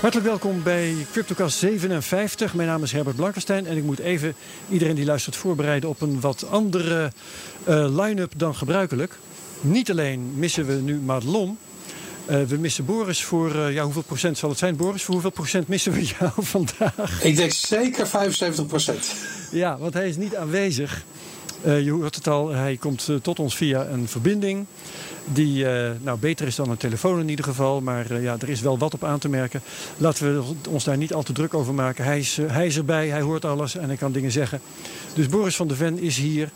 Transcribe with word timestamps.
Hartelijk 0.00 0.28
welkom 0.28 0.62
bij 0.62 1.06
CryptoCast 1.12 1.58
57. 1.58 2.54
Mijn 2.54 2.68
naam 2.68 2.82
is 2.82 2.92
Herbert 2.92 3.16
Blankenstein 3.16 3.66
en 3.66 3.76
ik 3.76 3.82
moet 3.82 3.98
even 3.98 4.34
iedereen 4.68 4.94
die 4.94 5.04
luistert 5.04 5.36
voorbereiden 5.36 5.88
op 5.88 6.00
een 6.00 6.20
wat 6.20 6.46
andere 6.50 7.12
uh, 7.68 8.00
line-up 8.00 8.32
dan 8.36 8.54
gebruikelijk. 8.54 9.18
Niet 9.60 9.90
alleen 9.90 10.32
missen 10.34 10.66
we 10.66 10.72
nu 10.72 11.00
Madelon, 11.00 11.58
uh, 12.30 12.42
we 12.42 12.56
missen 12.56 12.84
Boris 12.84 13.24
voor, 13.24 13.54
uh, 13.54 13.72
ja, 13.72 13.84
hoeveel 13.84 14.02
procent 14.02 14.38
zal 14.38 14.48
het 14.48 14.58
zijn, 14.58 14.76
Boris? 14.76 15.02
Voor 15.02 15.14
hoeveel 15.14 15.30
procent 15.30 15.68
missen 15.68 15.92
we 15.92 16.06
jou 16.18 16.32
vandaag? 16.36 17.24
Ik 17.24 17.36
denk 17.36 17.52
zeker 17.52 18.06
75 18.06 18.66
procent. 18.66 19.14
Ja, 19.50 19.78
want 19.78 19.94
hij 19.94 20.08
is 20.08 20.16
niet 20.16 20.36
aanwezig. 20.36 21.04
Uh, 21.64 21.84
je 21.84 21.90
hoort 21.90 22.14
het 22.14 22.28
al, 22.28 22.48
hij 22.48 22.76
komt 22.76 23.08
tot 23.22 23.38
ons 23.38 23.56
via 23.56 23.86
een 23.86 24.08
verbinding 24.08 24.66
die 25.24 25.64
uh, 25.64 25.90
nou, 26.00 26.18
beter 26.18 26.46
is 26.46 26.54
dan 26.54 26.70
een 26.70 26.76
telefoon 26.76 27.20
in 27.20 27.28
ieder 27.28 27.44
geval. 27.44 27.80
Maar 27.80 28.20
ja, 28.20 28.36
er 28.40 28.48
is 28.48 28.60
wel 28.60 28.78
wat 28.78 28.94
op 28.94 29.04
aan 29.04 29.18
te 29.18 29.28
merken. 29.28 29.62
Laten 29.96 30.34
we 30.34 30.54
ons 30.68 30.84
daar 30.84 30.96
niet 30.96 31.14
al 31.14 31.22
te 31.22 31.32
druk 31.32 31.54
over 31.54 31.74
maken. 31.74 32.04
Hij 32.04 32.18
is, 32.18 32.38
hij 32.46 32.66
is 32.66 32.76
erbij, 32.76 33.08
hij 33.08 33.20
hoort 33.20 33.44
alles 33.44 33.76
en 33.76 33.86
hij 33.86 33.96
kan 33.96 34.12
dingen 34.12 34.32
zeggen. 34.32 34.60
Dus 35.14 35.28
Boris 35.28 35.56
van 35.56 35.68
der 35.68 35.76
Ven 35.76 35.98
is 35.98 36.16
hier. 36.16 36.50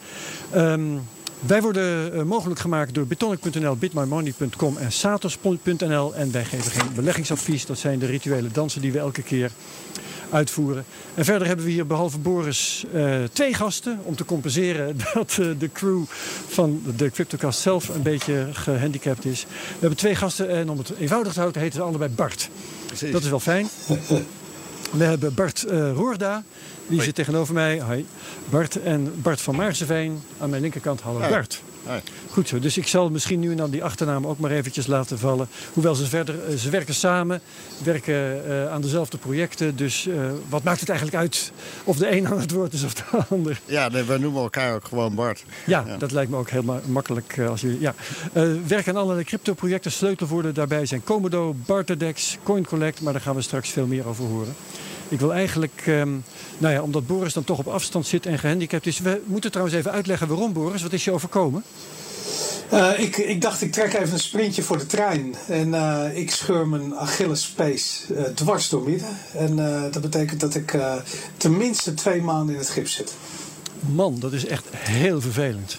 Um, 0.55 1.01
wij 1.47 1.63
worden 1.63 2.27
mogelijk 2.27 2.61
gemaakt 2.61 2.95
door 2.95 3.07
bitonic.nl, 3.07 3.77
bitmymoney.com 3.77 4.77
en 4.77 4.93
satos.nl. 4.93 6.15
En 6.15 6.33
wij 6.33 6.45
geven 6.45 6.71
geen 6.71 6.95
beleggingsadvies. 6.95 7.67
Dat 7.67 7.79
zijn 7.79 7.99
de 7.99 8.07
rituele 8.07 8.49
dansen 8.49 8.81
die 8.81 8.93
we 8.93 8.99
elke 8.99 9.23
keer 9.23 9.51
uitvoeren. 10.35 10.85
En 11.15 11.25
verder 11.25 11.47
hebben 11.47 11.65
we 11.65 11.71
hier 11.71 11.87
behalve 11.87 12.19
Boris 12.19 12.85
uh, 12.95 13.17
twee 13.33 13.55
gasten 13.55 14.01
om 14.03 14.17
te 14.17 14.25
compenseren 14.25 14.97
dat 15.15 15.37
uh, 15.41 15.47
de 15.59 15.71
crew 15.73 16.03
van 16.49 16.83
de 16.97 17.11
CryptoCast 17.11 17.61
zelf 17.61 17.89
een 17.89 18.03
beetje 18.03 18.49
gehandicapt 18.53 19.25
is. 19.25 19.47
We 19.49 19.79
hebben 19.79 19.99
twee 19.99 20.15
gasten 20.15 20.49
en 20.49 20.71
om 20.71 20.79
het 20.79 20.93
eenvoudig 20.99 21.33
te 21.33 21.41
houden 21.41 21.63
heten 21.63 21.79
ze 21.79 21.85
allebei 21.85 22.11
Bart. 22.11 22.49
Precies. 22.87 23.13
Dat 23.13 23.23
is 23.23 23.29
wel 23.29 23.41
fijn. 23.41 23.69
We 24.91 25.05
hebben 25.05 25.35
Bart 25.35 25.65
uh, 25.69 25.93
Roorda, 25.93 26.43
die 26.87 26.97
Hoi. 26.97 27.03
zit 27.03 27.15
tegenover 27.15 27.55
mij. 27.55 27.81
Hoi. 27.81 28.07
Bart 28.51 28.83
en 28.83 29.13
Bart 29.23 29.41
van 29.41 29.57
Maarseveen 29.57 30.23
aan 30.39 30.51
mijn 30.51 30.63
linkerkant. 30.63 31.01
Hallo. 31.01 31.29
Bart. 31.29 31.63
Goed 32.31 32.49
zo. 32.49 32.59
Dus 32.59 32.77
ik 32.79 32.87
zal 32.87 33.11
misschien 33.11 33.41
nu 33.41 33.51
en 33.51 33.57
dan 33.57 33.71
die 33.71 33.85
achternaam 33.85 34.27
ook 34.27 34.39
maar 34.39 34.51
eventjes 34.51 34.87
laten 34.87 35.19
vallen. 35.19 35.49
Hoewel 35.73 35.95
ze 35.95 36.07
verder, 36.07 36.59
ze 36.59 36.71
werken 36.71 36.95
samen, 36.95 37.41
werken 37.83 38.43
uh, 38.47 38.73
aan 38.73 38.81
dezelfde 38.81 39.19
projecten. 39.19 39.77
Dus 39.77 40.07
uh, 40.07 40.31
wat 40.49 40.63
maakt 40.63 40.81
het 40.81 40.89
eigenlijk 40.89 41.19
uit 41.19 41.53
of 41.85 41.97
de 41.97 42.17
een 42.17 42.27
aan 42.27 42.41
het 42.41 42.51
woord 42.51 42.73
is 42.73 42.83
of 42.85 42.95
de 42.95 43.03
ander? 43.31 43.61
Ja, 43.65 43.89
nee, 43.89 44.03
we 44.03 44.19
noemen 44.19 44.43
elkaar 44.43 44.75
ook 44.75 44.85
gewoon 44.85 45.15
Bart. 45.15 45.45
Ja, 45.67 45.85
ja. 45.87 45.97
dat 45.97 46.11
lijkt 46.11 46.31
me 46.31 46.37
ook 46.37 46.51
heel 46.51 46.63
ma 46.63 46.81
makkelijk. 46.87 47.39
Als 47.49 47.61
je, 47.61 47.81
ja. 47.81 47.95
werken 48.67 48.95
aan 48.95 49.01
allerlei 49.01 49.25
crypto-projecten. 49.25 49.93
Sleutelwoorden 49.93 50.55
daarbij 50.55 50.87
zijn 50.87 51.05
Komodo, 51.05 51.55
Barterdex, 51.67 52.39
CoinCollect. 52.43 53.01
Maar 53.01 53.13
daar 53.13 53.23
gaan 53.23 53.35
we 53.35 53.43
straks 53.43 53.71
veel 53.71 53.87
meer 53.87 54.07
over 54.07 54.25
horen. 54.25 54.55
Ik 55.09 55.21
wil 55.21 55.33
eigenlijk, 55.33 55.85
um, 55.87 56.25
nou 56.59 56.75
ja, 56.75 56.83
omdat 56.83 57.07
Boris 57.07 57.33
dan 57.33 57.45
toch 57.45 57.59
op 57.59 57.69
afstand 57.69 58.07
zit 58.07 58.27
en 58.27 58.39
gehandicapt 58.39 58.87
is. 58.87 58.99
We 58.99 59.21
moeten 59.25 59.51
trouwens 59.51 59.77
even 59.77 59.91
uitleggen 59.91 60.29
waarom, 60.29 60.53
Boris. 60.53 60.83
Wat 60.83 60.93
is 60.93 61.05
je 61.05 61.13
overkomen? 61.13 61.65
Uh, 62.73 62.99
ik, 62.99 63.17
ik, 63.17 63.41
dacht, 63.41 63.63
ik 63.63 63.73
trek 63.73 63.93
even 63.95 64.13
een 64.13 64.19
sprintje 64.19 64.63
voor 64.63 64.79
de 64.79 64.87
trein. 64.87 65.35
En 65.49 65.69
uh, 65.69 66.17
ik 66.17 66.31
scheur 66.31 66.69
mijn 66.69 66.95
Achillespees 66.95 68.05
uh, 68.11 68.23
dwars 68.23 68.69
door 68.69 68.83
midden. 68.83 69.09
En 69.37 69.57
dat 69.91 70.03
betekent 70.03 70.41
dat 70.41 70.55
ik 70.55 70.79
tenminste 71.37 71.95
twee 71.95 72.23
maanden 72.23 72.55
in 72.55 72.61
het 72.61 72.71
gips 72.71 72.93
zit. 72.93 73.15
Man, 73.81 74.17
dat 74.19 74.33
is 74.33 74.47
echt 74.47 74.65
heel 74.75 75.21
vervelend. 75.21 75.79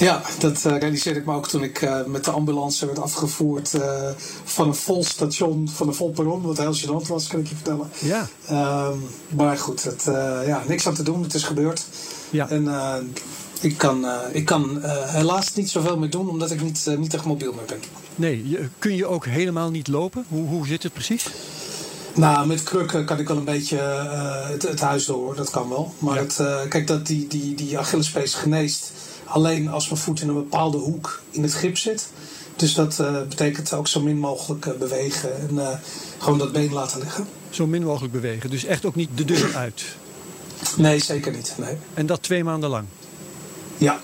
Ja, 0.00 0.22
dat 0.38 0.64
uh, 0.66 0.78
realiseerde 0.78 1.20
ik 1.20 1.26
me 1.26 1.34
ook 1.34 1.48
toen 1.48 1.62
ik 1.62 1.82
uh, 1.82 2.04
met 2.04 2.24
de 2.24 2.30
ambulance 2.30 2.86
werd 2.86 2.98
afgevoerd 2.98 3.74
uh, 3.74 4.08
van 4.44 4.68
een 4.68 4.74
vol 4.74 5.04
station, 5.04 5.68
van 5.68 5.88
een 5.88 5.94
vol 5.94 6.10
perron, 6.10 6.42
wat 6.42 6.58
heel 6.58 6.74
gênant 6.74 7.06
was, 7.08 7.26
kan 7.26 7.40
ik 7.40 7.48
je 7.48 7.54
vertellen. 7.54 7.90
Ja. 7.98 8.28
Um, 8.90 9.02
maar 9.28 9.58
goed, 9.58 9.82
het, 9.82 10.04
ja, 10.46 10.62
niks 10.68 10.86
aan 10.86 10.94
te 10.94 11.02
doen, 11.02 11.22
het 11.22 11.34
is 11.34 11.42
gebeurd. 11.42 11.84
Ja. 12.30 12.48
En 12.48 12.68
ik 13.60 13.78
kan, 13.78 14.06
ik 14.32 14.44
kan 14.44 14.80
helaas 15.06 15.54
niet 15.54 15.70
zoveel 15.70 15.98
meer 15.98 16.10
doen, 16.10 16.28
omdat 16.28 16.50
ik 16.50 16.62
niet, 16.62 16.86
niet 16.98 17.14
echt 17.14 17.24
mobiel 17.24 17.52
meer 17.52 17.64
ben. 17.66 17.80
Nee, 18.14 18.48
je, 18.48 18.68
kun 18.78 18.96
je 18.96 19.06
ook 19.06 19.26
helemaal 19.26 19.70
niet 19.70 19.88
lopen? 19.88 20.24
Hoe, 20.28 20.46
hoe 20.46 20.66
zit 20.66 20.82
het 20.82 20.92
precies? 20.92 21.26
Nou, 22.14 22.46
met 22.46 22.62
krukken 22.62 23.04
kan 23.04 23.18
ik 23.18 23.28
wel 23.28 23.36
een 23.36 23.44
beetje 23.44 23.76
het, 24.48 24.62
het, 24.62 24.80
huis 24.80 25.04
door, 25.04 25.36
dat 25.36 25.50
kan 25.50 25.68
wel. 25.68 25.94
Maar 25.98 26.14
ja. 26.14 26.20
het, 26.20 26.68
kijk, 26.68 26.86
dat 26.86 27.06
die, 27.06 27.26
die, 27.26 27.54
die 27.54 27.78
Achillespees 27.78 28.34
geneest 28.34 28.92
alleen 29.30 29.68
als 29.68 29.88
mijn 29.88 30.00
voet 30.00 30.20
in 30.20 30.28
een 30.28 30.34
bepaalde 30.34 30.78
hoek 30.78 31.20
in 31.30 31.42
het 31.42 31.54
gips 31.54 31.82
zit. 31.82 32.08
Dus 32.56 32.74
dat 32.74 32.98
uh, 33.00 33.22
betekent 33.28 33.72
ook 33.72 33.88
zo 33.88 34.00
min 34.00 34.18
mogelijk 34.18 34.78
bewegen 34.78 35.48
en 35.48 35.80
gewoon 36.18 36.38
dat 36.38 36.52
been 36.52 36.72
laten 36.72 37.00
liggen. 37.00 37.26
Zo 37.50 37.66
min 37.66 37.82
mogelijk 37.82 38.12
bewegen, 38.12 38.50
dus 38.50 38.64
echt 38.64 38.84
ook 38.84 38.94
niet 38.94 39.08
de 39.14 39.24
deur 39.24 39.56
uit? 39.56 39.84
Nee, 40.76 40.98
zeker 40.98 41.32
niet. 41.32 41.54
Nee. 41.58 41.76
En 41.94 42.06
dat 42.06 42.22
twee 42.22 42.44
maanden 42.44 42.70
lang? 42.70 42.86
Ja. 43.78 44.00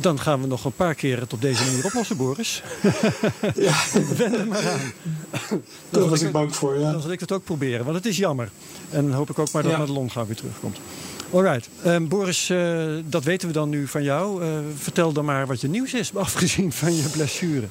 Dan 0.00 0.20
gaan 0.20 0.40
we 0.40 0.46
nog 0.46 0.64
een 0.64 0.72
paar 0.72 0.94
keer 0.94 1.20
het 1.20 1.32
op 1.32 1.40
deze 1.40 1.64
manier 1.64 1.84
oplossen, 1.84 2.16
Boris. 2.16 2.62
Ja. 3.54 3.74
Wend 4.16 4.36
er 4.36 4.46
maar 4.46 4.70
aan. 4.70 4.92
Daar 5.90 6.08
was 6.08 6.20
ik 6.22 6.32
bang 6.32 6.56
voor, 6.56 6.78
ja. 6.78 6.92
Dan 6.92 7.00
zal 7.02 7.10
ik 7.10 7.20
het 7.20 7.32
ook 7.32 7.44
proberen, 7.44 7.84
want 7.84 7.96
het 7.96 8.06
is 8.06 8.16
jammer. 8.16 8.50
En 8.90 9.06
dan 9.06 9.12
hoop 9.16 9.30
ik 9.30 9.38
ook 9.38 9.52
maar 9.52 9.62
dat 9.62 9.72
ja. 9.72 9.78
Madelon 9.78 10.10
gauw 10.10 10.26
weer 10.26 10.36
terugkomt. 10.36 10.78
Alright. 11.32 11.68
Um, 11.86 12.08
Boris, 12.08 12.48
uh, 12.48 12.84
dat 13.04 13.24
weten 13.24 13.48
we 13.48 13.54
dan 13.54 13.68
nu 13.68 13.86
van 13.86 14.02
jou. 14.02 14.44
Uh, 14.44 14.48
vertel 14.76 15.12
dan 15.12 15.24
maar 15.24 15.46
wat 15.46 15.60
je 15.60 15.68
nieuws 15.68 15.94
is, 15.94 16.14
afgezien 16.16 16.72
van 16.72 16.96
je 16.96 17.02
blessure. 17.02 17.66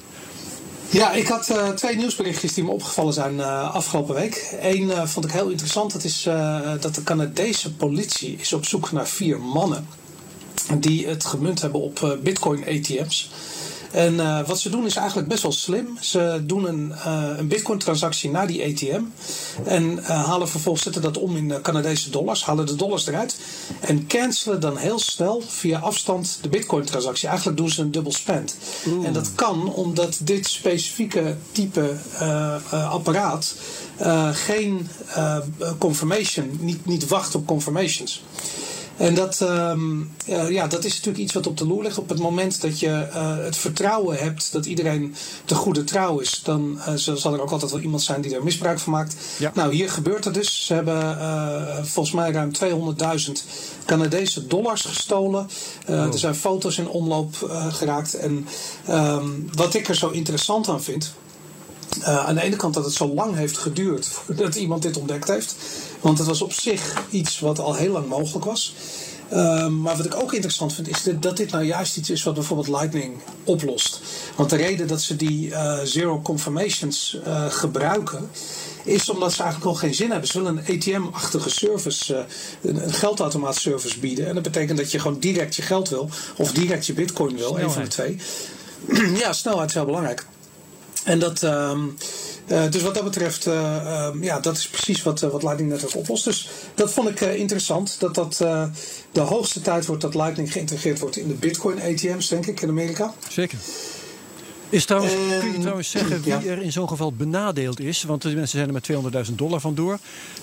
Ja, 0.90 1.12
ik 1.12 1.26
had 1.26 1.48
uh, 1.50 1.68
twee 1.68 1.96
nieuwsberichtjes 1.96 2.54
die 2.54 2.64
me 2.64 2.70
opgevallen 2.70 3.12
zijn 3.12 3.40
afgelopen 3.40 4.14
week. 4.14 4.56
Eén 4.60 5.08
vond 5.08 5.24
ik 5.24 5.32
heel 5.32 5.48
interessant. 5.48 5.92
Dat 5.92 6.04
is 6.04 6.22
dat 6.80 6.94
de 6.94 7.02
Canadese 7.02 7.74
politie 7.74 8.36
is 8.36 8.52
op 8.52 8.66
zoek 8.66 8.92
naar 8.92 9.08
vier 9.08 9.40
mannen 9.40 9.86
die 10.78 11.06
het 11.06 11.24
gemunt 11.24 11.60
hebben 11.60 11.80
op 11.80 12.18
bitcoin 12.22 12.64
ATM's. 12.64 13.30
En 13.92 14.14
uh, 14.14 14.46
wat 14.46 14.60
ze 14.60 14.70
doen 14.70 14.84
is 14.84 14.96
eigenlijk 14.96 15.28
best 15.28 15.42
wel 15.42 15.52
slim. 15.52 15.98
Ze 16.00 16.42
doen 16.46 16.64
een, 16.64 16.92
uh, 17.06 17.28
een 17.36 17.48
bitcoin-transactie 17.48 18.30
naar 18.30 18.46
die 18.46 18.64
ATM. 18.64 19.02
En 19.64 19.92
uh, 19.92 20.24
halen 20.24 20.48
vervolgens 20.48 20.84
zetten 20.84 21.02
dat 21.02 21.18
om 21.18 21.36
in 21.36 21.62
Canadese 21.62 22.10
dollars. 22.10 22.44
Halen 22.44 22.66
de 22.66 22.74
dollars 22.74 23.06
eruit. 23.06 23.36
En 23.80 24.06
cancelen 24.06 24.60
dan 24.60 24.76
heel 24.76 24.98
snel 24.98 25.42
via 25.46 25.78
afstand 25.78 26.38
de 26.40 26.48
bitcoin-transactie. 26.48 27.28
Eigenlijk 27.28 27.58
doen 27.58 27.70
ze 27.70 27.82
een 27.82 27.90
dubbel 27.90 28.12
spend. 28.12 28.56
En 29.04 29.12
dat 29.12 29.34
kan 29.34 29.74
omdat 29.74 30.18
dit 30.22 30.46
specifieke 30.46 31.36
type 31.52 31.96
apparaat 32.70 33.54
geen 34.32 34.88
confirmation, 35.78 36.58
niet, 36.60 36.86
niet 36.86 37.08
wacht 37.08 37.34
op 37.34 37.46
confirmations. 37.46 38.22
En 38.96 39.14
dat, 39.14 39.40
um, 39.40 40.10
uh, 40.28 40.50
ja, 40.50 40.66
dat 40.66 40.84
is 40.84 40.94
natuurlijk 40.94 41.24
iets 41.24 41.32
wat 41.32 41.46
op 41.46 41.56
de 41.56 41.66
loer 41.66 41.82
ligt. 41.82 41.98
Op 41.98 42.08
het 42.08 42.18
moment 42.18 42.60
dat 42.60 42.80
je 42.80 43.08
uh, 43.14 43.36
het 43.36 43.56
vertrouwen 43.56 44.18
hebt 44.18 44.52
dat 44.52 44.66
iedereen 44.66 45.14
de 45.44 45.54
goede 45.54 45.84
trouw 45.84 46.18
is, 46.18 46.40
dan 46.44 46.78
uh, 46.88 46.94
zal 46.94 47.34
er 47.34 47.42
ook 47.42 47.50
altijd 47.50 47.70
wel 47.70 47.80
iemand 47.80 48.02
zijn 48.02 48.20
die 48.20 48.34
er 48.34 48.44
misbruik 48.44 48.78
van 48.78 48.92
maakt. 48.92 49.16
Ja. 49.38 49.50
Nou, 49.54 49.74
hier 49.74 49.90
gebeurt 49.90 50.24
het 50.24 50.34
dus. 50.34 50.66
Ze 50.66 50.74
hebben 50.74 51.86
volgens 51.86 52.14
mij 52.14 52.30
ruim 52.30 52.50
200.000 53.26 53.32
Canadese 53.84 54.46
dollars 54.46 54.82
gestolen. 54.82 55.48
Oh. 55.88 55.94
Er 55.94 56.18
zijn 56.18 56.34
foto's 56.34 56.78
in 56.78 56.88
omloop 56.88 57.34
geraakt. 57.70 58.14
En 58.14 58.46
um, 58.90 59.48
wat 59.52 59.74
ik 59.74 59.88
er 59.88 59.96
zo 59.96 60.08
interessant 60.08 60.68
aan 60.68 60.82
vind. 60.82 61.14
Uh, 61.98 62.26
aan 62.26 62.34
de 62.34 62.42
ene 62.42 62.56
kant 62.56 62.74
dat 62.74 62.84
het 62.84 62.94
zo 62.94 63.14
lang 63.14 63.34
heeft 63.34 63.58
geduurd 63.58 64.06
voordat 64.06 64.54
iemand 64.54 64.82
dit 64.82 64.96
ontdekt 64.96 65.28
heeft. 65.28 65.54
Want 66.00 66.18
het 66.18 66.26
was 66.26 66.42
op 66.42 66.52
zich 66.52 67.02
iets 67.10 67.40
wat 67.40 67.58
al 67.58 67.74
heel 67.74 67.92
lang 67.92 68.08
mogelijk 68.08 68.44
was. 68.44 68.74
Uh, 69.32 69.66
maar 69.66 69.96
wat 69.96 70.06
ik 70.06 70.14
ook 70.14 70.32
interessant 70.32 70.74
vind, 70.74 70.88
is 70.88 71.02
dat 71.20 71.36
dit 71.36 71.50
nou 71.50 71.64
juist 71.64 71.96
iets 71.96 72.10
is 72.10 72.22
wat 72.22 72.34
bijvoorbeeld 72.34 72.68
Lightning 72.68 73.14
oplost. 73.44 74.00
Want 74.36 74.50
de 74.50 74.56
reden 74.56 74.86
dat 74.86 75.00
ze 75.00 75.16
die 75.16 75.48
uh, 75.48 75.78
zero 75.84 76.20
confirmations 76.20 77.18
uh, 77.26 77.46
gebruiken, 77.46 78.30
is 78.84 79.08
omdat 79.08 79.32
ze 79.32 79.42
eigenlijk 79.42 79.72
al 79.72 79.78
geen 79.78 79.94
zin 79.94 80.10
hebben. 80.10 80.28
Ze 80.28 80.42
willen 80.42 80.62
een 80.66 80.76
ATM-achtige 80.76 81.50
service, 81.50 82.26
een, 82.62 82.84
een 82.84 82.92
geldautomaat-service 82.92 83.98
bieden. 83.98 84.26
En 84.26 84.34
dat 84.34 84.42
betekent 84.42 84.78
dat 84.78 84.92
je 84.92 84.98
gewoon 84.98 85.18
direct 85.18 85.56
je 85.56 85.62
geld 85.62 85.88
wil, 85.88 86.08
of 86.36 86.52
direct 86.52 86.86
je 86.86 86.92
bitcoin 86.92 87.36
wil, 87.36 87.58
een 87.58 87.70
van 87.70 87.82
de 87.82 87.88
twee. 87.88 88.16
ja, 89.22 89.32
snelheid 89.32 89.68
is 89.68 89.74
heel 89.74 89.84
belangrijk. 89.84 90.26
En 91.04 91.18
dat, 91.18 91.42
um, 91.42 91.96
uh, 92.46 92.70
dus 92.70 92.82
wat 92.82 92.94
dat 92.94 93.04
betreft, 93.04 93.46
uh, 93.46 94.08
um, 94.14 94.22
ja, 94.22 94.40
dat 94.40 94.56
is 94.56 94.68
precies 94.68 95.02
wat, 95.02 95.22
uh, 95.22 95.30
wat 95.30 95.42
Lightning 95.42 95.70
Network 95.70 95.96
oplost. 95.96 96.24
Dus 96.24 96.48
dat 96.74 96.92
vond 96.92 97.08
ik 97.08 97.20
interessant, 97.20 97.96
dat 98.00 98.14
dat 98.14 98.36
de 99.12 99.20
hoogste 99.20 99.60
tijd 99.60 99.86
wordt 99.86 100.02
dat 100.02 100.14
Lightning 100.14 100.52
geïntegreerd 100.52 100.98
wordt 100.98 101.16
in 101.16 101.28
de 101.28 101.34
Bitcoin 101.34 101.80
ATM's, 101.80 102.28
denk 102.28 102.46
ik, 102.46 102.60
in 102.60 102.68
Amerika. 102.68 103.14
Zeker. 103.28 103.58
Is 104.68 104.84
trouwens, 104.84 105.12
kun 105.40 105.52
je 105.52 105.58
trouwens 105.58 105.90
zeggen 105.90 106.22
wie 106.22 106.32
ja. 106.32 106.42
er 106.42 106.62
in 106.62 106.72
zo'n 106.72 106.88
geval 106.88 107.12
benadeeld 107.12 107.80
is? 107.80 108.02
Want 108.02 108.22
de 108.22 108.28
mensen 108.28 108.58
zijn 108.58 108.66
er 108.66 109.02
met 109.12 109.28
200.000 109.28 109.34
dollar 109.34 109.60
vandoor. 109.60 109.98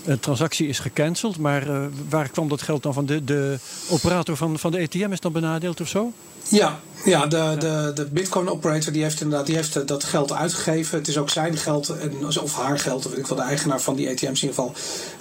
Een 0.05 0.19
transactie 0.19 0.67
is 0.67 0.79
gecanceld, 0.79 1.37
maar 1.37 1.89
waar 2.09 2.29
kwam 2.29 2.47
dat 2.47 2.61
geld 2.61 2.83
dan 2.83 2.93
van? 2.93 3.05
De, 3.05 3.23
de 3.23 3.59
operator 3.89 4.37
van, 4.37 4.59
van 4.59 4.71
de 4.71 4.81
ATM 4.81 5.11
is 5.11 5.19
dan 5.19 5.31
benadeeld 5.31 5.81
of 5.81 5.87
zo? 5.87 6.13
Ja, 6.49 6.79
Ja, 7.05 7.25
de, 7.25 7.55
de, 7.59 7.91
de 7.95 8.05
Bitcoin 8.05 8.49
operator 8.49 8.93
die 8.93 9.03
heeft 9.03 9.21
inderdaad 9.21 9.45
die 9.45 9.55
heeft 9.55 9.87
dat 9.87 10.03
geld 10.03 10.31
uitgegeven. 10.33 10.97
Het 10.97 11.07
is 11.07 11.17
ook 11.17 11.29
zijn 11.29 11.57
geld, 11.57 11.89
en, 11.89 12.41
of 12.41 12.55
haar 12.55 12.79
geld, 12.79 13.05
of 13.05 13.11
weet 13.11 13.19
ik 13.19 13.27
wel, 13.27 13.37
de 13.37 13.43
eigenaar 13.43 13.81
van 13.81 13.95
die 13.95 14.09
ATM's 14.09 14.41
in 14.41 14.49
ieder 14.49 14.49
geval. 14.49 14.73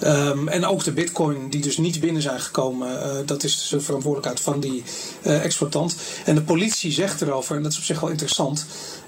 Um, 0.03 0.47
en 0.47 0.65
ook 0.65 0.83
de 0.83 0.91
Bitcoin 0.91 1.49
die 1.49 1.61
dus 1.61 1.77
niet 1.77 1.99
binnen 1.99 2.21
zijn 2.21 2.39
gekomen, 2.39 2.89
uh, 2.91 3.09
dat 3.25 3.43
is 3.43 3.67
de 3.69 3.81
verantwoordelijkheid 3.81 4.39
van 4.39 4.59
die 4.59 4.83
uh, 5.23 5.43
exploitant. 5.43 5.95
En 6.25 6.35
de 6.35 6.41
politie 6.41 6.91
zegt 6.91 7.21
erover, 7.21 7.55
en 7.55 7.63
dat 7.63 7.71
is 7.71 7.77
op 7.77 7.83
zich 7.83 7.99
wel 7.99 8.09
interessant. 8.09 8.65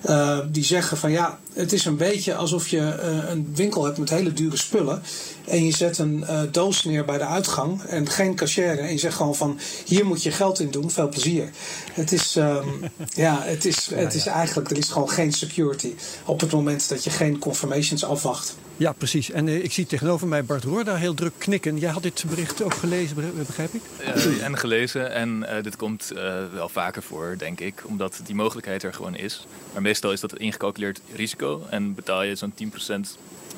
Uh, 0.09 0.39
die 0.51 0.63
zeggen 0.63 0.98
van 0.98 1.12
ja, 1.12 1.39
het 1.53 1.74
is 1.74 1.86
een 1.86 1.98
beetje 1.98 2.36
alsof 2.36 2.68
je 2.68 2.77
uh, 2.77 3.30
een 3.30 3.51
winkel 3.56 3.86
hebt 3.86 3.98
met 3.98 4.09
hele 4.09 4.33
dure 4.33 4.57
spullen. 4.57 5.01
En 5.48 5.65
je 5.65 5.71
zet 5.71 5.98
een 5.98 6.25
uh, 6.30 6.42
doos 6.51 6.83
neer 6.83 7.06
bij 7.06 7.18
de 7.18 7.25
uitgang 7.25 7.83
en 7.83 8.09
geen 8.09 8.36
cashier. 8.36 8.80
En 8.80 8.92
je 8.92 8.98
zegt 8.98 9.15
gewoon 9.15 9.36
van 9.36 9.59
hier 9.86 10.06
moet 10.06 10.24
je 10.24 10.31
geld 10.31 10.59
in 10.59 10.71
doen, 10.71 10.92
veel 10.92 11.09
plezier. 11.09 11.50
Het 11.94 12.12
is, 12.12 12.36
um, 12.36 12.83
ja, 13.13 13.42
het 13.44 13.65
is, 13.65 13.89
het 13.94 14.13
is 14.13 14.25
eigenlijk, 14.25 14.69
er 14.69 14.77
is 14.77 14.89
gewoon 14.89 15.09
geen 15.09 15.31
security 15.31 15.94
op 16.25 16.39
het 16.39 16.51
moment 16.51 16.89
dat 16.89 17.03
je 17.03 17.09
geen 17.09 17.39
confirmations 17.39 18.03
afwacht. 18.03 18.56
Ja, 18.81 18.92
precies. 18.92 19.31
En 19.31 19.48
uh, 19.48 19.63
ik 19.63 19.72
zie 19.72 19.86
tegenover 19.86 20.28
mij 20.28 20.44
Bart 20.44 20.63
Roor 20.63 20.83
daar 20.83 20.98
heel 20.98 21.13
druk 21.13 21.33
knikken. 21.38 21.78
Jij 21.78 21.89
had 21.89 22.04
dit 22.04 22.24
bericht 22.30 22.63
ook 22.63 22.74
gelezen, 22.74 23.33
begrijp 23.36 23.74
ik? 23.74 23.81
Uh, 24.00 24.44
en 24.44 24.57
gelezen. 24.57 25.12
En 25.12 25.45
uh, 25.50 25.63
dit 25.63 25.75
komt 25.75 26.12
wel 26.54 26.69
vaker 26.69 27.04
voor, 27.04 27.36
denk 27.38 27.60
ik. 27.60 27.83
Omdat 27.86 28.22
die 28.25 28.36
mogelijkheid 28.36 28.83
er 28.83 28.94
gewoon 28.94 29.16
is. 29.16 29.48
Maar 29.74 29.81
meestal 29.81 30.12
is 30.12 30.19
dat 30.19 30.38
ingecalculeerd 30.38 31.01
risico. 31.16 31.66
En 31.69 31.95
betaal 31.95 32.24
je 32.24 32.36
zo'n 32.36 32.54
10% 32.63 33.07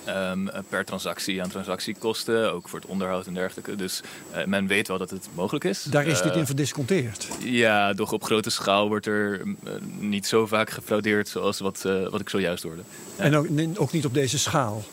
Um, 0.07 0.49
per 0.69 0.85
transactie 0.85 1.41
aan 1.41 1.49
transactiekosten, 1.49 2.53
ook 2.53 2.69
voor 2.69 2.79
het 2.79 2.87
onderhoud 2.87 3.27
en 3.27 3.33
dergelijke. 3.33 3.75
Dus 3.75 4.01
men 4.45 4.67
weet 4.67 4.87
wel 4.87 4.97
dat 4.97 5.09
het 5.09 5.27
mogelijk 5.33 5.65
is. 5.65 5.83
Daar 5.83 6.05
is 6.05 6.21
dit 6.21 6.35
in 6.35 6.45
verdisconteerd? 6.45 7.27
Ja, 7.39 7.93
doch 7.93 8.11
op 8.11 8.23
grote 8.23 8.49
schaal 8.49 8.87
wordt 8.87 9.05
er 9.05 9.41
niet 9.99 10.27
zo 10.27 10.45
vaak 10.45 10.69
gefraudeerd 10.69 11.27
zoals 11.27 11.59
wat, 11.59 11.81
wat 12.09 12.19
ik 12.19 12.29
zojuist 12.29 12.63
hoorde. 12.63 12.81
Ja. 13.17 13.23
En 13.23 13.35
ook, 13.35 13.47
ook, 13.75 13.91
niet 13.91 14.05
op 14.05 14.13
deze 14.13 14.39
schaal? 14.39 14.83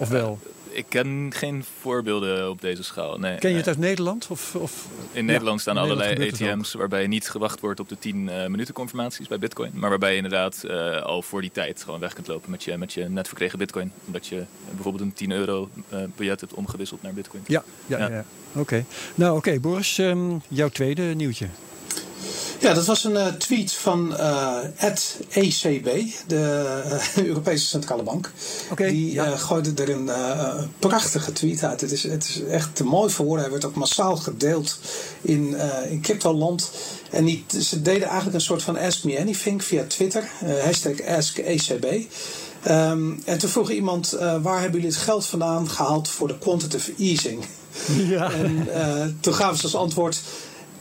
Of 0.00 0.08
wel? 0.08 0.38
ik 0.70 0.84
ken 0.88 1.30
geen 1.34 1.64
voorbeelden 1.80 2.50
op 2.50 2.60
deze 2.60 2.82
schaal. 2.82 3.18
Nee, 3.18 3.38
ken 3.38 3.50
je 3.50 3.56
het 3.56 3.66
uit 3.66 3.78
Nederland? 3.78 4.26
Of, 4.30 4.54
of? 4.54 4.86
In 5.12 5.24
Nederland 5.24 5.56
ja, 5.56 5.62
staan 5.62 5.76
in 5.76 5.82
allerlei 5.82 6.14
Nederland 6.14 6.52
ATM's 6.52 6.72
waarbij 6.72 7.06
niet 7.06 7.28
gewacht 7.28 7.60
wordt 7.60 7.80
op 7.80 7.88
de 7.88 7.98
10 7.98 8.16
uh, 8.16 8.46
minuten 8.46 8.74
confirmaties 8.74 9.28
bij 9.28 9.38
Bitcoin. 9.38 9.70
Maar 9.74 9.90
waarbij 9.90 10.10
je 10.10 10.16
inderdaad 10.16 10.62
uh, 10.66 11.02
al 11.02 11.22
voor 11.22 11.40
die 11.40 11.50
tijd 11.50 11.82
gewoon 11.82 12.00
weg 12.00 12.12
kunt 12.12 12.26
lopen 12.26 12.50
met 12.50 12.64
je, 12.64 12.76
met 12.76 12.92
je 12.92 13.08
net 13.08 13.28
verkregen 13.28 13.58
Bitcoin. 13.58 13.92
Omdat 14.06 14.26
je 14.26 14.44
bijvoorbeeld 14.70 15.04
een 15.04 15.12
10 15.12 15.30
euro 15.30 15.68
biljet 16.16 16.40
hebt 16.40 16.54
omgewisseld 16.54 17.02
naar 17.02 17.12
Bitcoin. 17.12 17.42
Ja, 17.46 17.64
ja, 17.86 17.98
ja. 17.98 18.08
ja. 18.08 18.24
oké. 18.48 18.60
Okay. 18.60 18.84
Nou 19.14 19.36
oké, 19.36 19.48
okay, 19.48 19.60
Boris, 19.60 19.98
um, 19.98 20.42
jouw 20.48 20.68
tweede 20.68 21.02
nieuwtje. 21.02 21.46
Ja, 22.60 22.74
dat 22.74 22.86
was 22.86 23.04
een 23.04 23.12
uh, 23.12 23.26
tweet 23.26 23.72
van 23.72 24.16
uh, 24.18 24.56
ECB, 25.30 25.88
de 26.26 26.82
uh, 27.16 27.24
Europese 27.26 27.66
Centrale 27.66 28.02
Bank. 28.02 28.32
Okay, 28.70 28.90
die 28.90 29.12
ja. 29.12 29.36
gooide 29.36 29.82
er 29.82 29.90
een 29.90 30.10
prachtige 30.78 31.32
tweet 31.32 31.64
uit. 31.64 31.80
Het 31.80 31.92
is, 31.92 32.02
het 32.02 32.28
is 32.28 32.42
echt 32.42 32.76
te 32.76 32.84
mooi 32.84 33.10
voor 33.10 33.24
woorden. 33.24 33.44
Hij 33.44 33.52
werd 33.52 33.64
ook 33.64 33.74
massaal 33.74 34.16
gedeeld 34.16 34.78
in, 35.20 35.56
in 35.88 36.00
cryptoland. 36.00 36.70
En 37.10 37.24
die, 37.24 37.44
ze 37.60 37.82
deden 37.82 38.06
eigenlijk 38.06 38.34
een 38.34 38.40
soort 38.40 38.62
van 38.62 38.78
Ask 38.78 39.04
Me 39.04 39.20
Anything 39.20 39.64
via 39.64 39.84
Twitter. 39.84 40.28
hashtag 40.64 41.02
AskECB. 41.06 41.84
Um, 42.68 43.22
en 43.24 43.38
toen 43.38 43.50
vroeg 43.50 43.70
iemand, 43.70 44.10
waar 44.42 44.60
hebben 44.60 44.80
jullie 44.80 44.94
het 44.94 45.04
geld 45.04 45.26
vandaan 45.26 45.68
gehaald 45.68 46.08
voor 46.08 46.28
de 46.28 46.38
quantitative 46.38 46.92
easing? 46.98 47.44
Ja. 48.08 48.32
En 48.32 48.68
toen 49.20 49.34
gaven 49.34 49.56
ze 49.56 49.62
als 49.62 49.74
antwoord... 49.74 50.20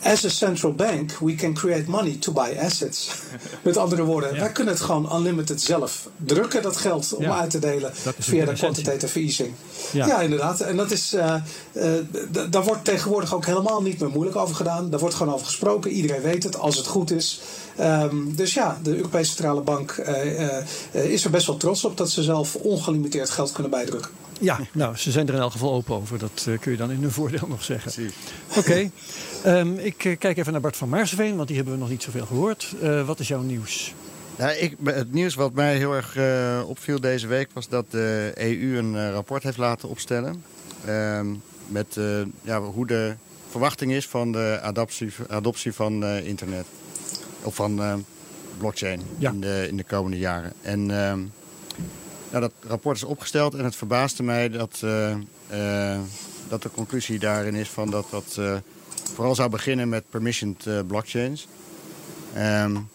As 0.04 0.26
a 0.26 0.30
central 0.30 0.74
bank, 0.74 1.12
we 1.20 1.36
can 1.36 1.54
create 1.54 1.90
money 1.90 2.16
to 2.20 2.32
buy 2.32 2.58
assets. 2.64 3.10
Met 3.64 3.78
andere 3.78 4.04
woorden, 4.04 4.34
ja. 4.34 4.40
wij 4.40 4.52
kunnen 4.52 4.74
het 4.74 4.84
gewoon 4.84 5.16
unlimited 5.16 5.62
zelf 5.62 6.08
drukken, 6.18 6.62
dat 6.62 6.78
geld, 6.78 7.14
om 7.14 7.22
Ja. 7.22 7.40
uit 7.40 7.50
te 7.50 7.60
delen 7.60 7.92
via 8.20 8.46
de 8.46 8.54
quantitative 8.54 9.20
easing. 9.20 9.54
Ja. 9.92 10.08
Ja, 10.08 10.22
inderdaad. 10.22 10.62
En 10.62 10.78
dat 10.78 10.92
is, 10.92 11.14
uh, 11.14 11.36
uh, 11.74 11.84
daar 12.50 12.64
wordt 12.64 12.86
tegenwoordig 12.86 13.34
ook 13.34 13.46
helemaal 13.46 13.82
niet 13.82 14.00
meer 14.00 14.10
moeilijk 14.10 14.38
over 14.38 14.56
gedaan. 14.56 14.90
Daar 14.90 15.00
wordt 15.00 15.16
gewoon 15.16 15.34
over 15.34 15.46
gesproken. 15.46 15.92
Iedereen 15.92 16.22
weet 16.22 16.44
het, 16.44 16.60
als 16.60 16.78
het 16.78 16.88
goed 16.88 17.12
is. 17.12 17.42
Um, 17.80 18.36
dus 18.36 18.54
ja, 18.54 18.80
de 18.84 18.96
Europese 18.96 19.32
Centrale 19.32 19.62
Bank 19.62 19.98
uh, 19.98 21.12
is 21.12 21.24
er 21.24 21.32
best 21.32 21.48
wel 21.48 21.58
trots 21.58 21.86
op 21.86 21.98
dat 21.98 22.10
ze 22.10 22.24
zelf 22.24 22.56
ongelimiteerd 22.56 23.30
geld 23.30 23.52
kunnen 23.52 23.72
bijdrukken. 23.72 24.12
Ja, 24.40 24.60
nou, 24.72 24.98
ze 24.98 25.12
zijn 25.12 25.28
er 25.28 25.34
in 25.34 25.40
elk 25.40 25.52
geval 25.52 25.74
open 25.74 25.96
over. 25.96 26.20
Dat 26.20 26.46
uh, 26.48 26.60
kun 26.60 26.72
je 26.72 26.78
dan 26.78 26.92
in 26.92 27.02
hun 27.02 27.12
voordeel 27.12 27.48
nog 27.48 27.64
zeggen. 27.64 27.92
Precies. 27.92 28.14
Oké, 28.50 28.60
okay. 28.60 28.92
um, 29.46 29.78
ik 29.78 30.04
uh, 30.04 30.18
kijk 30.18 30.38
even 30.38 30.52
naar 30.52 30.62
Bart 30.62 30.78
van 30.78 30.90
Maarsveen, 30.90 31.36
want 31.36 31.48
die 31.48 31.56
hebben 31.58 31.74
we 31.74 31.80
nog 31.80 31.90
niet 31.90 32.04
zoveel 32.04 32.26
gehoord. 32.26 32.76
Uh, 32.84 33.06
wat 33.06 33.20
is 33.20 33.28
jouw 33.28 33.42
nieuws? 33.42 33.94
Nou, 34.38 34.52
ik, 34.52 34.76
het 34.84 35.12
nieuws 35.14 35.36
wat 35.36 35.54
mij 35.54 35.78
heel 35.78 35.94
erg 35.94 36.16
uh, 36.18 36.62
opviel 36.68 37.00
deze 37.00 37.28
week 37.28 37.50
was 37.54 37.68
dat 37.70 37.92
de 37.92 38.32
EU 38.36 38.78
een 38.78 38.94
uh, 38.94 39.12
rapport 39.12 39.44
heeft 39.44 39.58
laten 39.58 39.90
opstellen. 39.90 40.44
Uh, 40.88 41.22
met 41.68 41.98
ja, 42.42 42.62
hoe 42.62 42.88
de 42.88 43.14
verwachting 43.50 43.92
is 43.92 44.08
van 44.08 44.32
de 44.32 44.60
adoptie, 44.62 45.12
adoptie 45.28 45.74
van 45.74 46.06
internet. 46.06 46.66
Of 47.44 47.56
van 47.56 48.06
blockchain 48.58 49.02
Ja. 49.18 49.32
in, 49.32 49.42
de, 49.42 49.66
in 49.70 49.78
de 49.78 49.84
komende 49.84 50.18
jaren. 50.18 50.54
En 50.62 50.80
uh, 50.80 50.88
nou, 50.88 51.28
dat 52.30 52.52
rapport 52.68 52.96
is 52.98 53.04
opgesteld 53.04 53.54
en 53.54 53.64
het 53.64 53.76
verbaasde 53.76 54.24
mij 54.24 54.50
dat, 54.50 54.80
dat 56.48 56.62
de 56.62 56.72
conclusie 56.74 57.20
daarin 57.20 57.56
is 57.56 57.70
van 57.70 57.90
dat 57.90 58.06
dat 58.12 58.40
vooral 59.14 59.36
zou 59.36 59.50
beginnen 59.50 59.90
met 59.90 60.10
permissioned 60.10 60.66
uh, 60.66 60.80
blockchains. 60.88 61.48
Um, 62.38 62.90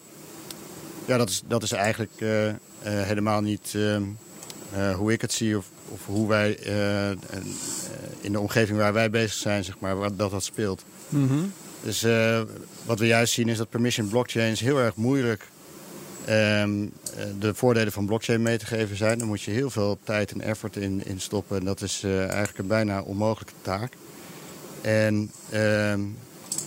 ja, 1.05 1.17
dat 1.17 1.29
is, 1.29 1.43
dat 1.47 1.63
is 1.63 1.71
eigenlijk 1.71 2.11
uh, 2.17 2.47
uh, 2.47 2.53
helemaal 2.83 3.41
niet 3.41 3.73
uh, 3.75 4.95
hoe 4.95 5.11
ik 5.11 5.21
het 5.21 5.33
zie 5.33 5.57
of, 5.57 5.69
of 5.89 6.05
hoe 6.05 6.27
wij 6.27 6.59
in 8.21 8.31
de 8.31 8.39
omgeving 8.39 8.77
waar 8.77 8.93
wij 8.93 9.09
bezig 9.09 9.33
zijn, 9.33 9.63
zeg 9.63 9.79
maar, 9.79 10.15
dat 10.15 10.31
dat 10.31 10.43
speelt. 10.43 10.83
Mm 11.09 11.27
-hmm. 11.27 11.53
Dus 11.83 12.05
wat 12.85 12.99
we 12.99 13.05
juist 13.05 13.33
zien 13.33 13.49
is 13.49 13.57
dat 13.57 13.69
permission 13.69 14.09
blockchains 14.09 14.59
heel 14.59 14.77
erg 14.77 14.95
moeilijk 14.95 15.47
um, 16.29 16.91
de 17.39 17.53
voordelen 17.53 17.91
van 17.91 18.05
blockchain 18.05 18.41
mee 18.41 18.57
te 18.57 18.65
geven 18.65 18.97
zijn. 18.97 19.17
Daar 19.17 19.27
moet 19.27 19.41
je 19.41 19.51
heel 19.51 19.69
veel 19.69 19.97
tijd 20.03 20.31
en 20.31 20.41
effort 20.41 20.75
in, 20.75 21.05
in 21.05 21.21
stoppen. 21.21 21.57
En 21.57 21.65
dat 21.65 21.81
is 21.81 22.03
eigenlijk 22.03 22.57
een 22.57 22.67
bijna 22.67 23.01
onmogelijke 23.01 23.53
taak. 23.61 23.93
En 24.85 25.31
um, 25.53 26.17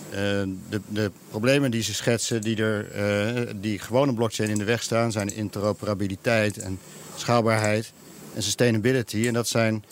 uh, 0.09 0.17
de, 0.69 0.81
de, 0.87 1.11
problemen 1.29 1.71
die 1.71 1.83
ze 1.83 1.93
schetsen, 1.93 2.41
die, 2.41 2.63
er, 2.63 2.87
uh, 3.37 3.51
die 3.55 3.79
gewone 3.79 4.13
blockchain 4.13 4.49
in 4.49 4.57
de 4.57 4.63
weg 4.63 4.83
staan, 4.83 5.11
zijn 5.11 5.35
interoperabiliteit 5.35 6.57
en 6.57 6.79
schaalbaarheid 7.15 7.93
en 8.33 8.43
sustainability. 8.43 9.27
En 9.27 9.33
dat 9.33 9.47
zijn 9.47 9.83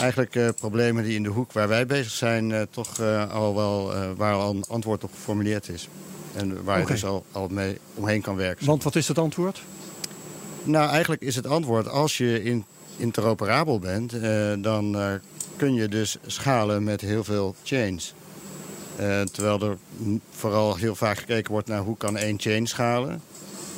eigenlijk 0.00 0.34
uh, 0.34 0.48
problemen 0.56 1.04
die 1.04 1.14
in 1.14 1.22
de 1.22 1.28
hoek 1.28 1.52
waar 1.52 1.68
wij 1.68 1.86
bezig 1.86 2.12
zijn, 2.12 2.66
toch 2.70 3.00
al 3.30 3.54
wel, 3.54 3.92
waar 4.16 4.34
al 4.34 4.54
een 4.54 4.64
antwoord 4.68 5.04
op 5.04 5.10
geformuleerd 5.12 5.68
is. 5.68 5.88
En 6.34 6.64
waar 6.64 6.80
okay. 6.80 6.80
je 6.80 6.86
dus 6.86 7.04
al, 7.04 7.24
al 7.32 7.48
mee 7.48 7.78
omheen 7.94 8.20
kan 8.20 8.36
werken. 8.36 8.66
Want 8.66 8.82
wat 8.82 8.96
is 8.96 9.08
het 9.08 9.18
antwoord? 9.18 9.62
Nou, 10.62 10.90
eigenlijk 10.90 11.22
is 11.22 11.36
het 11.36 11.46
antwoord, 11.46 11.88
als 11.88 12.18
je 12.18 12.42
in, 12.42 12.64
interoperabel 12.96 13.78
bent, 13.78 14.12
dan 14.62 14.96
kun 15.56 15.74
je 15.74 15.88
dus 15.88 16.16
schalen 16.26 16.84
met 16.84 17.00
heel 17.00 17.24
veel 17.24 17.54
chains. 17.62 18.14
Uh, 19.00 19.20
terwijl 19.20 19.60
er 19.60 19.76
vooral 20.30 20.76
heel 20.76 20.94
vaak 20.94 21.18
gekeken 21.18 21.52
wordt 21.52 21.68
naar 21.68 21.80
hoe 21.80 21.96
kan 21.96 22.16
één 22.16 22.40
chain 22.40 22.66
schalen. 22.66 23.22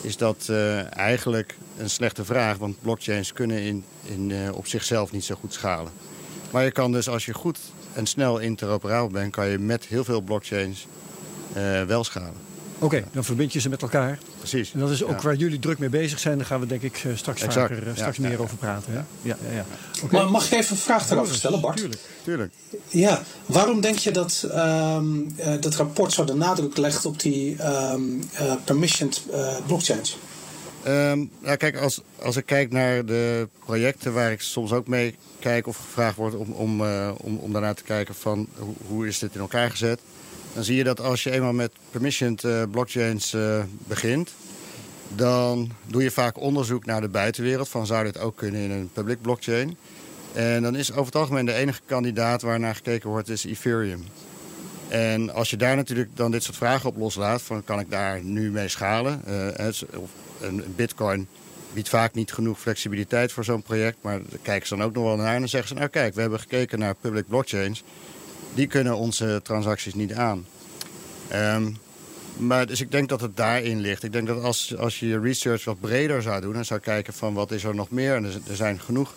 Is 0.00 0.16
dat 0.16 0.52
eigenlijk 0.90 1.56
een 1.78 1.90
slechte 1.90 2.24
vraag, 2.24 2.56
want 2.56 2.80
blockchains 2.82 3.32
kunnen 3.32 3.60
in, 3.60 3.84
in, 4.02 4.52
op 4.52 4.66
zichzelf 4.66 5.12
niet 5.12 5.24
zo 5.24 5.34
goed 5.34 5.52
schalen. 5.52 5.92
Maar 6.50 6.64
je 6.64 6.70
kan 6.70 6.92
dus 6.92 7.08
als 7.08 7.26
je 7.26 7.34
goed 7.34 7.58
en 7.92 8.06
snel 8.06 8.38
interoperabel 8.38 9.08
bent, 9.08 9.32
kan 9.32 9.48
je 9.48 9.58
met 9.58 9.84
heel 9.84 10.04
veel 10.04 10.20
blockchains 10.20 10.86
wel 11.86 12.04
schalen. 12.04 12.46
Oké, 12.78 13.04
dan 13.12 13.24
verbind 13.24 13.52
je 13.52 13.60
ze 13.60 13.68
met 13.68 13.82
elkaar. 13.82 14.18
Precies. 14.48 14.72
En 14.72 14.80
dat 14.80 14.90
is 14.90 15.02
ook 15.02 15.16
ja. 15.16 15.22
waar 15.22 15.34
jullie 15.34 15.58
druk 15.58 15.78
mee 15.78 15.88
bezig 15.88 16.18
zijn. 16.18 16.36
Daar 16.36 16.46
gaan 16.46 16.60
we 16.60 16.66
denk 16.66 16.82
ik 16.82 16.96
straks, 17.14 17.42
exact. 17.42 17.74
vaker, 17.74 17.92
straks 17.94 18.16
ja, 18.16 18.22
meer 18.22 18.32
ja, 18.32 18.38
over 18.38 18.56
praten. 18.56 18.92
Hè? 18.92 18.98
Ja, 18.98 19.04
ja, 19.22 19.54
ja. 19.54 19.64
Okay. 20.02 20.20
Maar 20.20 20.30
mag 20.30 20.46
ik 20.46 20.52
even 20.58 20.70
een 20.70 20.82
vraag 20.82 21.06
daarover 21.06 21.34
stellen, 21.34 21.60
Bart? 21.60 21.76
Tuurlijk. 21.76 22.00
Tuurlijk. 22.24 22.52
Ja, 22.88 23.22
waarom 23.46 23.80
denk 23.80 23.98
je 23.98 24.10
dat 24.10 24.48
um, 24.54 25.34
uh, 25.38 25.60
dat 25.60 25.74
rapport 25.74 26.12
zo 26.12 26.24
de 26.24 26.34
nadruk 26.34 26.76
legt 26.76 27.06
op 27.06 27.20
die 27.20 27.64
um, 27.64 28.22
uh, 28.40 28.52
permissioned 28.64 29.22
uh, 29.30 29.56
blockchains? 29.66 30.18
Um, 30.86 31.30
nou 31.38 31.56
kijk, 31.56 31.76
als, 31.76 32.00
als 32.22 32.36
ik 32.36 32.46
kijk 32.46 32.72
naar 32.72 33.04
de 33.04 33.48
projecten 33.64 34.12
waar 34.12 34.32
ik 34.32 34.40
soms 34.40 34.72
ook 34.72 34.86
mee 34.86 35.14
kijk 35.38 35.66
of 35.66 35.76
gevraagd 35.76 36.16
wordt 36.16 36.36
om, 36.36 36.52
om, 36.52 36.80
uh, 36.80 37.10
om, 37.16 37.36
om 37.36 37.52
daarnaar 37.52 37.74
te 37.74 37.82
kijken 37.82 38.14
van 38.14 38.48
hoe, 38.58 38.74
hoe 38.86 39.06
is 39.06 39.18
dit 39.18 39.34
in 39.34 39.40
elkaar 39.40 39.70
gezet, 39.70 40.00
dan 40.54 40.64
zie 40.64 40.76
je 40.76 40.84
dat 40.84 41.00
als 41.00 41.22
je 41.22 41.30
eenmaal 41.30 41.52
met 41.52 41.72
permissioned 41.90 42.42
uh, 42.42 42.62
blockchains 42.70 43.34
uh, 43.34 43.62
begint, 43.86 44.30
dan 45.08 45.70
doe 45.86 46.02
je 46.02 46.10
vaak 46.10 46.40
onderzoek 46.40 46.84
naar 46.84 47.00
de 47.00 47.08
buitenwereld 47.08 47.68
van 47.68 47.86
zou 47.86 48.04
dit 48.04 48.18
ook 48.18 48.36
kunnen 48.36 48.60
in 48.60 48.70
een 48.70 48.90
public 48.92 49.22
blockchain. 49.22 49.76
En 50.32 50.62
dan 50.62 50.76
is 50.76 50.90
over 50.90 51.04
het 51.04 51.16
algemeen 51.16 51.46
de 51.46 51.52
enige 51.52 51.80
kandidaat 51.84 52.42
waar 52.42 52.60
naar 52.60 52.74
gekeken 52.74 53.08
wordt 53.10 53.28
is 53.28 53.44
Ethereum. 53.44 54.04
En 54.88 55.34
als 55.34 55.50
je 55.50 55.56
daar 55.56 55.76
natuurlijk 55.76 56.10
dan 56.14 56.30
dit 56.30 56.42
soort 56.42 56.56
vragen 56.56 56.88
op 56.88 56.96
loslaat, 56.96 57.42
van 57.42 57.64
kan 57.64 57.80
ik 57.80 57.90
daar 57.90 58.22
nu 58.22 58.50
mee 58.50 58.68
schalen? 58.68 59.22
Uh, 59.28 59.68
een 60.40 60.64
bitcoin 60.76 61.28
biedt 61.72 61.88
vaak 61.88 62.14
niet 62.14 62.32
genoeg 62.32 62.60
flexibiliteit 62.60 63.32
voor 63.32 63.44
zo'n 63.44 63.62
project, 63.62 63.96
maar 64.00 64.18
daar 64.28 64.38
kijken 64.42 64.68
ze 64.68 64.76
dan 64.76 64.84
ook 64.84 64.94
nog 64.94 65.04
wel 65.04 65.16
naar 65.16 65.34
en 65.34 65.38
dan 65.38 65.48
zeggen 65.48 65.68
ze, 65.68 65.74
nou 65.74 65.88
kijk, 65.88 66.14
we 66.14 66.20
hebben 66.20 66.40
gekeken 66.40 66.78
naar 66.78 66.94
public 66.94 67.28
blockchains, 67.28 67.82
die 68.54 68.66
kunnen 68.66 68.96
onze 68.96 69.40
transacties 69.42 69.94
niet 69.94 70.14
aan. 70.14 70.46
Um, 71.34 71.78
maar 72.38 72.66
dus 72.66 72.80
ik 72.80 72.90
denk 72.90 73.08
dat 73.08 73.20
het 73.20 73.36
daarin 73.36 73.80
ligt. 73.80 74.02
Ik 74.02 74.12
denk 74.12 74.26
dat 74.26 74.42
als, 74.42 74.76
als 74.76 75.00
je 75.00 75.06
je 75.06 75.20
research 75.20 75.64
wat 75.64 75.80
breder 75.80 76.22
zou 76.22 76.40
doen... 76.40 76.56
en 76.56 76.64
zou 76.64 76.80
kijken 76.80 77.12
van 77.12 77.34
wat 77.34 77.50
is 77.50 77.64
er 77.64 77.74
nog 77.74 77.90
meer... 77.90 78.14
en 78.14 78.24
er, 78.24 78.56
zijn 78.56 78.80
genoeg 78.80 79.14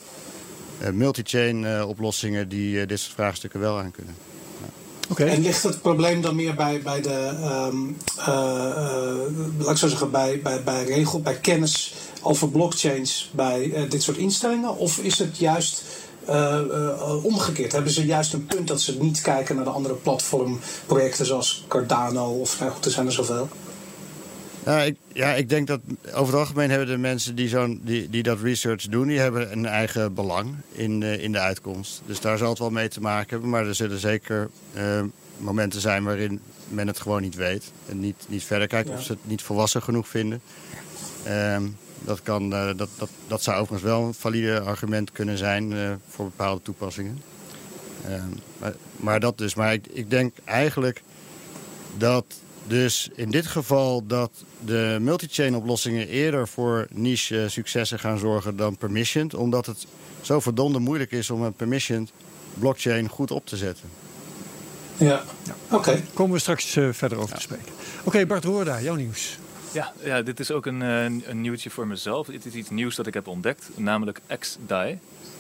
uh, 0.82 0.90
multi-chain 0.90 1.64
uh, 1.64 1.88
oplossingen 1.88 2.50
die 2.50 2.76
uh, 2.76 2.88
dit 2.88 3.00
soort 3.00 3.14
vraagstukken 3.14 3.60
wel 3.60 3.80
aan 3.80 3.92
kunnen. 3.92 4.16
Ja. 5.18 5.26
En 5.26 5.42
ligt 5.42 5.64
het 5.64 5.82
probleem 5.82 6.22
dan 6.22 6.36
meer 6.36 6.56
bij, 6.56 6.82
bij 6.82 7.02
de, 7.02 7.34
um, 7.72 7.98
laat 9.58 9.72
ik 9.72 9.78
zo 9.78 9.88
zeggen, 9.88 10.12
bij, 10.12 10.40
bij, 10.42 10.64
bij 10.64 10.86
regel, 10.86 11.22
bij 11.22 11.40
kennis 11.40 11.94
over 12.22 12.50
blockchains 12.50 13.32
bij 13.34 13.88
dit 13.90 14.04
soort 14.04 14.18
instellingen? 14.18 14.78
Of 14.78 14.98
is 14.98 15.20
het 15.20 15.38
juist 15.38 15.84
omgekeerd? 17.24 17.72
Hebben 17.72 17.92
ze 17.92 18.06
juist 18.06 18.34
een 18.34 18.46
punt 18.46 18.68
dat 18.68 18.82
ze 18.82 18.98
niet 19.02 19.22
kijken 19.22 19.56
naar 19.56 19.64
de 19.64 19.70
andere 19.70 19.94
platformprojecten 19.94 21.26
zoals 21.26 21.66
Cardano 21.68 22.40
of 22.40 22.60
nou 22.60 22.72
goed, 22.72 22.86
er 22.86 22.92
zijn 22.92 23.06
er 23.06 23.12
zoveel? 23.12 23.50
Ja 24.66 24.82
ik, 24.82 24.96
ja, 25.14 25.34
ik 25.34 25.50
denk 25.50 25.68
dat 25.68 25.80
over 26.14 26.34
het 26.34 26.42
algemeen 26.42 26.70
hebben 26.70 26.88
de 26.88 26.98
mensen 26.98 27.36
die, 27.36 27.48
zo'n, 27.48 27.82
die, 27.84 28.10
die 28.10 28.24
dat 28.24 28.40
research 28.42 28.86
doen, 28.86 29.08
die 29.08 29.20
hebben 29.20 29.52
een 29.52 29.66
eigen 29.66 30.14
belang 30.14 30.56
in, 30.72 31.02
uh, 31.02 31.24
in 31.24 31.32
de 31.32 31.40
uitkomst. 31.40 32.02
Dus 32.06 32.20
daar 32.20 32.38
zal 32.38 32.50
het 32.50 32.60
wel 32.60 32.70
mee 32.70 32.88
te 32.88 33.02
maken 33.02 33.30
hebben. 33.30 33.50
Maar 33.50 33.68
er 33.68 33.76
zullen 33.76 34.00
zeker 34.00 34.50
uh, 34.76 35.02
momenten 35.38 35.82
zijn 35.82 36.04
waarin 36.04 36.42
men 36.68 36.88
het 36.88 37.00
gewoon 37.00 37.22
niet 37.22 37.36
weet. 37.36 37.72
En 37.90 38.00
niet, 38.00 38.26
niet 38.28 38.44
verder 38.44 38.68
kijkt 38.68 38.90
ja. 38.90 38.96
of 38.96 39.04
ze 39.04 39.12
het 39.12 39.22
niet 39.24 39.42
volwassen 39.42 39.84
genoeg 39.84 40.08
vinden. 40.08 40.42
Uh, 41.28 41.58
dat, 42.06 42.22
kan, 42.22 42.54
uh, 42.54 42.66
dat, 42.76 42.90
dat, 42.98 43.10
dat 43.28 43.44
zou 43.44 43.58
overigens 43.60 43.92
wel 43.92 44.04
een 44.04 44.14
valide 44.14 44.60
argument 44.60 45.12
kunnen 45.12 45.38
zijn 45.38 45.72
uh, 45.72 45.92
voor 46.08 46.26
bepaalde 46.26 46.62
toepassingen. 46.62 47.22
Uh, 48.10 48.24
maar, 48.58 48.74
maar, 48.96 49.20
dat 49.20 49.38
dus. 49.38 49.56
Maar 49.56 49.74
ik, 49.74 49.88
ik 49.88 50.10
denk 50.10 50.38
eigenlijk 50.46 51.02
dat 51.98 52.26
dus 52.68 53.10
in 53.16 53.32
dit 53.32 53.48
geval 53.48 54.06
dat 54.06 54.32
de 54.66 54.98
multi-chain 55.02 55.56
oplossingen 55.56 56.08
eerder 56.08 56.48
voor 56.48 56.88
niche 56.92 57.46
successen 57.50 58.00
gaan 58.00 58.18
zorgen 58.18 58.56
dan 58.56 58.78
permissioned. 58.78 59.34
Omdat 59.34 59.66
het 59.66 59.86
zo 60.22 60.40
verdomde 60.40 60.80
moeilijk 60.80 61.12
is 61.12 61.30
om 61.30 61.42
een 61.42 61.54
permissioned 61.54 62.12
blockchain 62.54 63.10
goed 63.10 63.32
op 63.32 63.46
te 63.46 63.58
zetten. 63.58 63.90
Ja, 64.98 65.24
oké. 65.66 65.76
Okay. 65.76 66.04
Komen 66.14 66.34
we 66.34 66.40
straks 66.40 66.66
verder 66.92 67.18
over 67.18 67.30
ja. 67.30 67.36
te 67.36 67.42
spreken. 67.42 67.74
Oké, 68.00 68.08
okay, 68.08 68.28
Bart 68.28 68.44
Roorda, 68.44 68.82
jouw 68.82 68.96
nieuws. 68.96 69.38
Ja, 69.74 69.94
ja, 70.04 70.22
dit 70.22 70.40
is 70.40 70.52
ook 70.52 70.66
een, 70.66 70.82
een 70.82 71.42
nieuwtje 71.42 71.70
voor 71.70 71.88
mezelf. 71.88 72.28
Dit 72.28 72.46
is 72.46 72.54
iets 72.54 72.70
nieuws 72.70 72.96
dat 72.96 73.08
ik 73.08 73.14
heb 73.14 73.28
ontdekt, 73.28 73.70
namelijk 73.76 74.20
XDAI. 74.40 75.00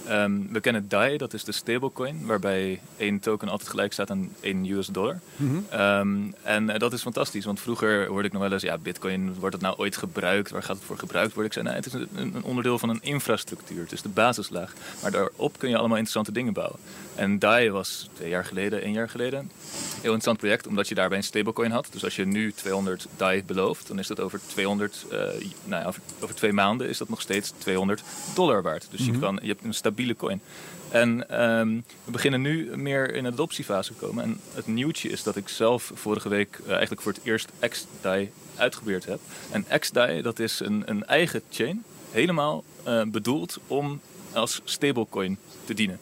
Um, 0.09 0.47
we 0.51 0.59
kennen 0.59 0.89
DAI, 0.89 1.17
dat 1.17 1.33
is 1.33 1.43
de 1.43 1.51
stablecoin, 1.51 2.25
waarbij 2.25 2.81
één 2.97 3.19
token 3.19 3.49
altijd 3.49 3.69
gelijk 3.69 3.93
staat 3.93 4.11
aan 4.11 4.29
1 4.39 4.65
US 4.65 4.87
dollar. 4.87 5.19
Mm 5.35 5.49
-hmm. 5.49 5.79
um, 5.81 6.33
en 6.43 6.69
uh, 6.69 6.77
dat 6.77 6.93
is 6.93 7.01
fantastisch, 7.01 7.45
want 7.45 7.59
vroeger 7.59 8.07
hoorde 8.07 8.27
ik 8.27 8.33
nog 8.33 8.41
wel 8.41 8.51
eens, 8.51 8.61
ja, 8.61 8.77
bitcoin, 8.77 9.33
wordt 9.39 9.55
het 9.55 9.63
nou 9.63 9.77
ooit 9.77 9.97
gebruikt? 9.97 10.51
Waar 10.51 10.63
gaat 10.63 10.75
het 10.75 10.85
voor 10.85 10.97
gebruikt 10.97 11.33
worden? 11.33 11.45
Ik 11.45 11.53
zei, 11.53 11.65
nee, 11.65 11.75
het 11.75 11.85
is 11.85 11.93
een, 11.93 12.35
een, 12.35 12.43
onderdeel 12.43 12.79
van 12.79 12.89
een 12.89 13.01
infrastructuur, 13.01 13.81
het 13.81 13.91
is 13.91 14.01
de 14.01 14.09
basislaag. 14.09 14.73
Maar 15.01 15.11
daarop 15.11 15.57
kun 15.57 15.69
je 15.69 15.77
allemaal 15.77 15.97
interessante 15.97 16.31
dingen 16.31 16.53
bouwen. 16.53 16.79
En 17.15 17.39
DAI 17.39 17.71
was 17.71 18.09
twee 18.13 18.29
jaar 18.29 18.45
geleden, 18.45 18.81
één 18.81 18.93
jaar 18.93 19.09
geleden, 19.09 19.39
een 19.39 19.49
heel 19.91 20.01
interessant 20.01 20.37
project, 20.37 20.67
omdat 20.67 20.87
je 20.87 20.95
daarbij 20.95 21.17
een 21.17 21.23
stablecoin 21.23 21.71
had. 21.71 21.87
Dus 21.91 22.03
als 22.03 22.15
je 22.15 22.25
nu 22.25 22.51
200 22.51 23.07
DAI 23.17 23.43
belooft, 23.43 23.87
dan 23.87 23.99
is 23.99 24.07
dat 24.07 24.19
over 24.19 24.39
200, 24.47 25.05
uh, 25.11 25.17
nou 25.65 25.81
ja, 25.81 25.85
over, 25.85 26.01
over, 26.19 26.35
twee 26.35 26.53
maanden 26.53 26.89
is 26.89 26.97
dat 26.97 27.09
nog 27.09 27.21
steeds 27.21 27.53
200 27.57 28.03
dollar 28.35 28.61
waard. 28.61 28.87
Dus 28.91 28.99
mm 28.99 29.05
-hmm. 29.05 29.15
je, 29.15 29.19
kan, 29.19 29.39
je 29.41 29.47
hebt 29.47 29.63
een 29.63 29.73
stabiele 29.73 30.15
coin. 30.15 30.41
En 30.89 31.41
um, 31.43 31.83
we 32.05 32.11
beginnen 32.11 32.41
nu 32.41 32.77
meer 32.77 33.13
in 33.13 33.23
de 33.23 33.29
adoptiefase 33.29 33.93
te 33.93 34.05
komen. 34.05 34.23
En 34.23 34.39
het 34.53 34.67
nieuwtje 34.67 35.09
is 35.09 35.23
dat 35.23 35.35
ik 35.35 35.49
zelf 35.49 35.91
vorige 35.93 36.29
week 36.29 36.59
uh, 36.63 36.69
eigenlijk 36.69 37.01
voor 37.01 37.11
het 37.11 37.21
eerst 37.23 37.49
XDAI 37.59 38.31
uitgeprobeerd 38.55 39.05
heb. 39.05 39.19
En 39.51 39.65
XDAI, 39.79 40.21
dat 40.21 40.39
is 40.39 40.59
een, 40.59 40.83
een 40.85 41.05
eigen 41.05 41.41
chain, 41.49 41.83
helemaal 42.11 42.63
uh, 42.87 43.01
bedoeld 43.03 43.59
om 43.67 44.01
als 44.33 44.61
stablecoin 44.63 45.37
te 45.65 45.73
dienen. 45.73 45.99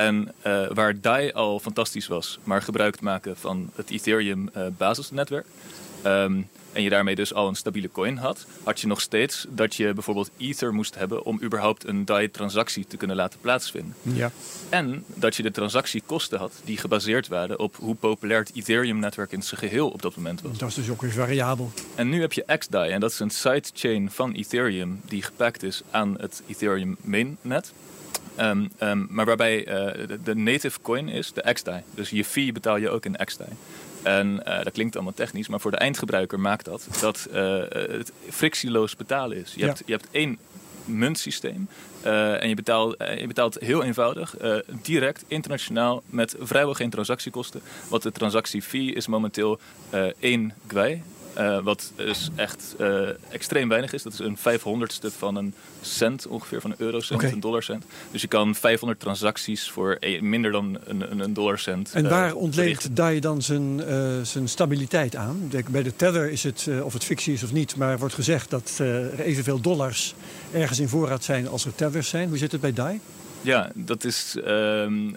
En 0.00 0.32
uh, 0.46 0.66
waar 0.72 1.00
DAI 1.00 1.32
al 1.32 1.60
fantastisch 1.60 2.06
was, 2.06 2.38
maar 2.44 2.62
gebruik 2.62 3.00
maken 3.00 3.36
van 3.36 3.70
het 3.74 3.90
Ethereum 3.90 4.50
basisnetwerk... 4.76 5.46
Um, 6.06 6.48
en 6.72 6.82
je 6.82 6.90
daarmee 6.90 7.14
dus 7.14 7.34
al 7.34 7.48
een 7.48 7.54
stabiele 7.54 7.90
coin 7.90 8.16
had, 8.16 8.46
had 8.62 8.80
je 8.80 8.86
nog 8.86 9.00
steeds 9.00 9.46
dat 9.48 9.74
je 9.74 9.92
bijvoorbeeld 9.94 10.30
Ether 10.36 10.74
moest 10.74 10.94
hebben 10.94 11.24
om 11.24 11.42
überhaupt 11.42 11.86
een 11.86 12.04
DAI-transactie 12.04 12.86
te 12.86 12.96
kunnen 12.96 13.16
laten 13.16 13.40
plaatsvinden. 13.40 13.94
Ja. 14.02 14.30
En 14.68 15.04
dat 15.06 15.36
je 15.36 15.42
de 15.42 15.50
transactiekosten 15.50 16.38
had 16.38 16.52
die 16.64 16.76
gebaseerd 16.76 17.28
waren 17.28 17.58
op 17.58 17.76
hoe 17.76 17.94
populair 17.94 18.38
het 18.38 18.52
Ethereum-netwerk 18.54 19.32
in 19.32 19.42
zijn 19.42 19.60
geheel 19.60 19.88
op 19.88 20.02
dat 20.02 20.16
moment 20.16 20.40
was. 20.42 20.58
Dat 20.58 20.68
is 20.68 20.74
dus 20.74 20.90
ook 20.90 21.02
weer 21.02 21.12
variabel. 21.12 21.72
En 21.94 22.08
nu 22.08 22.20
heb 22.20 22.32
je 22.32 22.44
XDAI 22.58 22.90
en 22.90 23.00
dat 23.00 23.10
is 23.10 23.20
een 23.20 23.30
sidechain 23.30 24.10
van 24.10 24.32
Ethereum 24.32 25.00
die 25.04 25.22
gepakt 25.22 25.62
is 25.62 25.82
aan 25.90 26.14
het 26.18 26.42
Ethereum 26.46 26.96
mainnet. 27.00 27.72
Um, 28.38 28.70
um, 28.82 29.06
maar 29.10 29.24
waarbij 29.24 29.58
uh, 29.58 30.06
de, 30.06 30.22
de, 30.22 30.34
native 30.34 30.78
coin 30.82 31.08
is 31.08 31.32
de 31.32 31.52
XDAI. 31.52 31.82
Dus 31.94 32.10
je 32.10 32.24
fee 32.24 32.52
betaal 32.52 32.76
je 32.76 32.90
ook 32.90 33.04
in 33.04 33.16
XDAI. 33.24 33.48
En 34.02 34.42
uh, 34.46 34.62
dat 34.62 34.72
klinkt 34.72 34.94
allemaal 34.94 35.14
technisch, 35.14 35.48
maar 35.48 35.60
voor 35.60 35.70
de 35.70 35.76
eindgebruiker 35.76 36.40
maakt 36.40 36.64
dat 36.64 36.86
dat 37.00 37.28
uh, 37.32 37.62
het 37.68 38.12
frictieloos 38.28 38.96
betalen 38.96 39.36
is. 39.36 39.54
Je, 39.54 39.60
ja. 39.60 39.66
hebt, 39.66 39.82
je 39.86 39.92
hebt 39.92 40.08
één 40.10 40.38
muntsysteem 40.84 41.68
en 42.02 42.48
je 42.48 42.54
betaalt, 42.54 42.94
je 43.18 43.26
betaalt 43.26 43.58
heel 43.60 43.82
eenvoudig, 43.82 44.36
direct, 44.82 45.24
internationaal, 45.28 46.02
met 46.06 46.34
vrijwel 46.40 46.74
geen 46.74 46.90
transactiekosten. 46.90 47.60
Wat 47.88 48.02
de 48.02 48.12
transactiefee 48.12 48.92
is 48.92 49.06
momenteel 49.06 49.60
1 50.20 50.54
gwei. 50.66 51.02
Uh, 51.38 51.58
wat 51.62 51.92
dus 51.96 52.28
echt 52.34 52.74
uh, 52.80 53.08
extreem 53.28 53.68
weinig 53.68 53.92
is. 53.92 54.02
Dat 54.02 54.12
is 54.12 54.18
een 54.18 54.36
vijfhonderdste 54.36 55.10
van 55.10 55.36
een 55.36 55.54
cent 55.80 56.26
ongeveer, 56.26 56.60
van 56.60 56.70
een 56.70 56.76
eurocent, 56.78 57.20
okay. 57.20 57.32
een 57.32 57.40
dollarcent. 57.40 57.84
Dus 58.10 58.20
je 58.20 58.28
kan 58.28 58.54
500 58.54 59.00
transacties 59.00 59.70
voor 59.70 59.98
minder 60.20 60.52
dan 60.52 60.78
een, 60.84 61.20
een, 61.20 61.34
dollarcent. 61.34 61.92
En 61.92 62.08
waar 62.08 62.28
uh, 62.28 62.36
ontleent 62.36 62.96
DAI 62.96 63.20
dan 63.20 63.42
zijn, 63.42 63.80
zijn 64.26 64.48
stabiliteit 64.48 65.16
aan? 65.16 65.50
Bij 65.70 65.82
de 65.82 65.96
tether 65.96 66.30
is 66.30 66.42
het, 66.42 66.68
of 66.82 66.92
het 66.92 67.04
fictie 67.04 67.32
is 67.32 67.42
of 67.42 67.52
niet, 67.52 67.76
maar 67.76 67.98
wordt 67.98 68.14
gezegd 68.14 68.50
dat 68.50 68.74
er 68.78 69.20
evenveel 69.20 69.60
dollars 69.60 70.14
ergens 70.52 70.78
in 70.78 70.88
voorraad 70.88 71.24
zijn 71.24 71.48
als 71.48 71.64
er 71.64 71.74
tethers 71.74 72.08
zijn. 72.08 72.28
Hoe 72.28 72.38
zit 72.38 72.52
het 72.52 72.60
bij 72.60 72.72
DAI? 72.72 73.00
Ja, 73.40 73.70
dat 73.74 74.04
is 74.04 74.36
ehm, 74.44 75.14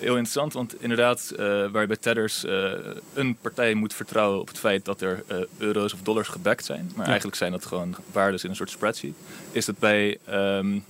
heel 0.00 0.16
interessant, 0.16 0.52
want 0.52 0.82
inderdaad, 0.82 1.32
uh, 1.32 1.38
waar 1.70 1.80
je 1.80 1.86
bij 1.86 1.96
tethers 1.96 2.44
uh, 2.44 2.72
een 3.14 3.36
partij 3.36 3.74
moet 3.74 3.94
vertrouwen 3.94 4.40
op 4.40 4.48
het 4.48 4.58
feit 4.58 4.84
dat 4.84 5.00
er 5.00 5.22
uh, 5.32 5.38
euro's 5.58 5.92
of 5.92 6.00
dollars 6.00 6.28
gebackt 6.28 6.64
zijn, 6.64 6.90
maar 6.94 7.04
ja. 7.04 7.10
eigenlijk 7.10 7.36
zijn 7.36 7.52
dat 7.52 7.66
gewoon 7.66 7.94
waardes 8.12 8.44
in 8.44 8.50
een 8.50 8.56
soort 8.56 8.70
spreadsheet, 8.70 9.14
is 9.50 9.66
het 9.66 9.78
bij, 9.78 10.18
um, 10.30 10.84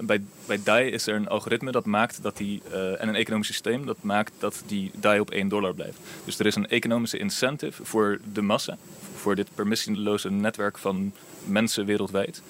bij, 0.00 0.22
bij 0.46 0.60
DAI 0.64 0.90
is 0.90 1.06
er 1.06 1.14
een 1.14 1.28
algoritme 1.28 1.70
dat 1.70 1.84
maakt 1.84 2.22
dat 2.22 2.36
die, 2.36 2.62
en 2.98 3.08
een 3.08 3.14
economisch 3.14 3.46
systeem 3.46 3.86
dat 3.86 3.96
maakt 4.00 4.32
dat 4.38 4.62
die 4.66 4.90
DAI 4.94 5.20
op 5.20 5.30
1 5.30 5.48
dollar 5.48 5.74
blijft. 5.74 5.98
Dus 6.24 6.38
er 6.38 6.46
is 6.46 6.54
een 6.54 6.68
economische 6.68 7.18
incentive 7.18 7.84
voor 7.84 8.18
de 8.32 8.42
massa, 8.42 8.76
voor 9.16 9.34
dit 9.34 9.48
permissionloze 9.54 10.30
netwerk 10.30 10.78
van 10.78 11.12
mensen 11.44 11.84
wereldwijd. 11.84 12.42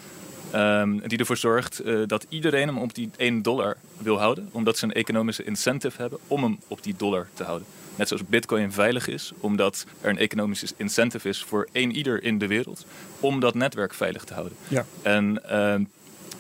Um, 0.55 1.09
die 1.09 1.19
ervoor 1.19 1.37
zorgt 1.37 1.85
uh, 1.85 2.03
dat 2.07 2.27
iedereen 2.29 2.69
hem 2.69 2.79
op 2.79 2.95
die 2.95 3.11
1 3.17 3.43
dollar 3.43 3.77
wil 3.99 4.19
houden, 4.19 4.49
omdat 4.53 4.79
ze 4.79 4.85
een 4.85 4.93
economische 4.93 5.45
incentive 5.45 6.01
hebben 6.01 6.19
om 6.27 6.43
hem 6.43 6.59
op 6.69 6.83
die 6.83 6.95
dollar 6.97 7.29
te 7.35 7.45
houden. 7.45 7.67
Net 7.97 8.09
zoals 8.09 8.27
Bitcoin 8.27 8.73
veilig 8.73 9.09
is, 9.09 9.33
omdat 9.41 9.87
er 10.01 10.11
een 10.11 10.19
economische 10.19 10.67
incentive 10.77 11.29
is 11.29 11.43
voor 11.43 11.69
één 11.73 11.91
ieder 11.91 12.23
in 12.23 12.39
de 12.39 12.47
wereld 12.47 12.87
om 13.21 13.41
dat 13.41 13.55
netwerk 13.55 13.95
veilig 13.95 14.25
te 14.25 14.35
houden. 14.35 14.57
Ja. 14.69 14.85
En 15.03 15.43
uh, 15.51 15.75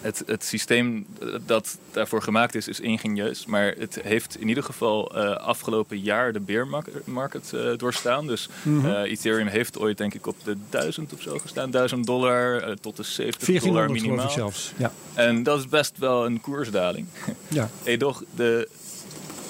het, 0.00 0.22
het 0.26 0.44
systeem 0.44 1.06
dat 1.46 1.78
daarvoor 1.90 2.22
gemaakt 2.22 2.54
is, 2.54 2.68
is 2.68 2.80
ingenieus. 2.80 3.46
Maar 3.46 3.74
het 3.78 3.98
heeft 4.02 4.40
in 4.40 4.48
ieder 4.48 4.62
geval 4.62 5.16
uh, 5.16 5.36
afgelopen 5.36 5.98
jaar 6.00 6.32
de 6.32 6.40
bear 6.40 6.66
market 7.04 7.52
uh, 7.54 7.70
doorstaan. 7.76 8.26
Dus 8.26 8.48
mm 8.62 8.80
-hmm. 8.80 8.90
uh, 8.90 9.10
Ethereum 9.10 9.46
heeft 9.46 9.78
ooit 9.78 9.98
denk 9.98 10.14
ik 10.14 10.26
op 10.26 10.36
de 10.44 10.56
1000 10.70 11.12
of 11.12 11.20
zo 11.20 11.38
gestaan. 11.38 11.70
1000 11.70 12.06
dollar 12.06 12.76
tot 12.80 12.96
de 12.96 13.02
70 13.02 13.62
dollar 13.62 13.90
minimaal. 13.90 14.30
zelfs. 14.30 14.72
Ja. 14.76 14.92
En 15.14 15.42
dat 15.42 15.58
is 15.58 15.68
best 15.68 15.98
wel 15.98 16.26
een 16.26 16.40
koersdaling. 16.40 17.06
Ja. 17.48 17.70
hey, 17.84 17.96
doch, 17.96 18.22
de 18.36 18.68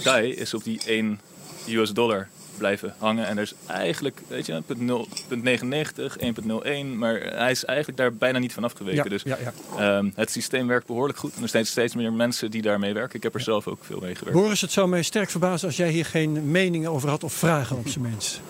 DAI 0.03 0.35
is 0.35 0.55
op 0.55 0.65
die 0.65 0.81
1 0.87 1.21
US 1.69 1.93
dollar 1.93 2.29
blijven 2.59 2.95
hangen. 2.99 3.27
En 3.27 3.37
er 3.37 3.43
is 3.43 3.55
eigenlijk, 3.67 4.23
weet 4.29 4.47
je, 4.47 4.63
punt 4.67 4.81
0, 4.81 5.09
punt 5.29 5.43
99, 5.43 6.17
1.01, 6.19 6.87
maar 6.97 7.21
hij 7.21 7.51
is 7.51 7.65
eigenlijk 7.65 7.99
daar 7.99 8.15
bijna 8.15 8.39
niet 8.39 8.53
van 8.53 8.65
afgeweken. 8.65 9.05
Ja, 9.05 9.11
dus 9.11 9.23
ja, 9.23 9.39
ja. 9.43 9.53
ehm, 9.97 10.11
het 10.15 10.31
systeem 10.31 10.67
werkt 10.67 10.87
behoorlijk 10.87 11.19
goed. 11.19 11.35
En 11.37 11.43
er 11.43 11.49
zijn 11.49 11.67
steeds 11.67 11.95
meer 11.95 12.13
mensen 12.13 12.51
die 12.51 12.63
daarmee 12.63 12.95
werken. 12.95 13.17
Ik 13.17 13.23
heb 13.23 13.35
er 13.35 13.41
zelf 13.41 13.67
ook 13.67 13.85
veel 13.85 14.01
mee 14.01 14.15
gewerkt. 14.15 14.41
Boris, 14.41 14.61
het 14.61 14.73
zou 14.73 14.89
mij 14.89 15.03
sterk 15.03 15.31
verbazen 15.31 15.67
als 15.67 15.77
jij 15.77 15.91
hier 15.91 16.05
geen 16.05 16.51
meningen 16.51 16.91
over 16.91 17.09
had 17.09 17.25
of 17.25 17.33
vragen 17.33 17.77
op 17.77 17.89
zijn 17.89 18.05
minst. 18.05 18.41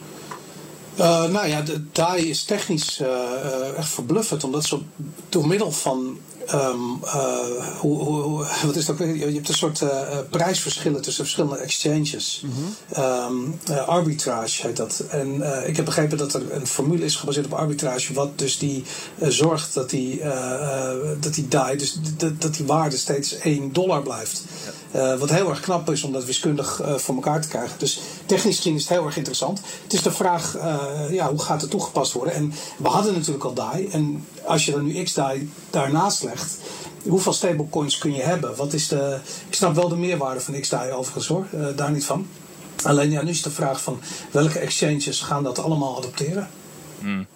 Eh, 0.99 1.25
nou 1.25 1.47
ja, 1.47 1.63
de 1.63 1.85
DAI 1.93 2.29
is 2.29 2.45
technisch 2.45 3.01
eh, 3.01 3.09
eh, 3.09 3.77
echt 3.77 3.89
verbluffend, 3.89 4.45
omdat 4.45 4.65
ze 4.65 4.79
door 5.29 5.47
middel 5.47 5.73
van. 5.73 6.19
Ehm, 6.49 7.05
eh, 7.05 7.79
hoe, 7.79 8.47
wat 8.65 8.77
is 8.77 8.87
dat? 8.87 8.99
Je 8.99 9.31
hebt 9.35 9.49
een 9.49 9.55
soort 9.55 9.83
eh, 9.83 9.89
eh, 9.89 10.19
prijsverschillen 10.31 11.03
tussen 11.03 11.25
verschillende 11.25 11.57
exchanges. 11.57 12.45
Ehm, 12.93 13.35
eh, 13.65 13.89
arbitrage 13.89 14.67
heet 14.67 14.77
dat. 14.77 15.05
En 15.11 15.43
ik 15.67 15.77
heb 15.77 15.85
begrepen 15.85 16.19
dat 16.19 16.35
er 16.35 16.53
een 16.53 16.67
formule 16.67 17.05
is 17.05 17.17
gebaseerd 17.17 17.47
op 17.47 17.53
arbitrage, 17.53 18.13
wat 18.13 18.39
dus 18.39 18.59
die 18.59 18.85
zorgt 19.21 19.75
dat 19.75 19.91
die, 19.91 20.23
dat 21.21 21.35
die 21.35 21.49
DAI, 21.49 21.77
dus 21.77 21.99
dat, 22.17 22.41
dat 22.41 22.55
die 22.55 22.67
waarde 22.67 22.97
steeds 22.97 23.39
1 23.39 23.73
dollar 23.73 24.03
blijft. 24.03 24.45
Wat 25.19 25.31
heel 25.31 25.49
erg 25.49 25.61
knap 25.61 25.91
is 25.91 26.03
om 26.03 26.13
dat 26.13 26.25
wiskundig 26.25 26.83
voor 26.97 27.15
elkaar 27.15 27.41
te 27.41 27.49
krijgen. 27.49 27.79
Dus 27.79 28.01
technisch 28.27 28.57
gezien 28.57 28.75
is 28.75 28.81
het 28.81 28.91
heel 28.91 29.07
erg 29.07 29.17
interessant. 29.17 29.61
Het 29.83 29.93
is 29.93 30.03
de 30.03 30.13
vraag, 30.13 30.57
ja, 31.11 31.31
hoe 31.31 31.43
gaat 31.43 31.61
het 31.61 31.71
toegepast 31.71 32.13
worden? 32.13 32.35
En 32.35 32.53
we 32.79 32.89
hadden 32.89 33.15
natuurlijk 33.15 33.45
al 33.45 33.55
DAI. 33.55 33.87
En 33.87 34.27
als 34.45 34.65
je 34.65 34.73
dan 34.73 34.85
nu 34.85 35.03
XDAI 35.03 35.51
daarnaast 35.71 36.23
legt, 36.23 36.38
hoeveel 37.03 37.33
stablecoins 37.33 37.99
kun 37.99 38.15
je 38.15 38.23
hebben? 38.23 38.57
Wat 38.57 38.73
is 38.73 38.89
de, 38.89 39.19
ik 39.49 39.55
snap 39.55 39.75
wel 39.75 39.89
de 39.89 39.97
meerwaarde 39.97 40.41
van 40.41 40.61
XDAI 40.61 40.93
overigens 40.93 41.27
hoor, 41.27 41.47
eh, 41.53 41.67
daar 41.77 41.91
niet 41.91 42.05
van. 42.05 42.27
Alleen 42.83 43.11
ja, 43.11 43.23
nu 43.23 43.31
is 43.31 43.43
de 43.43 43.51
vraag 43.51 43.83
van 43.83 44.01
welke 44.31 44.59
exchanges 44.59 45.21
gaan 45.21 45.43
dat 45.43 45.59
allemaal 45.59 45.97
adopteren? 45.97 46.49
Hmm. 47.01 47.27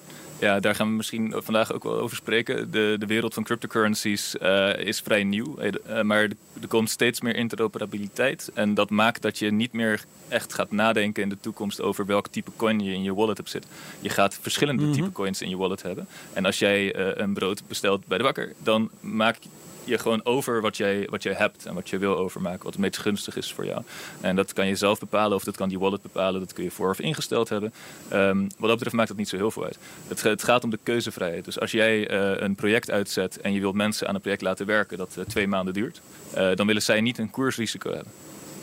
Ja, 0.42 0.60
daar 0.60 0.74
gaan 0.74 0.88
we 0.88 0.94
misschien 0.94 1.34
vandaag 1.36 1.72
ook 1.72 1.82
wel 1.82 2.00
over 2.00 2.16
spreken. 2.16 2.70
De, 2.70 2.96
de 2.98 3.06
wereld 3.06 3.34
van 3.34 3.42
cryptocurrencies 3.42 4.38
eh, 4.38 4.78
is 4.78 5.00
vrij 5.00 5.24
nieuw, 5.24 5.58
eh, 5.58 6.02
maar 6.02 6.22
er 6.60 6.68
komt 6.68 6.90
steeds 6.90 7.20
meer 7.20 7.36
interoperabiliteit. 7.36 8.50
En 8.54 8.74
dat 8.74 8.90
maakt 8.90 9.22
dat 9.22 9.38
je 9.38 9.52
niet 9.52 9.72
meer 9.72 10.04
echt 10.28 10.54
gaat 10.54 10.70
nadenken 10.70 11.22
in 11.22 11.28
de 11.28 11.40
toekomst 11.40 11.80
over 11.80 12.06
welk 12.06 12.28
type 12.28 12.50
coin 12.56 12.80
je 12.80 12.92
in 12.92 13.02
je 13.02 13.14
wallet 13.14 13.36
hebt 13.36 13.50
zitten. 13.50 13.70
Je 14.00 14.08
gaat 14.08 14.38
verschillende 14.40 14.90
type 14.90 15.12
coins 15.12 15.42
in 15.42 15.48
je 15.48 15.56
wallet 15.56 15.82
hebben. 15.82 16.06
En 16.32 16.44
als 16.44 16.58
jij 16.58 16.94
eh, 16.94 17.22
een 17.22 17.34
brood 17.34 17.62
bestelt 17.68 18.06
bij 18.06 18.18
de 18.18 18.24
bakker, 18.24 18.52
dan 18.62 18.90
maak 19.00 19.36
je 19.84 19.98
gewoon 19.98 20.24
over 20.24 20.60
wat 20.60 20.76
jij, 20.76 21.06
wat 21.10 21.22
jij 21.22 21.32
hebt 21.32 21.66
en 21.66 21.74
wat 21.74 21.88
je 21.88 21.98
wil 21.98 22.16
overmaken, 22.16 22.64
wat 22.64 22.72
het 22.72 22.82
meest 22.82 22.98
gunstig 22.98 23.36
is 23.36 23.52
voor 23.52 23.64
jou. 23.64 23.82
En 24.20 24.36
dat 24.36 24.52
kan 24.52 24.66
je 24.66 24.76
zelf 24.76 24.98
bepalen 24.98 25.36
of 25.36 25.44
dat 25.44 25.56
kan 25.56 25.68
die 25.68 25.78
wallet 25.78 26.02
bepalen, 26.02 26.40
dat 26.40 26.52
kun 26.52 26.64
je 26.64 26.70
vooraf 26.70 27.00
ingesteld 27.00 27.48
hebben. 27.48 27.72
Ehm, 28.08 28.40
wat 28.40 28.68
dat 28.68 28.72
betreft 28.72 28.96
maakt 28.96 29.08
dat 29.08 29.16
niet 29.16 29.28
zo 29.28 29.36
heel 29.36 29.50
veel 29.50 29.64
uit. 29.64 29.78
Het, 30.08 30.22
het 30.22 30.42
gaat 30.42 30.64
om 30.64 30.70
de 30.70 30.78
keuzevrijheid. 30.82 31.44
Dus 31.44 31.60
als 31.60 31.70
jij 31.70 32.08
eh, 32.08 32.42
een 32.42 32.54
project 32.54 32.90
uitzet 32.90 33.40
en 33.40 33.52
je 33.52 33.60
wilt 33.60 33.74
mensen 33.74 34.08
aan 34.08 34.14
een 34.14 34.20
project 34.20 34.42
laten 34.42 34.66
werken 34.66 34.98
dat 34.98 35.16
eh, 35.18 35.24
twee 35.24 35.46
maanden 35.46 35.74
duurt, 35.74 36.00
eh, 36.34 36.54
dan 36.54 36.66
willen 36.66 36.82
zij 36.82 37.00
niet 37.00 37.18
een 37.18 37.30
koersrisico 37.30 37.92
hebben, 37.92 38.12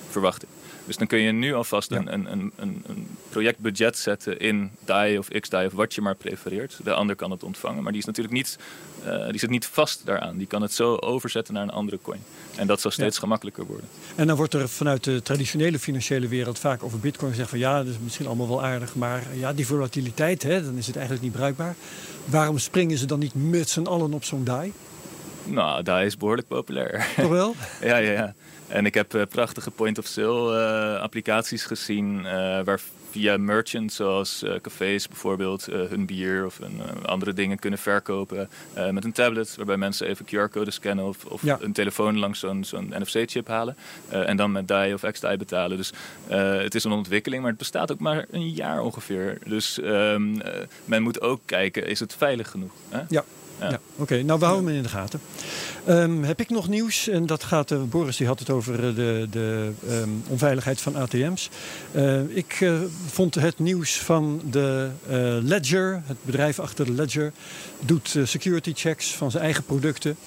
verwacht 0.09 0.43
ik. 0.43 0.49
Dus 0.89 0.97
dan 0.97 1.07
kun 1.07 1.19
je 1.19 1.31
nu 1.31 1.53
alvast 1.53 1.91
een, 1.91 2.13
een, 2.13 2.31
een, 2.31 2.51
een, 2.55 2.83
een 2.87 3.07
projectbudget 3.29 3.97
zetten 3.97 4.39
in 4.39 4.71
DAI 4.85 5.17
of 5.17 5.27
XDAI 5.27 5.65
of 5.65 5.73
wat 5.73 5.93
je 5.95 6.01
maar 6.01 6.15
prefereert. 6.15 6.79
De 6.83 6.93
ander 6.93 7.15
kan 7.15 7.31
het 7.31 7.43
ontvangen, 7.43 7.83
maar 7.83 7.91
die 7.91 8.01
is 8.01 8.07
natuurlijk 8.07 8.35
niet, 8.35 8.57
eh, 9.03 9.29
die 9.29 9.39
zit 9.39 9.49
niet 9.49 9.65
vast 9.65 10.05
daaraan. 10.05 10.37
Die 10.37 10.47
kan 10.47 10.61
het 10.61 10.73
zo 10.73 10.95
overzetten 10.95 11.53
naar 11.53 11.63
een 11.63 11.69
andere 11.69 11.99
coin. 12.01 12.19
En 12.55 12.67
dat 12.67 12.81
zal 12.81 12.91
steeds 12.91 13.17
gemakkelijker 13.17 13.65
worden. 13.65 13.87
En 14.15 14.27
dan 14.27 14.35
wordt 14.35 14.53
er 14.53 14.69
vanuit 14.69 15.03
de 15.03 15.21
traditionele 15.21 15.79
financiële 15.79 16.27
wereld 16.27 16.59
vaak 16.59 16.83
over 16.83 16.99
bitcoin 16.99 17.31
gezegd 17.31 17.49
van 17.49 17.59
ja, 17.59 17.77
dat 17.77 17.93
is 17.93 17.99
misschien 18.03 18.27
allemaal 18.27 18.47
wel 18.47 18.63
aardig, 18.63 18.95
maar 18.95 19.23
ja, 19.33 19.53
die 19.53 19.67
volatiliteit, 19.67 20.43
hè, 20.43 20.63
dan 20.63 20.77
is 20.77 20.87
het 20.87 20.95
eigenlijk 20.95 21.25
niet 21.25 21.35
bruikbaar. 21.35 21.75
Waarom 22.25 22.57
springen 22.57 22.97
ze 22.97 23.05
dan 23.05 23.19
niet 23.19 23.33
met 23.33 23.69
z'n 23.69 23.85
allen 23.85 24.13
op 24.13 24.23
zo'n 24.23 24.43
DAI? 24.43 24.73
Nou, 25.45 25.83
DAI 25.83 26.05
is 26.05 26.17
behoorlijk 26.17 26.47
populair. 26.47 27.07
Toch 27.15 27.29
wel? 27.29 27.55
ja, 27.81 27.97
ja, 27.97 28.11
ja. 28.11 28.33
En 28.67 28.85
ik 28.85 28.93
heb 28.93 29.13
eh, 29.13 29.21
prachtige 29.29 29.71
point-of-sale 29.71 30.59
eh, 30.95 31.01
applicaties 31.01 31.63
gezien 31.65 32.25
eh, 32.25 32.31
waar 32.63 32.79
via 33.11 33.37
merchants 33.37 33.95
zoals 33.95 34.43
eh, 34.43 34.53
cafés 34.61 35.07
bijvoorbeeld 35.07 35.67
eh, 35.67 35.79
hun 35.89 36.05
bier 36.05 36.45
of 36.45 36.57
hun, 36.57 36.81
eh, 36.81 37.03
andere 37.05 37.33
dingen 37.33 37.59
kunnen 37.59 37.79
verkopen 37.79 38.49
eh, 38.73 38.89
met 38.89 39.03
een 39.05 39.11
tablet 39.11 39.55
waarbij 39.55 39.77
mensen 39.77 40.07
even 40.07 40.25
QR-code 40.25 40.71
scannen 40.71 41.05
of, 41.05 41.25
of 41.25 41.41
Ja. 41.43 41.57
een 41.61 41.73
telefoon 41.73 42.17
langs 42.19 42.39
zo'n 42.39 42.63
zo'n 42.63 42.93
NFC-chip 42.97 43.47
halen 43.47 43.77
eh, 44.09 44.29
en 44.29 44.37
dan 44.37 44.51
met 44.51 44.67
DAI 44.67 44.93
of 44.93 45.01
XDAI 45.11 45.37
betalen. 45.37 45.77
Dus 45.77 45.91
eh, 46.27 46.57
het 46.57 46.75
is 46.75 46.83
een 46.83 46.91
ontwikkeling, 46.91 47.41
maar 47.41 47.49
het 47.51 47.59
bestaat 47.59 47.91
ook 47.91 47.99
maar 47.99 48.25
een 48.31 48.49
jaar 48.49 48.81
ongeveer. 48.81 49.37
Dus 49.45 49.79
ehm, 49.79 50.39
eh, 50.39 50.53
men 50.85 51.01
moet 51.03 51.21
ook 51.21 51.39
kijken, 51.45 51.87
is 51.87 51.99
het 51.99 52.15
veilig 52.17 52.49
genoeg? 52.51 52.71
Hè? 52.89 53.01
Ja. 53.09 53.23
Ja. 53.59 53.79
Oké. 53.95 54.21
Nou, 54.21 54.39
we 54.39 54.45
houden 54.45 54.67
hem 54.67 54.75
in 54.75 54.83
de 54.83 54.89
gaten. 54.89 55.21
Ehm, 55.85 56.23
heb 56.23 56.39
ik 56.39 56.49
nog 56.49 56.67
nieuws? 56.67 57.07
En 57.07 57.25
dat 57.25 57.43
gaat, 57.43 57.71
eh, 57.71 57.81
Boris 57.83 58.17
die 58.17 58.27
had 58.27 58.39
het 58.39 58.49
over 58.49 58.73
eh, 58.87 58.95
de, 58.95 59.27
de 59.31 59.71
ehm, 59.87 60.09
onveiligheid 60.27 60.81
van 60.81 60.95
ATM's. 60.95 61.49
Eh, 61.91 62.21
ik 62.35 62.71
vond 63.07 63.35
het 63.35 63.59
nieuws 63.59 63.97
van 63.97 64.41
de 64.51 64.89
Ledger, 65.43 66.01
het 66.05 66.17
bedrijf 66.21 66.59
achter 66.59 66.85
de 66.85 66.91
Ledger, 66.91 67.31
doet 67.79 68.17
security 68.23 68.71
checks 68.75 69.15
van 69.15 69.31
zijn 69.31 69.43
eigen 69.43 69.63
producten. 69.63 70.17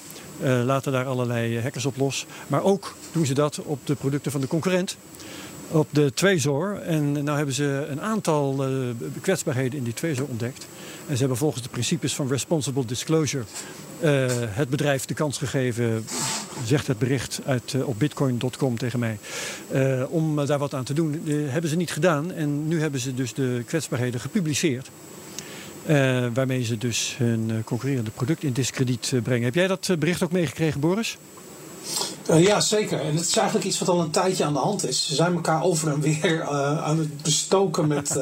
Laten 0.65 0.91
daar 0.91 1.05
allerlei 1.05 1.61
hackers 1.61 1.85
op 1.85 1.97
los. 1.97 2.25
Maar 2.47 2.63
ook 2.63 2.95
doen 3.11 3.25
ze 3.25 3.33
dat 3.33 3.59
op 3.63 3.79
de 3.83 3.95
producten 3.95 4.31
van 4.31 4.41
de 4.41 4.47
concurrent. 4.47 4.97
Op 5.67 5.87
de 5.91 6.13
Trezor. 6.13 6.81
En 6.81 7.11
nu 7.11 7.31
hebben 7.31 7.55
ze 7.55 7.87
een 7.89 8.01
aantal 8.01 8.65
kwetsbaarheden 9.21 9.77
in 9.77 9.83
die 9.83 9.93
Trezor 9.93 10.27
ontdekt. 10.27 10.67
En 11.07 11.13
ze 11.13 11.19
hebben 11.19 11.37
volgens 11.37 11.63
de 11.63 11.69
principes 11.69 12.15
van 12.15 12.27
responsible 12.27 12.85
disclosure 12.85 13.43
eh, 14.03 14.25
het 14.37 14.69
bedrijf 14.69 15.05
de 15.05 15.13
kans 15.13 15.37
gegeven, 15.37 16.05
zegt 16.65 16.87
het 16.87 16.99
bericht 16.99 17.39
uit, 17.45 17.73
eh, 17.73 17.87
op 17.87 17.99
bitcoin.com 17.99 18.77
tegen 18.77 18.99
mij, 18.99 19.17
eh, 19.71 20.03
om 20.09 20.45
daar 20.45 20.59
wat 20.59 20.73
aan 20.73 20.83
te 20.83 20.93
doen. 20.93 21.21
Hebben 21.27 21.69
ze 21.69 21.75
niet 21.75 21.91
gedaan 21.91 22.31
en 22.31 22.67
nu 22.67 22.81
hebben 22.81 22.99
ze 22.99 23.13
dus 23.13 23.33
de 23.33 23.63
kwetsbaarheden 23.65 24.19
gepubliceerd. 24.19 24.89
Waarmee 26.33 26.63
ze 26.63 26.77
dus 26.77 27.15
hun 27.17 27.61
concurrerende 27.65 28.11
product 28.11 28.43
in 28.43 28.53
discrediet 28.53 29.13
brengen. 29.23 29.43
Heb 29.43 29.55
jij 29.55 29.67
dat 29.67 29.95
bericht 29.99 30.23
ook 30.23 30.31
meegekregen, 30.31 30.79
Boris? 30.79 31.17
Eh, 32.27 32.43
ja, 32.43 32.59
zeker. 32.59 32.99
En 32.99 33.15
het 33.15 33.27
is 33.27 33.37
eigenlijk 33.37 33.67
iets 33.67 33.79
wat 33.79 33.89
al 33.89 34.01
een 34.01 34.11
tijdje 34.11 34.43
aan 34.43 34.53
de 34.53 34.59
hand 34.59 34.87
is. 34.87 35.05
Ze 35.07 35.15
zijn 35.15 35.33
elkaar 35.33 35.63
over 35.63 35.91
en 35.91 36.01
weer 36.01 36.43
aan 36.81 36.97
het 36.97 37.21
bestoken 37.21 37.87
met 37.87 38.19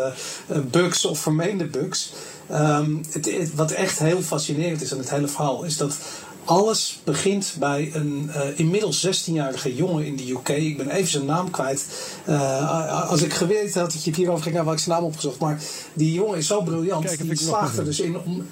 bugs 0.72 1.06
of 1.06 1.20
vermeende 1.20 1.66
bugs. 1.66 2.14
Ehm, 2.52 2.92
het, 3.12 3.26
het- 3.26 3.56
wat 3.56 3.72
echt 3.72 4.00
heel 4.00 4.22
fascinerend 4.22 4.82
is 4.82 4.92
aan 4.92 4.98
het 4.98 5.10
hele 5.10 5.28
verhaal, 5.28 5.64
is 5.64 5.78
dat 5.78 5.98
alles 6.46 7.00
begint 7.04 7.56
bij 7.60 7.92
een 7.94 8.30
eh, 8.34 8.42
inmiddels 8.60 9.06
16-jarige 9.08 9.76
jongen 9.76 10.06
in 10.06 10.16
de 10.16 10.32
UK. 10.32 10.50
Ik 10.50 10.78
ben 10.78 10.90
even 10.90 11.10
zijn 11.12 11.26
naam 11.26 11.50
kwijt. 11.52 11.86
Eh, 12.26 13.10
als 13.10 13.22
ik 13.22 13.34
geweten 13.34 13.82
had 13.82 13.92
dat 13.92 14.04
je 14.04 14.10
het 14.10 14.20
hierover 14.20 14.44
ging, 14.44 14.56
dan 14.56 14.66
had 14.66 14.74
ik 14.74 14.80
zijn 14.80 14.96
naam 14.96 15.06
opgezocht. 15.06 15.40
Maar 15.40 15.62
die 15.94 16.14
jongen 16.14 16.38
is 16.38 16.48
zo 16.48 16.62
briljant. 16.62 17.06
Kijk, 17.06 17.20
die 17.20 17.28
slaagt 17.48 17.78
er 17.78 17.86
dus 17.86 18.00
in 18.00 18.20
om. 18.20 18.46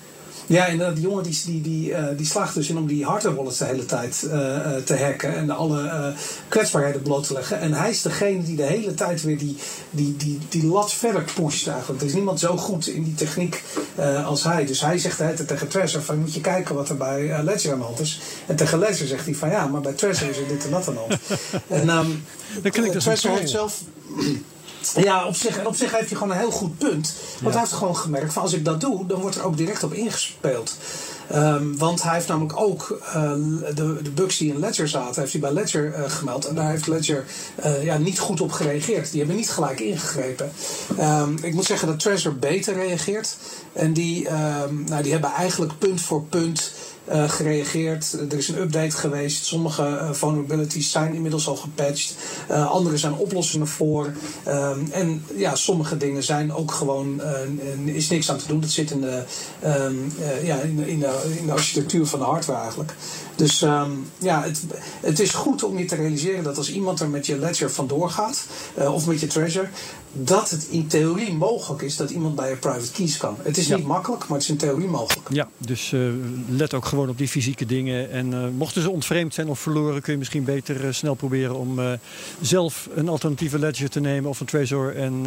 Ja, 0.49 0.65
inderdaad, 0.65 0.95
die 0.95 1.03
jongen 1.03 1.23
die, 1.23 1.41
die, 1.45 1.61
die, 1.61 1.93
eh, 1.93 2.17
die 2.17 2.25
slaagt 2.25 2.53
dus 2.53 2.69
in 2.69 2.77
om 2.77 2.87
die 2.87 3.05
hardware 3.05 3.35
wallets 3.35 3.57
de 3.57 3.65
hele 3.65 3.85
tijd 3.85 4.23
eh, 4.23 4.55
eh, 4.55 4.83
te 4.83 4.97
hacken 4.97 5.35
en 5.35 5.49
alle 5.49 6.13
kwetsbaarheden 6.47 7.01
bloot 7.01 7.27
te 7.27 7.33
leggen. 7.33 7.59
En 7.59 7.73
hij 7.73 7.89
is 7.89 8.01
degene 8.01 8.43
die 8.43 8.55
de 8.55 8.63
hele 8.63 8.93
tijd 8.93 9.21
weer 9.21 9.37
die, 9.37 9.55
die, 9.89 10.17
die, 10.17 10.39
die 10.49 10.65
lat 10.65 10.93
verder 10.93 11.23
pusht 11.35 11.67
eigenlijk. 11.67 12.01
Er 12.01 12.07
is 12.07 12.13
niemand 12.13 12.39
zo 12.39 12.57
goed 12.57 12.87
in 12.87 13.03
die 13.03 13.15
techniek 13.15 13.63
als 14.25 14.43
hij. 14.43 14.65
Dus 14.65 14.81
hij 14.81 14.97
zegt 14.97 15.17
de 15.17 15.23
hele 15.23 15.35
tijd 15.35 15.47
tegen 15.47 15.67
Trezor 15.67 16.01
van 16.01 16.19
moet 16.19 16.33
je 16.33 16.41
kijken 16.41 16.75
wat 16.75 16.89
er 16.89 16.97
bij 16.97 17.43
Ledger 17.43 17.71
aan 17.71 17.79
de 17.79 17.85
hand 17.85 17.99
is. 17.99 18.19
En 18.47 18.55
tegen 18.55 18.79
Ledger 18.79 19.07
zegt 19.07 19.25
hij 19.25 19.35
van 19.35 19.49
ja, 19.49 19.67
maar 19.67 19.81
bij 19.81 19.93
Trezor 19.93 20.29
is 20.29 20.37
er 20.37 20.47
dit 20.47 20.65
en 20.65 20.71
dat 20.71 20.87
aan 20.87 20.93
de 20.93 20.99
hand. 20.99 21.19
en 21.81 21.89
ehm 21.89 22.09
Dat 22.61 22.71
klinkt 22.71 22.99
Trezor 22.99 23.31
heeft 23.31 23.49
zelf... 23.49 23.81
Ja, 24.95 25.27
op 25.27 25.35
zich, 25.35 25.57
en 25.57 25.67
op 25.67 25.75
zich 25.75 25.91
heeft 25.91 26.09
hij 26.09 26.17
gewoon 26.17 26.33
een 26.33 26.39
heel 26.39 26.51
goed 26.51 26.77
punt. 26.77 27.13
Want 27.41 27.53
hij 27.53 27.63
heeft 27.63 27.75
gewoon 27.75 27.97
gemerkt 27.97 28.33
van 28.33 28.41
als 28.41 28.53
ik 28.53 28.65
dat 28.65 28.81
doe, 28.81 29.05
dan 29.07 29.21
wordt 29.21 29.35
er 29.35 29.43
ook 29.43 29.57
direct 29.57 29.83
op 29.83 29.93
ingespeeld. 29.93 30.77
Ehm, 31.29 31.75
want 31.77 32.03
hij 32.03 32.13
heeft 32.13 32.27
namelijk 32.27 32.59
ook 32.59 32.99
eh, 33.13 33.33
de, 33.75 33.97
de 34.01 34.11
bugs 34.11 34.37
die 34.37 34.53
in 34.53 34.59
Ledger 34.59 34.87
zaten, 34.87 35.21
heeft 35.21 35.31
hij 35.31 35.41
bij 35.41 35.53
Ledger 35.53 35.93
eh, 35.93 36.09
gemeld. 36.09 36.45
En 36.45 36.55
daar 36.55 36.69
heeft 36.69 36.87
Ledger 36.87 37.25
eh, 37.55 37.83
ja, 37.83 37.97
niet 37.97 38.19
goed 38.19 38.41
op 38.41 38.51
gereageerd. 38.51 39.09
Die 39.09 39.19
hebben 39.19 39.37
niet 39.37 39.49
gelijk 39.49 39.79
ingegrepen. 39.79 40.51
Ehm, 40.97 41.37
ik 41.41 41.53
moet 41.53 41.65
zeggen 41.65 41.87
dat 41.87 41.99
Trezor 41.99 42.35
beter 42.35 42.73
reageert. 42.73 43.37
En 43.73 43.93
die, 43.93 44.27
ehm, 44.27 44.83
nou, 44.83 45.03
die 45.03 45.11
hebben 45.11 45.31
eigenlijk 45.31 45.77
punt 45.77 46.01
voor 46.01 46.23
punt 46.23 46.71
eh, 47.09 47.29
gereageerd. 47.29 48.17
Er 48.31 48.37
is 48.37 48.47
een 48.47 48.59
update 48.59 48.97
geweest. 48.97 49.45
Sommige 49.45 49.83
eh, 49.83 50.11
vulnerabilities 50.11 50.91
zijn 50.91 51.13
inmiddels 51.13 51.47
al 51.47 51.55
gepatcht. 51.55 52.15
Eh, 52.47 52.71
andere 52.71 52.97
zijn 52.97 53.13
oplossingen 53.13 53.67
voor. 53.67 54.13
Ehm, 54.43 54.79
en 54.91 55.25
ja, 55.35 55.55
sommige 55.55 55.97
dingen 55.97 56.23
zijn 56.23 56.53
ook 56.53 56.71
gewoon, 56.71 57.21
is 57.85 58.09
niks 58.09 58.31
aan 58.31 58.37
te 58.37 58.47
doen. 58.47 58.61
Dat 58.61 58.69
zit 58.69 58.91
in 58.91 59.01
de, 59.01 59.23
ehm, 59.59 59.95
eh, 60.21 60.47
ja, 60.47 60.55
in, 60.55 60.75
de, 60.75 60.89
in 61.39 61.45
de 61.45 61.51
architectuur 61.51 62.05
van 62.05 62.19
de 62.19 62.25
hardware 62.25 62.61
eigenlijk. 62.61 62.93
Dus 63.39 63.61
ehm, 63.61 63.91
ja, 64.17 64.43
het, 64.43 64.63
het 65.01 65.19
is 65.19 65.31
goed 65.31 65.63
om 65.63 65.77
je 65.77 65.85
te 65.85 65.95
realiseren 65.95 66.43
dat 66.43 66.57
als 66.57 66.71
iemand 66.71 66.99
er 66.99 67.09
met 67.09 67.25
je 67.25 67.37
ledger 67.37 67.71
vandoor 67.71 68.09
gaat, 68.09 68.47
uh, 68.77 68.93
of 68.93 69.07
met 69.07 69.19
je 69.19 69.27
treasure, 69.27 69.67
dat 70.11 70.49
het 70.49 70.67
in 70.69 70.87
theorie 70.87 71.33
mogelijk 71.33 71.81
is 71.81 71.95
dat 71.95 72.09
iemand 72.09 72.35
bij 72.35 72.49
je 72.49 72.55
private 72.55 72.91
keys 72.91 73.17
kan. 73.17 73.37
Het 73.41 73.57
is 73.57 73.67
niet 73.67 73.85
makkelijk, 73.85 74.27
maar 74.27 74.37
het 74.37 74.43
is 74.43 74.49
in 74.49 74.57
theorie 74.57 74.87
mogelijk. 74.87 75.27
Ja, 75.31 75.47
dus 75.57 75.91
uh, 75.91 76.13
let 76.49 76.73
ook 76.73 76.85
gewoon 76.85 77.09
op 77.09 77.17
die 77.17 77.27
fysieke 77.27 77.65
dingen. 77.65 78.11
En 78.11 78.31
uh, 78.31 78.47
mochten 78.57 78.81
ze 78.81 78.89
ontvreemd 78.89 79.33
zijn 79.33 79.47
of 79.49 79.59
verloren, 79.59 80.01
kun 80.01 80.13
je 80.13 80.19
misschien 80.19 80.43
beter 80.43 80.93
snel 80.93 81.13
proberen 81.13 81.55
om 81.55 81.79
zelf 82.41 82.89
een 82.95 83.09
alternatieve 83.09 83.59
ledger 83.59 83.89
te 83.89 83.99
nemen 83.99 84.29
of 84.29 84.39
een 84.39 84.45
Trezor 84.45 84.95
en 84.95 85.23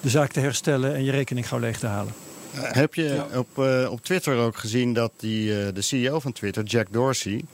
de 0.00 0.08
zaak 0.10 0.32
te 0.32 0.40
herstellen 0.40 0.94
en 0.94 1.04
je 1.04 1.10
rekening 1.10 1.48
gauw 1.48 1.58
leeg 1.58 1.78
te 1.78 1.86
halen. 1.86 2.12
Heb 2.54 2.94
je 2.94 3.24
op, 3.34 3.58
op 3.90 4.04
Twitter 4.04 4.36
ook 4.36 4.56
gezien 4.56 4.92
dat 4.92 5.12
die, 5.16 5.72
de 5.72 5.82
CEO 5.82 6.20
van 6.20 6.32
Twitter, 6.32 6.64
Jack 6.64 6.86
Dorsey, 6.90 7.44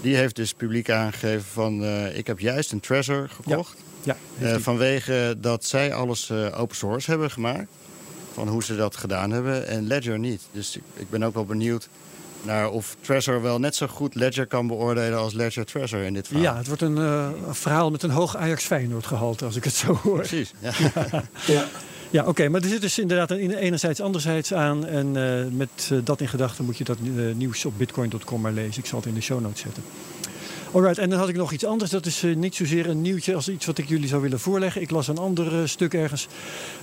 die 0.00 0.16
heeft 0.16 0.36
dus 0.36 0.52
publiek 0.52 0.90
aangegeven 0.90 1.44
van 1.52 1.84
ik 2.14 2.26
heb 2.26 2.38
juist 2.38 2.72
een 2.72 2.80
Trezor 2.80 3.28
gekocht. 3.28 3.76
Ja. 3.78 3.86
Ja, 4.02 4.16
uh, 4.40 4.56
vanwege 4.58 5.36
dat 5.38 5.64
zij 5.64 5.94
alles 5.94 6.28
uh, 6.30 6.60
open 6.60 6.76
source 6.76 7.10
hebben 7.10 7.30
gemaakt. 7.30 7.68
Van 8.32 8.48
hoe 8.48 8.64
ze 8.64 8.76
dat 8.76 8.96
gedaan 8.96 9.30
hebben. 9.30 9.66
En 9.66 9.86
Ledger 9.86 10.18
niet. 10.18 10.42
Dus 10.52 10.76
ik, 10.76 10.82
ik 10.94 11.10
ben 11.10 11.22
ook 11.22 11.34
wel 11.34 11.44
benieuwd 11.44 11.88
naar 12.42 12.70
of 12.70 12.96
Trezor 13.00 13.42
wel 13.42 13.58
net 13.58 13.74
zo 13.74 13.86
goed 13.86 14.14
Ledger 14.14 14.46
kan 14.46 14.66
beoordelen 14.66 15.18
als 15.18 15.32
Ledger 15.32 15.64
Trezor 15.64 16.00
in 16.00 16.14
dit 16.14 16.26
verhaal. 16.26 16.44
Ja, 16.44 16.56
het 16.56 16.66
wordt 16.66 16.82
een 16.82 16.96
uh, 16.96 17.28
verhaal 17.50 17.90
met 17.90 18.02
een 18.02 18.10
hoog 18.10 18.36
Ajax 18.36 18.64
Feyenoord 18.64 19.06
gehalte 19.06 19.44
als 19.44 19.56
ik 19.56 19.64
het 19.64 19.74
zo 19.74 19.94
hoor. 20.02 20.16
Precies. 20.16 20.52
Ja, 20.58 20.72
ja. 20.84 21.24
ja. 21.46 21.66
Oké, 22.18 22.48
maar 22.48 22.62
er 22.62 22.68
zit 22.68 22.80
dus 22.80 22.98
inderdaad 22.98 23.30
een 23.30 23.50
enerzijds 23.50 24.00
anderzijds 24.00 24.54
aan. 24.54 24.86
En 24.86 25.06
uh, 25.16 25.58
met 25.58 25.90
uh, 25.92 25.98
dat 26.04 26.20
in 26.20 26.28
gedachten 26.28 26.64
moet 26.64 26.76
je 26.76 26.84
dat 26.84 26.98
nieuws 27.34 27.64
op 27.64 27.72
bitcoin.com 27.76 28.40
maar 28.40 28.52
lezen. 28.52 28.82
Ik 28.82 28.88
zal 28.88 28.98
het 28.98 29.08
in 29.08 29.14
de 29.14 29.20
show 29.20 29.40
notes 29.40 29.60
zetten. 29.60 29.82
Alright, 30.72 30.98
en 30.98 31.10
dan 31.10 31.18
had 31.18 31.28
ik 31.28 31.36
nog 31.36 31.52
iets 31.52 31.64
anders. 31.64 31.90
Dat 31.90 32.06
is 32.06 32.24
niet 32.34 32.54
zozeer 32.54 32.88
een 32.88 33.02
nieuwtje 33.02 33.34
als 33.34 33.48
iets 33.48 33.66
wat 33.66 33.78
ik 33.78 33.88
jullie 33.88 34.08
zou 34.08 34.22
willen 34.22 34.40
voorleggen. 34.40 34.82
Ik 34.82 34.90
las 34.90 35.08
een 35.08 35.18
ander 35.18 35.68
stuk 35.68 35.94
ergens. 35.94 36.28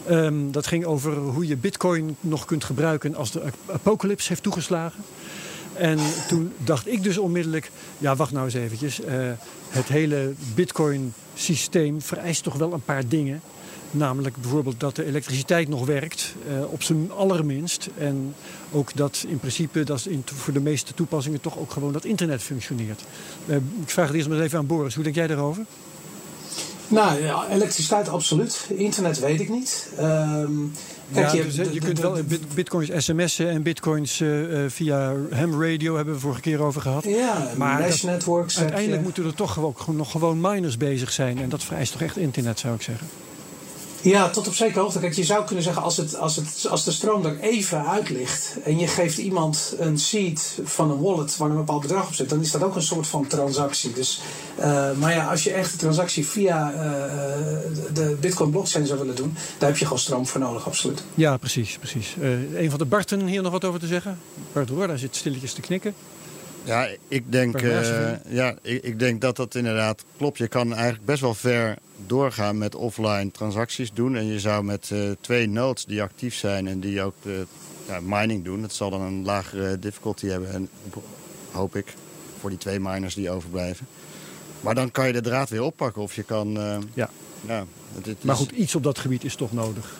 Um, 0.09 0.51
dat 0.51 0.67
ging 0.67 0.85
over 0.85 1.15
hoe 1.17 1.47
je 1.47 1.57
bitcoin 1.57 2.15
nog 2.19 2.45
kunt 2.45 2.63
gebruiken 2.63 3.15
als 3.15 3.31
de 3.31 3.41
apocalypse 3.71 4.27
heeft 4.27 4.43
toegeslagen. 4.43 5.03
En 5.73 5.99
toen 6.27 6.53
dacht 6.57 6.87
ik 6.87 7.03
dus 7.03 7.17
onmiddellijk, 7.17 7.71
ja 7.97 8.15
wacht 8.15 8.31
nou 8.31 8.45
eens 8.45 8.53
eventjes. 8.53 8.99
Het 9.69 9.87
hele 9.87 10.33
bitcoin 10.55 11.13
systeem 11.35 12.01
vereist 12.01 12.43
toch 12.43 12.55
wel 12.55 12.73
een 12.73 12.83
paar 12.83 13.07
dingen. 13.07 13.41
Namelijk 13.91 14.35
bijvoorbeeld 14.37 14.79
dat 14.79 14.95
de 14.95 15.05
elektriciteit 15.05 15.67
nog 15.67 15.85
werkt, 15.85 16.35
uh, 16.49 16.71
op 16.71 16.83
zijn 16.83 17.11
allerminst. 17.11 17.89
En 17.97 18.33
ook 18.71 18.95
dat 18.95 19.25
in 19.27 19.39
principe 19.39 19.83
dat 19.83 20.05
in, 20.05 20.23
voor 20.25 20.53
de 20.53 20.59
meeste 20.59 20.93
toepassingen 20.93 21.41
toch 21.41 21.57
ook 21.57 21.71
gewoon 21.71 21.93
dat 21.93 22.05
internet 22.05 22.41
functioneert. 22.41 23.03
Uh, 23.45 23.55
ik 23.55 23.89
vraag 23.89 24.07
het 24.07 24.15
eerst 24.15 24.29
maar 24.29 24.39
even 24.39 24.57
aan 24.57 24.67
Boris. 24.67 24.95
Hoe 24.95 25.03
denk 25.03 25.15
jij 25.15 25.27
daarover? 25.27 25.65
Nou 26.87 27.23
ja, 27.23 27.47
elektriciteit 27.49 28.09
absoluut. 28.09 28.65
Internet 28.75 29.19
weet 29.19 29.39
ik 29.39 29.49
niet. 29.49 29.89
Um, 29.99 30.71
Kijk, 31.13 31.27
ja, 31.27 31.33
je, 31.37 31.43
dus, 31.43 31.55
de, 31.55 31.73
je 31.73 31.79
kunt 31.79 31.95
de, 31.95 32.01
wel 32.01 32.17
bitcoins 32.53 32.89
sms'en 32.97 33.49
en 33.49 33.61
bitcoins 33.61 34.19
uh, 34.19 34.65
via 34.67 35.13
ham 35.31 35.63
radio 35.63 35.95
hebben 35.95 36.13
we 36.13 36.19
vorige 36.19 36.41
keer 36.41 36.61
over 36.61 36.81
gehad. 36.81 37.03
Ja, 37.03 37.51
maar 37.57 37.79
mesh 37.79 38.03
networks. 38.03 38.59
Uiteindelijk 38.59 39.01
moeten 39.01 39.25
er 39.25 39.33
toch 39.33 39.59
ook 39.59 39.87
nog 39.87 40.11
gewoon 40.11 40.41
miners 40.41 40.77
bezig 40.77 41.11
zijn. 41.11 41.37
En 41.37 41.49
dat 41.49 41.63
vereist 41.63 41.91
toch 41.91 42.01
echt 42.01 42.17
internet, 42.17 42.59
zou 42.59 42.75
ik 42.75 42.81
zeggen. 42.81 43.07
Ja, 44.01 44.29
tot 44.29 44.47
op 44.47 44.53
zekere 44.53 44.79
hoogte. 44.79 44.99
Kijk, 44.99 45.13
je 45.13 45.23
zou 45.23 45.45
kunnen 45.45 45.63
zeggen, 45.63 45.83
als, 45.83 45.97
het, 45.97 46.17
als, 46.17 46.35
het, 46.35 46.67
als 46.69 46.83
de 46.83 46.91
stroom 46.91 47.25
er 47.25 47.39
even 47.39 47.87
uit 47.87 48.09
ligt 48.09 48.55
en 48.63 48.79
je 48.79 48.87
geeft 48.87 49.17
iemand 49.17 49.75
een 49.79 49.99
seed 49.99 50.59
van 50.63 50.91
een 50.91 51.01
wallet 51.01 51.37
waar 51.37 51.49
een 51.49 51.55
bepaald 51.55 51.81
bedrag 51.81 52.07
op 52.07 52.13
zit, 52.13 52.29
dan 52.29 52.41
is 52.41 52.51
dat 52.51 52.63
ook 52.63 52.75
een 52.75 52.81
soort 52.81 53.07
van 53.07 53.27
transactie. 53.27 53.93
Dus, 53.93 54.21
uh, 54.59 54.91
maar 54.91 55.13
ja, 55.13 55.29
als 55.29 55.43
je 55.43 55.51
echt 55.51 55.71
de 55.71 55.77
transactie 55.77 56.27
via 56.27 56.73
uh, 56.73 56.79
de 57.93 58.17
Bitcoin 58.19 58.49
blockchain 58.49 58.85
zou 58.85 58.99
willen 58.99 59.15
doen, 59.15 59.35
daar 59.57 59.69
heb 59.69 59.77
je 59.77 59.83
gewoon 59.85 59.99
stroom 59.99 60.27
voor 60.27 60.39
nodig, 60.39 60.65
absoluut. 60.65 61.03
Ja, 61.13 61.37
precies. 61.37 61.77
precies. 61.77 62.15
Uh, 62.19 62.61
een 62.61 62.69
van 62.69 62.79
de 62.79 62.85
Barten 62.85 63.25
hier 63.25 63.41
nog 63.41 63.51
wat 63.51 63.65
over 63.65 63.79
te 63.79 63.87
zeggen? 63.87 64.19
Bart 64.53 64.69
Roor, 64.69 64.87
daar 64.87 64.97
zit 64.97 65.15
stilletjes 65.15 65.53
te 65.53 65.61
knikken. 65.61 65.93
Ja, 66.63 66.87
ik 67.07 67.23
denk, 67.31 67.61
uh, 67.61 68.09
ja, 68.29 68.55
ik, 68.61 68.83
ik, 68.83 68.99
denk 68.99 69.21
dat 69.21 69.35
dat 69.35 69.55
inderdaad 69.55 70.03
klopt. 70.17 70.37
Je 70.37 70.47
kan 70.47 70.73
eigenlijk 70.73 71.05
best 71.05 71.21
wel 71.21 71.33
ver 71.33 71.77
doorgaan 72.05 72.57
met 72.57 72.75
offline 72.75 73.31
transacties 73.31 73.93
doen. 73.93 74.15
En 74.15 74.25
je 74.25 74.39
zou 74.39 74.63
met 74.63 74.89
uh, 74.93 75.11
twee 75.21 75.49
nodes 75.49 75.85
die 75.85 76.01
actief 76.01 76.35
zijn 76.35 76.67
en 76.67 76.79
die 76.79 77.01
ook 77.01 77.15
de 77.21 77.45
ja, 77.87 77.99
mining 78.01 78.43
doen. 78.43 78.61
Dat 78.61 78.73
zal 78.73 78.89
dan 78.89 79.01
een 79.01 79.25
lagere 79.25 79.79
difficulty 79.79 80.27
hebben. 80.27 80.51
En 80.51 80.69
hoop 81.51 81.75
ik 81.75 81.93
voor 82.39 82.49
die 82.49 82.59
twee 82.59 82.79
miners 82.79 83.15
die 83.15 83.29
overblijven. 83.29 83.87
Maar 84.61 84.75
dan 84.75 84.91
kan 84.91 85.07
je 85.07 85.13
de 85.13 85.21
draad 85.21 85.49
weer 85.49 85.63
oppakken. 85.63 86.01
Of 86.01 86.15
je 86.15 86.23
kan. 86.23 86.57
Uh, 86.57 86.77
ja. 86.93 87.09
ja 87.45 87.65
het, 88.03 88.23
maar 88.23 88.35
goed, 88.35 88.51
iets 88.51 88.75
op 88.75 88.83
dat 88.83 88.99
gebied 88.99 89.23
is 89.23 89.35
toch 89.35 89.53
nodig? 89.53 89.95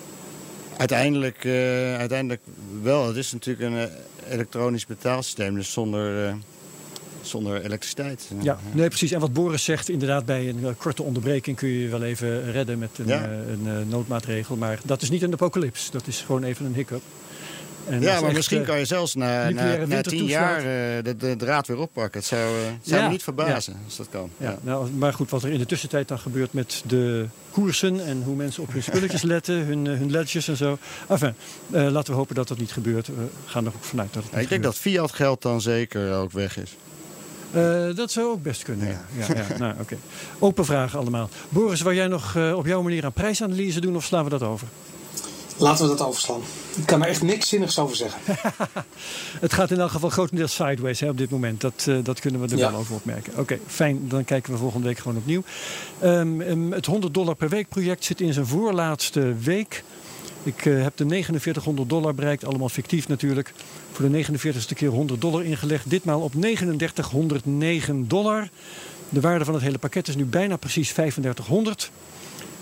Uiteindelijk, 0.77 1.45
uiteindelijk 1.97 2.41
wel. 2.81 3.07
Het 3.07 3.15
is 3.15 3.31
natuurlijk 3.31 3.73
een 3.73 3.89
elektronisch 4.29 4.86
betaalsysteem. 4.86 5.55
Dus 5.55 5.71
zonder 5.71 6.36
zonder 7.27 7.63
elektriciteit. 7.63 8.29
Ja, 8.41 8.59
nee, 8.71 8.87
precies. 8.87 9.11
En 9.11 9.19
wat 9.19 9.33
Boris 9.33 9.63
zegt, 9.63 9.89
inderdaad, 9.89 10.25
bij 10.25 10.49
een 10.49 10.75
korte 10.77 11.03
onderbreking 11.03 11.57
kun 11.57 11.67
je 11.67 11.79
je 11.79 11.89
wel 11.89 12.03
even 12.03 12.51
redden 12.51 12.79
met 12.79 12.89
een, 12.97 13.07
ja. 13.07 13.29
uh, 13.29 13.51
een 13.51 13.63
uh, 13.65 13.73
noodmaatregel. 13.89 14.55
Maar 14.55 14.79
dat 14.83 15.01
is 15.01 15.09
niet 15.09 15.21
een 15.21 15.33
apocalyps. 15.33 15.91
Dat 15.91 16.07
is 16.07 16.21
gewoon 16.21 16.43
even 16.43 16.65
een 16.65 16.73
hiccup. 16.73 17.01
En 17.89 18.01
ja, 18.01 18.21
maar 18.21 18.33
misschien 18.33 18.63
kan 18.63 18.79
je 18.79 18.85
zelfs 18.85 19.15
na, 19.15 19.49
na, 19.49 19.85
na 19.85 20.01
tien 20.01 20.25
jaar 20.25 20.57
uh, 20.57 20.65
de, 21.03 21.15
de, 21.17 21.35
draad 21.37 21.67
weer 21.67 21.77
oppakken. 21.77 22.19
Het 22.19 22.29
zou, 22.29 22.53
zou 22.81 22.99
ja. 22.99 23.05
me 23.05 23.11
niet 23.11 23.23
verbazen 23.23 23.73
ja. 23.73 23.79
als 23.85 23.97
dat 23.97 24.07
kan. 24.09 24.29
Ja. 24.37 24.57
Nou, 24.61 24.89
maar 24.91 25.13
goed, 25.13 25.29
wat 25.29 25.43
er 25.43 25.51
in 25.51 25.57
de 25.57 25.65
tussentijd 25.65 26.07
dan 26.07 26.19
gebeurt 26.19 26.53
met 26.53 26.83
de 26.87 27.25
koersen... 27.51 28.05
en 28.05 28.21
hoe 28.23 28.35
mensen 28.35 28.63
op 28.63 28.71
hun 28.73 28.83
spulletjes 28.83 29.21
letten, 29.33 29.65
hun, 29.65 29.85
hun 29.85 30.11
ledges 30.11 30.47
en 30.47 30.57
zo. 30.57 30.77
Enfin, 31.07 31.33
uh, 31.69 31.89
laten 31.89 32.11
we 32.11 32.17
hopen 32.19 32.35
dat 32.35 32.47
dat 32.47 32.57
niet 32.57 32.71
gebeurt. 32.71 33.07
We 33.07 33.27
gaan 33.45 33.65
er 33.65 33.71
ook 33.75 33.83
vanuit 33.83 34.13
dat 34.13 34.23
het 34.23 34.31
Ik 34.31 34.37
denk 34.37 34.47
gebeurt. 34.47 34.63
dat 34.63 34.77
fiat 34.77 35.11
geld 35.11 35.41
dan 35.41 35.61
zeker 35.61 36.13
ook 36.13 36.31
weg 36.31 36.57
is. 36.57 36.75
Uh, 37.55 37.95
dat 37.95 38.12
zou 38.12 38.27
ook 38.27 38.43
best 38.43 38.63
kunnen, 38.63 38.88
ja. 38.88 39.05
ja, 39.17 39.36
ja 39.36 39.57
nou, 39.57 39.73
okay. 39.81 39.97
Open 40.39 40.65
vragen 40.65 40.99
allemaal. 40.99 41.29
Boris, 41.49 41.81
wil 41.81 41.93
jij 41.93 42.07
nog 42.07 42.36
uh, 42.36 42.57
op 42.57 42.65
jouw 42.65 42.81
manier 42.81 43.03
een 43.03 43.12
prijsanalyse 43.12 43.81
doen 43.81 43.95
of 43.95 44.03
slaan 44.03 44.23
we 44.23 44.29
dat 44.29 44.43
over? 44.43 44.67
Laten 45.60 45.89
we 45.89 45.95
dat 45.95 46.07
overslaan. 46.07 46.41
Ik 46.75 46.86
kan 46.86 47.01
er 47.01 47.07
echt 47.07 47.21
niks 47.21 47.49
zinnigs 47.49 47.79
over 47.79 47.95
zeggen. 47.95 48.19
het 49.45 49.53
gaat 49.53 49.71
in 49.71 49.79
elk 49.79 49.91
geval 49.91 50.10
grotendeels 50.10 50.55
sideways 50.55 50.99
hè, 50.99 51.10
op 51.10 51.17
dit 51.17 51.29
moment. 51.29 51.62
Dat, 51.62 51.86
uh, 51.89 51.97
dat 52.03 52.19
kunnen 52.19 52.41
we 52.41 52.47
er 52.47 52.57
ja. 52.57 52.71
wel 52.71 52.79
over 52.79 52.95
opmerken. 52.95 53.31
Oké, 53.31 53.41
okay, 53.41 53.60
fijn. 53.67 54.10
Dan 54.10 54.25
kijken 54.25 54.51
we 54.53 54.60
volgende 54.60 54.88
week 54.88 54.97
gewoon 54.97 55.17
opnieuw. 55.17 55.43
Um, 56.03 56.41
um, 56.41 56.71
het 56.71 56.86
100 56.86 57.13
dollar 57.13 57.36
per 57.36 57.49
week 57.49 57.69
project 57.69 58.05
zit 58.05 58.21
in 58.21 58.33
zijn 58.33 58.45
voorlaatste 58.45 59.36
week. 59.36 59.83
Ik 60.47 60.65
uh, 60.65 60.83
heb 60.83 60.97
de 60.97 61.07
4900 61.07 61.89
dollar 61.89 62.15
bereikt, 62.15 62.45
allemaal 62.45 62.69
fictief 62.69 63.07
natuurlijk. 63.07 63.53
Voor 63.91 64.10
de 64.10 64.25
49ste 64.25 64.73
keer 64.75 64.89
100 64.89 65.21
dollar 65.21 65.45
ingelegd. 65.45 65.89
Ditmaal 65.89 66.21
op 66.21 66.31
3909 66.39 68.07
dollar. 68.07 68.49
De 69.10 69.21
waarde 69.21 69.45
van 69.45 69.53
het 69.53 69.63
hele 69.63 69.77
pakket 69.77 70.07
is 70.07 70.15
nu 70.15 70.25
bijna 70.25 70.57
precies 70.57 70.93
3500. 70.93 71.91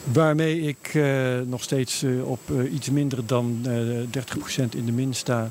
Waarmee 0.03 0.61
ik 0.61 0.93
uh, 0.93 1.39
nog 1.45 1.63
steeds 1.63 2.03
uh, 2.03 2.27
op 2.27 2.39
iets 2.73 2.89
minder 2.89 3.25
dan 3.25 3.67
30% 3.67 3.67
in 4.75 4.85
de 4.85 4.91
min 4.91 5.13
sta. 5.13 5.49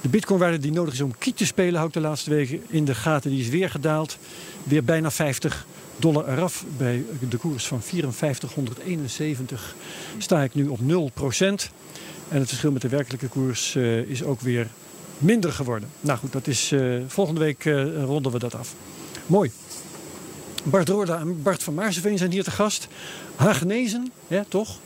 De 0.00 0.08
bitcoinwaarde 0.08 0.58
die 0.58 0.72
nodig 0.72 0.94
is 0.94 1.00
om 1.00 1.18
kiet 1.18 1.36
te 1.36 1.46
spelen, 1.46 1.78
houdt 1.78 1.94
de 1.94 2.00
laatste 2.00 2.30
weken 2.30 2.62
in 2.68 2.84
de 2.84 2.94
gaten. 2.94 3.30
Die 3.30 3.40
is 3.40 3.48
weer 3.48 3.70
gedaald. 3.70 4.18
Weer 4.64 4.84
bijna 4.84 5.10
50 5.10 5.66
dollar 5.98 6.32
eraf. 6.32 6.64
Bij 6.76 7.04
de 7.28 7.36
koers 7.36 7.66
van 7.66 7.82
5471 7.82 9.74
sta 10.18 10.42
ik 10.42 10.54
nu 10.54 10.68
op 10.68 10.78
0%. 10.80 10.82
En 12.28 12.38
het 12.38 12.48
verschil 12.48 12.72
met 12.72 12.82
de 12.82 12.88
werkelijke 12.88 13.28
koers 13.28 13.76
is 14.06 14.22
ook 14.22 14.40
weer 14.40 14.66
minder 15.18 15.52
geworden. 15.52 15.88
Nou 16.00 16.18
goed, 16.18 16.32
dat 16.32 16.46
is, 16.46 16.72
uh, 16.72 17.02
volgende 17.06 17.40
week 17.40 17.64
uh, 17.64 18.02
ronden 18.02 18.32
we 18.32 18.38
dat 18.38 18.54
af. 18.54 18.74
Mooi. 19.26 19.50
Bart 20.62 20.88
Roorda 20.88 21.18
en 21.18 21.42
Bart 21.42 21.62
van 21.62 21.74
Maarseveen 21.74 22.18
zijn 22.18 22.30
hier 22.30 22.44
te 22.44 22.50
gast. 22.50 22.88
Hagenezen, 23.36 24.12
ja, 24.26 24.44
toch? 24.48 24.78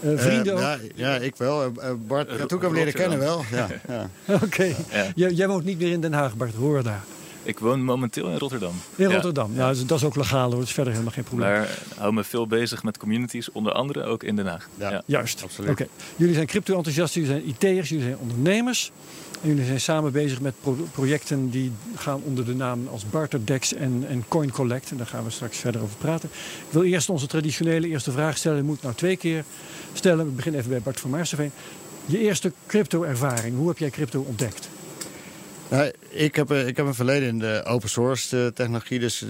Uh, 0.00 0.18
vrienden 0.18 0.54
ook? 0.54 0.60
Ja, 0.60 0.78
ja, 0.94 1.16
ik 1.16 1.36
wel. 1.36 1.72
Bart, 2.06 2.30
ik 2.30 2.38
heb 2.38 2.48
toen 2.48 2.60
hem 2.60 2.74
leren 2.74 2.92
kennen 2.92 3.18
wel. 3.18 3.44
Ja, 3.50 3.68
ja. 3.88 4.10
Oké. 4.34 4.44
Okay. 4.44 4.76
Ja. 5.14 5.28
Jij 5.28 5.48
woont 5.48 5.64
niet 5.64 5.78
meer 5.78 5.92
in 5.92 6.00
Den 6.00 6.12
Haag, 6.12 6.36
Bart 6.36 6.54
Roorda. 6.54 7.04
Ik 7.46 7.58
woon 7.58 7.84
momenteel 7.84 8.28
in 8.28 8.38
Rotterdam. 8.38 8.74
In 8.94 9.12
Rotterdam, 9.12 9.50
ja. 9.54 9.70
ja 9.70 9.84
dat 9.86 9.98
is 9.98 10.04
ook 10.04 10.16
legaal 10.16 10.48
hoor. 10.48 10.58
Dat 10.58 10.68
is 10.68 10.72
verder 10.72 10.92
helemaal 10.92 11.12
geen 11.12 11.24
probleem. 11.24 11.48
Maar 11.48 11.78
hou 11.96 12.12
me 12.12 12.24
veel 12.24 12.46
bezig 12.46 12.82
met 12.82 12.98
communities, 12.98 13.52
onder 13.52 13.72
andere 13.72 14.04
ook 14.04 14.22
in 14.22 14.36
Den 14.36 14.46
Haag. 14.46 14.68
Ja, 14.78 15.02
Juist. 15.06 15.42
Absoluut. 15.42 15.70
Okay. 15.70 15.88
Jullie 16.16 16.34
zijn 16.34 16.46
crypto-enthousiasten, 16.46 17.20
jullie 17.20 17.36
zijn 17.36 17.48
IT'ers, 17.48 17.88
jullie 17.88 18.04
zijn 18.04 18.18
ondernemers. 18.18 18.92
En 19.42 19.48
jullie 19.48 19.64
zijn 19.64 19.80
samen 19.80 20.12
bezig 20.12 20.40
met 20.40 20.54
pro 20.60 20.76
projecten 20.92 21.50
die 21.50 21.72
gaan 21.96 22.20
onder 22.24 22.44
de 22.44 22.54
naam 22.54 22.88
als 22.88 23.04
Barterdex 23.10 23.74
en, 23.74 24.04
en 24.08 24.24
Coin 24.28 24.50
Collect. 24.50 24.90
En 24.90 24.96
daar 24.96 25.06
gaan 25.06 25.24
we 25.24 25.30
straks 25.30 25.58
verder 25.58 25.82
over 25.82 25.96
praten. 25.96 26.28
Ik 26.66 26.72
wil 26.72 26.82
eerst 26.82 27.08
onze 27.08 27.26
traditionele 27.26 27.88
eerste 27.88 28.12
vraag 28.12 28.36
stellen. 28.36 28.58
Ik 28.58 28.64
moet 28.64 28.82
nou 28.82 28.94
twee 28.94 29.16
keer 29.16 29.44
stellen. 29.92 30.24
We 30.26 30.30
beginnen 30.30 30.60
even 30.60 30.72
bij 30.72 30.80
Bart 30.80 31.00
van 31.00 31.10
Maarseveen. 31.10 31.50
Je 32.06 32.18
eerste 32.18 32.52
crypto-ervaring. 32.66 33.56
Hoe 33.56 33.68
heb 33.68 33.78
jij 33.78 33.90
crypto 33.90 34.20
ontdekt? 34.20 34.68
Ik, 36.08 36.36
heb, 36.36 36.52
ik 36.52 36.76
heb 36.76 36.86
een 36.86 36.94
verleden 36.94 37.28
in 37.28 37.38
de 37.38 37.62
open 37.66 37.88
source 37.88 38.52
technologie. 38.54 38.98
Dus, 38.98 39.24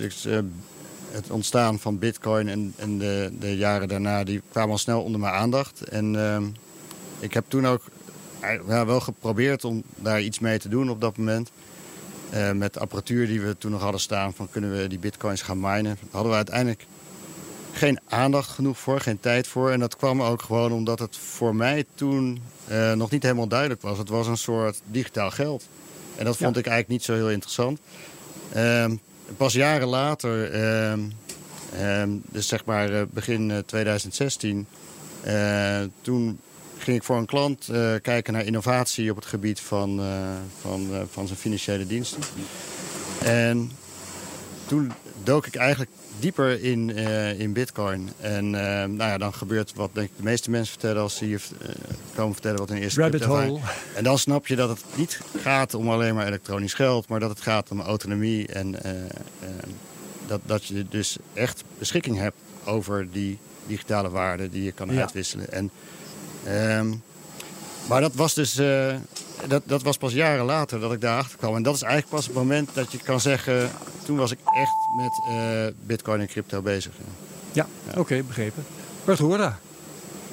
het 1.11 1.31
ontstaan 1.31 1.79
van 1.79 1.99
bitcoin 1.99 2.49
en, 2.77 2.99
de, 2.99 3.33
de, 3.39 3.57
jaren 3.57 3.89
daarna... 3.89 4.25
die 4.25 4.43
kwamen 4.51 4.71
al 4.71 4.79
snel 4.79 5.03
onder 5.03 5.21
mijn 5.21 5.35
aandacht. 5.35 5.81
En 5.81 6.17
ehm, 6.17 6.45
ik 7.19 7.35
heb 7.35 7.45
toen 7.49 7.67
ook 7.67 7.83
ja, 8.69 8.87
wel 8.87 9.01
geprobeerd 9.01 9.65
om 9.65 9.83
daar 9.97 10.21
iets 10.21 10.39
mee 10.39 10.59
te 10.59 10.69
doen 10.69 10.91
op 10.91 11.01
dat 11.01 11.17
moment. 11.17 11.51
Met 12.55 12.79
apparatuur 12.79 13.27
die 13.27 13.41
we 13.41 13.59
toen 13.59 13.71
nog 13.71 13.81
hadden 13.81 14.01
staan 14.01 14.35
van 14.35 14.49
kunnen 14.51 14.79
we 14.79 14.87
die 14.87 14.99
bitcoins 14.99 15.43
gaan 15.43 15.61
minen. 15.61 15.85
Daar 15.85 16.11
hadden 16.11 16.31
we 16.31 16.37
uiteindelijk 16.37 16.87
geen 17.73 17.99
aandacht 18.09 18.51
genoeg 18.51 18.79
voor, 18.79 19.01
geen 19.01 19.21
tijd 19.21 19.47
voor. 19.47 19.71
En 19.71 19.81
dat 19.81 19.97
kwam 19.97 20.23
ook 20.23 20.43
gewoon 20.43 20.73
omdat 20.73 20.99
het 20.99 21.17
voor 21.17 21.55
mij 21.55 21.85
toen 21.95 22.41
nog 22.95 23.11
niet 23.11 23.23
helemaal 23.23 23.49
duidelijk 23.49 23.83
was. 23.83 23.99
Het 23.99 24.09
was 24.09 24.27
een 24.27 24.37
soort 24.37 24.81
digitaal 24.91 25.31
geld. 25.31 25.69
En 26.17 26.25
dat 26.25 26.37
vond 26.37 26.57
ik 26.57 26.67
eigenlijk 26.67 26.89
niet 26.89 27.05
zo 27.05 27.15
heel 27.15 27.31
interessant. 27.31 27.81
Uh, 28.57 28.85
pas 29.37 29.53
jaren 29.53 29.89
later, 29.89 30.53
ehm, 30.53 31.01
ehm, 31.79 32.11
dus 32.31 32.49
zeg 32.49 32.65
maar 32.65 32.93
eh, 32.93 33.03
begin 33.11 33.63
2016, 33.67 34.67
toen 36.01 36.39
ging 36.79 36.97
ik 36.97 37.05
voor 37.05 37.17
een 37.17 37.27
klant 37.27 37.69
uh, 37.71 37.95
kijken 38.03 38.33
naar 38.33 38.45
innovatie 38.45 39.11
op 39.11 39.17
het 39.17 39.27
gebied 39.27 39.61
van, 39.61 40.01
uh, 40.01 40.07
van, 40.61 40.91
van 41.11 41.27
zijn 41.27 41.39
financiële 41.39 41.87
diensten. 41.87 42.23
En 43.23 43.71
toen 44.67 44.93
dook 45.23 45.47
ik 45.47 45.55
eigenlijk 45.55 45.91
dieper 46.19 46.63
in, 46.63 46.91
in 47.39 47.53
bitcoin. 47.53 48.11
En 48.21 48.51
nou 48.51 48.97
ja, 48.97 49.19
dan 49.19 49.35
gebeurt 49.35 49.73
wat 49.75 49.91
denk 49.93 50.07
ik 50.09 50.17
de 50.17 50.23
meeste 50.23 50.51
mensen 50.51 50.71
vertellen 50.71 51.03
als 51.03 51.17
ze 51.17 51.25
hier 51.25 51.43
komen 52.15 52.33
vertellen 52.33 52.59
wat 52.59 52.69
hun 52.69 52.79
eerste 52.79 53.01
Rabbit 53.01 53.25
hole. 53.25 53.61
En 53.95 54.05
dan 54.05 54.19
snap 54.19 54.47
je 54.47 54.57
dat 54.57 54.69
het 54.69 54.83
niet 54.95 55.21
gaat 55.43 55.75
om 55.75 55.91
alleen 55.91 56.15
maar 56.15 56.27
elektronisch 56.27 56.75
geld, 56.75 57.09
maar 57.09 57.21
dat 57.21 57.31
het 57.31 57.41
gaat 57.41 57.71
om 57.71 57.81
autonomie. 57.81 58.47
En 58.47 58.77
dat, 60.27 60.41
dat 60.45 60.65
je 60.65 60.87
dus 60.89 61.17
echt 61.33 61.65
beschikking 61.79 62.19
hebt 62.19 62.37
over 62.65 63.09
die 63.13 63.39
digitale 63.67 64.11
waarden 64.11 64.51
die 64.51 64.63
je 64.63 64.73
kan 64.73 64.93
ja. 64.93 65.01
uitwisselen. 65.01 65.53
En 65.53 65.71
Um, 66.49 67.03
maar 67.89 68.01
dat 68.01 68.15
was 68.15 68.35
dus 68.35 68.59
dat, 69.49 69.63
dat 69.67 69.83
was 69.83 69.97
pas 69.97 70.13
jaren 70.13 70.45
later 70.45 70.81
dat 70.81 70.93
ik 70.93 71.01
daarachter 71.01 71.39
kwam. 71.39 71.57
En 71.57 71.63
dat 71.63 71.75
is 71.75 71.83
eigenlijk 71.83 72.13
pas 72.13 72.27
het 72.27 72.35
moment 72.35 72.75
dat 72.75 72.93
je 72.93 72.99
kan 72.99 73.21
zeggen... 73.21 73.71
toen 74.05 74.17
was 74.17 74.31
ik 74.31 74.39
echt 74.55 74.75
met 74.97 75.21
uh, 75.31 75.67
bitcoin 75.87 76.21
en 76.21 76.27
crypto 76.27 76.63
bezig. 76.63 76.93
Ja, 77.53 77.67
ja. 77.83 77.91
oké, 77.91 78.01
okay, 78.01 78.25
begrepen. 78.25 78.65
Bert 79.05 79.19
Hoorda. 79.19 79.59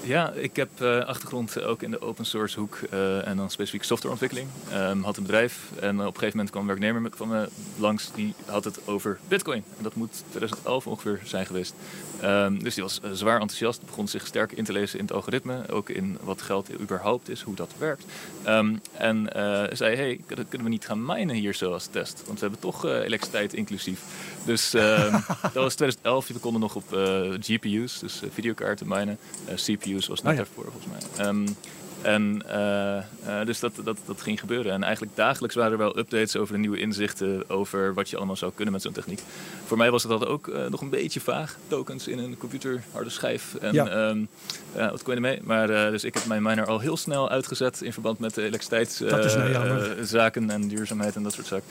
Ja, 0.06 0.32
ik 0.32 0.56
heb 0.56 0.69
uh, 0.82 1.06
achtergrond 1.06 1.62
ook 1.62 1.82
in 1.82 1.91
de 1.91 2.02
open 2.02 2.26
source 2.26 2.60
hoek 2.60 2.80
uh, 2.93 3.28
en 3.28 3.38
dan 3.38 3.49
specifiek 3.49 3.84
softwareontwikkeling. 3.84 4.47
Um, 4.73 5.04
had 5.04 5.17
een 5.17 5.23
bedrijf 5.23 5.69
en 5.80 5.99
op 5.99 6.06
een 6.06 6.13
gegeven 6.13 6.30
moment 6.30 6.49
kwam 6.49 6.62
een 6.62 6.80
werknemer 6.80 7.12
van 7.15 7.28
me 7.28 7.49
langs 7.78 8.12
die 8.15 8.34
had 8.45 8.63
het 8.63 8.88
over 8.88 9.19
bitcoin. 9.28 9.63
En 9.78 9.84
dat 9.84 9.95
moet 9.95 10.23
2011 10.30 10.88
ongeveer 10.88 11.19
zijn 11.23 11.45
geweest. 11.45 11.73
Um, 12.24 12.64
dus 12.64 12.74
die 12.74 12.84
was 12.84 13.00
uh, 13.06 13.12
zwaar 13.12 13.40
enthousiast, 13.40 13.86
begon 13.86 14.08
zich 14.08 14.28
sterk 14.28 14.52
in 14.52 14.64
te 14.64 14.72
lezen 14.72 15.00
in 15.00 15.06
het 15.06 15.14
algoritme. 15.14 15.70
Ook 15.70 15.90
in 15.90 16.18
wat 16.22 16.42
geld 16.42 16.80
überhaupt 16.82 17.30
is, 17.30 17.42
hoe 17.42 17.56
dat 17.56 17.72
werkt. 17.78 18.04
Um, 18.48 18.82
en 18.98 19.30
zei, 19.72 19.96
hey, 19.96 20.20
kunnen 20.28 20.64
we 20.64 20.70
niet 20.70 20.86
gaan 20.86 21.06
minen 21.06 21.36
hier 21.36 21.54
zo 21.54 21.72
als 21.72 21.86
test? 21.86 22.24
Want 22.26 22.40
we 22.40 22.46
hebben 22.46 22.60
toch 22.60 22.86
elektriciteit 22.86 23.54
inclusief. 23.54 24.02
Dus 24.46 24.72
dat 25.54 25.54
was 25.54 25.76
2011. 25.76 26.28
We 26.28 26.40
konden 26.40 26.62
nog 26.62 26.76
op 26.76 26.98
GPU's, 27.40 28.00
dus 28.00 28.22
videokaarten 28.30 28.88
minen, 28.88 29.18
CPU's 29.56 30.08
was 30.08 30.22
net 30.22 30.32
oh, 30.32 30.38
ja. 30.38 30.44
daarvoor 30.44 30.72
volgens 30.72 31.16
mij. 31.18 31.28
Um, 31.28 31.46
en 32.04 32.44
uh, 32.48 32.98
uh, 33.28 33.46
dus 33.46 33.60
dat, 33.60 33.74
dat, 33.84 33.98
dat 34.06 34.22
ging 34.22 34.39
gebeuren. 34.39 34.72
En 34.72 34.84
eigenlijk 34.84 35.16
dagelijks 35.16 35.56
waren 35.56 35.72
er 35.72 35.78
wel 35.78 35.98
updates 35.98 36.36
over 36.36 36.54
de 36.54 36.60
nieuwe 36.60 36.80
inzichten 36.80 37.50
over 37.50 37.94
wat 37.94 38.10
je 38.10 38.18
allemaal 38.18 38.36
zou 38.36 38.52
kunnen 38.56 38.74
met 38.74 38.82
zo'n 38.82 38.92
techniek. 38.92 39.22
Voor 39.66 39.78
mij 39.78 39.92
was 39.92 40.04
het 40.04 40.12
dat 40.12 40.26
ook 40.26 40.48
uh, 40.48 40.66
nog 40.70 40.82
een 40.82 40.89
beetje 40.89 41.20
vaag. 41.20 41.58
Tokens 41.68 42.08
in 42.08 42.20
een 42.20 42.38
computer, 42.38 42.84
harde 42.92 43.10
schijf. 43.10 43.56
En 43.56 43.74
ja. 43.74 44.08
Um, 44.08 44.28
wat 44.74 45.04
kon 45.04 45.16
je 45.16 45.22
ermee? 45.22 45.39
Maar 45.44 45.68
dus 45.68 46.04
ik 46.04 46.13
heb 46.13 46.26
mijn 46.26 46.44
miner 46.44 46.66
al 46.66 46.80
heel 46.80 46.98
snel 46.98 47.30
uitgezet 47.30 47.82
in 47.82 47.94
verband 47.94 48.20
met 48.20 48.34
de 48.34 48.44
elektriciteitszaken 48.44 50.50
en 50.50 50.68
duurzaamheid 50.68 51.16
en 51.16 51.24
dat 51.24 51.34
soort 51.34 51.48
zaken. 51.48 51.68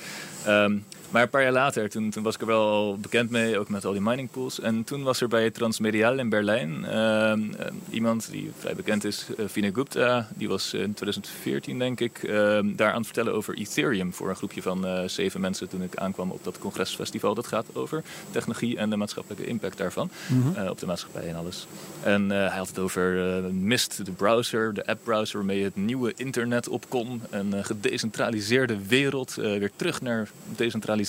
Um, 0.48 0.84
maar 1.12 1.22
een 1.22 1.30
paar 1.30 1.42
jaar 1.42 1.52
later, 1.52 1.90
toen, 1.90 2.10
toen, 2.10 2.22
was 2.22 2.34
ik 2.34 2.40
er 2.40 2.46
wel 2.46 2.98
bekend 3.00 3.30
mee, 3.30 3.58
ook 3.58 3.68
met 3.68 3.84
al 3.84 3.92
die 3.92 4.00
mining 4.00 4.30
pools. 4.30 4.60
En 4.60 4.84
toen 4.84 5.02
was 5.02 5.20
er 5.20 5.28
bij 5.28 5.50
Transmedial 5.50 6.18
in 6.18 6.28
Berlijn 6.28 6.86
uh, 6.88 7.32
iemand 7.90 8.30
die 8.30 8.50
vrij 8.58 8.74
bekend 8.74 9.04
is, 9.04 9.26
uh, 9.38 9.44
Vinay 9.48 9.70
Gupta. 9.72 10.28
Die 10.34 10.48
was 10.48 10.74
in 10.74 10.94
2014, 10.94 11.78
denk 11.78 12.00
ik, 12.00 12.22
uh, 12.22 12.32
daar 12.64 12.90
aan 12.90 12.96
het 12.96 13.04
vertellen 13.04 13.34
over 13.34 13.56
Ethereum 13.56 14.12
voor 14.12 14.28
een 14.28 14.36
groepje 14.36 14.62
van 14.62 14.86
uh, 14.86 15.02
zeven 15.06 15.40
mensen 15.40 15.68
toen 15.68 15.82
ik 15.82 15.96
aankwam 15.96 16.30
op 16.30 16.44
dat 16.44 16.58
congresfestival. 16.58 17.34
Dat 17.34 17.46
gaat 17.46 17.66
over 17.72 18.02
technologie 18.30 18.76
en 18.76 18.90
de 18.90 18.96
maatschappelijke 18.96 19.46
impact 19.46 19.78
daarvan 19.78 20.10
mm 20.28 20.42
-hmm. 20.42 20.68
op 20.68 20.78
de 20.78 20.86
maatschappij 20.86 21.28
en 21.28 21.36
alles. 21.36 21.66
En 22.02 22.30
hij 22.30 22.58
had 22.58 22.68
het 22.68 22.78
over 22.78 23.12
Mist, 23.52 24.04
de 24.04 24.12
browser, 24.12 24.74
de 24.74 24.86
app-browser 24.86 25.36
waarmee 25.36 25.58
je 25.58 25.64
het 25.64 25.76
nieuwe 25.76 26.12
internet 26.16 26.68
op 26.68 26.84
kon. 26.88 27.22
Een 27.30 27.64
gedecentraliseerde 27.64 28.76
wereld, 28.86 29.34
weer 29.34 29.70
terug 29.76 30.00
naar 30.00 30.30
decentralisatie 30.56 31.01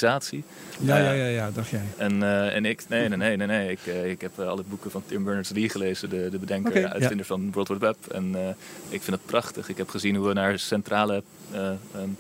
ja, 0.80 0.98
ja, 0.98 1.12
ja, 1.12 1.26
ja, 1.26 1.52
dacht 1.52 1.70
jij. 1.70 1.82
En, 1.98 2.22
uh, 2.22 2.56
en 2.56 2.66
ik, 2.66 2.84
nee, 2.90 3.10
nee, 3.10 3.18
nee, 3.18 3.38
nee, 3.38 3.48
nee. 3.48 3.72
Ik, 3.72 3.80
uh, 3.86 4.10
ik 4.10 4.22
heb 4.22 4.40
alle 4.40 4.64
boeken 4.70 4.92
van 4.92 5.04
Tim 5.06 5.24
Berners-Lee 5.24 5.70
gelezen, 5.70 6.10
de, 6.10 6.30
de 6.30 6.38
bedenker, 6.38 6.72
okay, 6.72 6.84
uitvinder 6.84 7.18
ja. 7.18 7.24
van 7.24 7.52
World 7.52 7.68
Wide 7.68 7.80
Web. 7.80 7.98
En 8.12 8.56
ik 8.90 9.02
vind 9.02 9.16
het 9.16 9.26
prachtig. 9.26 9.70
Ik 9.70 9.78
heb 9.78 9.90
gezien 9.90 10.16
hoe 10.16 10.28
we 10.28 10.34
naar 10.34 10.60
centrale 10.60 11.24
um, 11.56 12.18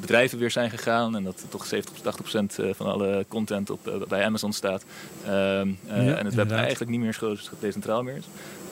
bedrijven 0.00 0.38
weer 0.38 0.50
zijn 0.50 0.70
gegaan. 0.70 1.16
En 1.16 1.24
dat 1.24 1.44
toch 1.48 1.66
70 1.66 1.94
tot 1.94 2.02
80 2.02 2.22
procent 2.22 2.76
van 2.76 2.86
alle 2.86 3.24
content 3.28 3.70
op, 3.70 4.04
bij 4.08 4.24
Amazon 4.24 4.52
staat. 4.52 4.84
Um, 5.26 5.78
ja, 5.86 6.16
en 6.16 6.24
het 6.24 6.34
web 6.34 6.50
eigenlijk 6.50 6.90
niet 6.90 7.00
meer 7.00 7.14
zo 7.14 7.36
decentraal 7.60 8.02
meer 8.02 8.16
is. 8.16 8.26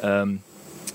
Um, 0.05 0.43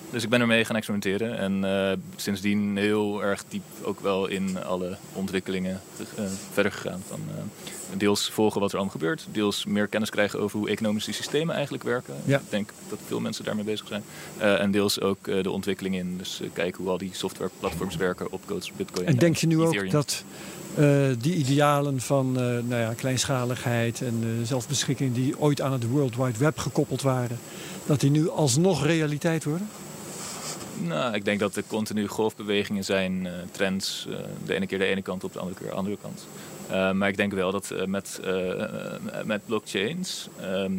dus 0.10 0.24
ik 0.24 0.30
ben 0.30 0.42
ermee 0.42 0.66
gaan 0.66 0.76
experimenteren 0.76 1.38
en 1.38 1.64
uh, 1.64 1.92
sindsdien 2.16 2.78
heel 2.78 3.24
erg 3.24 3.44
diep 3.48 3.64
ook 3.84 4.00
wel 4.00 4.28
in 4.28 4.64
alle 4.64 4.98
ontwikkelingen 5.14 5.82
uh, 6.00 6.26
verder 6.52 6.72
gegaan. 6.72 7.02
Van, 7.08 7.20
uh, 7.28 7.98
deels 7.98 8.30
volgen 8.30 8.62
wat 8.62 8.70
er 8.70 8.78
allemaal 8.78 8.96
gebeurt, 8.96 9.28
deels 9.32 9.66
meer 9.66 9.88
kennis 9.88 10.10
krijgen 10.10 10.40
over 10.40 10.60
hoe 10.60 10.70
economische 10.70 11.14
systemen 11.14 11.54
eigenlijk 11.56 11.84
werken. 11.84 12.14
Ja. 12.26 12.38
Ik 12.38 12.50
denk 12.50 12.70
dat 12.90 13.00
veel 13.08 13.20
mensen 13.20 13.44
daarmee 13.44 13.64
bezig 13.64 13.88
zijn. 13.88 14.04
en 14.38 14.72
deels 14.72 15.02
ook 15.02 15.24
de 15.24 15.52
ontwikkeling 15.52 15.96
in, 15.96 16.18
dus 16.18 16.42
kijken 16.54 16.84
hoe 16.84 16.92
al 16.92 16.98
die 16.98 17.10
softwareplatforms 17.14 17.96
werken 17.96 18.32
op 18.32 18.42
codes, 18.46 18.72
Bitcoin. 18.76 19.06
En, 19.06 19.14
en 19.14 19.20
denk 19.20 19.36
je 19.36 19.48
nu 19.48 19.62
Ethereum. 19.62 19.86
ook 19.86 19.92
dat 19.92 20.24
die 21.24 21.36
idealen 21.36 22.02
van 22.02 22.32
nou 22.32 22.76
ja, 22.76 22.94
kleinschaligheid 22.94 24.02
en 24.02 24.40
zelfbeschikking 24.44 25.14
die 25.14 25.40
ooit 25.40 25.62
aan 25.62 25.72
het 25.72 25.88
World 25.88 26.16
Wide 26.16 26.38
Web 26.38 26.58
gekoppeld 26.58 27.02
waren, 27.02 27.40
dat 27.86 28.00
die 28.00 28.12
nu 28.12 28.30
alsnog 28.30 28.86
realiteit 28.86 29.44
worden? 29.44 29.70
Nou, 30.82 31.14
ik 31.14 31.26
denk 31.26 31.40
dat 31.40 31.56
er 31.56 31.64
continu 31.68 32.08
golfbewegingen 32.08 32.84
zijn, 32.84 33.26
uh, 33.26 33.32
trends. 33.52 34.06
Uh, 34.10 34.16
de 34.46 34.56
ene 34.56 34.68
keer 34.68 34.78
de 34.78 34.86
ene 34.86 35.02
kant 35.02 35.24
op, 35.24 35.34
de 35.34 35.40
andere 35.40 35.60
keer 35.60 35.70
de 35.70 35.76
andere 35.76 35.98
kant. 36.02 36.28
Uh, 36.72 36.92
maar 36.92 37.10
ik 37.10 37.18
denk 37.18 37.34
wel 37.34 37.52
dat 37.52 37.74
met, 37.86 38.22
met 39.26 39.46
blockchains 39.46 40.28
ehm, 40.40 40.72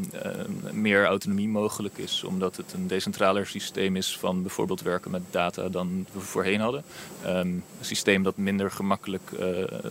meer 0.72 1.06
autonomie 1.06 1.48
mogelijk 1.48 1.98
is. 1.98 2.24
Omdat 2.24 2.56
het 2.56 2.72
een 2.72 2.86
decentraler 2.86 3.46
systeem 3.46 3.96
is 3.96 4.18
van 4.18 4.42
bijvoorbeeld 4.42 4.82
werken 4.82 5.10
met 5.10 5.22
data 5.30 5.68
dan 5.68 6.06
we 6.12 6.20
voorheen 6.20 6.60
hadden. 6.60 6.84
Um, 7.26 7.30
een 7.30 7.62
systeem 7.80 8.22
dat 8.22 8.36
minder 8.36 8.70
gemakkelijk 8.70 9.30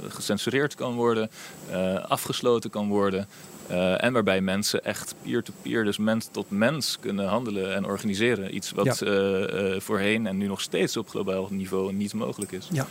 gecensureerd 0.08 0.76
kan 0.76 0.94
worden, 0.94 1.30
afgesloten 2.08 2.70
kan 2.70 2.88
worden. 2.88 3.28
Uh, 3.74 4.04
en 4.04 4.14
waarbij 4.14 4.42
mensen 4.42 4.84
echt 4.84 5.16
peer-to-peer, 5.22 5.84
dus 5.84 5.98
mens 5.98 6.28
tot 6.32 6.46
mens 6.50 6.98
kunnen 7.00 7.28
handelen 7.28 7.76
en 7.76 7.86
organiseren. 7.86 8.56
Iets 8.56 8.72
wat 8.72 9.00
ja. 9.00 9.08
uh, 9.08 9.72
uh, 9.74 9.80
voorheen 9.80 10.28
en 10.28 10.38
nu 10.38 10.48
nog 10.48 10.62
steeds 10.62 10.98
op 10.98 11.10
globaal 11.10 11.48
niveau 11.50 11.94
niet 11.94 12.14
mogelijk 12.14 12.52
is. 12.52 12.68
Ja. 12.72 12.88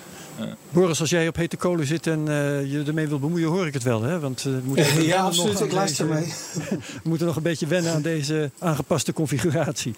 Boris, 0.71 1.01
als 1.01 1.11
jij 1.11 1.29
op 1.29 1.37
hete 1.37 1.57
kolen 1.57 1.87
zit 1.87 2.07
en 2.07 2.25
je 2.69 2.83
ermee 2.87 3.09
wilt 3.09 3.21
bemoeien, 3.21 3.49
hoor 3.49 3.67
ik 3.67 3.75
het 3.75 3.83
wel. 3.83 4.03
Hè? 4.03 4.21
Want, 4.21 4.43
we 4.43 4.61
moeten 4.65 5.05
ja, 5.05 5.23
absoluut. 5.23 5.61
Ik 5.61 5.73
luister 5.73 6.07
mee. 6.07 6.33
we 7.03 7.09
moeten 7.09 7.27
nog 7.27 7.37
een 7.37 7.43
beetje 7.43 7.67
wennen 7.67 7.93
aan 7.93 8.03
deze 8.03 8.51
aangepaste 8.59 9.13
configuratie. 9.13 9.95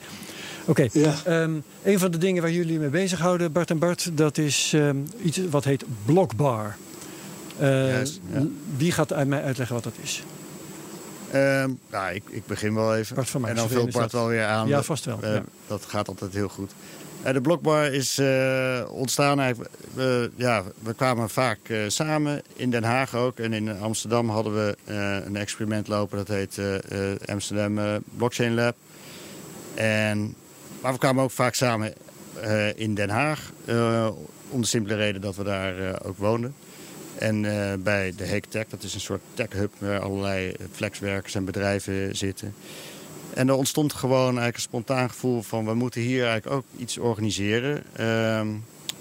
Oké, 0.67 0.89
okay. 0.93 1.03
ja. 1.25 1.43
um, 1.43 1.63
een 1.83 1.99
van 1.99 2.11
de 2.11 2.19
dingen 2.19 2.43
waar 2.43 2.53
jullie 2.53 2.79
mee 2.79 2.89
bezighouden, 2.89 3.53
Bart 3.53 3.71
en 3.71 3.79
Bart, 3.79 4.11
dat 4.17 4.39
is 4.39 4.73
um, 4.75 5.07
iets 5.23 5.41
wat 5.51 5.65
heet 5.65 5.85
Blockbar. 6.05 6.77
Yes, 7.59 8.21
ja. 8.33 8.47
Wie 8.77 8.93
gaat 8.93 9.27
mij 9.27 9.43
uitleggen 9.43 9.75
wat 9.75 9.85
dat 9.85 9.95
is? 10.03 10.23
Um, 11.35 11.79
nou, 11.91 12.15
ik, 12.15 12.23
ik, 12.31 12.47
begin 12.47 12.75
wel 12.75 12.97
even. 12.97 13.17
en 13.45 13.55
dan 13.55 13.69
vult 13.69 13.93
Bart 13.93 14.13
wel 14.13 14.29
weer 14.29 14.45
aan. 14.45 14.69
Ja, 14.69 14.83
vast 14.83 15.05
wel. 15.05 15.19
Uh, 15.25 15.35
ja. 15.35 15.43
Dat 15.67 15.85
gaat 15.85 16.09
altijd 16.09 16.35
heel 16.35 16.49
goed. 16.49 16.73
Uh, 17.27 17.33
de 17.33 17.41
blokbar 17.41 17.93
is 17.93 18.19
uh, 18.19 18.81
ontstaan 18.89 19.41
eigenlijk... 19.41 19.71
ja, 20.37 20.63
we 20.83 20.95
kwamen 20.95 21.31
vaak 21.31 21.59
samen, 21.87 22.43
in 22.57 22.71
Den 22.71 22.85
Haag 22.85 23.15
ook. 23.15 23.39
En 23.39 23.53
in 23.53 23.81
Amsterdam 23.81 24.29
hadden 24.29 24.55
we 24.55 24.77
een 25.25 25.37
experiment 25.37 25.89
lopen. 25.89 26.17
Dat 26.17 26.29
heet 26.29 26.61
Amsterdam 27.27 28.03
Blockchain 28.17 28.55
Lab. 28.55 28.77
En, 29.75 30.35
maar 30.81 30.93
we 30.93 30.99
kwamen 30.99 31.25
ook 31.25 31.31
vaak 31.31 31.55
samen 31.55 31.93
in 32.75 32.95
Den 32.95 33.11
Haag. 33.11 33.51
om 34.49 34.61
de 34.61 34.67
simpele 34.67 34.95
reden 34.95 35.21
dat 35.21 35.37
we 35.37 35.45
daar 35.45 36.05
ook 36.05 36.19
woonden. 36.19 36.55
En 37.19 37.43
bij 37.83 38.13
de 38.17 38.25
Heek 38.25 38.45
Tech, 38.45 38.67
dat 38.69 38.83
is 38.83 38.95
een 38.95 39.01
soort 39.01 39.23
tech 39.35 39.53
hub 39.53 39.73
waar 39.79 40.01
allerlei 40.01 40.55
flexwerkers 40.73 41.35
en 41.35 41.45
bedrijven 41.45 42.17
zitten. 42.17 42.55
En 43.35 43.49
er 43.49 43.55
ontstond 43.55 43.93
gewoon 43.93 44.25
eigenlijk 44.25 44.55
een 44.55 44.61
spontaan 44.61 45.11
gevoel 45.11 45.43
van 45.43 45.65
we 45.65 45.75
moeten 45.75 46.01
hier 46.01 46.27
eigenlijk 46.27 46.57
ook 46.57 46.81
iets 46.81 46.99
organiseren. 46.99 47.83
Ehm, 47.93 48.49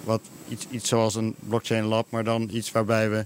wat 0.03 0.21
iets, 0.49 0.67
iets 0.69 0.89
zoals 0.89 1.15
een 1.15 1.35
blockchain 1.39 1.83
lab, 1.83 2.07
maar 2.09 2.23
dan 2.23 2.49
iets 2.51 2.71
waarbij 2.71 3.09
we 3.09 3.25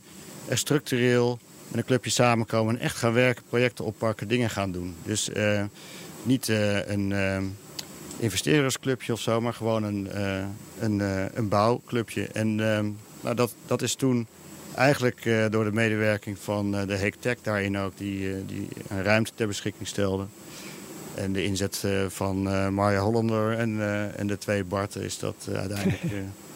structureel 0.49 1.39
met 1.67 1.79
een 1.79 1.85
clubje 1.85 2.09
samenkomen 2.09 2.75
en 2.75 2.81
echt 2.81 2.95
gaan 2.95 3.13
werken, 3.13 3.43
projecten 3.49 3.85
oppakken, 3.85 4.27
dingen 4.27 4.49
gaan 4.49 4.71
doen. 4.71 4.95
Dus 5.03 5.29
uh, 5.29 5.63
niet 6.23 6.47
een 6.47 7.13
investeerdersclubje 8.19 9.13
of 9.13 9.19
zo, 9.19 9.41
maar 9.41 9.53
gewoon 9.53 9.83
een, 9.83 10.09
een, 10.79 10.99
een 11.33 11.47
bouwclubje. 11.47 12.27
En 12.27 12.59
ehm, 12.59 12.89
nou, 13.21 13.35
dat, 13.35 13.53
dat 13.65 13.81
is 13.81 13.95
toen 13.95 14.27
eigenlijk 14.77 15.49
door 15.49 15.63
de 15.63 15.71
medewerking 15.71 16.39
van 16.39 16.71
de 16.71 16.95
Heek 16.95 17.15
daarin 17.41 17.77
ook, 17.77 17.97
die, 17.97 18.45
die 18.45 18.67
een 18.87 19.03
ruimte 19.03 19.31
ter 19.35 19.47
beschikking 19.47 19.87
stelde. 19.87 20.25
En 21.15 21.33
de 21.33 21.43
inzet 21.43 21.83
van 22.07 22.41
Marja 22.73 22.99
Hollander 22.99 23.57
en, 23.57 23.79
en 24.15 24.27
de 24.27 24.37
twee 24.37 24.63
Barten 24.63 25.03
is 25.03 25.19
dat 25.19 25.47
uiteindelijk. 25.53 26.01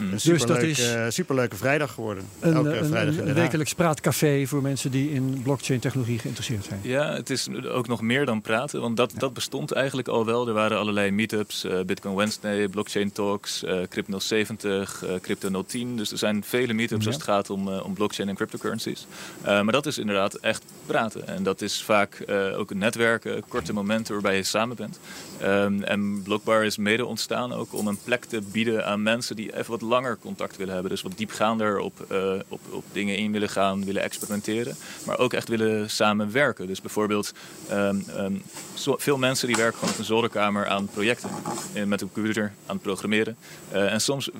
Een 0.00 0.10
dus 0.22 0.42
dat 0.42 0.62
is 0.62 0.94
uh, 0.94 1.06
superleuke 1.08 1.56
vrijdag 1.56 1.92
geworden. 1.92 2.24
Een, 2.40 2.54
Elke 2.54 2.76
een, 2.76 2.86
vrijdag 2.86 3.16
een, 3.16 3.28
een 3.28 3.34
wekelijks 3.34 3.74
praatcafé 3.74 4.46
voor 4.46 4.62
mensen 4.62 4.90
die 4.90 5.10
in 5.10 5.40
blockchain 5.42 5.80
technologie 5.80 6.18
geïnteresseerd 6.18 6.64
zijn. 6.64 6.80
Ja, 6.82 7.12
het 7.12 7.30
is 7.30 7.48
ook 7.72 7.88
nog 7.88 8.00
meer 8.00 8.26
dan 8.26 8.40
praten, 8.40 8.80
want 8.80 8.96
dat, 8.96 9.12
dat 9.16 9.34
bestond 9.34 9.72
eigenlijk 9.72 10.08
al 10.08 10.26
wel. 10.26 10.48
Er 10.48 10.54
waren 10.54 10.78
allerlei 10.78 11.10
meetups, 11.10 11.64
uh, 11.64 11.80
Bitcoin 11.80 12.14
Wednesday, 12.14 12.68
Blockchain 12.68 13.12
Talks, 13.12 13.64
uh, 13.64 13.80
Crypto 13.88 14.18
70, 14.18 15.04
Crypto 15.20 15.64
010. 15.66 15.96
Dus 15.96 16.12
er 16.12 16.18
zijn 16.18 16.44
vele 16.44 16.72
meetups 16.72 17.06
als 17.06 17.14
het 17.14 17.24
gaat 17.24 17.50
om, 17.50 17.68
om 17.68 17.94
blockchain 17.94 18.28
en 18.28 18.34
cryptocurrencies. 18.34 19.06
maar 19.42 19.72
dat 19.72 19.86
is 19.86 19.98
inderdaad 19.98 20.34
echt 20.34 20.64
praten. 20.86 21.26
En 21.26 21.42
dat 21.42 21.60
is 21.60 21.82
vaak 21.82 22.24
ook 22.56 22.74
netwerken, 22.74 23.42
korte 23.48 23.72
momenten 23.72 24.12
waarbij 24.12 24.36
je 24.36 24.42
samen 24.42 24.76
bent. 24.76 25.00
Um, 25.42 25.82
en 25.82 26.22
Blockbar 26.22 26.64
is 26.64 26.76
mede 26.76 27.06
ontstaan 27.06 27.52
ook 27.52 27.74
om 27.74 27.86
een 27.86 27.98
plek 28.04 28.24
te 28.24 28.40
bieden 28.52 28.86
aan 28.86 29.02
mensen 29.02 29.36
die 29.36 29.56
even 29.56 29.70
wat 29.70 29.80
langer 29.90 30.18
contact 30.18 30.56
willen 30.56 30.72
hebben. 30.72 30.90
Dus 30.90 31.02
wat 31.02 31.12
diepgaander 31.16 31.78
op, 31.78 32.06
uh, 32.12 32.32
op, 32.48 32.60
op 32.70 32.84
dingen 32.92 33.16
in 33.16 33.32
willen 33.32 33.48
gaan, 33.48 33.84
willen 33.84 34.02
experimenteren. 34.02 34.76
Maar 35.06 35.18
ook 35.18 35.32
echt 35.32 35.48
willen 35.48 35.90
samenwerken. 35.90 36.66
Dus 36.66 36.80
bijvoorbeeld 36.80 37.32
um, 37.70 38.04
um, 38.16 38.42
veel 38.76 39.18
mensen 39.18 39.46
die 39.46 39.56
werken 39.56 39.78
gewoon 39.78 39.92
op 39.92 39.98
een 39.98 40.04
zolderkamer 40.04 40.68
aan 40.68 40.86
projecten. 40.86 41.30
Eh, 41.72 41.84
met 41.84 42.00
een 42.00 42.12
computer 42.12 42.52
aan 42.66 42.74
het 42.74 42.82
programmeren. 42.82 43.36
Uh, 43.72 43.92
en 43.92 44.00
soms 44.00 44.30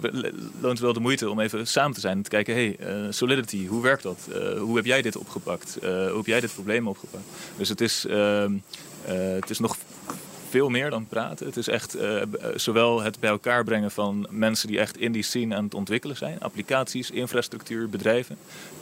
loont 0.60 0.78
wel 0.78 0.92
de 0.92 1.00
moeite 1.00 1.30
om 1.30 1.40
even 1.40 1.66
samen 1.66 1.94
te 1.94 2.00
zijn. 2.00 2.16
En 2.16 2.22
te 2.22 2.30
kijken, 2.30 2.54
hey, 2.54 2.76
Solidity, 3.12 3.66
hoe 3.66 3.82
werkt 3.82 4.02
dat? 4.02 4.28
hoe 4.58 4.76
heb 4.76 4.84
jij 4.84 5.02
dit 5.02 5.16
opgepakt? 5.16 5.78
hoe 5.80 6.16
heb 6.16 6.26
jij 6.26 6.40
dit 6.40 6.54
probleem 6.54 6.88
opgepakt? 6.88 7.24
Dus 7.56 7.68
het 7.68 7.80
is, 7.80 8.06
ehm, 8.06 8.52
het 9.04 9.50
is 9.50 9.58
nog 9.58 9.76
veel 10.50 10.68
meer 10.68 10.90
dan 10.90 11.06
praten. 11.06 11.46
Het 11.46 11.56
is 11.56 11.68
echt 11.68 11.96
uh, 11.96 12.22
zowel 12.54 13.02
het 13.02 13.20
bij 13.20 13.30
elkaar 13.30 13.64
brengen 13.64 13.90
van 13.90 14.26
mensen 14.30 14.68
die 14.68 14.78
echt 14.78 14.96
in 14.96 15.12
die 15.12 15.22
scene 15.22 15.54
aan 15.54 15.64
het 15.64 15.74
ontwikkelen 15.74 16.16
zijn. 16.16 16.40
Applicaties, 16.40 17.10
infrastructuur, 17.10 17.88
bedrijven. 17.88 18.36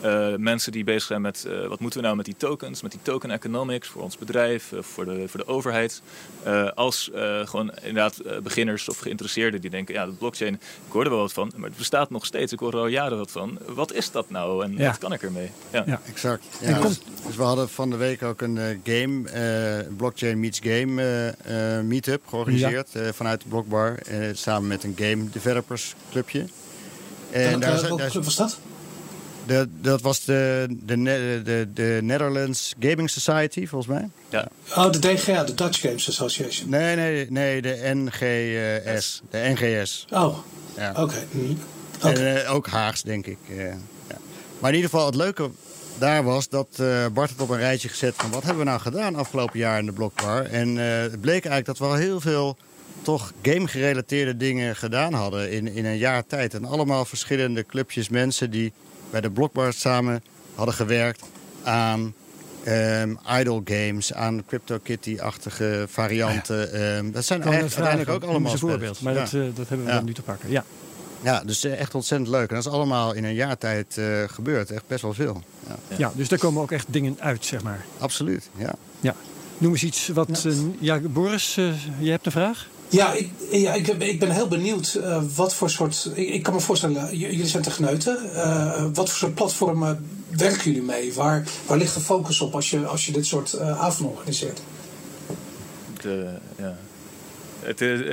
Uh, 0.04 0.34
mensen 0.36 0.72
die 0.72 0.84
bezig 0.84 1.02
zijn 1.02 1.20
met 1.20 1.44
uh, 1.48 1.66
wat 1.66 1.80
moeten 1.80 1.98
we 1.98 2.04
nou 2.04 2.16
met 2.16 2.26
die 2.26 2.36
tokens, 2.36 2.82
met 2.82 2.90
die 2.90 3.00
token 3.02 3.30
economics 3.30 3.88
voor 3.88 4.02
ons 4.02 4.18
bedrijf, 4.18 4.72
voor, 4.80 5.04
de, 5.04 5.28
voor 5.28 5.40
de 5.40 5.46
overheid. 5.46 6.02
als 6.74 7.10
gewoon 7.44 7.72
inderdaad 7.82 8.42
beginners 8.42 8.88
of 8.88 8.98
geïnteresseerden 8.98 9.60
die 9.60 9.70
denken, 9.70 9.94
ja, 9.94 10.06
de 10.06 10.12
blockchain, 10.12 10.54
ik 10.54 10.92
hoor 10.92 11.04
er 11.04 11.10
wel 11.10 11.18
wat 11.18 11.32
van, 11.32 11.52
maar 11.56 11.68
het 11.68 11.78
bestaat 11.78 12.10
nog 12.10 12.26
steeds. 12.26 12.52
Ik 12.52 12.58
hoor 12.58 12.72
er 12.72 12.78
al 12.78 12.86
jaren 12.86 13.18
wat 13.18 13.30
van. 13.30 13.58
Wat 13.66 13.92
is 13.92 14.10
dat 14.10 14.30
nou 14.30 14.64
en 14.64 14.78
wat 14.78 14.98
kan 14.98 15.12
ik 15.12 15.22
ermee? 15.22 15.50
Ja, 15.70 15.82
ja. 15.86 16.00
exact. 16.06 16.44
Ja, 16.60 16.80
dus, 16.80 17.00
dus, 17.26 17.36
we 17.36 17.42
hadden 17.42 17.68
van 17.68 17.90
de 17.90 17.96
week 17.96 18.22
ook 18.22 18.40
een 18.40 18.80
game, 18.84 19.86
blockchain 19.96 20.40
meets 20.40 20.60
game 20.62 21.34
uh, 21.46 21.57
meetup 21.84 22.26
georganiseerd 22.26 22.88
ja. 22.92 23.00
uh, 23.00 23.08
vanuit 23.12 23.42
de 23.42 23.48
Blockbar. 23.48 23.98
Uh, 24.10 24.28
samen 24.32 24.68
met 24.68 24.84
een 24.84 24.94
game 24.98 25.30
developers 25.30 25.94
clubje. 26.10 26.44
En 27.30 27.60
daar, 27.60 27.80
welke 27.80 27.96
daar, 27.96 28.10
club 28.10 28.24
was 28.24 28.36
dat? 28.36 28.58
De, 29.46 29.68
dat 29.80 30.00
was 30.00 30.24
de, 30.24 30.66
de, 30.70 31.02
de, 31.44 31.68
de 31.74 31.98
Netherlands 32.02 32.74
Gaming 32.80 33.10
Society, 33.10 33.66
volgens 33.66 33.92
mij. 33.92 34.08
Ja. 34.28 34.48
Oh, 34.76 34.90
de 34.92 34.98
DGA, 34.98 35.44
de 35.44 35.54
Dutch 35.54 35.80
Games 35.80 36.08
Association. 36.08 36.70
Nee, 36.70 36.96
nee, 36.96 37.30
nee 37.30 37.62
de 37.62 37.80
NGS. 37.94 39.22
De 39.30 39.54
NGS. 39.54 40.06
Oh, 40.10 40.38
ja. 40.76 40.90
oké. 40.90 41.00
Okay. 41.00 41.56
Okay. 41.96 42.36
En 42.36 42.46
ook 42.46 42.66
Haags, 42.66 43.02
denk 43.02 43.26
ik. 43.26 43.38
ja. 43.48 43.76
Maar 44.58 44.70
in 44.70 44.76
ieder 44.76 44.90
geval, 44.90 45.06
het 45.06 45.14
leuke 45.14 45.50
daar 45.98 46.24
was 46.24 46.48
dat 46.48 46.68
uh, 46.80 47.06
Bart 47.12 47.30
het 47.30 47.40
op 47.40 47.48
een 47.48 47.58
rijtje 47.58 47.88
gezet 47.88 48.14
van 48.16 48.30
wat 48.30 48.42
hebben 48.42 48.64
we 48.64 48.70
nou 48.70 48.80
gedaan 48.80 49.14
afgelopen 49.14 49.58
jaar 49.58 49.78
in 49.78 49.86
de 49.86 49.92
Blockbar. 49.92 50.44
En 50.44 50.68
uh, 50.68 50.84
het 50.84 51.20
bleek 51.20 51.44
eigenlijk 51.44 51.66
dat 51.66 51.78
we 51.78 51.84
al 51.84 51.94
heel 51.94 52.20
veel 52.20 52.56
toch 53.02 53.32
game-gerelateerde 53.42 54.36
dingen 54.36 54.76
gedaan 54.76 55.12
hadden 55.12 55.50
in, 55.50 55.68
in 55.68 55.84
een 55.84 55.96
jaar 55.96 56.26
tijd. 56.26 56.54
En 56.54 56.64
allemaal 56.64 57.04
verschillende 57.04 57.66
clubjes 57.66 58.08
mensen 58.08 58.50
die 58.50 58.72
bij 59.10 59.20
de 59.20 59.30
Blockbar 59.30 59.72
samen 59.72 60.22
hadden 60.54 60.74
gewerkt 60.74 61.22
aan 61.62 62.14
um, 62.66 63.18
idle 63.38 63.60
games, 63.64 64.12
aan 64.12 64.44
CryptoKitty-achtige 64.46 65.86
varianten. 65.88 66.78
Ja. 66.78 66.96
Um, 66.96 67.12
dat 67.12 67.24
zijn 67.24 67.42
eigenlijk 67.42 67.74
uiteindelijk 67.74 68.24
ook 68.24 68.30
allemaal 68.30 68.52
een 68.52 68.58
voorbeeld, 68.58 69.00
maar 69.00 69.14
ja. 69.14 69.20
dat, 69.20 69.32
uh, 69.32 69.42
dat 69.54 69.68
hebben 69.68 69.86
we 69.86 69.92
ja. 69.92 70.00
nu 70.00 70.12
te 70.14 70.22
pakken. 70.22 70.50
Ja. 70.50 70.64
Ja, 71.22 71.42
dus 71.44 71.64
eh, 71.64 71.80
echt 71.80 71.94
ontzettend 71.94 72.30
leuk. 72.30 72.48
En 72.48 72.54
dat 72.54 72.66
is 72.66 72.72
allemaal 72.72 73.12
in 73.12 73.24
een 73.24 73.34
jaar 73.34 73.58
tijd 73.58 73.96
uh, 73.98 74.22
gebeurd. 74.26 74.70
Echt 74.70 74.86
best 74.86 75.02
wel 75.02 75.14
veel. 75.14 75.42
Ja. 75.66 75.96
ja. 75.96 76.12
dus 76.14 76.28
daar 76.28 76.38
komen 76.38 76.62
ook 76.62 76.70
echt 76.70 76.86
dingen 76.90 77.16
uit, 77.18 77.44
zeg 77.44 77.62
maar. 77.62 77.84
Absoluut, 77.98 78.50
ja. 78.56 78.74
ja. 79.00 79.14
Noem 79.58 79.72
eens 79.72 79.82
iets 79.82 80.08
wat... 80.08 80.42
Ja, 80.42 80.50
uh, 80.50 80.56
ja 80.78 80.98
Boris, 80.98 81.56
uh, 81.56 81.72
jij 81.98 82.10
hebt 82.10 82.26
een 82.26 82.32
vraag? 82.32 82.68
Ja, 82.88 83.12
ik, 83.12 83.30
ja, 83.50 83.72
ik, 83.72 83.86
ik 83.86 84.18
ben 84.18 84.30
heel 84.30 84.48
benieuwd 84.48 84.98
uh, 84.98 85.22
wat 85.34 85.54
voor 85.54 85.70
soort. 85.70 86.10
Ik, 86.14 86.28
ik, 86.28 86.42
kan 86.42 86.54
me 86.54 86.60
voorstellen, 86.60 87.16
jullie 87.18 87.46
zijn 87.46 87.62
techneuten. 87.62 88.18
Uh, 88.34 88.84
wat 88.94 89.08
voor 89.08 89.18
soort 89.18 89.34
platformen 89.34 90.06
werken 90.28 90.64
jullie 90.64 90.82
mee? 90.82 91.14
Waar, 91.14 91.48
waar 91.66 91.78
ligt 91.78 91.94
de 91.94 92.00
focus 92.00 92.40
op 92.40 92.54
als 92.54 92.70
je, 92.70 92.86
als 92.86 93.06
je 93.06 93.12
dit 93.12 93.26
soort 93.26 93.54
uh, 93.54 93.80
avonden 93.80 94.16
organiseert? 94.16 94.60
De, 96.00 96.34
ja 96.58 96.76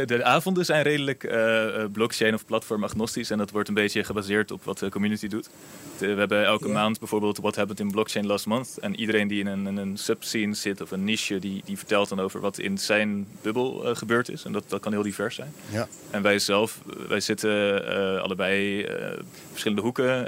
de 0.06 0.24
avonden 0.24 0.66
zijn 0.66 0.84
redelijk 0.84 1.24
uh, 1.24 1.84
blockchain 1.92 2.34
of 2.34 2.46
platform 2.46 2.84
agnostisch. 2.84 3.30
En 3.30 3.38
dat 3.38 3.52
wordt 3.52 3.68
een 3.68 3.74
beetje 3.74 4.04
gebaseerd 4.04 4.52
op 4.52 4.64
wat 4.64 4.80
de 4.80 4.90
community 4.90 5.28
doet. 5.28 5.50
we 5.98 6.06
hebben 6.06 6.46
elke 6.46 6.68
maand 6.68 7.00
bijvoorbeeld 7.00 7.38
What 7.38 7.56
Happened 7.56 7.80
in 7.80 7.92
Blockchain 7.92 8.26
Last 8.26 8.46
Month. 8.46 8.78
En 8.78 8.96
iedereen 9.00 9.28
die 9.28 9.40
in 9.40 9.48
een, 9.48 9.68
in 9.68 9.78
een 9.78 9.98
subscene 9.98 10.54
zit 10.54 10.82
of 10.82 10.92
een 10.92 11.04
niche, 11.04 11.40
die, 11.40 11.62
die 11.66 11.78
vertelt 11.78 12.10
dan 12.10 12.20
over 12.20 12.40
wat 12.40 12.58
in 12.58 12.78
zijn 12.78 13.28
bubbel 13.42 13.90
uh, 13.90 13.96
gebeurd 13.96 14.30
is. 14.30 14.44
En 14.44 14.52
dat, 14.52 14.64
dat 14.68 14.80
kan 14.80 14.92
heel 14.92 15.04
divers 15.04 15.36
zijn. 15.36 15.54
Ja. 15.72 15.88
En 16.12 16.22
wij 16.22 16.40
zelf, 16.40 16.82
wij 17.08 17.20
zitten 17.20 18.22
allebei 18.22 18.88
verschillende 19.52 19.84
hoeken. 19.84 20.28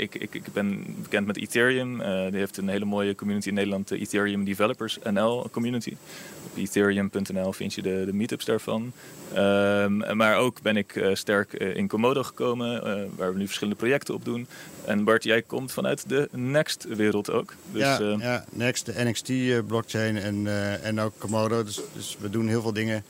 ik, 0.00 0.14
ik, 0.14 0.34
ik 0.34 0.52
ben 0.52 0.84
bekend 1.02 1.26
met 1.26 1.36
Ethereum. 1.36 1.98
die 1.98 2.38
heeft 2.38 2.56
een 2.56 2.68
hele 2.68 2.84
mooie 2.84 3.14
community 3.14 3.48
in 3.48 3.54
Nederland, 3.54 3.88
de 3.88 3.98
Ethereum 3.98 4.44
Developers 4.44 4.98
NL 5.12 5.48
community. 5.50 5.96
Op 6.44 6.56
ethereum.nl 6.56 7.52
vind 7.52 7.74
je 7.74 7.82
de, 7.82 8.02
de 8.06 8.12
meetups 8.12 8.44
daarvan 8.56 8.92
van. 8.92 8.92
Ehm, 9.32 10.16
maar 10.16 10.36
ook 10.36 10.62
ben 10.62 10.76
ik 10.76 10.94
uh, 10.94 11.14
sterk 11.14 11.60
uh, 11.60 11.76
in 11.76 11.86
Komodo 11.86 12.22
gekomen, 12.22 12.74
uh, 12.74 13.04
waar 13.16 13.32
we 13.32 13.38
nu 13.38 13.44
verschillende 13.44 13.78
projecten 13.78 14.14
op 14.14 14.24
doen. 14.24 14.46
En 14.84 15.04
Bart, 15.04 15.24
jij 15.24 15.42
komt 15.42 15.72
vanuit 15.72 16.08
de 16.08 16.28
Next-wereld 16.32 17.30
ook. 17.30 17.54
Dus, 17.72 17.82
ja, 17.82 17.98
ja, 18.18 18.44
Next, 18.50 18.86
de 18.86 19.04
NXT-blockchain 19.04 20.16
en, 20.16 20.46
en 20.82 21.00
ook 21.00 21.12
Komodo. 21.18 21.64
Dus, 21.64 21.80
dus, 21.92 22.16
we 22.20 22.30
doen 22.30 22.48
heel 22.48 22.62
veel 22.62 22.72
dingen 22.72 23.04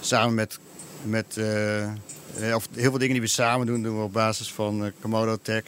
samen 0.00 0.34
met... 0.34 0.58
met 1.02 1.40
of 2.54 2.68
heel 2.74 2.90
veel 2.90 2.98
dingen 2.98 3.12
die 3.12 3.20
we 3.20 3.26
samen 3.26 3.66
doen, 3.66 3.82
doen 3.82 3.96
we 3.96 4.02
op 4.04 4.12
basis 4.12 4.52
van 4.52 4.92
Komodo 5.00 5.36
Tech. 5.42 5.62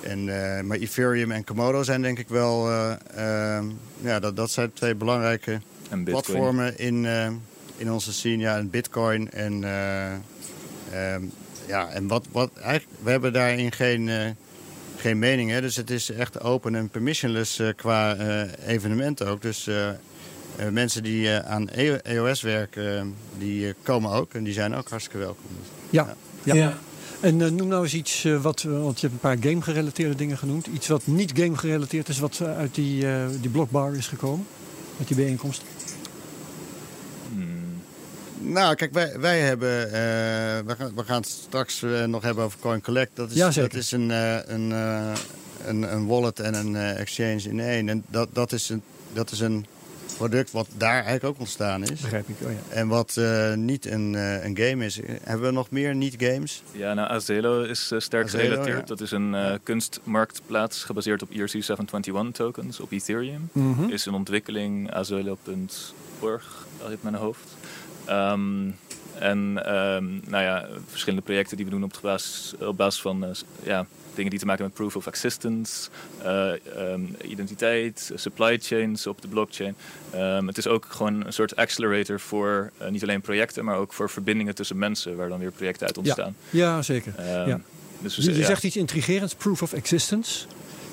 En, 0.00 0.24
maar 0.66 0.76
Ethereum 0.76 1.30
en 1.30 1.44
Komodo 1.44 1.82
zijn 1.82 2.02
denk 2.02 2.18
ik 2.18 2.28
wel... 2.28 2.70
Ehm, 2.70 3.64
ja, 4.00 4.20
dat, 4.20 4.36
dat 4.36 4.50
zijn 4.50 4.72
twee 4.72 4.94
belangrijke 4.94 5.60
platformen 6.04 6.78
in 6.78 7.06
in 7.76 7.92
onze 7.92 8.12
scene. 8.12 8.42
Ja, 8.42 8.56
en 8.56 8.70
bitcoin 8.70 9.30
en... 9.30 9.62
Uh, 10.94 11.16
ja, 11.66 11.88
en 11.88 12.08
wat, 12.08 12.26
wat 12.32 12.50
eigenlijk, 12.54 13.00
we 13.02 13.10
hebben 13.10 13.32
daarin 13.32 13.72
geen, 13.72 14.06
uh, 14.06 14.30
geen 14.96 15.18
mening. 15.18 15.50
Hè? 15.50 15.60
Dus 15.60 15.76
het 15.76 15.90
is 15.90 16.10
echt 16.10 16.40
open 16.40 16.74
en 16.74 16.88
permissionless 16.88 17.58
uh, 17.58 17.68
qua 17.76 18.16
evenement 18.66 19.24
ook. 19.24 19.42
Dus 19.42 19.70
mensen 20.70 21.02
die 21.02 21.30
aan 21.30 21.68
EOS 22.02 22.42
e 22.42 22.46
werken, 22.46 23.14
die 23.38 23.74
komen 23.82 24.10
ook. 24.10 24.34
En 24.34 24.44
die 24.44 24.52
zijn 24.52 24.74
ook 24.74 24.88
hartstikke 24.88 25.18
welkom. 25.18 25.44
ja. 25.90 26.16
ja. 26.42 26.54
ja. 26.54 26.78
En 27.20 27.36
noem 27.36 27.68
nou 27.68 27.82
eens 27.82 27.94
iets 27.94 28.22
wat, 28.42 28.62
want 28.62 29.00
je 29.00 29.06
hebt 29.06 29.24
een 29.24 29.30
paar 29.30 29.36
game-gerelateerde 29.40 30.14
dingen 30.14 30.38
genoemd. 30.38 30.66
Iets 30.66 30.86
wat 30.86 31.06
niet 31.06 31.32
game-gerelateerd 31.34 32.08
is, 32.08 32.18
wat 32.18 32.40
uit 32.40 32.74
die, 32.74 33.06
die 33.40 33.50
blockbar 33.50 33.94
is 33.94 34.06
gekomen, 34.06 34.46
uit 34.98 35.08
die 35.08 35.16
bijeenkomst. 35.16 35.62
Nou, 38.46 38.74
kijk, 38.74 38.92
wij, 38.92 39.20
wij 39.20 39.40
hebben. 39.40 39.84
eh, 39.86 39.92
we, 40.66 40.74
gaan, 40.78 40.92
we 40.94 41.04
gaan 41.04 41.20
het 41.20 41.28
straks 41.28 41.82
eh, 41.82 42.04
nog 42.04 42.22
hebben 42.22 42.44
over 42.44 42.58
Coin 42.60 42.80
Collect. 42.82 43.10
Dat 43.16 43.30
is, 43.30 43.36
Ja, 43.36 43.50
dat 43.50 43.74
is 43.74 43.92
een, 43.92 44.10
eh, 44.10 44.36
een, 44.46 44.72
eh, 44.72 45.12
een, 45.66 45.82
een 45.94 46.06
wallet 46.06 46.40
en 46.40 46.54
een 46.54 46.76
eh, 46.76 47.00
exchange 47.00 47.42
in 47.42 47.60
één. 47.60 47.88
En 47.88 48.04
dat, 48.10 48.28
dat, 48.32 48.52
is 48.52 48.68
een, 48.68 48.82
dat 49.12 49.30
is 49.30 49.40
een 49.40 49.66
product 50.16 50.50
wat 50.50 50.66
daar 50.76 50.92
eigenlijk 50.94 51.24
ook 51.24 51.38
ontstaan 51.38 51.82
is. 51.82 52.00
Begrijp 52.00 52.28
ik. 52.28 52.34
Oh, 52.42 52.50
ja. 52.50 52.58
En 52.74 52.88
wat 52.88 53.16
eh, 53.16 53.54
niet 53.54 53.86
een, 53.86 54.14
eh, 54.14 54.44
een 54.44 54.56
game 54.58 54.84
is. 54.84 55.00
Hebben 55.22 55.46
we 55.46 55.52
nog 55.52 55.70
meer 55.70 55.94
niet-games? 55.94 56.62
Ja, 56.72 56.94
nou, 56.94 57.08
Azelo 57.10 57.62
is 57.62 57.92
sterk 57.98 58.24
Azelo, 58.24 58.42
gerelateerd. 58.42 58.78
ja. 58.78 58.84
Dat 58.84 59.00
is 59.00 59.10
een 59.10 59.34
eh, 59.34 59.54
kunstmarktplaats 59.62 60.84
gebaseerd 60.84 61.22
op 61.22 61.30
E 61.30 61.38
ERC-721 61.38 62.32
tokens 62.32 62.80
op 62.80 62.92
Ethereum. 62.92 63.48
Mhm. 63.52 63.88
Is 63.88 64.06
een 64.06 64.14
ontwikkeling 64.14 64.90
azelo.org, 64.92 66.66
uit 66.88 67.02
mijn 67.02 67.14
hoofd. 67.14 67.53
Ehm, 68.04 68.70
en 69.18 69.64
ehm, 69.64 70.04
nou 70.30 70.42
ja, 70.44 70.68
verschillende 70.88 71.24
projecten 71.24 71.56
die 71.56 71.64
we 71.64 71.70
doen 71.70 71.84
op, 71.84 71.98
basis, 72.02 72.54
op 72.60 72.76
basis 72.76 73.00
van 73.00 73.24
eh, 73.24 73.30
ja, 73.62 73.86
dingen 74.14 74.30
die 74.30 74.38
te 74.38 74.46
maken 74.46 74.64
met 74.64 74.74
proof 74.74 74.96
of 74.96 75.06
existence, 75.06 75.88
eh, 76.22 76.52
ehm, 76.52 77.00
identiteit, 77.22 78.12
supply 78.14 78.58
chains 78.58 79.06
op 79.06 79.22
de 79.22 79.28
blockchain. 79.28 79.76
Het 80.46 80.58
is 80.58 80.66
ook 80.66 80.86
gewoon 80.88 81.26
een 81.26 81.32
soort 81.32 81.56
accelerator 81.56 82.20
voor 82.20 82.70
eh, 82.78 82.88
niet 82.88 83.02
alleen 83.02 83.20
projecten, 83.20 83.64
maar 83.64 83.76
ook 83.76 83.92
voor 83.92 84.10
verbindingen 84.10 84.54
tussen 84.54 84.78
mensen, 84.78 85.16
waar 85.16 85.28
dan 85.28 85.38
weer 85.38 85.52
projecten 85.52 85.86
uit 85.86 85.98
ontstaan. 85.98 86.36
ja, 86.50 86.82
zeker. 86.82 87.14
Ja. 87.46 87.60
Dus 88.00 88.16
Je, 88.16 88.22
je 88.22 88.38
ja. 88.38 88.46
zegt 88.46 88.64
iets 88.64 88.76
intrigerends, 88.76 89.34
proof 89.34 89.62
of 89.62 89.72
existence. 89.72 90.46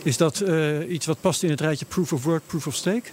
Is 0.04 0.18
dat 0.18 0.44
iets 0.88 1.06
wat 1.06 1.22
past 1.22 1.44
in 1.44 1.50
het 1.50 1.62
rijtje 1.62 1.86
proof 1.86 2.14
of 2.14 2.24
work, 2.24 2.42
proof 2.48 2.68
of 2.68 2.76
stake? 2.76 3.10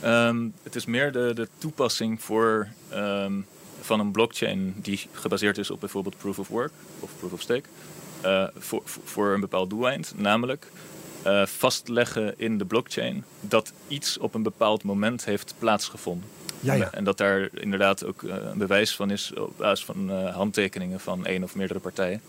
Ehm, 0.00 0.48
het 0.62 0.74
is 0.74 0.84
meer 0.84 1.12
de, 1.12 1.32
de 1.34 1.48
toepassing 1.58 2.22
voor, 2.22 2.68
ehm, 2.88 3.32
van 3.80 4.00
een 4.00 4.10
blockchain 4.10 4.74
die 4.76 5.00
gebaseerd 5.12 5.58
is 5.58 5.70
op 5.70 5.80
bijvoorbeeld 5.80 6.16
proof 6.18 6.38
of 6.38 6.48
work 6.48 6.72
of 7.00 7.10
proof 7.18 7.32
of 7.32 7.40
stake. 7.40 7.62
eh, 8.20 8.44
voor, 8.58 8.82
voor- 9.04 9.34
een 9.34 9.40
bepaald 9.40 9.70
doeleind, 9.70 10.12
namelijk 10.16 10.66
eh, 11.22 11.46
vastleggen 11.46 12.34
in 12.36 12.58
de 12.58 12.64
blockchain 12.64 13.24
dat 13.40 13.72
iets 13.88 14.18
op 14.18 14.34
een 14.34 14.42
bepaald 14.42 14.82
moment 14.82 15.24
heeft 15.24 15.54
plaatsgevonden. 15.58 16.28
Ja, 16.60 16.72
ja. 16.74 16.92
En 16.92 17.04
dat 17.04 17.18
daar 17.18 17.48
inderdaad 17.54 18.04
ook 18.04 18.22
eh, 18.22 18.34
een 18.50 18.58
bewijs 18.58 18.96
van 18.96 19.10
is 19.10 19.32
op 19.34 19.52
basis 19.56 19.84
van 19.84 20.10
handtekeningen 20.10 21.00
van 21.00 21.26
één 21.26 21.42
of 21.42 21.54
meerdere 21.54 21.80
partijen. 21.80 22.20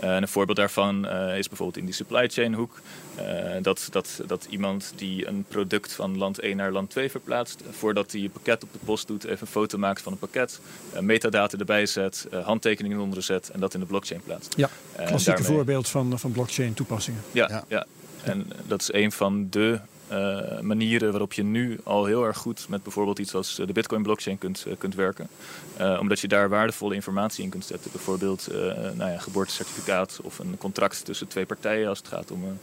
Eh, 0.00 0.16
en 0.16 0.22
een 0.22 0.28
voorbeeld 0.28 0.56
daarvan 0.58 1.06
eh, 1.08 1.38
is 1.38 1.48
bijvoorbeeld 1.48 1.78
in 1.78 1.84
die 1.84 1.94
supply 1.94 2.28
chain 2.28 2.54
hoek. 2.54 2.80
eh, 3.14 3.24
dat, 3.62 3.88
dat, 3.90 4.20
dat 4.26 4.46
iemand 4.50 4.92
die 4.96 5.26
een 5.28 5.44
product 5.48 5.92
van 5.92 6.18
land 6.18 6.38
1 6.38 6.56
naar 6.56 6.72
land 6.72 6.90
2 6.90 7.10
verplaatst, 7.10 7.62
voordat 7.70 8.12
hij 8.12 8.20
een 8.20 8.30
pakket 8.30 8.62
op 8.62 8.72
de 8.72 8.78
post 8.84 9.06
doet, 9.06 9.24
even 9.24 9.38
een 9.40 9.46
foto 9.46 9.78
maakt 9.78 10.02
van 10.02 10.12
een 10.12 10.18
pakket, 10.18 10.60
metadata 11.00 11.58
erbij 11.58 11.86
zet, 11.86 12.26
handtekeningen 12.44 12.98
onder 12.98 13.22
zet 13.22 13.48
en 13.50 13.60
dat 13.60 13.74
in 13.74 13.80
de 13.80 13.86
blockchain 13.86 14.20
plaatst. 14.24 14.54
Ja, 14.56 14.68
klassieke 14.96 15.24
daarmee- 15.40 15.56
voorbeeld 15.56 15.88
van, 15.88 16.18
van 16.18 16.32
blockchain 16.32 16.74
toepassingen. 16.74 17.20
ja, 17.32 17.48
Ja. 17.48 17.64
ja. 17.68 17.86
en 18.24 18.46
dat 18.66 18.80
is 18.80 18.92
een 18.92 19.12
van 19.12 19.46
de 19.50 19.80
eh, 20.10 20.60
manieren 20.60 21.10
waarop 21.10 21.32
je 21.32 21.42
nu 21.42 21.78
al 21.84 22.04
heel 22.04 22.24
erg 22.24 22.36
goed 22.36 22.68
met 22.68 22.82
bijvoorbeeld 22.82 23.18
iets 23.18 23.34
als 23.34 23.58
eh, 23.58 23.66
de 23.66 23.72
Bitcoin 23.72 24.02
blockchain 24.02 24.38
kunt, 24.38 24.64
eh, 24.66 24.72
kunt 24.78 24.94
werken. 24.94 25.28
Eh, 25.76 25.98
omdat 26.00 26.20
je 26.20 26.28
daar 26.28 26.48
waardevolle 26.48 26.94
informatie 26.94 27.44
in 27.44 27.50
kunt 27.50 27.64
zetten. 27.64 27.90
Bijvoorbeeld 27.90 28.48
nou 28.94 29.10
ja, 29.10 29.18
geboortecertificaat 29.18 30.20
of 30.22 30.38
een 30.38 30.56
contract 30.58 31.04
tussen 31.04 31.28
twee 31.28 31.46
partijen 31.46 31.88
als 31.88 31.98
het 31.98 32.08
gaat 32.08 32.30
om 32.30 32.58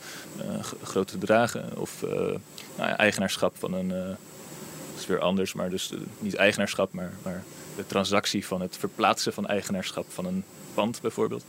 grote 0.84 1.18
bedragen. 1.18 1.78
Of 1.78 2.02
nou 2.02 2.39
ja, 2.78 2.98
eigenaarschap 2.98 3.58
van 3.58 3.74
een. 3.74 3.88
dat 3.88 5.00
is 5.00 5.08
weer 5.08 5.20
anders, 5.20 5.54
maar 5.54 5.70
dus 5.70 5.91
niet 6.20 6.36
eigenaarschap, 6.36 6.93
maar, 6.93 7.14
maar 7.24 7.43
de 7.76 7.86
transactie 7.86 8.45
van 8.45 8.62
het 8.62 8.78
verplaatsen 8.78 9.34
van 9.34 9.48
eigenaarschap 9.48 10.06
van 10.10 10.26
een 10.26 10.43
pand 10.74 11.02
bijvoorbeeld. 11.02 11.45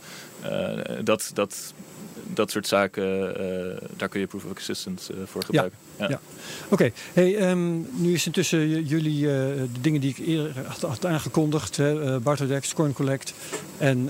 Dat, 1.03 1.31
dat, 1.33 1.73
dat 2.33 2.51
soort 2.51 2.67
zaken, 2.67 3.35
eh, 3.37 3.87
daar 3.97 4.09
kun 4.09 4.19
je 4.19 4.27
proof 4.27 4.45
of 4.45 4.51
existence 4.51 5.13
eh, 5.13 5.19
voor 5.25 5.43
gebruiken. 5.43 5.77
Ja. 5.97 6.09
ja. 6.09 6.19
Oké, 6.69 6.91
hey, 7.13 7.37
ehm, 7.37 7.79
nu 8.01 8.13
is 8.13 8.25
intussen 8.25 8.83
jullie 8.85 9.25
eh, 9.25 9.33
de 9.73 9.81
dingen 9.81 10.01
die 10.01 10.09
ik 10.09 10.27
eerder 10.27 10.65
had, 10.65 10.81
had 10.81 11.05
aangekondigd, 11.05 11.77
hè, 11.77 12.19
Bartodex, 12.19 12.73
Coin 12.73 12.93
Collect 12.93 13.33
en 13.77 14.09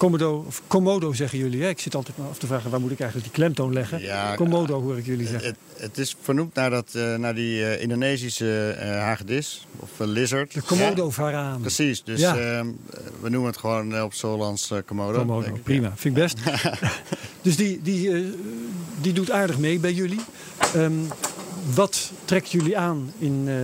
Komodo, 0.00 0.44
of 0.46 0.62
Komodo 0.66 1.12
zeggen 1.12 1.38
jullie. 1.38 1.62
Hè? 1.62 1.68
Ik 1.68 1.80
zit 1.80 1.94
altijd 1.94 2.16
maar 2.18 2.28
af 2.28 2.38
te 2.38 2.46
vragen 2.46 2.70
waar 2.70 2.80
moet 2.80 2.90
ik 2.90 3.00
eigenlijk 3.00 3.30
die 3.32 3.38
klemtoon 3.42 3.72
leggen. 3.72 4.00
Ja, 4.00 4.34
Komodo 4.34 4.82
hoor 4.82 4.98
ik 4.98 5.06
jullie 5.06 5.26
zeggen. 5.26 5.48
Het, 5.48 5.56
het 5.82 5.98
is 5.98 6.16
vernoemd 6.22 6.54
naar, 6.54 6.70
dat, 6.70 6.94
eh, 6.94 7.14
naar 7.14 7.34
die 7.34 7.64
eh, 7.64 7.82
Indonesische 7.82 8.70
eh 8.78 8.90
hagedis 8.90 9.66
of 9.76 9.90
eh, 10.00 10.06
lizard. 10.06 10.52
De 10.54 10.62
Komodo-varaan. 10.62 11.60
Precies, 11.60 12.04
dus 12.04 12.20
Ja. 12.20 12.36
ehm, 12.36 12.66
we 13.20 13.28
noemen 13.28 13.50
het 13.50 13.58
gewoon 13.58 13.94
eh, 13.94 14.02
op 14.02 14.12
Solans 14.14 14.70
eh, 14.70 14.78
Komodo. 14.86 15.18
Komodo, 15.18 15.58
prima. 15.62 15.92
Vind 15.96 16.16
ik 16.16 16.22
best. 16.22 16.38
dus 17.42 17.56
die, 17.56 17.80
die, 17.82 18.10
eh, 18.12 18.20
die 19.00 19.12
doet 19.12 19.30
aardig 19.30 19.58
mee 19.58 19.78
bij 19.78 19.92
jullie. 19.92 20.20
Ehm, 20.74 20.92
wat 21.74 22.10
trekt 22.24 22.50
jullie 22.50 22.78
aan? 22.78 23.12
In, 23.18 23.44
eh, 23.46 23.54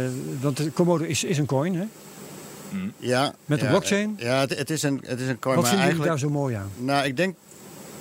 want 0.43 0.57
de 0.57 0.71
Komodo 0.71 1.05
is, 1.05 1.25
is 1.25 1.39
een 1.39 1.47
coin, 1.47 1.75
hè? 1.75 1.85
Hm. 2.81 2.89
Ja, 3.07 3.35
Met 3.45 3.59
de 3.59 3.65
ja, 3.65 3.71
blockchain? 3.71 4.15
eh, 4.19 4.25
Ja, 4.25 4.41
het, 4.41 4.59
het 4.59 4.71
is 4.71 4.83
een, 4.83 5.03
het 5.07 5.21
is 5.21 5.29
een 5.29 5.39
coin, 5.39 5.57
Wat 5.57 6.05
daar 6.05 6.19
zo 6.19 6.31
mooi 6.31 6.55
aan? 6.55 6.71
Nou, 6.77 7.07
ik 7.07 7.17
denk, 7.17 7.37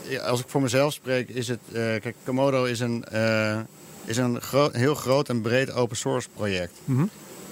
ja, 0.08 0.22
als 0.22 0.40
ik 0.40 0.46
voor 0.48 0.62
mezelf 0.62 0.94
spreek, 0.94 1.30
is 1.30 1.48
het... 1.48 1.60
eh, 1.68 1.74
kijk, 1.74 2.16
Komodo 2.24 2.64
is 2.64 2.80
een, 2.80 3.06
eh, 3.06 3.60
is 4.06 4.18
een 4.18 4.42
gro- 4.42 4.70
heel 4.72 4.96
groot 4.96 5.30
en 5.30 5.42
breed 5.42 5.72
open 5.74 5.98
source 5.98 6.28
project. 6.36 6.74
Mhm. 6.86 7.06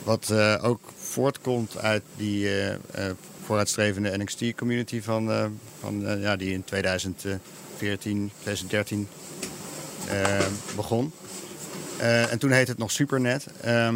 Wat 0.04 0.30
eh, 0.30 0.56
ook 0.62 0.80
voortkomt 0.98 1.78
uit 1.78 2.04
die 2.16 2.48
eh, 2.48 2.74
eh, 2.74 2.80
vooruitstrevende 3.46 4.18
NXT-community 4.18 5.02
van, 5.02 5.32
eh, 5.32 5.46
van, 5.80 6.08
eh, 6.08 6.22
ja, 6.22 6.36
die 6.36 6.52
in 6.52 6.64
2014, 6.64 8.32
2013 8.42 9.08
eh, 10.08 10.40
begon. 10.76 11.12
Eh, 11.98 12.32
en 12.32 12.40
toen 12.40 12.52
heette 12.52 12.72
het 12.72 12.80
nog 12.80 12.92
Supernet. 12.92 13.46
Ehm, 13.62 13.96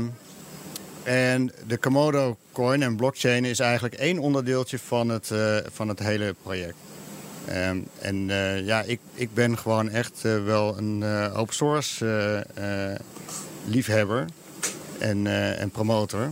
en 1.07 1.51
de 1.67 1.77
Komodo 1.77 2.37
coin 2.51 2.81
en 2.83 2.95
blockchain 2.95 3.45
is 3.45 3.59
eigenlijk 3.59 3.95
één 3.95 4.19
onderdeeltje 4.19 4.79
van 4.79 5.09
het, 5.09 5.31
eh, 5.31 5.57
van 5.71 5.87
het 5.87 5.99
hele 5.99 6.35
project. 6.43 6.75
Ehm, 7.45 7.79
en 7.99 8.29
eh, 8.29 8.65
ja, 8.65 8.81
ik, 8.81 8.99
ik 9.13 9.33
ben 9.33 9.57
gewoon 9.57 9.89
echt 9.89 10.25
eh, 10.25 10.43
wel 10.43 10.77
een 10.77 11.03
open 11.33 11.55
source 11.55 12.45
liefhebber 13.65 14.25
en, 14.97 15.27
en 15.57 15.69
promotor. 15.69 16.31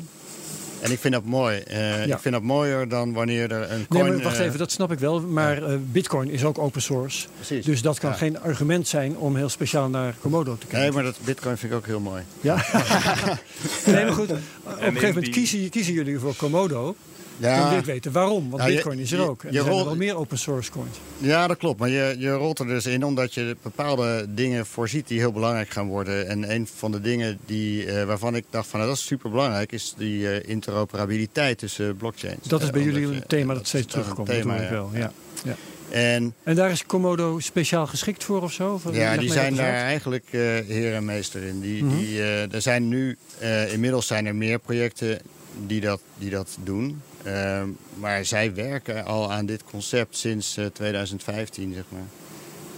En 0.86 0.92
ik 0.92 1.00
vind 1.00 1.14
dat 1.14 1.26
mooi. 1.26 1.58
Eh, 1.58 2.06
Ja. 2.06 2.16
Ik 2.16 2.22
vind 2.22 2.34
dat 2.34 2.44
mooier 2.44 2.88
dan 2.88 3.14
wanneer 3.14 3.52
er 3.52 3.72
een 3.72 3.78
Nee, 3.78 3.86
coin... 4.02 4.14
maar 4.14 4.24
wacht 4.24 4.38
eh, 4.40 4.46
even, 4.46 4.58
dat 4.60 4.72
snap 4.72 4.92
ik 4.92 5.00
wel. 5.00 5.22
Maar 5.22 5.64
eh, 5.64 5.76
Bitcoin 5.92 6.30
is 6.30 6.44
ook 6.44 6.58
open 6.58 6.82
source. 6.82 7.28
Precies. 7.36 7.66
Dus 7.66 7.82
dat 7.82 8.00
kan 8.00 8.10
Ja. 8.10 8.16
geen 8.16 8.40
argument 8.40 8.88
zijn 8.88 9.18
om 9.18 9.36
heel 9.36 9.50
speciaal 9.50 9.90
naar 9.90 10.16
Komodo 10.22 10.52
te 10.58 10.66
kijken. 10.66 10.80
Nee, 10.80 10.92
maar 10.92 11.04
dat 11.04 11.18
bitcoin 11.24 11.58
vind 11.58 11.72
ik 11.72 11.78
ook 11.78 11.86
heel 11.86 12.00
mooi. 12.00 12.24
Ja? 12.42 12.56
nee, 13.86 14.04
maar 14.06 14.14
goed. 14.14 14.32
Op 14.32 14.38
een 14.66 14.84
gegeven 14.84 15.08
moment 15.08 15.30
kiezen, 15.30 15.70
kiezen 15.70 15.94
jullie 15.94 16.20
voor 16.20 16.36
Komodo. 16.36 16.96
Ja. 17.38 17.60
Dan 17.60 17.70
wil 17.70 17.78
ik 17.78 17.86
weten 17.86 18.12
waarom. 18.12 18.50
Want 18.50 18.62
Ja, 18.64 18.68
je- 18.70 18.74
Bitcoin 18.76 19.00
is 19.00 19.12
er 19.12 19.30
ook. 19.30 19.44
En 19.44 19.52
je 19.52 19.58
er 19.58 19.64
zijn 19.66 19.78
er 19.78 19.86
wel 19.86 19.96
meer 19.96 20.16
open 20.18 20.38
source 20.38 20.72
coins. 20.72 20.98
Ja, 21.18 21.48
dat 21.48 21.58
klopt. 21.58 21.80
Maar 21.80 21.90
je, 21.90 22.16
je 22.20 22.32
rolt 22.32 22.60
er 22.60 22.68
dus 22.68 22.86
in 22.86 23.04
omdat 23.06 23.34
je 23.34 23.58
bepaalde 23.62 24.26
dingen 24.30 24.66
voorziet 24.66 25.08
die 25.08 25.20
heel 25.20 25.32
belangrijk 25.32 25.70
gaan 25.70 25.88
worden. 25.88 26.28
En 26.28 26.52
een 26.54 26.68
van 26.76 26.92
de 26.92 27.02
dingen 27.02 27.40
die, 27.46 27.86
eh, 27.86 28.06
waarvan 28.06 28.36
ik 28.36 28.46
dacht 28.50 28.68
van 28.68 28.80
nou, 28.80 28.92
dat 28.92 29.00
is 29.02 29.06
super 29.06 29.30
belangrijk, 29.30 29.72
is 29.72 29.94
die 29.98 30.30
eh, 30.32 30.50
interoperabiliteit 30.50 31.58
tussen 31.58 31.98
blockchains. 31.98 32.48
Dat 32.48 32.62
is 32.62 32.68
Eh, 32.68 32.74
bij 32.74 32.82
omdat 32.82 33.00
jullie 33.00 33.16
een 33.18 33.28
thema 33.28 33.54
dat 33.54 33.68
steeds 33.68 33.88
terugkomt. 33.88 34.28
Dat 34.28 34.70
wel. 34.70 34.90
Ja. 34.94 35.12
Ja. 35.44 35.56
En 35.90 36.34
En 36.44 36.56
daar 36.56 36.72
is 36.72 36.86
Komodo 36.86 37.40
speciaal 37.40 37.88
geschikt 37.88 38.24
voor 38.24 38.42
of 38.42 38.52
zo? 38.52 38.74
Of 38.74 38.96
ja, 38.96 39.18
die 39.18 39.32
zijn 39.32 39.56
daar 39.56 39.74
eigenlijk 39.74 40.26
eh, 40.32 40.40
heer 40.68 40.94
en 40.94 41.06
meester 41.06 41.44
in. 41.44 41.60
Die, 41.62 41.84
Mhm. 41.84 41.98
die, 41.98 42.20
eh, 42.22 42.54
er 42.54 42.62
zijn 42.62 42.88
nu, 42.88 43.18
eh, 43.40 43.74
inmiddels 43.74 44.08
zijn 44.08 44.26
er 44.26 44.36
meer 44.36 44.60
projecten 44.60 45.20
die 45.68 45.82
dat, 45.82 46.02
die 46.18 46.30
dat 46.30 46.58
doen. 46.64 47.02
Ehm, 47.26 47.70
maar 47.94 48.26
zij 48.26 48.54
werken 48.54 49.06
al 49.06 49.32
aan 49.32 49.46
dit 49.46 49.64
concept 49.64 50.18
sinds 50.18 50.58
eh, 50.58 50.66
2015, 50.66 51.74
zeg 51.74 51.84
maar. 51.90 52.08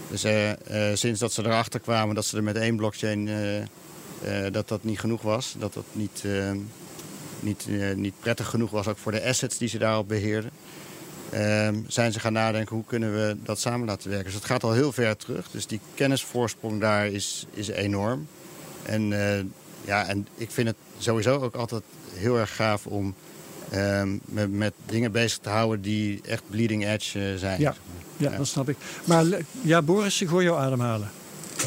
Dus 0.09 0.23
eh, 0.23 0.51
eh, 0.91 0.95
sinds 0.97 1.19
dat 1.19 1.33
ze 1.33 1.45
erachter 1.45 1.79
kwamen 1.79 2.15
dat 2.15 2.25
ze 2.25 2.37
er 2.37 2.43
met 2.43 2.57
één 2.57 2.75
blockchain 2.75 3.27
eh, 3.27 3.57
eh, 3.61 3.65
dat 4.53 4.67
dat 4.67 4.83
niet 4.83 4.99
genoeg 4.99 5.21
was, 5.21 5.55
dat 5.59 5.73
dat 5.73 5.85
niet, 5.91 6.21
eh, 6.25 6.51
niet, 7.39 7.65
eh, 7.69 7.95
niet 7.95 8.13
prettig 8.19 8.47
genoeg 8.47 8.71
was 8.71 8.87
ook 8.87 8.97
voor 8.97 9.11
de 9.11 9.23
assets 9.23 9.57
die 9.57 9.67
ze 9.69 9.77
daarop 9.77 10.07
beheerden. 10.07 10.51
ehm, 11.31 11.75
zijn 11.87 12.11
ze 12.11 12.19
gaan 12.19 12.33
nadenken 12.33 12.75
hoe 12.75 12.85
kunnen 12.85 13.13
we 13.13 13.35
dat 13.43 13.59
samen 13.59 13.87
laten 13.87 14.07
werken. 14.09 14.25
Dus 14.25 14.35
het 14.35 14.45
gaat 14.45 14.63
al 14.63 14.73
heel 14.73 14.91
ver 14.91 15.17
terug. 15.17 15.49
Dus 15.51 15.67
die 15.67 15.79
kennisvoorsprong 15.93 16.79
daar 16.81 17.07
is, 17.07 17.45
is 17.53 17.67
enorm. 17.67 18.27
En, 18.83 19.13
eh, 19.13 19.43
ja, 19.85 20.07
en 20.07 20.27
ik 20.35 20.51
vind 20.51 20.67
het 20.67 20.77
sowieso 20.97 21.39
ook 21.41 21.55
altijd 21.55 21.83
heel 22.13 22.37
erg 22.37 22.55
gaaf 22.55 22.85
om 22.85 23.05
ehm, 23.05 23.26
met, 24.25 24.51
met 24.51 24.73
dingen 24.85 25.11
bezig 25.11 25.37
te 25.37 25.49
houden 25.49 25.81
die 25.81 26.21
echt 26.25 26.43
bleeding 26.49 26.87
edge 26.87 27.19
eh, 27.19 27.39
zijn. 27.39 27.61
Ja. 27.61 27.75
Ja, 28.17 28.37
dat 28.37 28.47
snap 28.47 28.69
ik. 28.69 28.77
Maar 29.03 29.25
ja, 29.61 29.81
Boris, 29.81 30.21
ik 30.21 30.27
hoor 30.27 30.43
jou 30.43 30.59
ademhalen. 30.59 31.09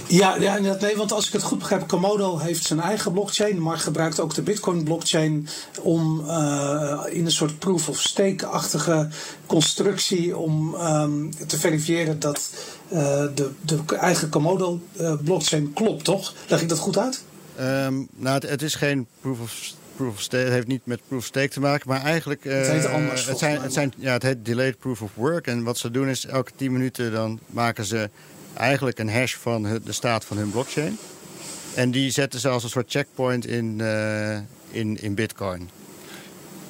Ja, 0.07 0.36
ja 0.36 0.59
nee, 0.80 0.96
want 0.96 1.12
als 1.12 1.26
ik 1.26 1.32
het 1.32 1.42
goed 1.42 1.59
begrijp, 1.59 1.88
Komodo 1.88 2.38
heeft 2.38 2.64
zijn 2.66 2.80
eigen 2.80 3.12
blockchain, 3.12 3.62
maar 3.62 3.78
gebruikt 3.78 4.20
ook 4.20 4.34
de 4.34 4.42
Bitcoin-blockchain 4.42 5.48
om 5.80 6.24
uh, 6.26 7.01
in 7.09 7.24
een 7.24 7.32
soort 7.32 7.59
proof-of-stake-achtige 7.59 9.09
constructie 9.46 10.36
om 10.36 10.74
um, 10.74 11.30
te 11.46 11.59
verifiëren 11.59 12.18
dat 12.18 12.51
uh, 12.92 12.98
de, 13.34 13.51
de 13.61 13.96
eigen 13.96 14.28
Komodo-blockchain 14.28 15.72
klopt, 15.72 16.05
toch? 16.05 16.34
Leg 16.48 16.61
ik 16.62 16.68
dat 16.68 16.78
goed 16.78 16.98
uit? 16.98 17.22
Um, 17.61 18.09
nou, 18.16 18.34
het, 18.34 18.48
het, 18.48 18.62
is 18.62 18.74
geen 18.74 19.07
proof 19.20 19.40
of 19.40 19.72
proof 19.97 20.14
of 20.14 20.20
stake. 20.20 20.43
Het 20.43 20.53
heeft 20.53 20.66
niet 20.66 20.86
met 20.86 21.01
proof 21.09 21.20
of 21.20 21.26
stake 21.26 21.49
te 21.49 21.61
maken, 21.61 21.88
maar 21.88 22.03
eigenlijk. 22.03 22.45
Uh, 22.45 22.53
het 22.53 22.66
heet 22.66 22.86
anders. 22.86 23.26
Het, 23.26 23.38
zijn, 23.38 23.61
het, 23.61 23.72
zijn, 23.72 23.93
ja, 23.97 24.12
het 24.12 24.22
heet 24.22 24.45
delayed 24.45 24.78
proof 24.78 25.03
of 25.03 25.14
work. 25.14 25.47
En 25.47 25.62
wat 25.62 25.78
ze 25.78 25.91
doen 25.91 26.09
is 26.09 26.26
elke 26.26 26.51
10 26.57 26.72
minuten 26.72 27.12
dan 27.12 27.41
maken 27.47 27.84
ze 27.84 28.11
eigenlijk 28.55 28.99
een 28.99 29.11
hash 29.11 29.34
van 29.34 29.80
de 29.84 29.93
staat 29.93 30.24
van 30.24 30.36
hun 30.36 30.51
blockchain. 30.51 30.99
En 31.74 31.91
die 31.91 32.11
zetten 32.11 32.41
ze 32.41 32.49
als 32.49 32.62
een 32.62 32.70
soort 32.70 32.91
checkpoint 32.91 33.47
in, 33.47 33.78
uh, 33.80 34.36
in, 34.70 35.01
in 35.01 35.14
Bitcoin. 35.14 35.70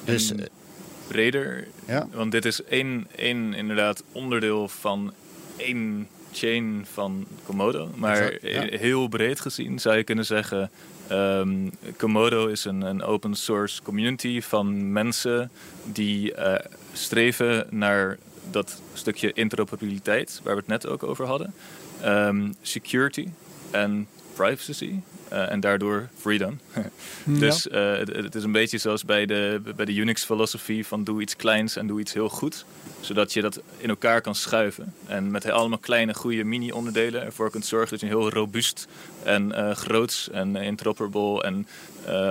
Dus. 0.03 0.31
En 0.31 0.49
breder, 1.07 1.67
ja? 1.87 2.07
want 2.11 2.31
dit 2.31 2.45
is 2.45 2.63
één, 2.63 3.07
één 3.15 3.53
inderdaad 3.53 4.03
onderdeel 4.11 4.67
van 4.67 5.13
één 5.55 6.07
chain 6.31 6.85
van 6.93 7.25
Komodo. 7.45 7.91
Maar 7.95 8.37
heel 8.69 9.07
breed 9.07 9.39
gezien 9.39 9.79
zou 9.79 9.97
je 9.97 10.03
kunnen 10.03 10.25
zeggen... 10.25 10.71
Um, 11.11 11.71
Komodo 11.97 12.47
is 12.47 12.65
een, 12.65 12.81
een, 12.81 13.03
open 13.03 13.35
source 13.35 13.81
community 13.81 14.41
van 14.41 14.91
mensen 14.91 15.51
die 15.83 16.35
uh, 16.37 16.55
streven 16.93 17.67
naar 17.69 18.17
dat 18.51 18.81
stukje 18.93 19.33
interoperabiliteit, 19.33 20.41
waar 20.43 20.53
we 20.53 20.59
het 20.59 20.69
net 20.69 20.87
ook 20.87 21.03
over 21.03 21.25
hadden. 21.25 21.53
Um, 22.05 22.53
security 22.61 23.27
en 23.71 24.07
privacy. 24.33 24.93
Uh, 25.33 25.51
en 25.51 25.59
daardoor 25.59 26.09
freedom. 26.15 26.59
dus 27.25 27.67
uh, 27.67 27.97
het, 27.97 28.07
het, 28.07 28.35
is 28.35 28.43
een 28.43 28.51
beetje 28.51 28.77
zoals 28.77 29.05
bij 29.05 29.25
de, 29.25 29.61
bij 29.75 29.85
de 29.85 29.93
Unix-filosofie 29.93 30.87
van 30.87 31.03
doe 31.03 31.21
iets 31.21 31.35
kleins 31.35 31.75
en 31.75 31.87
doe 31.87 31.99
iets 31.99 32.13
heel 32.13 32.29
goed. 32.29 32.65
Zodat 32.99 33.33
je 33.33 33.41
dat 33.41 33.61
in 33.77 33.89
elkaar 33.89 34.21
kan 34.21 34.35
schuiven. 34.35 34.93
En 35.07 35.31
met 35.31 35.49
allemaal 35.49 35.77
kleine, 35.77 36.13
goede 36.13 36.43
mini-onderdelen 36.43 37.23
ervoor 37.23 37.49
kunt 37.49 37.65
zorgen 37.65 37.89
dat 37.89 37.99
je 37.99 38.05
een 38.05 38.11
heel 38.11 38.29
robuust 38.29 38.87
en 39.23 39.49
uh, 39.49 39.71
groots 39.71 40.29
en 40.29 40.55
interoperable 40.55 41.43
en 41.43 41.67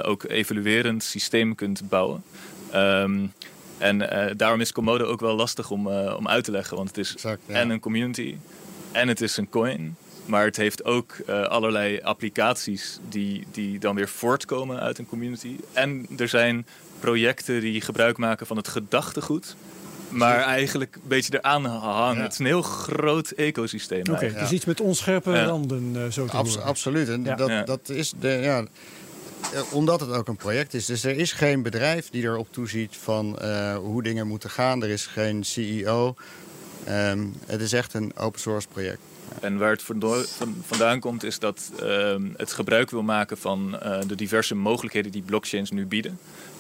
ook 0.03 0.25
evaluerend 0.25 1.03
systeem 1.03 1.55
kunt 1.55 1.89
bouwen. 1.89 2.23
Um, 2.75 3.33
en 3.79 3.99
daarom 4.37 4.61
is 4.61 4.73
Komodo 4.73 5.05
ook 5.05 5.21
wel 5.21 5.37
lastig 5.37 5.71
om, 5.71 5.87
om 5.89 6.29
uit 6.29 6.45
te 6.45 6.51
leggen. 6.51 6.77
Want 6.77 6.89
het 6.89 6.99
is 6.99 7.13
exact, 7.13 7.41
ja. 7.47 7.55
en 7.55 7.71
een 7.71 7.81
community 7.81 8.37
en 8.93 9.09
het 9.09 9.21
is 9.21 9.37
een 9.37 9.49
coin. 9.49 9.97
Maar 10.31 10.45
het 10.45 10.57
heeft 10.57 10.85
ook 10.85 11.17
uh, 11.29 11.43
allerlei 11.43 12.01
applicaties 12.01 12.99
die, 13.09 13.47
die 13.53 13.79
dan 13.79 13.95
weer 13.95 14.09
voortkomen 14.09 14.81
uit 14.81 14.99
een 14.99 15.07
community. 15.07 15.57
En 15.73 16.07
er 16.19 16.29
zijn 16.29 16.67
projecten 17.01 17.61
die 17.61 17.81
gebruik 17.81 18.17
maken 18.17 18.47
van 18.47 18.57
het 18.57 18.69
gedachtegoed. 18.69 19.57
Maar 20.09 20.41
eigenlijk 20.41 20.95
een 20.95 21.09
beetje 21.09 21.39
eraan 21.39 21.65
hangen. 21.65 22.17
Ja. 22.17 22.23
Het 22.23 22.33
is 22.33 22.39
een 22.39 22.47
heel 22.47 22.63
groot 22.63 23.31
ecosysteem. 23.31 24.01
Oké, 24.01 24.11
okay, 24.11 24.33
dus 24.41 24.51
iets 24.51 24.65
met 24.65 24.81
onscherpe 24.81 25.31
ja. 25.31 25.45
randen 25.45 25.95
uh, 25.97 26.07
zo 26.07 26.27
te 26.27 26.37
Abs 26.37 26.59
Absoluut. 26.59 27.09
En 27.09 27.23
dat, 27.23 27.67
dat 27.67 27.89
is 27.89 28.13
de, 28.21 28.29
ja, 28.29 28.65
omdat 29.71 30.01
het 30.01 30.11
ook 30.11 30.29
een 30.29 30.37
project 30.37 30.75
is. 30.75 30.87
Dus 30.87 31.05
er 31.05 31.17
is 31.17 31.33
geen 31.33 31.63
bedrijf 31.63 32.11
die 32.11 32.23
erop 32.23 32.53
toeziet 32.53 32.97
van 32.97 33.39
uh, 33.43 33.77
hoe 33.77 34.03
dingen 34.03 34.27
moeten 34.27 34.51
gaan. 34.51 34.83
Er 34.83 34.91
is 34.91 35.07
geen 35.07 35.45
CEO. 35.45 36.15
Um, 36.89 37.35
het 37.47 37.61
is 37.61 37.73
echt 37.73 37.95
een 37.95 38.17
open 38.17 38.41
source 38.41 38.69
project. 38.69 39.01
En 39.41 39.59
waar 39.59 39.71
het 39.71 39.85
vandaan 40.67 41.01
komt 41.01 41.23
is 41.25 41.39
dat 41.39 41.73
uh, 41.83 42.15
het 42.37 42.53
gebruik 42.53 42.91
wil 42.91 43.03
maken 43.03 43.39
van 43.39 43.79
uh, 43.83 43.99
de 44.07 44.15
diverse 44.15 44.55
mogelijkheden 44.55 45.13
die 45.13 45.23
blockchains 45.23 45.71
nu 45.71 45.87
bieden. 45.87 46.19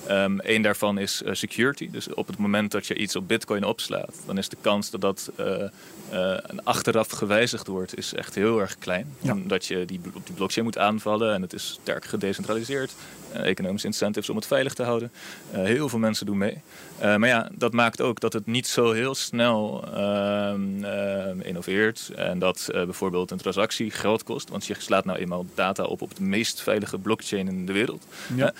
Um, 0.08 0.38
een 0.42 0.62
daarvan 0.62 0.98
is 0.98 1.22
uh, 1.24 1.34
security. 1.34 1.90
Dus 1.90 2.14
op 2.14 2.26
het 2.26 2.38
moment 2.38 2.70
dat 2.70 2.86
je 2.86 2.96
iets 2.96 3.16
op 3.16 3.28
bitcoin 3.28 3.64
opslaat, 3.64 4.14
dan 4.26 4.38
is 4.38 4.48
de 4.48 4.56
kans 4.60 4.90
dat 4.90 5.00
dat 5.00 5.30
uh, 5.40 6.36
achteraf 6.62 7.10
gewijzigd 7.10 7.66
wordt, 7.66 7.98
is 7.98 8.14
echt 8.14 8.34
heel 8.34 8.60
erg 8.60 8.78
klein. 8.78 9.14
Ja. 9.20 9.32
Omdat 9.32 9.66
je 9.66 9.84
die, 9.84 10.00
op 10.14 10.26
die 10.26 10.34
blockchain 10.34 10.66
moet 10.66 10.78
aanvallen 10.78 11.34
en 11.34 11.42
het 11.42 11.52
is 11.52 11.78
sterk 11.82 12.04
gedecentraliseerd. 12.04 12.92
economische 13.32 13.86
incentives 13.86 14.30
om 14.30 14.36
het 14.36 14.46
veilig 14.46 14.74
te 14.74 14.82
houden. 14.82 15.12
heel 15.50 15.88
veel 15.88 15.98
mensen 15.98 16.26
doen 16.26 16.38
mee. 16.38 16.60
maar 17.00 17.26
ja, 17.26 17.48
dat 17.52 17.72
maakt 17.72 18.00
ook 18.00 18.20
dat 18.20 18.32
het 18.32 18.46
niet 18.46 18.66
zo 18.66 18.92
heel 18.92 19.14
snel 19.14 19.84
ehm, 19.94 21.40
innoveert. 21.40 22.10
En 22.16 22.38
dat 22.38 22.68
bijvoorbeeld 22.72 23.30
een 23.30 23.38
transactie 23.38 23.90
geld 23.90 24.22
kost. 24.22 24.48
Want 24.48 24.66
je 24.66 24.74
slaat 24.78 25.04
nou 25.04 25.18
eenmaal 25.18 25.46
data 25.54 25.84
op 25.84 26.02
op 26.02 26.16
de 26.16 26.22
meest 26.22 26.62
veilige 26.62 26.98
blockchain 26.98 27.48
in 27.48 27.66
de 27.66 27.72
wereld. 27.72 28.06
Ja. 28.36 28.52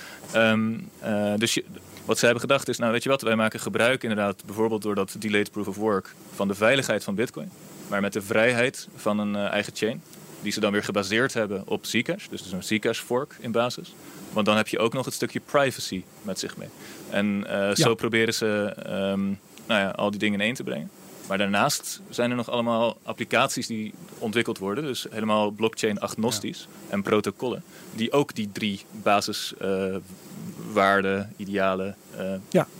Um, 0.51 0.88
dus 1.37 1.55
je, 1.55 1.64
wat 2.05 2.18
ze 2.18 2.24
hebben 2.24 2.43
gedacht 2.43 2.68
is, 2.68 2.78
nou 2.78 2.93
weet 2.93 3.03
je 3.03 3.09
wat, 3.09 3.22
wij 3.22 3.37
maken 3.37 3.61
gebruik 3.61 4.03
inderdaad 4.03 4.45
bijvoorbeeld 4.47 4.83
door 4.83 4.95
dat 4.95 5.16
delayed 5.18 5.51
proof 5.51 5.68
of 5.68 5.76
work 5.76 6.14
van 6.35 6.49
de 6.49 6.55
veiligheid 6.55 7.05
van 7.05 7.14
bitcoin. 7.14 7.51
Maar 7.89 8.01
met 8.01 8.12
de 8.12 8.22
vrijheid 8.22 8.89
van 8.97 9.18
een 9.18 9.35
uh, 9.35 9.51
eigen 9.51 9.72
chain. 9.76 10.03
Die 10.43 10.53
ze 10.53 10.61
dan 10.61 10.72
weer 10.72 10.85
gebaseerd 10.85 11.35
hebben 11.35 11.62
op 11.66 11.87
Zcash. 11.87 12.26
Dus, 12.28 12.43
dus 12.43 12.53
een 12.53 12.62
Zcash 12.62 13.01
fork 13.01 13.37
in 13.41 13.53
basis. 13.53 13.95
Want 14.33 14.47
dan 14.47 14.57
heb 14.57 14.68
je 14.68 14.78
ook 14.78 14.93
nog 14.93 15.05
het 15.05 15.14
stukje 15.14 15.41
privacy 15.41 16.03
met 16.22 16.39
zich 16.39 16.57
mee. 16.57 16.68
En 17.11 17.26
uh, 17.26 17.51
ja. 17.51 17.74
zo 17.74 17.95
proberen 17.95 18.35
ze 18.35 18.76
um, 18.87 19.39
nou 19.66 19.81
ja, 19.81 19.91
al 19.91 20.11
die 20.11 20.18
dingen 20.18 20.41
in 20.41 20.47
één 20.47 20.55
te 20.55 20.64
brengen. 20.64 20.91
Maar 21.31 21.39
daarnaast 21.39 22.01
zijn 22.09 22.31
er 22.31 22.37
nog 22.37 22.51
allemaal 22.51 22.99
applicaties 23.03 23.66
die 23.66 23.95
ontwikkeld 24.18 24.59
worden. 24.59 24.85
Dus 24.85 25.07
helemaal 25.11 25.51
blockchain 25.51 26.01
agnostisch. 26.01 26.68
Ja. 26.70 26.93
En 26.93 27.03
protocollen. 27.03 27.62
Die 27.95 28.12
ook 28.12 28.35
die 28.35 28.49
drie 28.53 28.85
basis 29.03 29.55
uh, 29.62 29.97
waarden, 30.72 31.33
idealen 31.37 31.97
uh, 32.18 32.33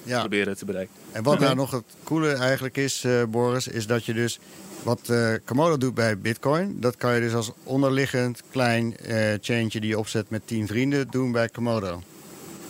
ja. 0.03 0.21
proberen 0.21 0.57
te 0.57 0.65
bereiken. 0.65 0.95
En 1.13 1.23
wat 1.23 1.39
nou 1.39 1.55
nog 1.55 1.71
het 1.71 1.85
coole 2.05 2.33
eigenlijk 2.33 2.77
is, 2.77 3.05
uh, 3.05 3.23
Boris, 3.25 3.69
is 3.69 3.87
dat 3.87 4.05
je 4.05 4.15
dus 4.15 4.39
wat 4.83 5.01
uh, 5.11 5.35
Komodo 5.45 5.77
doet 5.77 5.95
bij 5.95 6.19
Bitcoin, 6.19 6.77
dat 6.81 6.97
kan 6.97 7.15
je 7.15 7.21
dus 7.21 7.35
als 7.35 7.51
onderliggend 7.65 8.43
klein 8.51 8.97
uh, 9.07 9.33
chaintje 9.41 9.81
die 9.81 9.91
je 9.91 9.99
opzet 9.99 10.31
met 10.31 10.47
tien 10.47 10.67
vrienden 10.67 11.09
doen 11.11 11.33
bij 11.33 11.49
Komodo. 11.49 12.03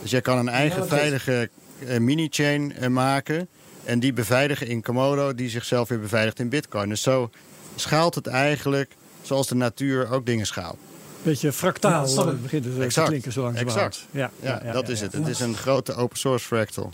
Dus 0.03 0.11
je 0.11 0.21
kan 0.21 0.39
een 0.39 0.49
eigen 0.49 0.83
ja, 0.83 0.89
veilige 0.89 1.51
mini-chain 1.99 2.93
maken 2.93 3.49
en 3.85 4.01
die 4.01 4.13
beveiligen 4.13 4.67
in 4.67 4.83
Komodo, 4.83 5.35
die 5.35 5.49
zichzelf 5.49 5.89
weer 5.89 6.01
beveiligt 6.01 6.39
in 6.39 6.49
Bitcoin. 6.49 6.89
Dus 6.89 7.03
zo 7.03 7.31
schaalt 7.75 8.15
het 8.15 8.27
eigenlijk 8.27 8.93
zoals 9.23 9.47
de 9.49 9.55
natuur 9.55 10.11
ook 10.11 10.27
dingen 10.27 10.47
schaalt 10.47 10.79
beetje 11.23 11.53
fractaal 11.53 12.09
ja, 12.09 12.33
uh, 12.33 12.43
begint 12.43 12.65
het 12.65 12.79
exact. 12.79 12.95
te 12.95 13.03
klinken 13.03 13.33
zo 13.33 13.43
langzamerhand. 13.43 14.07
Ja, 14.11 14.31
ja, 14.43 14.61
ja, 14.65 14.73
dat 14.73 14.89
is 14.89 15.01
het. 15.01 15.13
Het 15.13 15.27
is 15.27 15.41
een 15.41 15.57
grote 15.57 15.95
open 15.95 16.19
source 16.19 16.47
fractal. 16.47 16.93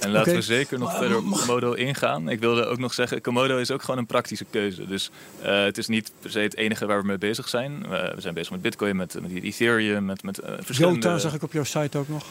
En 0.00 0.10
laten 0.10 0.34
we 0.34 0.42
zeker 0.42 0.78
nog 0.78 0.96
verder 0.96 1.16
op 1.16 1.24
Komodo 1.30 1.72
ingaan. 1.72 2.28
Ik 2.28 2.40
wilde 2.40 2.64
ook 2.64 2.78
nog 2.78 2.94
zeggen, 2.94 3.20
Komodo 3.20 3.58
is 3.58 3.70
ook 3.70 3.82
gewoon 3.82 3.98
een 3.98 4.06
praktische 4.06 4.44
keuze. 4.50 4.86
Dus 4.86 5.10
uh, 5.42 5.62
het 5.62 5.78
is 5.78 5.86
niet 5.86 6.12
per 6.20 6.30
se 6.30 6.38
het 6.38 6.56
enige 6.56 6.86
waar 6.86 7.00
we 7.00 7.06
mee 7.06 7.18
bezig 7.18 7.48
zijn. 7.48 7.82
Uh, 7.82 7.90
we 7.90 8.20
zijn 8.20 8.34
bezig 8.34 8.50
met 8.50 8.62
Bitcoin, 8.62 8.96
met, 8.96 9.18
met 9.20 9.42
Ethereum, 9.42 10.04
met, 10.04 10.22
met 10.22 10.40
uh, 10.40 10.48
verschillende... 10.60 11.06
IOTA 11.06 11.18
zag 11.18 11.34
ik 11.34 11.42
op 11.42 11.52
jouw 11.52 11.64
site 11.64 11.98
ook 11.98 12.08
nog. 12.08 12.24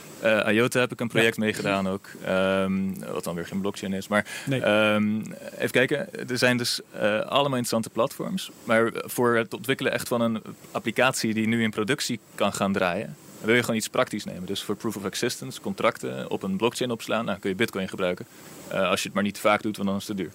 IOTA 0.49 0.79
heb 0.79 0.91
ik 0.91 0.99
een 0.99 1.07
project 1.07 1.35
ja. 1.35 1.43
meegedaan 1.43 1.87
ook. 1.87 2.09
Um, 2.29 2.95
wat 3.11 3.23
dan 3.23 3.35
weer 3.35 3.45
geen 3.45 3.61
blockchain 3.61 3.93
is. 3.93 4.07
Maar 4.07 4.25
nee. 4.45 4.65
um, 4.65 5.23
even 5.57 5.71
kijken, 5.71 6.29
er 6.29 6.37
zijn 6.37 6.57
dus 6.57 6.81
allemaal 6.93 7.45
interessante 7.45 7.89
platforms. 7.89 8.51
Maar 8.63 8.91
voor 8.95 9.35
het 9.35 9.53
ontwikkelen 9.53 9.91
echt 9.91 10.07
van 10.07 10.21
een 10.21 10.41
applicatie 10.71 11.33
die 11.33 11.47
nu 11.47 11.63
in 11.63 11.69
productie 11.69 12.19
kan 12.35 12.53
gaan 12.53 12.73
draaien 12.73 13.15
wil 13.41 13.55
je 13.55 13.61
gewoon 13.61 13.75
iets 13.75 13.89
praktisch 13.89 14.25
nemen. 14.25 14.45
Dus 14.45 14.63
voor 14.63 14.75
proof 14.75 14.95
of 14.95 15.05
existence, 15.05 15.61
contracten 15.61 16.29
op 16.29 16.43
een 16.43 16.57
blockchain 16.57 16.91
opslaan, 16.91 17.25
nou, 17.25 17.39
kun 17.39 17.49
je 17.49 17.55
bitcoin 17.55 17.89
gebruiken. 17.89 18.25
Uh, 18.71 18.89
als 18.89 18.99
je 19.01 19.05
het 19.05 19.15
maar 19.15 19.23
niet 19.23 19.39
vaak 19.39 19.61
doet, 19.61 19.77
want 19.77 19.89
dan 19.89 19.97
is 19.97 20.07
het 20.07 20.17
te 20.17 20.23
duur. 20.23 20.31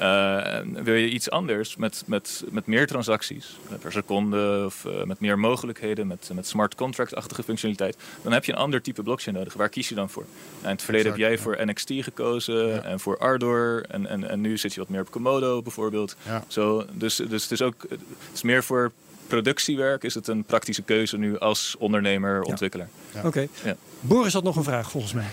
Uh, 0.00 0.82
wil 0.82 0.94
je 0.94 1.08
iets 1.08 1.30
anders 1.30 1.76
met, 1.76 2.02
met, 2.06 2.44
met 2.50 2.66
meer 2.66 2.86
transacties 2.86 3.58
per 3.80 3.92
seconde 3.92 4.62
of 4.66 4.84
uh, 4.84 5.02
met 5.02 5.20
meer 5.20 5.38
mogelijkheden, 5.38 6.06
met, 6.06 6.30
met 6.34 6.46
smart 6.46 6.74
contract-achtige 6.74 7.42
functionaliteit, 7.42 7.96
dan 8.22 8.32
heb 8.32 8.44
je 8.44 8.52
een 8.52 8.58
ander 8.58 8.82
type 8.82 9.02
blockchain 9.02 9.36
nodig. 9.36 9.54
Waar 9.54 9.68
kies 9.68 9.88
je 9.88 9.94
dan 9.94 10.10
voor? 10.10 10.24
Nou, 10.24 10.64
in 10.64 10.70
het 10.70 10.82
verleden 10.82 11.12
exact, 11.12 11.30
heb 11.30 11.38
jij 11.38 11.52
ja. 11.52 11.58
voor 11.58 11.66
NXT 11.66 12.04
gekozen 12.04 12.68
ja. 12.68 12.82
en 12.82 13.00
voor 13.00 13.18
Ardor 13.18 13.84
en, 13.88 14.06
en, 14.06 14.28
en 14.28 14.40
nu 14.40 14.58
zit 14.58 14.74
je 14.74 14.80
wat 14.80 14.88
meer 14.88 15.00
op 15.00 15.10
Komodo 15.10 15.62
bijvoorbeeld. 15.62 16.16
Ja. 16.26 16.44
Zo, 16.48 16.84
dus, 16.92 17.16
dus 17.16 17.42
het 17.42 17.52
is 17.52 17.62
ook 17.62 17.86
het 17.88 18.00
is 18.32 18.42
meer 18.42 18.64
voor 18.64 18.92
productiewerk 19.26 20.04
is 20.04 20.14
het 20.14 20.28
een 20.28 20.44
praktische 20.44 20.82
keuze 20.82 21.16
nu 21.16 21.38
als 21.38 21.74
ondernemer, 21.78 22.42
ontwikkelaar. 22.42 22.88
Ja. 23.12 23.18
Oké. 23.18 23.26
Okay. 23.26 23.48
Ja. 23.64 23.76
Boris 24.00 24.32
had 24.32 24.42
nog 24.42 24.56
een 24.56 24.64
vraag 24.64 24.90
volgens 24.90 25.12
mij. 25.12 25.26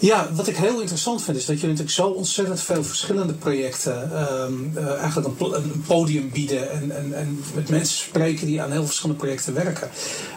Ja, 0.00 0.28
wat 0.32 0.48
ik 0.48 0.56
heel 0.56 0.80
interessant 0.80 1.22
vind 1.22 1.36
is 1.36 1.44
dat 1.44 1.60
jullie 1.60 1.70
natuurlijk 1.70 1.96
zo 1.96 2.08
ontzettend 2.08 2.60
veel 2.60 2.84
verschillende 2.84 3.32
projecten 3.32 4.12
ehm, 4.12 4.52
eh, 4.74 5.00
eigenlijk 5.00 5.40
een, 5.40 5.82
podium 5.86 6.30
bieden 6.30 6.70
en, 6.70 6.90
en, 6.90 7.12
en 7.14 7.44
met 7.54 7.68
mensen 7.68 7.98
spreken 7.98 8.46
die 8.46 8.62
aan 8.62 8.70
heel 8.70 8.84
verschillende 8.86 9.20
projecten 9.20 9.54
werken. 9.54 9.90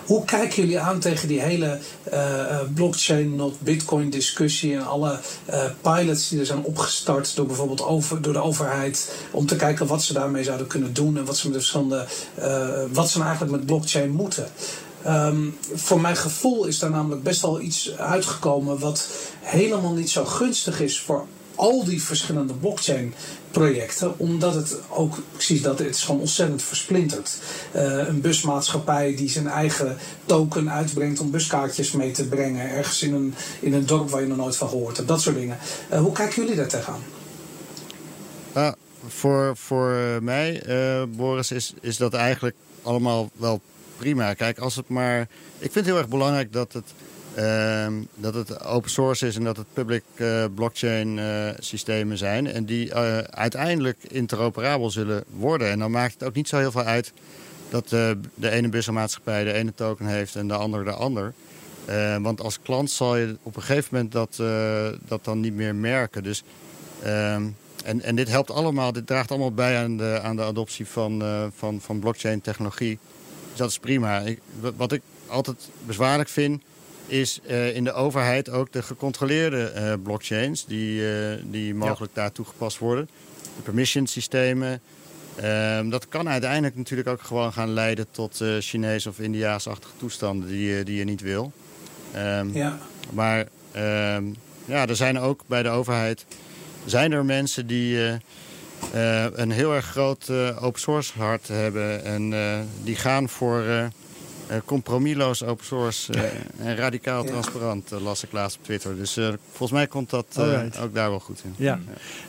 Hoe 0.06 0.26
kijken 0.26 0.62
jullie 0.62 0.80
aan 0.80 1.00
tegen 1.00 1.28
die 1.28 1.42
hele 1.42 1.80
uh, 2.14 2.60
blockchain, 2.74 3.36
not 3.36 3.60
bitcoin 3.60 4.10
discussie 4.10 4.74
en 4.74 4.86
alle 4.86 5.20
pilots 5.82 6.30
die 6.30 6.40
er 6.40 6.46
zijn 6.46 6.64
opgestart 6.64 7.36
door 7.36 7.46
bijvoorbeeld 7.46 7.84
over, 7.84 8.22
door 8.22 8.34
de 8.34 8.42
overheid 8.42 9.16
om 9.32 9.46
te 9.46 9.56
kijken 9.56 9.88
wat 9.88 10.04
ze 10.04 10.14
daarmee 10.14 10.44
zouden 10.44 10.68
kunnen 10.68 10.94
doen 10.94 11.18
en 11.18 11.26
wat 11.26 11.38
ze 11.38 11.46
met 11.46 11.54
de 11.54 11.60
verschillende, 11.60 12.06
wat 12.92 13.10
ze 13.10 13.18
nou 13.18 13.30
eigenlijk 13.30 13.58
met 13.58 13.66
blockchain 13.66 14.12
moeten? 14.12 14.48
Um, 15.08 15.58
voor 15.74 16.02
mijn 16.02 16.16
gevoel 16.16 16.66
is 16.66 16.80
daar 16.80 16.90
namelijk 16.90 17.24
best 17.24 17.42
wel 17.42 17.62
iets 17.62 17.92
uitgekomen 17.98 18.80
wat 18.80 19.08
helemaal 19.40 19.94
niet 19.94 20.10
zo 20.10 20.26
gunstig 20.26 20.82
is 20.82 21.00
voor 21.00 21.26
al 21.56 21.84
die 21.84 22.04
verschillende 22.04 22.54
blockchain 22.54 23.14
projecten, 23.52 24.20
omdat 24.20 24.54
het 24.56 24.78
ook 24.90 25.18
precies 25.32 25.62
dat 25.62 25.80
het 25.80 25.88
is 25.88 26.04
gewoon 26.04 26.22
ontzettend 26.22 26.62
versplinterd. 26.62 27.38
Uh, 27.76 28.08
een 28.08 28.22
busmaatschappij 28.22 29.16
die 29.16 29.30
zijn 29.30 29.48
eigen 29.48 29.98
token 30.26 30.72
uitbrengt 30.72 31.20
om 31.20 31.32
buskaartjes 31.32 31.92
mee 31.92 32.12
te 32.12 32.28
brengen, 32.28 32.70
ergens 32.70 33.02
in 33.02 33.14
een, 33.14 33.34
in 33.60 33.74
een 33.74 33.86
dorp 33.86 34.10
waar 34.10 34.22
je 34.22 34.28
nog 34.28 34.38
nooit 34.38 34.56
van 34.56 34.70
gehoord 34.70 34.98
hebt, 34.98 35.10
dat 35.10 35.22
soort 35.22 35.36
dingen. 35.36 35.58
Uh, 35.92 36.00
hoe 36.00 36.12
kijken 36.12 36.42
jullie 36.42 36.58
daar 36.58 36.68
tegenaan? 36.68 37.04
Uh, 38.58 38.72
voor, 39.08 39.58
voor 39.58 40.20
mij, 40.22 40.62
eh, 40.62 41.04
Boris, 41.10 41.52
is, 41.52 41.74
is 41.82 41.98
dat 41.98 42.14
eigenlijk 42.14 42.56
allemaal 42.82 43.30
wel 43.36 43.62
prima. 44.04 44.34
Kijk, 44.34 44.60
als 44.60 44.76
het 44.76 44.88
maar. 44.88 45.20
Ik 45.58 45.72
vind 45.72 45.76
het 45.76 45.86
heel 45.86 45.98
erg 45.98 46.08
belangrijk 46.08 46.54
dat 46.54 46.74
het, 46.74 46.94
uh, 47.38 47.88
dat 48.16 48.34
het 48.34 48.64
open 48.64 48.90
source 48.90 49.28
is 49.28 49.36
en 49.36 49.44
dat 49.44 49.58
het 49.58 49.74
public 49.74 50.04
uh, 50.16 50.46
blockchain 50.56 51.18
uh, 51.18 51.50
systemen 51.60 52.18
zijn. 52.18 52.48
En 52.48 52.66
die 52.66 52.88
uh, 52.88 53.18
uiteindelijk 53.18 53.98
interoperabel 54.08 54.90
zullen 54.90 55.24
worden. 55.30 55.70
En 55.70 55.80
dan 55.80 55.92
maakt 55.92 56.14
het 56.14 56.24
ook 56.24 56.36
niet 56.36 56.48
zo 56.48 56.58
heel 56.58 56.72
veel 56.72 56.84
uit 56.84 57.14
dat 57.70 57.90
de 57.90 58.50
ene 58.50 58.70
bussenmaatschappij 58.70 59.44
de 59.44 59.54
ene 59.54 59.74
token 59.76 60.06
heeft 60.06 60.36
en 60.36 60.48
de 60.48 60.54
andere 60.54 60.84
de 60.84 60.92
ander. 60.92 61.34
want 62.22 62.42
als 62.42 62.60
klant 62.62 62.92
zal 62.92 63.16
je 63.16 63.38
op 63.44 63.56
een 63.56 63.62
gegeven 63.62 63.90
moment 63.92 64.12
dat, 64.12 64.36
dat 65.08 65.24
dan 65.24 65.40
niet 65.40 65.54
meer 65.54 65.76
merken. 65.76 66.24
Dus. 66.24 66.44
Ehm, 67.04 67.44
en, 67.84 68.02
en 68.02 68.16
dit 68.16 68.30
helpt 68.30 68.52
allemaal, 68.52 68.92
dit 68.92 69.08
draagt 69.08 69.30
allemaal 69.30 69.54
bij 69.54 69.84
aan 69.84 69.98
de, 69.98 70.20
aan 70.24 70.36
de 70.36 70.44
adoptie 70.44 70.88
van, 70.88 71.24
van, 71.56 71.82
van 71.82 72.00
blockchain 72.00 72.42
technologie. 72.42 73.00
Dus 73.54 73.62
dat 73.62 73.70
is 73.70 73.80
prima. 73.80 74.20
Ik, 74.20 74.40
wat 74.78 74.92
ik 74.92 75.02
altijd 75.28 75.70
bezwaarlijk 75.86 76.30
vind, 76.30 76.62
is 77.08 77.40
uh, 77.48 77.76
in 77.76 77.84
de 77.84 77.94
overheid 77.94 78.50
ook 78.50 78.72
de 78.72 78.82
gecontroleerde 78.82 79.74
uh, 79.76 79.94
blockchains 80.04 80.66
die, 80.66 81.02
uh, 81.02 81.36
die 81.44 81.76
mogelijk 81.76 82.12
ja. 82.16 82.22
daar 82.22 82.32
toegepast 82.32 82.78
worden. 82.78 83.10
De 83.56 83.62
permission 83.62 84.08
systemen. 84.08 84.82
Ehm, 85.36 85.90
dat 85.90 86.08
kan 86.08 86.30
uiteindelijk 86.30 86.76
natuurlijk 86.76 87.10
ook 87.10 87.22
gewoon 87.22 87.54
gaan 87.54 87.74
leiden 87.74 88.06
tot 88.12 88.44
Chinese 88.60 89.10
of 89.10 89.20
Indiaasachtige 89.20 89.94
toestanden 89.98 90.48
die, 90.50 90.84
die 90.84 90.98
je 90.98 91.04
niet 91.04 91.22
wil. 91.22 91.52
Um, 92.16 92.54
ja. 92.54 92.80
Maar 93.12 93.40
um, 94.16 94.36
ja, 94.66 94.88
er 94.88 94.96
zijn 94.96 95.20
ook 95.20 95.42
bij 95.48 95.64
de 95.64 95.70
overheid 95.70 96.26
zijn 96.86 97.12
er 97.12 97.26
mensen 97.26 97.68
die 97.68 97.98
uh, 98.96 99.26
een 99.34 99.52
heel 99.52 99.74
erg 99.74 99.86
groot 99.86 100.28
uh, 100.32 100.64
open 100.64 100.82
source 100.82 101.12
hart 101.18 101.48
hebben. 101.48 102.06
En 102.06 102.32
uh, 102.32 102.58
die 102.84 102.96
gaan 102.96 103.30
voor 103.30 103.64
compromisloos 104.66 105.44
open 105.44 105.66
source 105.66 106.14
en 106.58 106.76
radicaal 106.76 107.24
transparant, 107.24 107.92
las 107.92 108.24
ik 108.24 108.32
laatst 108.32 108.58
op 108.58 108.64
Twitter. 108.64 108.96
Dus 108.96 109.14
volgens 109.50 109.72
mij 109.72 109.88
komt 109.88 110.10
dat 110.10 110.26
ook 110.82 110.94
daar 110.94 111.10
wel 111.10 111.20
goed 111.20 111.42
in. 111.44 111.54
Ja. 111.58 111.80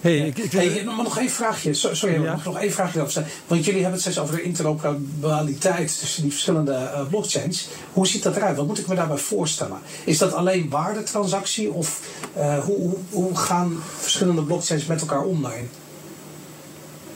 Hey, 0.01 0.19
ik, 0.19 0.39
ik, 0.39 0.53
hey, 0.53 0.83
nog 0.85 1.19
één 1.19 1.31
vraagje. 1.31 1.75
Sorry, 1.75 2.23
ja? 2.23 2.41
nog 2.45 2.59
één 2.59 2.73
vraagje 2.73 2.99
over 2.99 3.11
stellen. 3.11 3.29
Want 3.47 3.65
jullie 3.65 3.83
hebben 3.83 4.01
het 4.01 4.11
steeds 4.11 4.19
over 4.19 4.37
de 4.37 4.43
interoperabiliteit 4.43 5.99
tussen 5.99 6.23
die 6.23 6.31
verschillende 6.31 7.07
blockchains. 7.11 7.69
Hoe 7.93 8.07
ziet 8.07 8.23
dat 8.23 8.37
eruit? 8.37 8.57
Wat 8.57 8.67
moet 8.67 8.79
ik 8.79 8.87
me 8.87 8.95
daarbij 8.95 9.17
voorstellen? 9.17 9.79
Is 10.05 10.19
dat 10.19 10.33
alleen 10.33 10.69
waardetransactie 10.69 11.73
of 11.73 12.01
hoe, 12.35 12.77
hoe, 12.77 12.97
hoe 13.11 13.37
gaan 13.37 13.83
verschillende 13.99 14.43
blockchains 14.43 14.87
met 14.87 15.01
elkaar 15.01 15.23
om 15.23 15.43
daarin? 15.43 15.69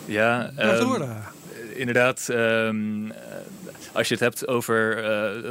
Ja, 0.09 0.51
um, 0.59 1.03
inderdaad. 1.75 2.29
Um, 2.31 3.13
als 3.93 4.09
je 4.09 4.15
het 4.15 4.23
hebt 4.23 4.47
over 4.47 5.05
uh, 5.05 5.51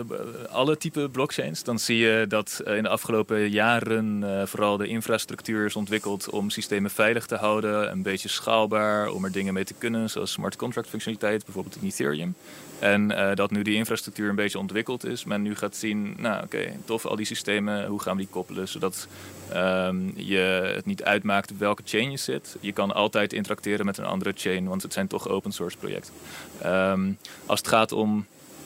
alle 0.50 0.78
type 0.78 1.10
blockchains, 1.10 1.64
dan 1.64 1.80
zie 1.80 1.98
je 1.98 2.26
dat 2.28 2.62
uh, 2.68 2.76
in 2.76 2.84
de 2.84 2.90
afgelopen 2.90 3.50
jaren 3.50 4.22
uh, 4.24 4.46
vooral 4.46 4.78
de 4.78 4.88
infrastructuur 4.88 5.66
is 5.66 5.76
ontwikkeld 5.76 6.30
om 6.30 6.50
systemen 6.50 6.92
veilig 6.92 7.26
te 7.26 7.36
houden, 7.36 7.92
een 7.92 8.02
beetje 8.02 8.30
schaalbaar, 8.30 9.10
om 9.10 9.24
er 9.24 9.32
dingen 9.32 9.54
mee 9.54 9.64
te 9.64 9.74
kunnen, 9.74 10.10
zoals 10.10 10.32
smart 10.32 10.56
contract 10.56 10.90
functionaliteit, 10.90 11.46
bijvoorbeeld 11.46 11.78
in 11.82 11.88
Ethereum. 11.88 12.36
En 12.80 13.12
uh, 13.12 13.34
dat 13.34 13.52
nu 13.52 13.62
die 13.62 13.76
infrastructuur 13.76 14.30
een 14.30 14.36
beetje 14.36 14.60
ontwikkeld 14.60 15.06
is, 15.06 15.24
men 15.24 15.42
nu 15.42 15.56
gaat 15.56 15.76
zien, 15.76 16.16
nou 16.18 16.44
oké, 16.44 16.72
tof, 16.86 17.06
al 17.06 17.16
die 17.16 17.26
systemen, 17.26 17.86
hoe 17.86 18.02
gaan 18.02 18.16
we 18.16 18.22
die 18.22 18.32
koppelen, 18.32 18.68
zodat 18.68 19.08
um, 19.54 20.14
je 20.16 20.72
het 20.76 20.86
niet 20.86 21.04
uitmaakt 21.04 21.58
welke 21.58 21.82
chain 21.86 22.12
je 22.12 22.18
zit. 22.18 22.58
Je 22.60 22.72
kan 22.72 22.94
altijd 22.94 23.34
interacteren 23.34 23.86
met 23.86 23.98
een 23.98 24.06
andere 24.06 24.34
chain, 24.36 24.68
want 24.68 24.82
het 24.82 24.94
zijn 24.94 25.08
toch 25.08 25.28
open 25.28 25.52
source 25.52 25.78
projecten. 25.78 26.14
Um, 26.66 27.18
als 27.46 27.60
het 27.60 27.68
gaat 27.68 27.92
om 27.92 28.26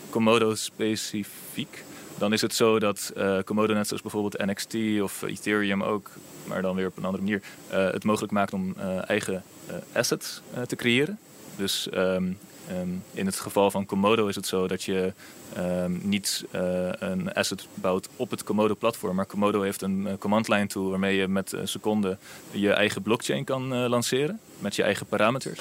Komodo 0.10 0.56
specifiek, 0.56 1.84
dan 2.18 2.34
is 2.34 2.42
het 2.42 2.56
zo 2.56 2.80
dat 2.80 3.14
uh, 3.18 3.38
Komodo 3.44 3.74
net 3.74 3.88
zoals 3.88 4.02
bijvoorbeeld 4.02 4.46
NXT 4.46 5.02
of 5.02 5.22
Ethereum 5.22 5.84
ook, 5.84 6.10
maar 6.44 6.62
dan 6.62 6.76
weer 6.76 6.88
op 6.88 6.98
een 6.98 7.06
andere 7.06 7.24
manier, 7.24 7.42
uh, 7.72 7.92
het 7.92 8.04
mogelijk 8.04 8.32
maakt 8.32 8.54
om 8.54 8.76
eigen 9.08 9.44
assets 9.92 10.42
te 10.68 10.76
creëren. 10.76 11.20
Dus 11.56 11.88
um, 11.94 12.38
Um, 12.80 13.04
in 13.14 13.26
het 13.26 13.40
geval 13.40 13.72
van 13.72 13.86
Komodo 13.86 14.28
is 14.28 14.36
het 14.36 14.48
zo 14.48 14.68
dat 14.68 14.84
je 14.84 15.14
um, 15.58 16.00
niet 16.04 16.46
uh, 16.56 16.90
een 16.92 17.34
asset 17.34 17.68
bouwt 17.74 18.10
op 18.16 18.30
het 18.30 18.44
Komodo-platform. 18.44 19.16
Maar 19.16 19.26
Komodo 19.26 19.62
heeft 19.62 19.82
een 19.82 20.02
uh, 20.02 20.14
command 20.20 20.48
line 20.48 20.68
tool 20.68 20.90
waarmee 20.90 21.16
je 21.16 21.28
met 21.28 21.52
een 21.52 21.68
seconde 21.68 22.18
je 22.52 22.74
eigen 22.74 23.02
blockchain 23.02 23.44
kan 23.44 23.74
uh, 23.74 23.90
lanceren. 23.90 24.40
Met 24.60 24.76
je 24.76 24.84
eigen 24.84 25.06
parameters. 25.06 25.60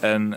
En 0.00 0.30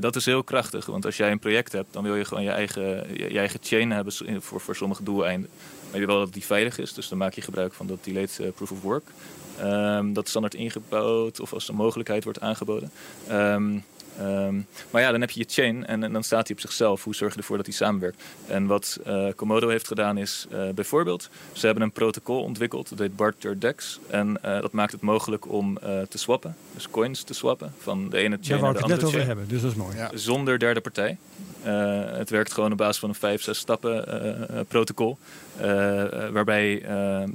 dat 0.00 0.16
is 0.16 0.24
heel 0.24 0.42
krachtig, 0.42 0.86
want 0.86 1.04
als 1.04 1.16
jij 1.16 1.30
een 1.30 1.38
project 1.38 1.72
hebt, 1.72 1.92
dan 1.92 2.02
wil 2.02 2.16
je 2.16 2.24
gewoon 2.24 2.42
je 2.42 2.50
eigen, 2.50 2.82
je, 3.16 3.32
je 3.32 3.38
eigen 3.38 3.60
chain 3.62 3.90
hebben 3.90 4.12
voor, 4.42 4.60
voor 4.60 4.76
sommige 4.76 5.02
doeleinden. 5.02 5.50
Maar 5.90 6.00
je 6.00 6.06
wil 6.06 6.18
dat 6.18 6.32
die 6.32 6.44
veilig 6.44 6.78
is, 6.78 6.92
dus 6.92 7.08
dan 7.08 7.18
maak 7.18 7.34
je 7.34 7.40
gebruik 7.40 7.72
van 7.72 7.86
dat 7.86 8.04
delayed 8.04 8.40
proof 8.54 8.70
of 8.70 8.82
work. 8.82 9.08
Um, 9.62 10.12
dat 10.12 10.24
is 10.24 10.30
standaard 10.30 10.54
ingebouwd 10.54 11.40
of 11.40 11.52
als 11.52 11.68
een 11.68 11.74
mogelijkheid 11.74 12.24
wordt 12.24 12.40
aangeboden. 12.40 12.90
Um, 13.30 13.84
Um, 14.20 14.66
maar 14.90 15.02
ja, 15.02 15.10
dan 15.10 15.20
heb 15.20 15.30
je 15.30 15.40
je 15.40 15.46
chain 15.48 15.86
en, 15.86 16.02
en, 16.02 16.12
dan 16.12 16.22
staat 16.22 16.46
hij 16.46 16.56
op 16.56 16.62
zichzelf. 16.62 17.04
Hoe 17.04 17.14
zorg 17.14 17.32
je 17.32 17.38
ervoor 17.38 17.56
dat 17.56 17.66
hij 17.66 17.74
samenwerkt? 17.74 18.22
En 18.46 18.66
wat 18.66 19.00
uh, 19.06 19.26
Komodo 19.36 19.68
heeft 19.68 19.86
gedaan 19.86 20.18
is 20.18 20.46
uh, 20.52 20.68
bijvoorbeeld, 20.74 21.30
ze 21.52 21.66
hebben 21.66 21.84
een 21.84 21.92
protocol 21.92 22.42
ontwikkeld, 22.42 22.88
dat 22.88 22.98
heet 22.98 23.16
Barter 23.16 23.60
Dex. 23.60 23.98
En 24.10 24.38
uh, 24.44 24.60
dat 24.60 24.72
maakt 24.72 24.92
het 24.92 25.00
mogelijk 25.00 25.52
om 25.52 25.78
te 26.08 26.18
swappen, 26.18 26.56
dus 26.74 26.90
coins 26.90 27.22
te 27.22 27.34
swappen 27.34 27.72
van 27.78 28.08
de 28.08 28.16
ene 28.16 28.38
chain 28.40 28.60
naar 28.60 28.72
de 28.72 28.80
andere 28.80 29.00
chain. 29.00 29.12
Daar 29.12 29.20
over 29.20 29.26
hebben, 29.26 29.48
dus 29.48 29.60
dat 29.60 29.70
is 29.70 29.76
mooi. 29.76 29.96
Ja. 29.96 30.10
Zonder 30.14 30.58
derde 30.58 30.80
partij. 30.80 31.18
Uh, 31.66 32.00
het 32.04 32.30
werkt 32.30 32.52
gewoon 32.52 32.72
op 32.72 32.78
basis 32.78 32.98
van 32.98 33.08
een 33.08 33.14
vijf, 33.14 33.42
zes 33.42 33.58
stappen 33.58 34.04
uh, 34.50 34.60
protocol. 34.68 35.18
Uh, 35.56 35.64
waarbij 36.28 36.78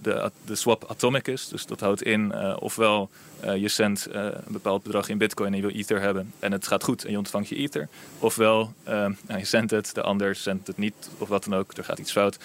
de, 0.02 0.32
de 0.46 0.56
swap 0.56 0.86
atomic 0.88 1.28
is. 1.28 1.48
Dus 1.48 1.66
dat 1.66 1.80
houdt 1.80 2.04
in 2.04 2.36
ofwel 2.60 3.10
je 3.56 3.68
zendt 3.68 4.08
een 4.12 4.34
bepaald 4.48 4.84
bedrag 4.84 5.10
in 5.10 5.18
bitcoin 5.18 5.50
en 5.50 5.56
je 5.56 5.62
wil 5.62 5.76
ether 5.76 6.02
hebben. 6.02 6.34
En 6.40 6.52
het 6.52 6.68
gaat 6.68 6.84
goed 6.84 7.06
en 7.06 7.12
je 7.12 7.18
ontvangt 7.18 7.50
je 7.50 7.56
ether. 7.56 7.88
Ofwel 8.20 8.74
nou, 8.84 9.16
je 9.38 9.46
zendt 9.46 9.72
het, 9.72 9.94
de 9.94 10.02
ander 10.02 10.36
zendt 10.36 10.68
het 10.68 10.78
niet 10.78 11.10
of 11.18 11.28
wat 11.28 11.44
dan 11.44 11.56
ook. 11.56 11.78
Er 11.78 11.84
gaat 11.84 12.00
iets 12.00 12.12
fout. 12.12 12.38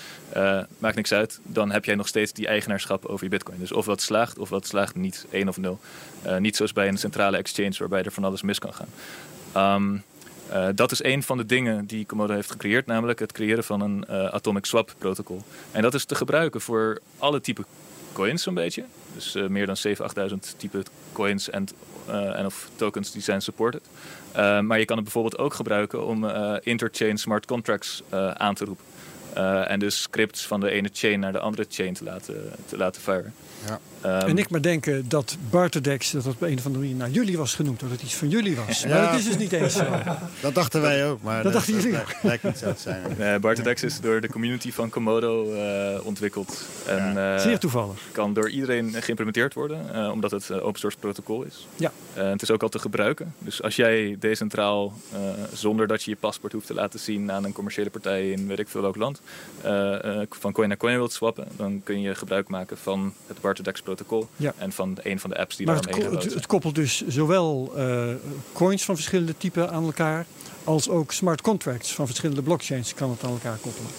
maakt 0.78 0.96
niks 0.96 1.12
uit. 1.12 1.40
Dan 1.42 1.70
heb 1.70 1.84
jij 1.84 1.94
nog 1.94 2.08
steeds 2.08 2.32
die 2.32 2.46
eigenaarschap 2.46 3.04
over 3.04 3.24
je 3.24 3.30
bitcoin. 3.30 3.58
Dus 3.58 3.72
of 3.72 3.86
wat 3.86 4.02
slaagt 4.02 4.38
of 4.38 4.48
wat 4.48 4.66
slaagt 4.66 4.94
niet. 4.94 5.26
één 5.30 5.48
of 5.48 5.56
nul. 5.56 5.80
niet 6.38 6.56
zoals 6.56 6.72
bij 6.72 6.88
een 6.88 6.98
centrale 6.98 7.36
exchange 7.36 7.74
waarbij 7.78 8.02
er 8.02 8.12
van 8.12 8.24
alles 8.24 8.42
mis 8.42 8.58
kan 8.58 8.74
gaan. 8.74 8.88
Um, 9.56 10.04
uh, 10.50 10.68
dat 10.74 10.92
is 10.92 11.02
een 11.02 11.22
van 11.22 11.36
de 11.36 11.46
dingen 11.46 11.86
die 11.86 12.06
Komodo 12.06 12.34
heeft 12.34 12.50
gecreëerd, 12.50 12.86
namelijk 12.86 13.18
het 13.18 13.32
creëren 13.32 13.64
van 13.64 13.80
een 13.80 14.04
uh, 14.10 14.24
atomic 14.24 14.64
swap 14.64 14.94
protocol. 14.98 15.42
En 15.72 15.82
dat 15.82 15.94
is 15.94 16.04
te 16.04 16.14
gebruiken 16.14 16.60
voor 16.60 17.00
alle 17.18 17.40
type 17.40 17.64
coins 18.12 18.42
zo'n 18.42 18.54
beetje. 18.54 18.84
Dus 19.14 19.34
uh, 19.36 19.46
meer 19.46 19.66
dan 19.66 19.76
7.000, 19.86 19.92
8.000 20.30 20.36
type 20.56 20.82
coins 21.12 21.50
en, 21.50 21.66
en 22.06 22.46
of 22.46 22.68
tokens 22.76 23.12
die 23.12 23.22
zijn 23.22 23.42
supported. 23.42 23.82
maar 24.34 24.78
je 24.78 24.84
kan 24.84 24.96
het 24.96 25.04
bijvoorbeeld 25.04 25.38
ook 25.38 25.54
gebruiken 25.54 26.06
om 26.06 26.26
interchain 26.62 27.18
smart 27.18 27.46
contracts 27.46 28.02
aan 28.34 28.54
te 28.54 28.64
roepen. 28.64 28.84
en 29.68 29.78
dus 29.78 30.02
scripts 30.02 30.46
van 30.46 30.60
de 30.60 30.70
ene 30.70 30.90
chain 30.92 31.20
naar 31.20 31.32
de 31.32 31.38
andere 31.38 31.66
chain 31.68 31.94
te 31.94 32.04
laten, 32.04 32.52
te 32.66 32.76
laten 32.76 33.02
varen. 33.02 33.34
Ja. 33.66 33.80
Ehm, 34.00 34.26
en 34.28 34.38
ik 34.38 34.50
maar 34.50 34.62
denken 34.62 35.08
dat 35.08 35.36
Barterdex, 35.50 36.10
dat 36.10 36.24
dat 36.24 36.32
op 36.34 36.42
een 36.42 36.58
of 36.58 36.66
andere 36.66 36.82
manier 36.84 36.96
naar 36.98 37.10
jullie 37.10 37.38
was 37.38 37.54
genoemd. 37.54 37.80
Dat 37.80 37.90
het 37.90 38.02
iets 38.02 38.14
van 38.14 38.28
jullie 38.28 38.56
was. 38.56 38.86
Maar 38.86 38.96
Ja. 38.96 39.10
dat 39.10 39.18
is 39.18 39.24
dus 39.26 39.36
niet 39.36 39.52
eens 39.52 39.74
zo. 39.74 39.84
Dat 40.40 40.54
dachten 40.54 40.80
wij 40.80 41.06
ook, 41.08 41.22
maar 41.22 41.42
Dat 41.42 41.52
dachten 41.52 41.74
jullie 41.74 41.90
lijkt, 41.90 42.22
lijkt 42.22 42.42
niet 42.42 42.58
zo 42.58 42.72
te 42.72 42.80
zijn. 42.80 43.02
uh, 43.18 43.36
Bartedex 43.36 43.82
is 43.82 44.00
door 44.00 44.20
de 44.20 44.28
community 44.28 44.72
van 44.72 44.90
Komodo 44.90 45.52
eh, 45.54 46.06
ontwikkeld. 46.06 46.64
En, 46.86 47.18
eh, 47.34 47.38
Zeer 47.38 47.58
toevallig. 47.58 48.00
kan 48.12 48.34
door 48.34 48.50
iedereen 48.50 48.92
geïmplementeerd 49.02 49.54
worden, 49.54 49.94
eh, 49.94 50.10
omdat 50.10 50.30
het 50.30 50.48
een 50.48 50.60
open 50.60 50.80
source 50.80 50.98
protocol 50.98 51.42
is. 51.42 51.66
Ja. 51.76 51.92
Eh, 52.14 52.30
het 52.30 52.42
is 52.42 52.50
ook 52.50 52.62
al 52.62 52.68
te 52.68 52.78
gebruiken. 52.78 53.34
Dus 53.38 53.62
als 53.62 53.76
jij 53.76 54.16
decentraal, 54.18 54.92
eh, 55.12 55.18
zonder 55.52 55.86
dat 55.86 56.02
je 56.02 56.10
je 56.10 56.16
paspoort 56.16 56.52
hoeft 56.52 56.66
te 56.66 56.74
laten 56.74 57.00
zien 57.00 57.32
aan 57.32 57.44
een 57.44 57.52
commerciële 57.52 57.90
partij 57.90 58.30
in 58.30 58.46
weet 58.46 58.58
ik 58.58 58.68
veel 58.68 58.80
welk 58.82 58.96
land, 58.96 59.20
van 60.30 60.52
coin 60.52 60.68
naar 60.68 60.76
coin 60.76 60.96
wilt 60.96 61.12
swappen, 61.12 61.48
dan 61.56 61.80
kun 61.84 62.00
je 62.00 62.14
gebruik 62.14 62.48
maken 62.48 62.78
van 62.78 63.12
het 63.26 63.40
Barterdex 63.40 63.80
protocol 63.80 63.88
Ja. 64.36 64.52
en 64.56 64.72
van 64.72 64.98
een 65.02 65.20
van 65.20 65.30
de 65.30 65.38
apps 65.38 65.56
die 65.56 65.66
Maar 65.66 65.74
het, 65.74 65.84
daarmee 65.84 66.04
ko- 66.04 66.10
het, 66.10 66.20
gebouwd 66.22 66.38
het 66.38 66.46
koppelt 66.46 66.74
dus 66.74 67.06
zowel 67.08 67.72
eh, 67.76 68.08
coins 68.52 68.84
van 68.84 68.94
verschillende 68.94 69.36
typen 69.36 69.70
aan 69.70 69.84
elkaar, 69.84 70.26
als 70.64 70.88
ook 70.88 71.12
smart 71.12 71.40
contracts 71.40 71.94
van 71.94 72.06
verschillende 72.06 72.42
blockchains 72.42 72.94
kan 72.94 73.10
het 73.10 73.24
aan 73.24 73.30
elkaar 73.30 73.56
koppelen. 73.56 73.90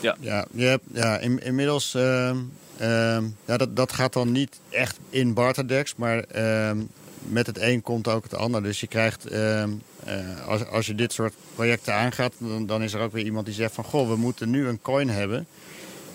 Ja, 0.00 0.46
je 0.52 0.64
hebt, 0.64 0.84
ja 0.92 1.18
in, 1.18 1.42
inmiddels. 1.42 1.94
ehm, 1.94 2.36
ehm, 2.76 3.24
ja, 3.44 3.56
dat, 3.56 3.76
dat 3.76 3.92
gaat 3.92 4.12
dan 4.12 4.32
niet 4.32 4.60
echt 4.68 4.98
in 5.10 5.34
Barterdex, 5.34 5.94
maar 5.96 6.18
ehm, 6.18 6.78
met 7.22 7.46
het 7.46 7.60
een 7.60 7.82
komt 7.82 8.08
ook 8.08 8.22
het 8.22 8.34
ander. 8.34 8.62
Dus 8.62 8.80
je 8.80 8.86
krijgt, 8.86 9.26
ehm, 9.26 9.70
eh, 10.04 10.46
als, 10.46 10.66
als 10.66 10.86
je 10.86 10.94
dit 10.94 11.12
soort 11.12 11.34
projecten 11.54 11.94
aangaat, 11.94 12.32
dan, 12.38 12.66
dan 12.66 12.82
is 12.82 12.92
er 12.92 13.00
ook 13.00 13.12
weer 13.12 13.24
iemand 13.24 13.46
die 13.46 13.54
zegt 13.54 13.74
van 13.74 13.84
goh, 13.84 14.08
we 14.08 14.16
moeten 14.16 14.50
nu 14.50 14.66
een 14.68 14.80
coin 14.82 15.08
hebben 15.10 15.46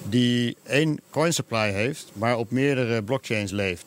die 0.10 0.58
één 0.64 1.00
coin 1.10 1.34
supply 1.34 1.72
heeft, 1.72 2.12
maar 2.14 2.38
op 2.38 2.52
meerdere 2.52 3.04
blockchains 3.04 3.52
leeft. 3.52 3.86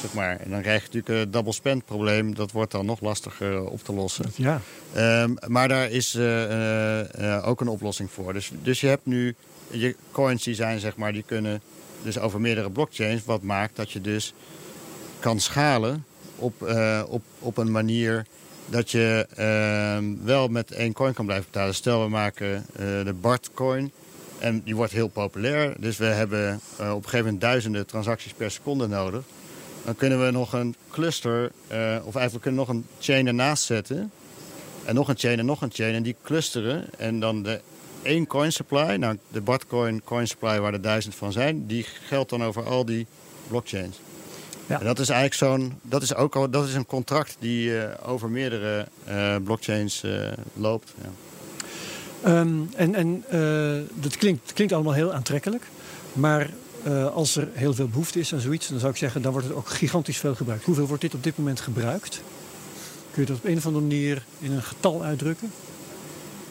Zeg 0.00 0.12
maar. 0.12 0.40
En 0.40 0.50
dan 0.50 0.60
krijg 0.60 0.80
je 0.80 0.86
natuurlijk 0.86 1.24
een 1.24 1.30
double 1.30 1.52
spend 1.52 1.84
probleem. 1.84 2.34
Dat 2.34 2.52
wordt 2.52 2.72
dan 2.72 2.86
nog 2.86 3.00
lastiger 3.00 3.54
eh, 3.54 3.66
op 3.66 3.84
te 3.84 3.92
lossen. 3.92 4.32
Ja, 4.34 4.60
Ehm, 4.92 5.34
maar 5.46 5.68
daar 5.68 5.90
is 5.90 6.14
eh, 6.14 7.34
eh, 7.34 7.48
ook 7.48 7.60
een 7.60 7.68
oplossing 7.68 8.10
voor. 8.10 8.32
Dus, 8.32 8.50
dus 8.62 8.80
je 8.80 8.86
hebt 8.86 9.06
nu 9.06 9.34
je 9.70 9.96
coins 10.10 10.44
die 10.44 10.54
zijn, 10.54 10.80
zeg 10.80 10.96
maar, 10.96 11.12
die 11.12 11.22
kunnen 11.26 11.60
dus 12.02 12.18
over 12.18 12.40
meerdere 12.40 12.70
blockchains. 12.70 13.24
Wat 13.24 13.42
maakt 13.42 13.76
dat 13.76 13.90
je 13.90 14.00
dus 14.00 14.34
kan 15.18 15.40
schalen 15.40 16.04
op, 16.36 16.62
op, 17.08 17.22
op 17.38 17.56
een 17.56 17.70
manier 17.70 18.26
dat 18.66 18.90
je 18.90 19.26
ehm, 19.36 20.24
wel 20.24 20.48
met 20.48 20.70
één 20.70 20.92
coin 20.92 21.12
kan 21.12 21.24
blijven 21.24 21.46
betalen. 21.50 21.74
Stel, 21.74 22.02
we 22.02 22.08
maken 22.08 22.66
de 22.76 23.14
BART 23.20 23.50
coin. 23.54 23.92
En 24.38 24.62
die 24.64 24.76
wordt 24.76 24.92
heel 24.92 25.08
populair. 25.08 25.74
Dus 25.78 25.96
we 25.96 26.04
hebben 26.04 26.60
eh, 26.78 26.90
op 26.90 26.96
een 26.96 27.02
gegeven 27.02 27.24
moment 27.24 27.40
duizenden 27.40 27.86
transacties 27.86 28.32
per 28.32 28.50
seconde 28.50 28.86
nodig. 28.86 29.22
Dan 29.84 29.96
kunnen 29.96 30.24
we 30.24 30.30
nog 30.30 30.52
een 30.52 30.74
cluster, 30.90 31.50
eh, 31.66 31.78
of 31.78 32.14
eigenlijk 32.14 32.32
we 32.32 32.40
kunnen 32.40 32.60
nog 32.60 32.68
een 32.68 32.86
chain 32.98 33.26
ernaast 33.26 33.64
zetten. 33.64 34.10
En 34.84 34.94
nog 34.94 35.08
een 35.08 35.18
chain 35.18 35.38
en 35.38 35.46
nog 35.46 35.62
een 35.62 35.72
chain. 35.72 35.94
En 35.94 36.02
die 36.02 36.16
clusteren. 36.22 36.84
En 36.98 37.20
dan 37.20 37.42
de 37.42 37.60
één 38.02 38.26
coin 38.26 38.52
supply, 38.52 38.94
nou 38.94 39.18
de 39.28 39.40
Bartcoin 39.40 40.02
coin 40.04 40.26
supply 40.26 40.60
waar 40.60 40.72
er 40.72 40.80
duizend 40.80 41.14
van 41.14 41.32
zijn, 41.32 41.66
die 41.66 41.86
geldt 42.06 42.30
dan 42.30 42.44
over 42.44 42.64
al 42.64 42.84
die 42.84 43.06
blockchains. 43.48 44.00
Ja. 44.66 44.78
En 44.78 44.84
dat 44.84 44.98
is 44.98 45.08
eigenlijk 45.08 45.40
zo'n, 45.40 45.78
dat 45.82 46.02
is 46.02 46.14
ook 46.14 46.36
al, 46.36 46.50
dat 46.50 46.66
is 46.66 46.74
een 46.74 46.86
contract 46.86 47.36
die 47.38 47.78
eh, 47.78 48.08
over 48.08 48.30
meerdere 48.30 48.86
blockchains 49.44 50.04
loopt. 50.54 50.94
Ja. 51.02 51.10
Ehm, 52.22 52.60
en 52.76 52.94
en 52.94 53.24
eh, 53.28 53.84
dat 53.94 54.16
klinkt, 54.16 54.52
klinkt 54.52 54.72
allemaal 54.72 54.92
heel 54.92 55.12
aantrekkelijk. 55.12 55.66
Maar 56.12 56.50
eh, 56.82 57.14
als 57.14 57.36
er 57.36 57.48
heel 57.52 57.74
veel 57.74 57.88
behoefte 57.88 58.18
is 58.18 58.34
aan 58.34 58.40
zoiets, 58.40 58.68
dan 58.68 58.78
zou 58.78 58.92
ik 58.92 58.98
zeggen, 58.98 59.22
dan 59.22 59.32
wordt 59.32 59.46
het 59.46 59.56
ook 59.56 59.68
gigantisch 59.68 60.18
veel 60.18 60.34
gebruikt. 60.34 60.64
Hoeveel 60.64 60.86
wordt 60.86 61.02
dit 61.02 61.14
op 61.14 61.22
dit 61.22 61.38
moment 61.38 61.60
gebruikt? 61.60 62.20
Kun 63.10 63.22
je 63.22 63.28
dat 63.28 63.36
op 63.36 63.44
een 63.44 63.56
of 63.56 63.66
andere 63.66 63.84
manier 63.84 64.24
in 64.38 64.52
een 64.52 64.62
getal 64.62 65.02
uitdrukken? 65.02 65.52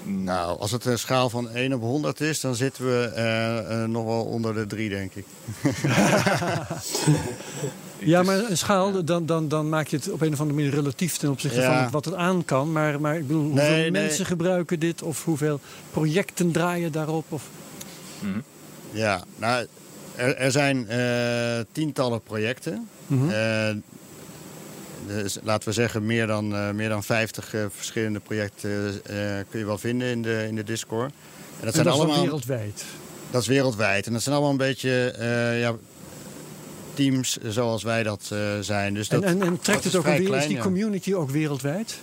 Nou, 0.04 0.60
als 0.60 0.72
het 0.72 0.86
een 0.86 1.00
schaal 1.00 1.30
van 1.30 1.50
1 1.50 1.74
op 1.74 1.82
100 1.82 2.22
is, 2.22 2.42
dan 2.42 2.56
zitten 2.56 2.86
we 2.86 3.06
eh, 3.06 3.84
nog 3.84 4.06
wel 4.06 4.24
onder 4.24 4.54
de 4.54 4.66
3, 4.66 4.90
denk 4.90 5.16
ik. 5.16 5.26
Ja, 8.00 8.24
maar 8.24 8.38
een 8.50 8.58
schaal, 8.58 9.04
dan, 9.04 9.26
dan, 9.26 9.48
dan 9.48 9.70
maak 9.70 9.88
je 9.88 9.96
het 9.96 10.12
op 10.12 10.22
een 10.22 10.34
of 10.34 10.40
andere 10.40 10.58
manier 10.60 10.74
relatief 10.76 11.18
ten 11.18 11.30
opzichte 11.30 11.60
Ja. 11.60 11.82
van 11.84 11.92
wat 11.92 12.06
het 12.06 12.14
aan 12.14 12.46
kan. 12.46 12.72
Maar, 12.72 13.02
maar 13.02 13.16
ik 13.16 13.28
bedoel, 13.28 13.44
hoeveel 13.44 13.64
Nee, 13.70 13.82
nee. 13.82 13.92
mensen 13.92 14.26
gebruiken 14.26 14.80
dit? 14.80 15.02
Of 15.02 15.24
hoeveel 15.24 15.60
projecten 15.92 16.52
draaien 16.52 16.92
daarop? 16.92 17.26
Of... 17.30 17.44
Mhm. 18.20 18.40
Ja, 18.92 19.24
nou, 19.38 19.66
er, 20.16 20.36
er 20.36 20.52
zijn 20.52 20.88
eh, 20.90 21.66
tientallen 21.72 22.22
projecten. 22.22 22.88
Mhm. 23.08 23.30
Eh, 23.30 23.70
dus 25.08 25.38
laten 25.44 25.68
we 25.68 25.74
zeggen, 25.74 26.06
meer 26.06 26.28
dan, 26.28 26.56
eh, 26.56 26.72
meer 26.72 26.90
dan 26.90 27.04
50 27.04 27.54
eh, 27.54 27.62
verschillende 27.76 28.20
projecten 28.20 29.02
eh, 29.06 29.16
kun 29.50 29.60
je 29.60 29.66
wel 29.66 29.78
vinden 29.78 30.08
in 30.08 30.22
de, 30.22 30.46
in 30.48 30.56
de 30.56 30.64
Discord. 30.64 31.12
En 31.12 31.66
dat 31.66 31.66
en 31.66 31.72
zijn 31.74 31.86
dat 31.86 31.94
allemaal. 31.94 32.22
wereldwijd. 32.22 32.84
Dat 33.32 33.42
is 33.42 33.48
wereldwijd. 33.48 34.06
En 34.08 34.14
dat 34.14 34.22
zijn 34.22 34.36
allemaal 34.36 34.52
een 34.54 34.58
beetje 34.58 35.12
eh, 35.12 35.60
ja, 35.60 35.76
teams 36.98 37.38
zoals 37.48 37.84
wij 37.84 38.04
dat 38.04 38.30
eh, 38.34 38.40
zijn. 38.62 38.94
Dus 38.94 39.08
dat, 39.08 39.24
en, 39.24 39.42
en, 39.42 39.60
trekt 39.60 39.84
het 39.84 39.96
ook 39.96 40.06
is 40.06 40.26
klein, 40.28 40.48
die 40.48 40.58
ja. 40.58 40.64
community 40.64 41.14
ook 41.14 41.30
wereldwijd? 41.30 42.00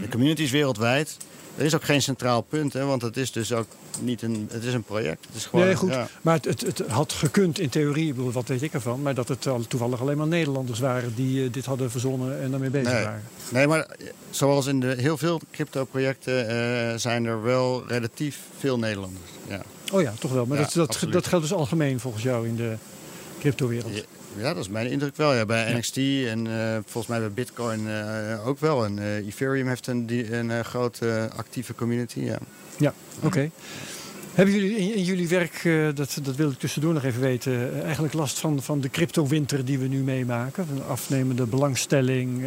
De 0.00 0.08
community 0.08 0.42
is 0.42 0.50
wereldwijd. 0.50 1.16
Er 1.56 1.64
is 1.64 1.74
ook 1.74 1.84
geen 1.84 2.02
centraal 2.02 2.40
punt, 2.40 2.72
hè, 2.72 2.84
want 2.84 3.02
het 3.02 3.16
is 3.16 3.32
dus 3.32 3.52
ook 3.52 3.66
niet 4.00 4.22
een, 4.22 4.48
het 4.50 4.64
is 4.64 4.74
een 4.74 4.82
project. 4.82 5.26
Het 5.26 5.36
is 5.36 5.46
gewoon, 5.46 5.64
nee, 5.66 5.74
goed. 5.74 5.90
ja. 5.92 6.08
Maar 6.22 6.34
het, 6.34 6.44
het, 6.44 6.60
het 6.60 6.82
had 6.88 7.12
gekund 7.12 7.58
in 7.58 7.68
theorie, 7.68 8.08
ik 8.08 8.14
bedoel, 8.14 8.32
wat 8.32 8.48
weet 8.48 8.62
ik 8.62 8.72
ervan. 8.72 9.02
Maar 9.02 9.14
dat 9.14 9.28
het 9.28 9.46
al- 9.46 9.66
toevallig 9.68 10.00
alleen 10.00 10.16
maar 10.16 10.26
Nederlanders 10.26 10.78
waren 10.78 11.14
die 11.14 11.44
eh, 11.44 11.52
dit 11.52 11.64
hadden 11.64 11.90
verzonnen 11.90 12.40
en 12.40 12.50
daarmee 12.50 12.70
bezig 12.70 12.92
Nee. 12.92 13.04
waren. 13.04 13.22
Nee, 13.50 13.66
maar 13.66 13.80
eh, 13.80 14.06
zoals 14.30 14.66
in 14.66 14.80
de, 14.80 14.94
heel 14.98 15.16
veel 15.18 15.40
crypto-projecten 15.52 17.00
zijn 17.00 17.24
er 17.24 17.42
wel 17.42 17.84
relatief 17.88 18.38
veel 18.58 18.78
Nederlanders. 18.78 19.30
Ja. 19.48 19.62
Oh 19.92 20.02
ja, 20.02 20.12
toch 20.18 20.32
wel. 20.32 20.46
Maar 20.46 20.58
Ja, 20.58 20.64
dat, 20.64 20.74
dat, 20.74 21.12
dat 21.12 21.26
geldt 21.26 21.48
dus 21.48 21.54
algemeen 21.56 22.00
volgens 22.00 22.22
jou 22.22 22.48
in 22.48 22.56
de 22.56 22.74
cryptowereld. 23.40 24.04
Ja, 24.38 24.54
dat 24.54 24.62
is 24.62 24.68
mijn 24.68 24.90
indruk 24.90 25.16
wel. 25.16 25.34
Ja, 25.34 25.46
bij 25.46 25.74
NXT 25.74 25.96
en 25.96 26.46
eh, 26.46 26.78
volgens 26.84 27.06
mij 27.06 27.18
bij 27.18 27.30
Bitcoin 27.30 27.88
eh, 27.88 28.46
ook 28.46 28.58
wel. 28.58 28.84
En 28.84 28.98
eh, 28.98 29.16
Ethereum 29.16 29.68
heeft 29.68 29.86
een, 29.86 30.06
die, 30.06 30.34
een 30.34 30.64
grote 30.64 31.30
actieve 31.36 31.74
community. 31.74 32.20
Ja. 32.20 32.38
Ja, 32.76 32.94
oké. 33.22 33.50
Hebben 34.34 34.54
jullie 34.54 34.76
in, 34.76 34.94
in 34.94 35.02
jullie 35.02 35.28
werk, 35.28 35.62
dat, 35.94 36.18
dat 36.22 36.36
wil 36.36 36.50
ik 36.50 36.58
tussendoor 36.58 36.92
nog 36.92 37.04
even 37.04 37.20
weten, 37.20 37.82
eigenlijk 37.82 38.14
last 38.14 38.38
van, 38.38 38.62
van 38.62 38.80
de 38.80 38.90
cryptowinter 38.90 39.64
die 39.64 39.78
we 39.78 39.86
nu 39.86 39.98
meemaken? 40.02 40.66
Van 40.66 40.86
afnemende 40.86 41.46
belangstelling, 41.46 42.44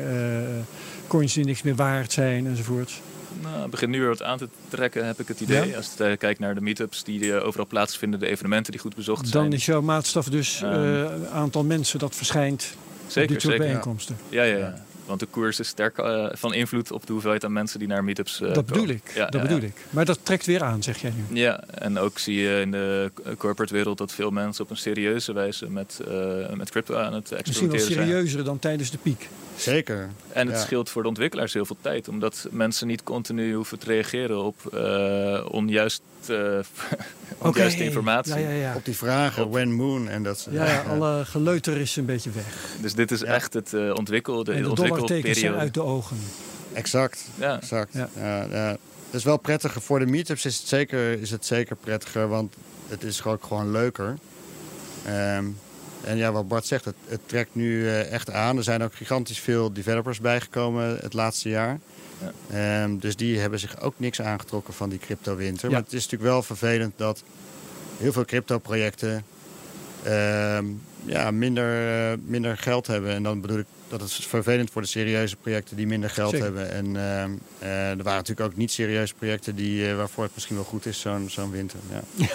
coins 1.07 1.33
die 1.33 1.45
niks 1.45 1.61
meer 1.61 1.75
waard 1.75 2.11
zijn 2.11 2.47
enzovoort. 2.47 3.01
Nou, 3.41 3.61
het 3.61 3.71
begint 3.71 3.91
nu 3.91 3.99
weer 3.99 4.07
wat 4.07 4.23
aan 4.23 4.37
te 4.37 4.47
trekken, 4.69 5.05
heb 5.05 5.19
ik 5.19 5.27
het 5.27 5.39
idee. 5.39 5.67
Ja? 5.69 5.75
Als 5.77 5.89
je 5.97 6.03
eh, 6.03 6.17
kijkt 6.17 6.39
naar 6.39 6.55
de 6.55 6.61
meetups 6.61 7.03
die 7.03 7.35
eh, 7.35 7.45
overal 7.45 7.67
plaatsvinden, 7.67 8.19
de 8.19 8.27
evenementen 8.27 8.71
die 8.71 8.81
goed 8.81 8.95
bezocht 8.95 9.27
zijn. 9.27 9.43
Dan 9.43 9.53
is 9.53 9.65
jouw 9.65 9.81
maatstaf 9.81 10.29
dus 10.29 10.61
een 10.61 11.27
aantal 11.27 11.63
mensen 11.63 11.99
dat 11.99 12.15
verschijnt 12.15 12.75
op 13.05 13.11
zeker, 13.11 13.33
dit 13.33 13.41
soort 13.41 13.53
zeker. 13.53 13.67
bijeenkomsten. 13.67 14.17
Ja, 14.29 14.43
ja, 14.43 14.57
ja. 14.57 14.83
Want 15.05 15.19
de 15.19 15.25
koers 15.25 15.59
is 15.59 15.67
sterk 15.67 15.95
van 16.31 16.53
invloed 16.53 16.91
op 16.91 17.05
de 17.05 17.11
hoeveelheid 17.11 17.45
aan 17.45 17.53
mensen 17.53 17.79
die 17.79 17.87
naar 17.87 18.03
meetups 18.03 18.37
dat 18.37 18.65
bedoel 18.65 18.87
ik. 18.87 19.11
Ja, 19.15 19.25
dat 19.29 19.41
bedoel 19.41 19.61
ik. 19.61 19.73
Maar 19.89 20.05
dat 20.05 20.19
trekt 20.23 20.45
weer 20.45 20.63
aan, 20.63 20.83
zeg 20.83 21.01
jij 21.01 21.13
nu. 21.15 21.39
Ja, 21.39 21.63
en 21.67 21.97
ook 21.97 22.19
zie 22.19 22.39
je 22.39 22.59
in 22.61 22.71
de 22.71 23.11
corporate 23.37 23.73
wereld 23.73 23.97
dat 23.97 24.11
veel 24.11 24.31
mensen 24.31 24.63
op 24.63 24.69
een 24.69 24.77
serieuze 24.77 25.33
wijze 25.33 25.69
met, 25.69 25.99
met 26.53 26.69
crypto 26.69 26.95
aan 26.95 27.13
het 27.13 27.21
Misschien 27.21 27.31
wel 27.31 27.39
experimenteren 27.39 27.93
zijn. 27.93 28.07
serieuzer 28.07 28.43
dan 28.43 28.59
tijdens 28.59 28.91
de 28.91 28.97
piek. 28.97 29.29
Zeker. 29.61 30.09
En 30.33 30.47
het 30.47 30.55
Ja. 30.55 30.61
scheelt 30.61 30.89
voor 30.89 31.01
de 31.01 31.07
ontwikkelaars 31.07 31.53
heel 31.53 31.65
veel 31.65 31.77
tijd, 31.81 32.07
omdat 32.07 32.47
mensen 32.51 32.87
niet 32.87 33.03
continu 33.03 33.53
hoeven 33.53 33.79
te 33.79 33.85
reageren 33.85 34.43
op 34.43 34.73
eh, 34.73 35.45
onjuist, 35.51 36.01
eh, 36.27 36.57
onjuiste 37.37 37.83
informatie. 37.83 38.31
Ja, 38.33 38.39
ja, 38.39 38.49
ja. 38.49 38.75
Op 38.75 38.85
die 38.85 38.95
vragen, 38.95 39.49
when, 39.49 39.73
moon 39.73 40.09
en 40.09 40.23
dat 40.23 40.39
soort 40.39 40.55
Ja, 40.55 40.65
ja, 40.65 40.81
alle 40.81 41.25
geleuter 41.25 41.77
is 41.77 41.95
een 41.95 42.05
beetje 42.05 42.29
weg. 42.29 42.45
Dus 42.81 42.93
dit 42.93 43.11
is 43.11 43.19
Ja. 43.19 43.25
echt 43.25 43.53
het 43.53 43.73
eh 43.73 43.93
ontwikkel, 43.95 44.43
de, 44.43 44.51
en 44.51 44.63
de 44.63 44.73
dollartekens 44.73 44.99
zijn 45.39 45.53
ontwikkelperiode. 45.53 45.57
uit 45.59 45.73
de 45.73 45.81
ogen. 45.83 46.17
Exact. 46.73 47.25
Ja. 47.35 47.55
exact. 47.59 47.93
Ja. 47.93 48.09
Ja. 48.15 48.45
Ja, 48.51 48.67
Het 49.05 49.19
is 49.19 49.23
wel 49.23 49.37
prettiger. 49.37 49.81
Voor 49.81 49.99
de 49.99 50.05
meetups 50.05 50.45
is 50.45 50.57
het 50.57 50.67
zeker, 50.67 51.21
is 51.21 51.31
het 51.31 51.45
zeker 51.45 51.75
prettiger, 51.75 52.27
want 52.27 52.53
het 52.87 53.03
is 53.03 53.19
gewoon, 53.19 53.37
gewoon 53.41 53.71
leuker. 53.71 54.17
Ehm, 55.05 55.45
en 56.03 56.17
ja, 56.17 56.31
wat 56.31 56.47
Bart 56.47 56.65
zegt, 56.65 56.85
het, 56.85 56.95
het 57.07 57.19
trekt 57.25 57.55
nu 57.55 57.87
eh, 57.87 58.11
echt 58.11 58.31
aan. 58.31 58.57
Er 58.57 58.63
zijn 58.63 58.83
ook 58.83 58.95
gigantisch 58.95 59.39
veel 59.39 59.73
developers 59.73 60.19
bijgekomen 60.19 60.97
het 61.01 61.13
laatste 61.13 61.49
jaar. 61.49 61.79
Ja. 62.19 62.83
Ehm, 62.83 62.97
dus 62.97 63.15
die 63.15 63.39
hebben 63.39 63.59
zich 63.59 63.81
ook 63.81 63.93
niks 63.97 64.21
aangetrokken 64.21 64.73
van 64.73 64.89
die 64.89 64.99
crypto-winter. 64.99 65.69
Ja. 65.69 65.73
Maar 65.73 65.83
het 65.83 65.93
is 65.93 66.03
natuurlijk 66.03 66.31
wel 66.31 66.43
vervelend 66.43 66.93
dat 66.95 67.23
heel 67.97 68.11
veel 68.11 68.25
crypto-projecten 68.25 69.23
ehm, 70.03 70.65
ja, 71.05 71.31
minder, 71.31 71.99
eh, 72.11 72.17
minder 72.25 72.57
geld 72.57 72.87
hebben. 72.87 73.11
En 73.11 73.23
dan 73.23 73.41
bedoel 73.41 73.57
ik 73.57 73.65
dat 73.87 74.01
het 74.01 74.09
is 74.09 74.25
vervelend 74.25 74.71
voor 74.71 74.81
de 74.81 74.87
serieuze 74.87 75.35
projecten 75.35 75.75
die 75.75 75.87
minder 75.87 76.09
geld 76.09 76.29
Zeker. 76.29 76.45
hebben. 76.45 76.71
En 76.71 76.85
ehm, 76.85 77.31
eh, 77.59 77.89
er 77.89 78.03
waren 78.03 78.19
natuurlijk 78.19 78.49
ook 78.49 78.55
niet 78.55 78.71
serieuze 78.71 79.13
projecten 79.13 79.55
die, 79.55 79.89
eh, 79.89 79.95
waarvoor 79.95 80.23
het 80.23 80.33
misschien 80.33 80.55
wel 80.55 80.65
goed 80.65 80.85
is, 80.85 80.99
zo'n 80.99 81.29
zo'n 81.29 81.51
winter. 81.51 81.79
Ja. 82.15 82.27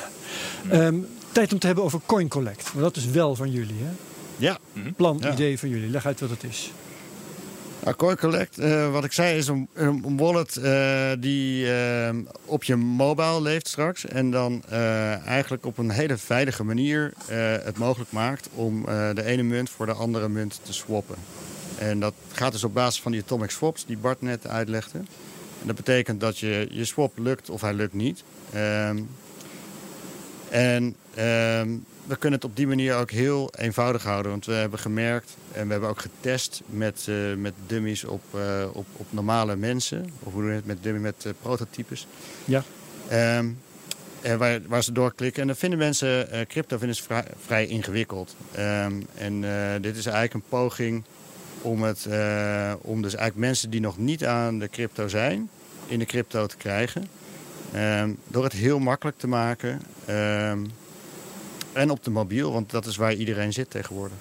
Ehm, 0.71 0.97
tijd 1.37 1.53
om 1.53 1.59
te 1.59 1.67
hebben 1.67 1.85
over 1.85 2.01
Coin 2.07 2.29
Collect. 2.29 2.73
Want 2.73 2.85
dat 2.85 2.97
is 2.97 3.07
wel 3.07 3.35
van 3.35 3.51
jullie, 3.51 3.77
hè? 3.79 3.91
Ja. 4.37 4.59
plan, 4.97 5.19
Ja. 5.21 5.33
idee 5.33 5.59
van 5.59 5.69
jullie. 5.69 5.91
Leg 5.91 6.07
uit 6.07 6.21
wat 6.21 6.31
het 6.31 6.45
is. 6.45 6.73
Nou, 7.85 7.97
Coin 7.97 8.17
Collect, 8.17 8.59
eh, 8.59 8.93
wat 8.93 9.05
ik 9.05 9.13
zei, 9.13 9.37
is 9.39 9.47
een, 9.49 9.69
een 9.75 10.17
wallet 10.17 10.57
eh, 10.57 11.11
die 11.19 11.73
eh, 11.75 12.15
op 12.45 12.65
je 12.65 12.77
mobile 12.77 13.43
leeft 13.43 13.69
straks. 13.69 14.07
En 14.07 14.31
dan 14.31 14.63
eh, 14.69 15.27
eigenlijk 15.27 15.67
op 15.67 15.79
een 15.79 15.91
hele 15.91 16.17
veilige 16.17 16.65
manier 16.65 17.13
eh, 17.29 17.37
het 17.63 17.79
mogelijk 17.79 18.13
maakt 18.13 18.49
om 18.55 18.89
eh, 18.89 19.09
de 19.15 19.25
ene 19.25 19.43
munt 19.43 19.71
voor 19.71 19.87
de 19.87 19.93
andere 19.93 20.29
munt 20.29 20.61
te 20.63 20.73
swappen. 20.73 21.17
En 21.79 22.01
dat 22.01 22.15
gaat 22.33 22.53
dus 22.53 22.65
op 22.65 22.75
basis 22.75 23.01
van 23.03 23.13
die 23.13 23.23
atomic 23.23 23.51
swaps 23.51 23.87
die 23.87 23.99
Bart 23.99 24.23
net 24.23 24.47
uitlegde. 24.47 24.99
En 25.61 25.67
dat 25.67 25.77
betekent 25.77 26.21
dat 26.21 26.39
je, 26.39 26.67
je 26.71 26.85
swap 26.85 27.19
lukt 27.19 27.51
of 27.51 27.61
hij 27.61 27.75
lukt 27.75 27.95
niet. 27.95 28.23
En 30.51 30.97
ehm, 31.15 31.69
we 32.07 32.17
kunnen 32.17 32.39
het 32.39 32.49
op 32.49 32.57
die 32.57 32.67
manier 32.67 32.95
ook 32.95 33.11
heel 33.11 33.53
eenvoudig 33.57 34.03
houden. 34.03 34.31
Want 34.31 34.47
we 34.47 34.53
hebben 34.53 34.79
gemerkt 34.79 35.37
en 35.53 35.67
we 35.67 35.73
hebben 35.73 35.91
ook 35.91 36.01
getest 36.01 36.63
met, 36.67 37.07
eh, 37.09 37.35
met 37.37 37.53
dummies 37.67 38.05
op, 38.05 38.23
eh, 38.35 38.65
op, 38.73 38.87
op 38.93 39.07
normale 39.11 39.57
mensen. 39.57 40.11
Of 40.23 40.33
hoe 40.33 40.41
doen 40.41 40.51
we 40.51 40.57
het 40.57 40.67
met 40.67 40.83
dummies 40.83 41.03
met 41.03 41.25
eh, 41.25 41.33
prototypes. 41.43 42.07
Ja. 42.45 42.63
Ehm, 43.09 43.49
en 44.21 44.39
waar, 44.39 44.61
waar 44.67 44.83
ze 44.83 44.93
doorklikken. 44.93 45.41
En 45.41 45.47
dan 45.47 45.57
vinden 45.57 45.79
mensen 45.79 46.29
crypto 46.49 46.79
vinden 46.79 46.97
ze 46.97 47.03
vrij, 47.03 47.25
vrij 47.45 47.67
ingewikkeld. 47.67 48.37
Ehm, 48.53 48.93
en 49.15 49.41
dit 49.83 49.97
is 49.97 50.07
eigenlijk 50.07 50.35
een 50.35 50.49
poging 50.49 51.05
om, 51.61 51.83
het, 51.83 52.07
om 52.81 53.03
dus 53.03 53.15
eigenlijk 53.15 53.37
mensen 53.37 53.71
die 53.71 53.81
nog 53.81 53.99
niet 53.99 54.27
aan 54.27 54.59
de 54.59 54.69
crypto 54.69 55.09
zijn, 55.09 55.51
in 55.87 55.99
de 55.99 56.05
crypto 56.05 56.47
te 56.47 56.57
krijgen. 56.57 57.09
Ehm, 57.77 58.11
door 58.29 58.45
het 58.45 58.53
heel 58.53 58.79
makkelijk 58.79 59.19
te 59.19 59.29
maken. 59.29 59.81
Ehm, 60.05 60.65
en 61.73 61.91
op 61.91 62.05
de 62.05 62.11
mobiel, 62.11 62.53
want 62.53 62.71
dat 62.71 62.87
is 62.87 62.97
waar 62.97 63.15
iedereen 63.15 63.53
zit 63.53 63.71
tegenwoordig. 63.71 64.17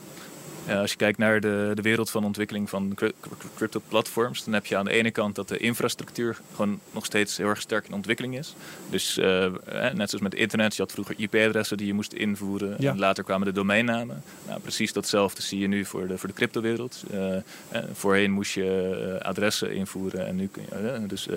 Ja, 0.67 0.79
als 0.81 0.91
je 0.91 0.97
kijkt 0.97 1.17
naar 1.17 1.39
de, 1.39 1.71
de 1.73 1.81
wereld 1.81 2.09
van 2.09 2.25
ontwikkeling 2.25 2.69
van 2.69 2.91
cry- 2.95 3.11
cry- 3.19 3.31
crypto-platforms, 3.55 4.43
dan 4.43 4.53
heb 4.53 4.65
je 4.65 4.77
aan 4.77 4.85
de 4.85 4.91
ene 4.91 5.11
kant 5.11 5.35
dat 5.35 5.47
de 5.47 5.57
infrastructuur 5.57 6.39
gewoon 6.55 6.79
nog 6.91 7.05
steeds 7.05 7.37
heel 7.37 7.47
erg 7.47 7.61
sterk 7.61 7.87
in 7.87 7.93
ontwikkeling 7.93 8.37
is. 8.37 8.55
Dus 8.89 9.17
eh, 9.17 9.45
eh, 9.45 9.51
net 9.93 10.09
zoals 10.09 10.23
met 10.23 10.33
internet, 10.35 10.75
je 10.75 10.81
had 10.81 10.91
vroeger 10.91 11.15
IP-adressen 11.17 11.77
die 11.77 11.87
je 11.87 11.93
moest 11.93 12.13
invoeren. 12.13 12.75
Ja. 12.79 12.91
En 12.91 12.99
later 12.99 13.23
kwamen 13.23 13.47
de 13.47 13.53
domeinnamen. 13.53 14.23
Nou, 14.47 14.59
precies 14.59 14.93
datzelfde 14.93 15.41
zie 15.41 15.59
je 15.59 15.67
nu 15.67 15.85
voor 15.85 16.07
de, 16.07 16.17
voor 16.17 16.29
de 16.29 16.35
cryptowereld. 16.35 17.03
Eh, 17.11 17.35
eh, 17.35 17.41
voorheen 17.93 18.31
moest 18.31 18.53
je 18.53 19.17
eh, 19.19 19.27
adressen 19.27 19.73
invoeren 19.75 20.27
en 20.27 20.35
nu 20.35 20.47
kun 20.47 20.63
je, 20.69 20.75
eh, 20.87 20.99
dus 21.07 21.27
eh, 21.27 21.35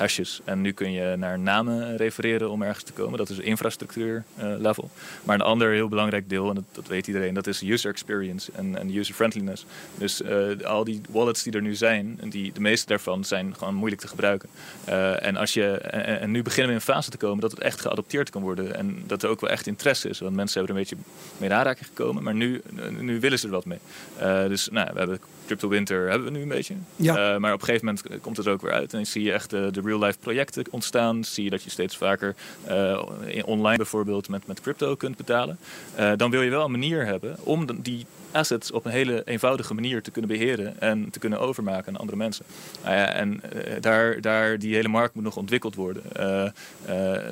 hashes. 0.00 0.40
En 0.44 0.60
nu 0.60 0.72
kun 0.72 0.92
je 0.92 1.16
naar 1.16 1.38
namen 1.38 1.96
refereren 1.96 2.50
om 2.50 2.62
ergens 2.62 2.84
te 2.84 2.92
komen. 2.92 3.18
Dat 3.18 3.28
is 3.28 3.38
infrastructuur 3.38 4.24
eh, 4.36 4.46
level. 4.58 4.90
Maar 5.24 5.34
een 5.34 5.40
ander 5.40 5.72
heel 5.72 5.88
belangrijk 5.88 6.28
deel, 6.28 6.48
en 6.48 6.54
dat, 6.54 6.64
dat 6.72 6.86
weet 6.86 7.06
iedereen, 7.06 7.34
dat 7.34 7.46
is 7.46 7.62
user 7.62 7.90
experience 7.90 8.52
en, 8.54 8.96
user 8.96 9.14
friendliness. 9.14 9.64
Dus 9.94 10.22
eh, 10.22 10.60
al 10.64 10.84
die 10.84 11.00
wallets 11.10 11.42
die 11.42 11.52
er 11.52 11.62
nu 11.62 11.74
zijn, 11.74 12.20
die, 12.28 12.52
de 12.52 12.60
meeste 12.60 12.86
daarvan 12.86 13.24
zijn 13.24 13.54
gewoon 13.56 13.74
moeilijk 13.74 14.00
te 14.00 14.08
gebruiken. 14.08 14.48
Eh, 14.84 15.26
en, 15.26 15.36
als 15.36 15.54
je, 15.54 15.70
en, 15.70 16.30
nu 16.30 16.42
beginnen 16.42 16.66
we 16.66 16.80
in 16.80 16.86
een 16.86 16.94
fase 16.94 17.10
te 17.10 17.16
komen 17.16 17.40
dat 17.40 17.50
het 17.50 17.60
echt 17.60 17.80
geadopteerd 17.80 18.30
kan 18.30 18.42
worden. 18.42 18.74
En 18.74 19.02
dat 19.06 19.22
er 19.22 19.28
ook 19.28 19.40
wel 19.40 19.50
echt 19.50 19.66
interesse 19.66 20.08
is. 20.08 20.18
Want 20.18 20.36
mensen 20.36 20.58
hebben 20.58 20.76
er 20.76 20.82
een 20.82 20.88
beetje 20.88 21.04
mee 21.48 21.76
in 21.76 21.84
gekomen, 21.84 22.22
maar 22.22 22.34
nu, 22.34 22.62
nu 22.98 23.20
willen 23.20 23.38
ze 23.38 23.46
er 23.46 23.52
wat 23.52 23.64
mee. 23.64 23.78
Dus 24.48 24.68
nou, 24.68 24.88
we 24.92 24.98
hebben 24.98 25.20
Crypto 25.50 25.68
Winter 25.68 26.08
hebben 26.08 26.32
we 26.32 26.36
nu 26.36 26.42
een 26.42 26.48
beetje. 26.48 26.74
Ja. 26.96 27.12
Eh, 27.34 27.40
maar 27.40 27.52
op 27.52 27.60
een 27.60 27.66
gegeven 27.66 27.86
moment 27.86 28.20
komt 28.20 28.36
het 28.36 28.48
ook 28.48 28.62
weer 28.62 28.72
uit. 28.72 28.94
En 28.94 29.06
zie 29.06 29.22
je 29.22 29.32
echt 29.32 29.50
de, 29.50 29.68
de 29.72 29.80
real-life 29.84 30.18
projecten 30.18 30.64
ontstaan. 30.70 31.24
Zie 31.24 31.44
je 31.44 31.50
dat 31.50 31.62
je 31.62 31.70
steeds 31.70 31.96
vaker 31.96 32.34
eh, 32.64 33.02
in- 33.26 33.44
online 33.44 33.76
bijvoorbeeld 33.76 34.28
met, 34.28 34.46
met 34.46 34.60
crypto 34.60 34.94
kunt 34.96 35.16
betalen. 35.16 35.58
Eh, 35.94 36.12
dan 36.16 36.30
wil 36.30 36.42
je 36.42 36.50
wel 36.50 36.64
een 36.64 36.70
manier 36.70 37.06
hebben 37.06 37.36
om 37.42 37.66
die 37.82 38.06
assets 38.32 38.70
op 38.70 38.84
een 38.84 38.90
hele 38.90 39.22
eenvoudige 39.24 39.74
manier 39.74 40.02
te 40.02 40.10
kunnen 40.10 40.30
beheren 40.30 40.80
en 40.80 41.10
te 41.10 41.18
kunnen 41.18 41.40
overmaken 41.40 41.88
aan 41.92 42.00
andere 42.00 42.18
mensen. 42.18 42.44
Nou 42.84 42.94
ja, 42.96 43.12
en 43.12 43.40
daar, 43.80 44.20
daar, 44.20 44.58
die 44.58 44.74
hele 44.74 44.88
markt 44.88 45.14
moet 45.14 45.24
nog 45.24 45.36
ontwikkeld 45.36 45.74
worden. 45.74 46.02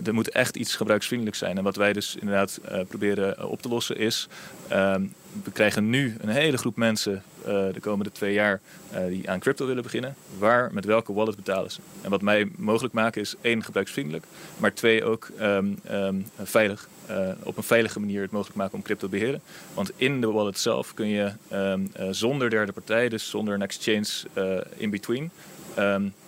Er 0.05 0.15
moet 0.15 0.29
echt 0.31 0.57
iets 0.57 0.77
gebruiksvriendelijk 0.77 1.37
zijn. 1.37 1.57
En 1.59 1.65
wat 1.65 1.77
wij 1.77 1.93
dus 1.93 2.17
inderdaad 2.21 2.61
proberen 2.89 3.49
op 3.49 3.63
te 3.63 3.69
lossen 3.69 3.97
is... 3.97 4.29
ehm, 4.69 5.03
we 5.45 5.51
krijgen 5.51 5.91
nu 5.91 6.17
een 6.21 6.29
hele 6.29 6.57
groep 6.57 6.77
mensen 6.77 7.23
de 7.73 7.81
komende 7.81 8.13
twee 8.13 8.33
jaar 8.33 8.61
eh, 8.91 9.07
die 9.07 9.31
aan 9.31 9.39
crypto 9.39 9.67
willen 9.67 9.83
beginnen. 9.83 10.15
Waar, 10.39 10.71
met 10.73 10.85
welke 10.85 11.13
wallet 11.13 11.37
betalen 11.37 11.71
ze? 11.71 11.81
En 12.03 12.11
wat 12.11 12.23
mij 12.23 12.51
mogelijk 12.57 12.95
maken 12.95 13.21
is 13.21 13.35
één, 13.41 13.65
gebruiksvriendelijk. 13.65 14.25
Maar 14.57 14.75
twee, 14.75 15.05
ook 15.05 15.31
ehm, 15.39 15.67
ehm, 15.85 16.15
veilig. 16.43 16.89
Eh, 17.07 17.29
op 17.43 17.57
een 17.57 17.63
veilige 17.63 18.01
manier 18.01 18.23
het 18.23 18.31
mogelijk 18.31 18.57
maken 18.57 18.75
om 18.75 18.83
crypto 18.83 19.09
te 19.09 19.13
beheren. 19.19 19.41
Want 19.75 19.91
in 19.97 20.21
de 20.21 20.31
wallet 20.31 20.59
zelf 20.59 20.95
kun 20.95 21.07
je 21.09 21.33
ehm, 21.49 21.81
eh, 21.93 22.07
zonder 22.11 22.51
derde 22.51 22.73
partij, 22.73 23.09
dus 23.09 23.31
zonder 23.31 23.55
een 23.55 23.63
exchange 23.63 24.07
eh, 24.33 24.61
in 24.77 24.91
between, 24.91 25.31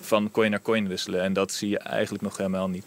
van 0.00 0.30
coin 0.30 0.50
naar 0.50 0.62
coin 0.62 0.88
wisselen. 0.88 1.22
En 1.22 1.32
dat 1.32 1.52
zie 1.52 1.68
je 1.68 1.78
eigenlijk 1.78 2.22
nog 2.22 2.36
helemaal 2.36 2.68
niet. 2.68 2.84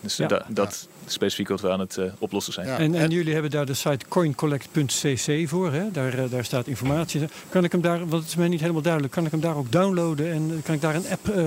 Dus 0.00 0.16
Ja. 0.16 0.26
da- 0.26 0.46
dat 0.48 0.88
specifiek 1.12 1.48
wat 1.48 1.60
we 1.60 1.70
aan 1.70 1.80
het 1.80 1.96
eh, 1.96 2.04
oplossen 2.18 2.52
zijn. 2.52 2.66
Ja. 2.66 2.78
En, 2.78 2.94
en 2.94 3.10
jullie 3.10 3.32
hebben 3.32 3.50
daar 3.50 3.66
de 3.66 3.74
site 3.74 4.04
coincollect.cc 4.08 5.48
voor. 5.48 5.72
Hè? 5.72 5.90
Daar, 5.90 6.18
eh, 6.18 6.30
daar 6.30 6.44
staat 6.44 6.66
informatie. 6.66 7.20
Kan 7.48 7.64
ik 7.64 7.72
hem 7.72 7.80
daar, 7.80 7.98
want 7.98 8.12
het 8.22 8.26
is 8.26 8.36
mij 8.36 8.48
niet 8.48 8.60
helemaal 8.60 8.82
duidelijk, 8.82 9.12
kan 9.12 9.24
ik 9.24 9.30
hem 9.30 9.40
daar 9.40 9.56
ook 9.56 9.72
downloaden 9.72 10.32
en 10.32 10.60
kan 10.64 10.74
ik 10.74 10.80
daar 10.80 10.94
een 10.94 11.08
app 11.10 11.28
eh, 11.28 11.44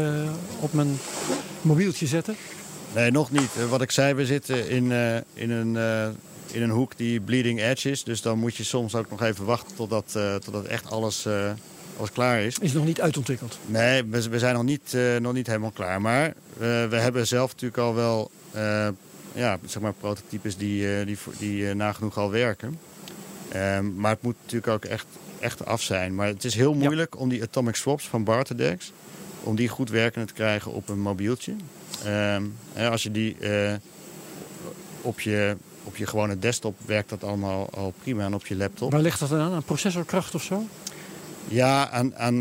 op 0.60 0.74
mijn 0.74 1.00
mobieltje 1.62 2.08
zetten? 2.08 2.36
Nee, 2.96 3.12
nog 3.12 3.32
niet. 3.32 3.70
Wat 3.70 3.82
ik 3.82 3.92
zei, 3.92 4.14
we 4.14 4.26
zitten 4.26 4.70
in, 4.70 4.92
eh, 4.92 5.16
in, 5.34 5.52
een, 5.52 5.78
eh, 5.78 6.08
in 6.56 6.62
een 6.62 6.70
hoek 6.70 6.98
die 6.98 7.20
bleeding 7.22 7.62
edge 7.62 7.90
is. 7.90 8.04
Dus 8.04 8.22
dan 8.22 8.40
moet 8.40 8.56
je 8.56 8.64
soms 8.64 8.96
ook 8.96 9.10
nog 9.10 9.22
even 9.22 9.46
wachten 9.46 9.76
totdat, 9.76 10.14
eh, 10.16 10.36
totdat 10.36 10.66
echt 10.66 10.92
alles, 10.92 11.26
eh, 11.26 11.52
alles 11.98 12.12
klaar 12.12 12.42
is. 12.42 12.58
Is 12.60 12.74
nog 12.74 12.86
niet 12.86 13.02
uitontwikkeld. 13.02 13.58
Nee, 13.66 14.04
we, 14.10 14.30
we 14.30 14.40
zijn 14.40 14.54
nog 14.54 14.64
niet, 14.64 14.94
eh, 14.94 15.16
nog 15.20 15.34
niet 15.34 15.48
helemaal 15.48 15.72
klaar. 15.72 16.02
Maar 16.02 16.26
eh, 16.26 16.34
we 16.86 16.96
hebben 16.96 17.28
zelf 17.28 17.52
natuurlijk 17.52 17.82
al 17.82 17.96
wel 17.96 18.32
eh, 18.52 18.88
ja, 19.34 19.60
zeg 19.66 19.82
maar 19.82 19.94
prototypes 19.94 20.58
die, 20.58 20.98
eh, 20.98 21.06
die, 21.06 21.18
die 21.38 21.70
eh, 21.70 21.76
nagenoeg 21.76 22.18
al 22.18 22.32
werken. 22.32 22.80
Ehm, 23.52 23.96
maar 23.96 24.12
het 24.12 24.22
moet 24.22 24.36
natuurlijk 24.42 24.72
ook 24.72 24.86
echt, 24.86 25.06
echt 25.40 25.66
af 25.66 25.82
zijn. 25.82 26.16
Maar 26.16 26.28
het 26.28 26.44
is 26.44 26.56
heel 26.56 26.74
moeilijk 26.74 27.20
om 27.20 27.30
die 27.30 27.42
atomic 27.42 27.76
swaps 27.76 28.08
van 28.08 28.24
Bartedex... 28.24 28.92
om 29.44 29.56
die 29.56 29.68
goed 29.68 29.90
werkend 29.90 30.28
te 30.28 30.34
krijgen 30.34 30.72
op 30.72 30.90
een 30.90 31.00
mobieltje. 31.00 31.56
Ehm, 32.04 32.44
en 32.74 32.92
als 32.92 33.04
je 33.04 33.12
die 33.12 33.38
eh, 33.38 33.74
op, 35.02 35.20
je, 35.20 35.56
op 35.84 35.96
je 35.96 36.06
gewone 36.06 36.40
desktop 36.40 36.76
werkt 36.86 37.10
dat 37.10 37.24
allemaal 37.24 37.70
al 37.70 37.94
prima 38.02 38.26
en 38.26 38.34
op 38.34 38.46
je 38.46 38.56
laptop. 38.56 38.92
Waar 38.92 39.02
ligt 39.02 39.20
dat 39.20 39.30
dan 39.30 39.40
aan? 39.40 39.54
Aan 39.54 39.64
processorkracht 39.64 40.36
of 40.36 40.44
zo? 40.44 40.68
Ja, 41.48 41.92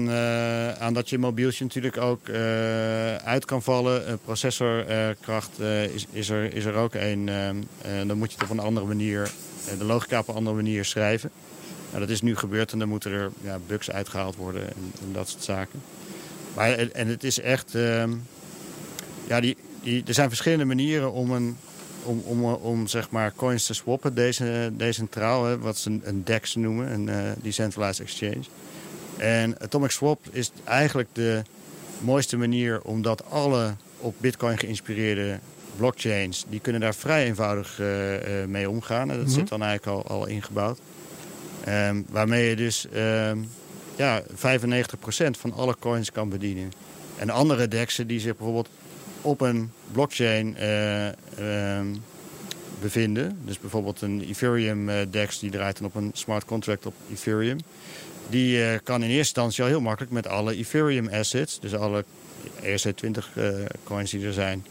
eh, 0.08 0.72
aan 0.72 0.94
dat 0.94 1.08
je 1.10 1.18
mobieltje 1.18 1.64
natuurlijk 1.64 1.96
ook 1.96 2.28
eh, 2.28 3.14
uit 3.16 3.44
kan 3.44 3.62
vallen. 3.62 4.08
Uh, 4.08 4.14
processorkracht 4.24 5.58
eh, 5.60 5.84
is, 5.84 6.06
is, 6.12 6.28
er, 6.28 6.54
is 6.54 6.64
er 6.64 6.74
ook 6.74 6.94
een. 6.94 7.28
eh, 7.28 8.06
dan 8.06 8.18
moet 8.18 8.30
je 8.32 8.36
het 8.38 8.44
op 8.44 8.50
een 8.50 8.64
andere 8.64 8.86
manier, 8.86 9.30
eh, 9.66 9.78
de 9.78 9.84
logica 9.84 10.18
op 10.18 10.28
een 10.28 10.34
andere 10.34 10.56
manier 10.56 10.84
schrijven. 10.84 11.30
Nou, 11.88 12.00
dat 12.00 12.10
is 12.10 12.22
nu 12.22 12.36
gebeurd 12.36 12.72
en 12.72 12.78
dan 12.78 12.88
moeten 12.88 13.12
er 13.12 13.30
ja, 13.42 13.58
bugs 13.66 13.90
uitgehaald 13.90 14.36
worden 14.36 14.62
en, 14.62 14.92
en 15.02 15.12
dat 15.12 15.28
soort 15.28 15.44
zaken. 15.44 15.82
Maar, 16.54 16.70
en, 16.72 16.94
en 16.94 17.08
het 17.08 17.24
is 17.24 17.40
echt. 17.40 17.74
ehm, 17.74 18.10
ja, 19.26 19.40
die, 19.40 19.56
die, 19.82 20.02
er 20.06 20.14
zijn 20.14 20.28
verschillende 20.28 20.64
manieren 20.64 21.12
om, 21.12 21.30
een, 21.30 21.56
om, 22.02 22.20
om, 22.24 22.44
om 22.44 22.86
zeg 22.86 23.10
maar 23.10 23.32
coins 23.36 23.66
te 23.66 23.74
swappen, 23.74 24.14
deze, 24.14 24.70
decentraal, 24.72 25.56
wat 25.56 25.78
ze 25.78 25.90
een, 25.90 26.00
een 26.04 26.24
DEX 26.24 26.54
noemen, 26.54 26.92
een 26.92 27.08
eh, 27.08 27.16
Decentralized 27.42 28.06
Exchange. 28.06 28.42
En 29.20 29.60
Atomic 29.60 29.90
Swap 29.90 30.20
is 30.30 30.50
eigenlijk 30.64 31.08
de 31.12 31.42
mooiste 31.98 32.36
manier 32.36 32.80
omdat 32.82 33.30
alle 33.30 33.74
op 33.98 34.14
Bitcoin 34.18 34.58
geïnspireerde 34.58 35.38
blockchains, 35.76 36.44
die 36.48 36.60
kunnen 36.60 36.80
daar 36.80 36.94
vrij 36.94 37.24
eenvoudig 37.24 37.80
eh, 37.80 38.42
eh, 38.42 38.48
mee 38.48 38.70
omgaan. 38.70 39.10
En 39.10 39.16
dat 39.16 39.26
Mhm. 39.26 39.34
zit 39.34 39.48
dan 39.48 39.62
eigenlijk 39.62 40.08
al, 40.08 40.16
al 40.16 40.26
ingebouwd. 40.26 40.78
Ehm, 41.64 42.02
waarmee 42.10 42.48
je 42.48 42.56
dus 42.56 42.86
ehm, 42.92 43.38
ja, 43.96 44.22
95% 44.34 45.36
van 45.38 45.52
alle 45.52 45.76
coins 45.78 46.12
kan 46.12 46.28
bedienen. 46.28 46.72
En 47.16 47.30
andere 47.30 47.68
dexen 47.68 48.06
die 48.06 48.20
zich 48.20 48.36
bijvoorbeeld 48.36 48.68
op 49.20 49.40
een 49.40 49.70
blockchain 49.92 50.56
eh, 50.56 51.06
ehm, 51.76 51.86
bevinden. 52.80 53.38
Dus 53.44 53.58
bijvoorbeeld 53.58 54.00
een 54.00 54.24
Ethereum 54.28 54.90
DEX 55.10 55.38
die 55.38 55.50
draait 55.50 55.76
dan 55.78 55.86
op 55.86 55.94
een 55.94 56.10
smart 56.14 56.44
contract 56.44 56.86
op 56.86 56.94
Ethereum. 57.12 57.58
Die 58.30 58.64
eh, 58.64 58.78
kan 58.82 59.02
in 59.02 59.08
eerste 59.08 59.16
instantie 59.16 59.62
al 59.62 59.68
heel 59.68 59.80
makkelijk 59.80 60.12
met 60.12 60.26
alle 60.26 60.56
Ethereum 60.56 61.08
assets, 61.08 61.60
dus 61.60 61.74
alle 61.74 62.04
ERC20 62.62 63.34
eh, 63.34 63.48
coins 63.84 64.10
die 64.10 64.26
er 64.26 64.32
zijn, 64.32 64.66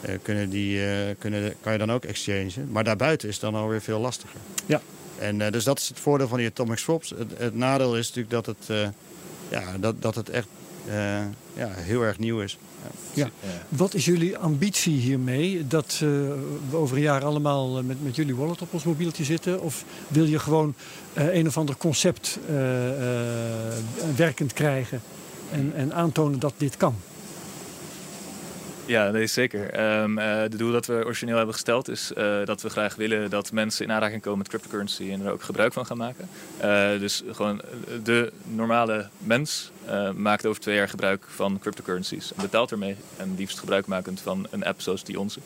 eh, 0.00 0.14
kunnen 0.22 0.50
die, 0.50 0.80
kunnen, 1.18 1.54
kan 1.60 1.72
je 1.72 1.78
dan 1.78 1.92
ook 1.92 2.04
exchangen. 2.04 2.70
Maar 2.70 2.84
daarbuiten 2.84 3.28
is 3.28 3.34
het 3.34 3.44
dan 3.44 3.54
alweer 3.54 3.80
veel 3.82 4.00
lastiger. 4.00 4.40
Ja. 4.66 4.80
En 5.18 5.38
dus 5.38 5.64
dat 5.64 5.78
is 5.78 5.88
het 5.88 6.00
voordeel 6.00 6.28
van 6.28 6.38
die 6.38 6.46
atomic 6.46 6.78
swaps. 6.78 7.10
Het, 7.10 7.32
het 7.36 7.54
nadeel 7.54 7.96
is 7.96 8.12
natuurlijk 8.12 8.44
dat 8.44 8.46
het, 8.46 8.92
ja, 9.48 9.78
dat, 9.78 10.02
dat 10.02 10.14
het 10.14 10.28
echt 10.28 10.46
ja, 11.56 11.68
heel 11.70 12.02
erg 12.02 12.18
nieuw 12.18 12.40
is. 12.40 12.58
Ja. 13.14 13.30
Wat 13.68 13.94
is 13.94 14.04
jullie 14.04 14.38
ambitie 14.38 14.96
hiermee? 14.96 15.66
Dat 15.66 15.96
we 15.98 16.76
over 16.76 16.96
een 16.96 17.02
jaar 17.02 17.24
allemaal 17.24 17.82
met, 17.82 18.02
met 18.02 18.16
jullie 18.16 18.34
wallet 18.34 18.62
op 18.62 18.72
ons 18.72 18.84
mobieltje 18.84 19.24
zitten? 19.24 19.60
Of 19.60 19.84
wil 20.08 20.24
je 20.24 20.38
gewoon 20.38 20.74
een 21.14 21.46
of 21.46 21.56
ander 21.56 21.76
concept 21.76 22.38
werkend 24.16 24.52
krijgen 24.52 25.02
en, 25.50 25.72
en 25.74 25.94
aantonen 25.94 26.38
dat 26.38 26.54
dit 26.56 26.76
kan? 26.76 26.94
Ja, 28.86 29.10
nee, 29.10 29.26
zeker. 29.26 29.60
Um, 30.02 30.14
de 30.50 30.56
doel 30.56 30.72
dat 30.72 30.86
we 30.86 31.04
origineel 31.04 31.36
hebben 31.36 31.54
gesteld 31.54 31.88
is 31.88 32.12
uh, 32.18 32.44
dat 32.44 32.62
we 32.62 32.70
graag 32.70 32.94
willen 32.94 33.30
dat 33.30 33.52
mensen 33.52 33.84
in 33.84 33.92
aanraking 33.92 34.22
komen 34.22 34.38
met 34.38 34.48
cryptocurrency 34.48 35.10
en 35.10 35.24
er 35.24 35.32
ook 35.32 35.42
gebruik 35.42 35.72
van 35.72 35.86
gaan 35.86 35.96
maken. 35.96 36.28
Uh, 36.64 37.00
dus 37.00 37.22
gewoon 37.30 37.60
de 38.02 38.32
normale 38.44 39.08
mens 39.18 39.70
maakt 40.16 40.46
over 40.46 40.60
twee 40.60 40.76
jaar 40.76 40.88
gebruik 40.88 41.24
van 41.28 41.58
cryptocurrencies 41.58 42.34
en 42.34 42.42
betaalt 42.42 42.70
ermee. 42.70 42.96
En 43.16 43.34
liefst 43.36 43.58
gebruikmakend 43.58 44.20
van 44.20 44.46
een 44.50 44.64
app 44.64 44.80
zoals 44.80 45.04
die 45.04 45.20
onze. 45.20 45.40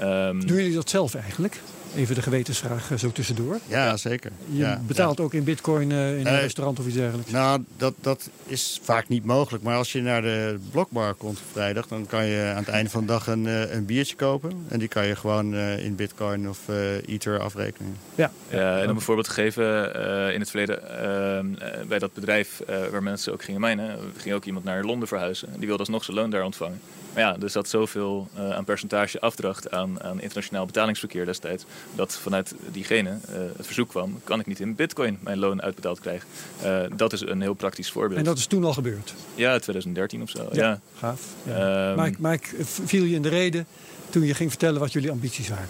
Um, 0.00 0.46
Doen 0.46 0.56
jullie 0.56 0.74
dat 0.74 0.90
zelf 0.90 1.14
eigenlijk? 1.14 1.60
Even 1.96 2.14
de 2.14 2.22
gewetensvraag 2.22 2.90
zo 2.96 3.12
tussendoor. 3.12 3.58
Ja, 3.66 3.96
zeker. 3.96 4.32
Je 4.50 4.76
betaalt 4.86 5.20
ook 5.20 5.34
in 5.34 5.44
bitcoin 5.44 5.90
uh, 5.90 6.18
in 6.18 6.26
een 6.26 6.40
restaurant 6.40 6.78
of 6.78 6.86
iets 6.86 6.94
dergelijks? 6.94 7.30
Nou, 7.30 7.64
dat, 7.76 7.94
dat 8.00 8.30
is 8.44 8.80
vaak 8.82 9.08
niet 9.08 9.24
mogelijk. 9.24 9.64
Maar 9.64 9.76
als 9.76 9.92
je 9.92 10.02
naar 10.02 10.22
de 10.22 10.58
blokbar 10.70 11.14
komt 11.14 11.40
vrijdag... 11.52 11.86
dan 11.86 12.06
kan 12.06 12.26
je 12.26 12.50
aan 12.50 12.62
het 12.64 12.68
einde 12.68 12.90
van 12.90 13.00
de 13.00 13.06
dag 13.06 13.26
een, 13.26 13.44
een 13.76 13.84
biertje 13.84 14.16
kopen. 14.16 14.66
En 14.68 14.78
die 14.78 14.88
kan 14.88 15.06
je 15.06 15.16
gewoon 15.16 15.54
uh, 15.54 15.84
in 15.84 15.96
bitcoin 15.96 16.48
of 16.48 16.58
uh, 16.70 17.08
ether 17.08 17.40
afrekenen. 17.40 17.96
Ja. 18.14 18.30
ja 18.50 18.78
en 18.80 18.90
om 18.90 18.96
een 18.96 19.02
voorbeeld 19.02 19.26
te 19.26 19.32
geven... 19.32 19.94
in 20.32 20.40
het 20.40 20.50
verleden 20.50 21.00
ehm, 21.00 21.46
bij 21.88 21.98
dat 21.98 22.12
bedrijf 22.12 22.62
waar 22.90 23.02
mensen 23.02 23.32
ook 23.32 23.44
gingen 23.44 23.60
mijnen... 23.60 23.98
ging 24.16 24.34
ook 24.34 24.44
iemand 24.44 24.64
naar 24.64 24.84
Londen 24.84 25.08
verhuizen. 25.08 25.48
Die 25.56 25.66
wilde 25.66 25.82
alsnog 25.82 26.04
zijn 26.04 26.16
loon 26.16 26.30
daar 26.30 26.44
ontvangen. 26.44 26.80
Maar 27.14 27.22
ja, 27.22 27.36
er 27.42 27.50
zat 27.50 27.68
zoveel 27.68 28.28
uh, 28.38 28.50
aan 28.50 28.64
percentage 28.64 29.20
afdracht 29.20 29.70
aan, 29.70 30.02
aan 30.02 30.20
internationaal 30.20 30.66
betalingsverkeer 30.66 31.24
destijds. 31.24 31.64
Dat 31.94 32.18
vanuit 32.22 32.54
diegene 32.72 33.10
uh, 33.10 33.36
het 33.56 33.66
verzoek 33.66 33.88
kwam: 33.88 34.20
kan 34.24 34.40
ik 34.40 34.46
niet 34.46 34.60
in 34.60 34.74
bitcoin 34.74 35.18
mijn 35.20 35.38
loon 35.38 35.62
uitbetaald 35.62 36.00
krijgen? 36.00 36.28
Uh, 36.64 36.80
dat 36.96 37.12
is 37.12 37.20
een 37.20 37.40
heel 37.40 37.54
praktisch 37.54 37.90
voorbeeld. 37.90 38.18
En 38.18 38.24
dat 38.24 38.38
is 38.38 38.46
toen 38.46 38.64
al 38.64 38.72
gebeurd? 38.72 39.14
Ja, 39.34 39.58
2013 39.58 40.22
of 40.22 40.30
zo. 40.30 40.48
Ja, 40.52 40.62
ja. 40.62 40.80
gaaf. 40.98 41.20
Ja. 41.42 41.90
Um, 41.90 41.96
maar, 41.96 42.12
maar 42.18 42.32
ik 42.32 42.54
viel 42.64 43.04
je 43.04 43.14
in 43.14 43.22
de 43.22 43.28
reden 43.28 43.66
toen 44.10 44.22
je 44.22 44.34
ging 44.34 44.50
vertellen 44.50 44.80
wat 44.80 44.92
jullie 44.92 45.10
ambities 45.10 45.48
waren. 45.48 45.68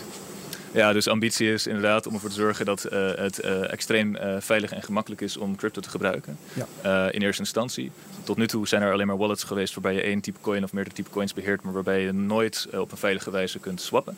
Ja, 0.72 0.92
dus 0.92 1.08
ambitie 1.08 1.52
is 1.52 1.66
inderdaad 1.66 2.06
om 2.06 2.14
ervoor 2.14 2.28
te 2.28 2.34
zorgen 2.34 2.64
dat 2.64 2.86
uh, 2.92 3.10
het 3.14 3.44
uh, 3.44 3.72
extreem 3.72 4.16
uh, 4.16 4.36
veilig 4.38 4.72
en 4.72 4.82
gemakkelijk 4.82 5.20
is 5.20 5.36
om 5.36 5.56
crypto 5.56 5.80
te 5.80 5.90
gebruiken. 5.90 6.38
Ja. 6.82 7.10
in 7.10 7.22
eerste 7.22 7.42
instantie. 7.42 7.90
Tot 8.28 8.36
nu 8.36 8.46
toe 8.46 8.68
zijn 8.68 8.82
er 8.82 8.92
alleen 8.92 9.06
maar 9.06 9.16
wallets 9.16 9.44
geweest 9.44 9.74
waarbij 9.74 9.94
je 9.94 10.02
één 10.02 10.20
type 10.20 10.38
coin 10.40 10.64
of 10.64 10.72
meerdere 10.72 10.94
type 10.96 11.10
coins 11.10 11.34
beheert, 11.34 11.62
maar 11.62 11.72
waarbij 11.72 12.02
je 12.02 12.12
nooit 12.12 12.68
op 12.72 12.92
een 12.92 12.98
veilige 12.98 13.30
wijze 13.30 13.58
kunt 13.58 13.80
swappen. 13.80 14.16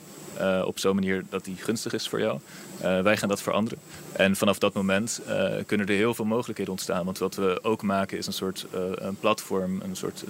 op 0.65 0.79
zo'n 0.79 0.95
manier 0.95 1.25
dat 1.29 1.45
die 1.45 1.57
gunstig 1.57 1.93
is 1.93 2.09
voor 2.09 2.21
jou. 2.21 2.39
wij 2.81 3.17
gaan 3.17 3.29
dat 3.29 3.43
veranderen. 3.43 3.79
En 4.13 4.37
vanaf 4.37 4.59
dat 4.59 4.75
moment 4.75 5.21
kunnen 5.67 5.87
er 5.87 5.95
heel 5.95 6.15
veel 6.15 6.25
mogelijkheden 6.25 6.73
ontstaan. 6.73 7.05
Want 7.05 7.19
wat 7.19 7.35
we 7.35 7.59
ook 7.63 7.83
maken 7.83 8.19
is 8.19 8.27
een 8.27 8.33
soort 8.33 8.67
een 8.95 9.17
platform, 9.17 9.81
een 9.81 9.97
soort 9.97 10.25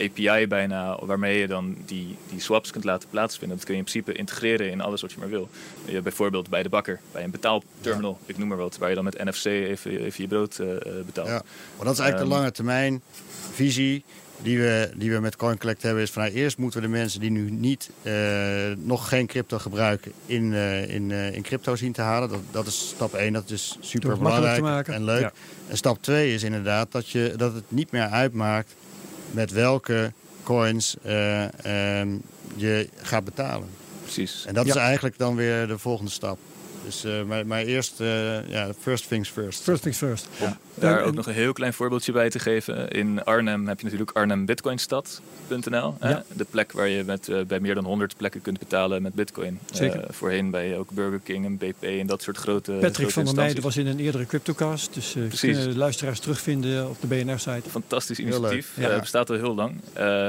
API 0.00 0.46
bijna, 0.46 0.98
waarmee 1.04 1.38
je 1.38 1.46
dan 1.46 1.76
die, 1.84 2.16
die 2.30 2.40
swaps 2.40 2.70
kunt 2.70 2.84
laten 2.84 3.08
plaatsvinden. 3.08 3.56
Dat 3.56 3.66
kun 3.66 3.74
je 3.74 3.80
in 3.80 3.86
principe 3.86 4.18
integreren 4.18 4.70
in 4.70 4.80
alles 4.80 5.00
wat 5.00 5.12
je 5.12 5.18
maar 5.18 5.28
wil. 5.28 5.48
Je, 5.84 6.00
bijvoorbeeld 6.00 6.48
bij 6.48 6.62
de 6.62 6.68
bakker, 6.68 7.00
bij 7.12 7.24
een 7.24 7.30
betaalterminal, 7.30 8.18
ik 8.26 8.38
noem 8.38 8.48
maar 8.48 8.56
wat, 8.56 8.78
waar 8.78 8.88
je 8.88 8.94
dan 8.94 9.04
met 9.04 9.24
NFC 9.24 9.44
even, 9.44 9.90
even 9.90 10.22
je 10.22 10.28
brood 10.28 10.56
betaalt. 11.06 11.28
Ja, 11.28 11.42
maar 11.76 11.84
dat 11.84 11.94
is 11.94 11.98
eigenlijk 11.98 12.16
de 12.16 12.22
ehm, 12.22 12.28
lange 12.28 12.52
termijn 12.52 13.02
visie 13.52 14.04
die 14.42 14.58
we, 14.58 14.90
die 14.96 15.12
we 15.12 15.18
met 15.18 15.36
CoinCollect 15.36 15.82
hebben. 15.82 16.02
Is 16.02 16.10
van 16.10 16.22
nou, 16.22 16.34
eerst 16.34 16.58
moeten 16.58 16.80
we 16.80 16.86
de 16.86 16.92
mensen 16.92 17.20
die 17.20 17.30
nu 17.30 17.50
niet, 17.50 17.90
uh, 18.02 18.12
nog 18.76 19.08
geen 19.08 19.26
crypto 19.26 19.58
gebruiken, 19.58 20.12
in, 20.26 20.52
uh, 20.52 20.94
in, 20.94 21.10
in 21.10 21.42
crypto 21.42 21.76
zien 21.76 21.92
te 21.92 22.00
halen. 22.00 22.28
Dat, 22.28 22.40
dat 22.50 22.66
is 22.66 22.88
stap 22.88 23.14
1, 23.14 23.32
dat 23.32 23.50
is 23.50 23.76
super 23.80 24.18
belangrijk 24.18 24.88
en 24.88 25.04
leuk. 25.04 25.30
En 25.68 25.76
stap 25.76 26.02
2 26.02 26.34
is 26.34 26.42
inderdaad 26.42 26.92
dat, 26.92 27.08
je, 27.08 27.34
dat 27.36 27.54
het 27.54 27.64
niet 27.68 27.90
meer 27.90 28.06
uitmaakt 28.06 28.74
met 29.30 29.50
welke 29.50 30.12
coins 30.42 30.96
um, 31.04 32.22
je 32.54 32.88
gaat 33.02 33.24
betalen 33.24 33.68
precies. 34.06 34.44
En 34.46 34.54
dat 34.54 34.66
is 34.66 34.74
eigenlijk 34.74 35.18
dan 35.18 35.36
weer 35.36 35.66
de 35.66 35.78
volgende 35.78 36.10
stap. 36.10 36.38
Dus, 36.84 37.04
uh, 37.04 37.22
maar, 37.22 37.46
maar 37.46 37.62
eerst, 37.62 38.00
uh, 38.00 38.48
ja, 38.48 38.70
first 38.80 39.08
things 39.08 39.28
first. 39.28 39.62
First 39.62 39.82
things 39.82 39.98
first. 39.98 40.28
Ja 40.40 40.58
daar 40.78 41.02
ook 41.02 41.14
nog 41.14 41.26
een 41.26 41.34
heel 41.34 41.52
klein 41.52 41.72
voorbeeldje 41.72 42.12
bij 42.12 42.30
te 42.30 42.38
geven. 42.38 42.88
In 42.88 43.24
Arnhem 43.24 43.68
heb 43.68 43.78
je 43.78 43.84
natuurlijk 43.84 44.16
arnhembitcoinstad.nl. 44.16 45.94
Ja. 46.00 46.24
De 46.32 46.46
plek 46.50 46.72
waar 46.72 46.88
je 46.88 47.04
met, 47.04 47.28
uh, 47.28 47.40
bij 47.42 47.60
meer 47.60 47.74
dan 47.74 47.84
100 47.84 48.16
plekken 48.16 48.42
kunt 48.42 48.58
betalen 48.58 49.02
met 49.02 49.14
bitcoin. 49.14 49.58
Zeker. 49.70 49.98
Uh, 49.98 50.04
voorheen 50.10 50.50
bij 50.50 50.78
ook 50.78 50.90
Burger 50.90 51.20
King 51.20 51.44
en 51.44 51.56
BP 51.56 51.82
en 51.82 52.06
dat 52.06 52.22
soort 52.22 52.36
grote 52.36 52.72
Patrick 52.72 52.94
grote 52.94 53.12
van 53.12 53.24
der 53.24 53.34
Meijden 53.34 53.62
was 53.62 53.76
in 53.76 53.86
een 53.86 53.98
eerdere 53.98 54.26
CryptoCast. 54.26 54.94
Dus 54.94 55.16
uh, 55.16 55.30
kunnen 55.40 55.68
de 55.68 55.76
luisteraars 55.76 56.20
terugvinden 56.20 56.88
op 56.88 56.96
de 57.00 57.06
BNR-site. 57.06 57.70
Fantastisch 57.70 58.18
initiatief. 58.18 58.72
Ja. 58.76 58.98
bestaat 58.98 59.30
al 59.30 59.36
heel 59.36 59.54
lang. 59.54 59.80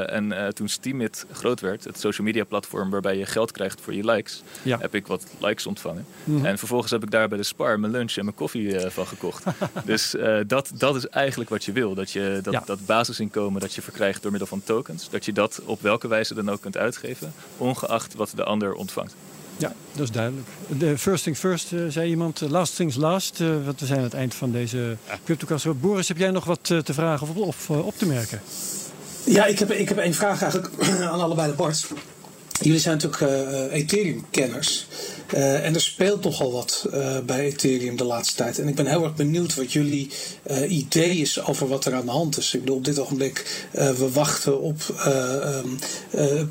en 0.10 0.54
toen 0.54 0.70
Steemit 0.70 1.26
groot 1.32 1.60
werd, 1.60 1.84
het 1.84 2.00
social 2.00 2.28
media 2.28 2.44
platform 2.44 2.90
waarbij 2.90 3.18
je 3.18 3.26
geld 3.26 3.52
krijgt 3.52 3.82
voor 3.82 3.94
je 3.94 4.06
likes, 4.06 4.44
ja. 4.62 4.78
heb 4.80 4.96
ik 4.96 5.08
wat 5.08 5.26
likes 5.40 5.66
ontvangen. 5.68 6.06
Mm 6.24 6.36
-hmm. 6.36 6.46
En 6.46 6.58
vervolgens 6.58 6.92
heb 6.92 7.04
ik 7.04 7.12
daar 7.12 7.28
bij 7.28 7.38
de 7.38 7.44
Spar 7.44 7.80
mijn 7.80 7.92
lunch 7.92 8.16
en 8.16 8.24
mijn 8.24 8.36
koffie 8.36 8.80
van 8.80 9.08
gekocht. 9.08 9.44
dus 9.86 10.16
eh, 10.40 10.48
dat, 10.48 10.72
dat 10.74 10.96
is 10.96 11.08
eigenlijk 11.08 11.50
wat 11.50 11.66
je 11.66 11.72
wil. 11.72 11.94
Dat 11.94 12.12
je 12.12 12.40
dat, 12.44 12.62
dat 12.66 12.86
basisinkomen 12.86 13.62
dat 13.62 13.74
je 13.74 13.82
verkrijgt 13.82 14.22
door 14.22 14.32
middel 14.32 14.50
van 14.50 14.62
tokens, 14.64 15.10
dat 15.10 15.26
je 15.26 15.34
dat 15.34 15.62
op 15.66 15.82
welke 15.82 16.08
wijze 16.08 16.34
dan 16.34 16.50
ook 16.50 16.62
kunt 16.62 16.78
uitgeven, 16.78 17.34
ongeacht 17.58 18.14
wat 18.14 18.32
de 18.36 18.44
ander 18.44 18.74
ontvangt. 18.74 19.16
Ja, 19.58 19.74
dat 19.92 20.04
is 20.04 20.12
duidelijk. 20.12 20.48
De 20.68 20.98
first 20.98 21.24
thing 21.24 21.38
first, 21.38 21.72
uh, 21.72 21.82
zei 21.90 22.10
iemand. 22.10 22.40
Last 22.40 22.76
things 22.76 22.96
last. 22.96 23.40
Uh, 23.40 23.66
want 23.66 23.80
we 23.80 23.86
zijn 23.86 23.98
aan 23.98 24.04
het 24.04 24.14
eind 24.14 24.36
van 24.36 24.52
deze 24.52 24.98
CryptoCast. 25.24 25.80
Boris, 25.80 26.08
heb 26.08 26.18
jij 26.18 26.32
nog 26.32 26.46
wat 26.46 26.64
te 26.64 26.94
vragen 26.94 27.28
of, 27.28 27.36
of 27.36 27.70
op 27.70 27.98
te 27.98 28.06
merken? 28.06 28.42
Ja, 29.24 29.46
ik 29.46 29.60
heb, 29.60 29.72
ik 29.72 29.90
heb 29.90 29.98
één 29.98 30.14
vraag 30.14 30.42
eigenlijk 30.42 30.74
aan 31.12 31.22
allebei 31.22 31.50
de 31.50 31.56
Barts. 31.56 31.88
Jullie 32.62 32.80
zijn 32.80 32.98
natuurlijk 32.98 33.22
uh, 33.22 33.74
Ethereum-kenners. 33.74 34.88
Uh, 35.34 35.66
en 35.66 35.74
er 35.74 35.82
speelt 35.82 36.24
nogal 36.24 36.52
wat 36.52 36.88
uh, 36.94 37.20
bij 37.20 37.46
Ethereum 37.46 37.96
de 37.96 38.04
laatste 38.04 38.36
tijd. 38.36 38.60
En 38.60 38.68
ik 38.68 38.76
ben 38.76 38.86
heel 38.86 39.04
erg 39.04 39.16
benieuwd 39.16 39.56
wat 39.56 39.74
jullie 39.74 40.12
idee 40.68 41.18
is 41.18 41.46
over 41.46 41.68
wat 41.68 41.86
er 41.86 41.94
aan 41.94 42.06
de 42.06 42.12
hand 42.12 42.38
is. 42.38 42.54
Ik 42.54 42.60
bedoel, 42.60 42.76
op 42.76 42.86
dit 42.86 43.00
ogenblik, 43.00 43.68
we 43.72 44.10
wachten 44.14 44.62
op 44.62 44.82
um, 45.08 45.80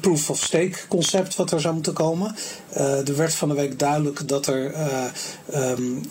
proof 0.00 0.30
of 0.30 0.42
stake 0.42 0.78
concept 0.88 1.36
wat 1.36 1.50
er 1.50 1.60
zou 1.60 1.74
moeten 1.74 1.92
komen. 1.92 2.36
er 2.72 3.16
werd 3.16 3.34
van 3.34 3.48
de 3.48 3.54
week 3.54 3.78
duidelijk 3.78 4.28
dat 4.28 4.46
er 4.46 4.74
um, 5.54 6.02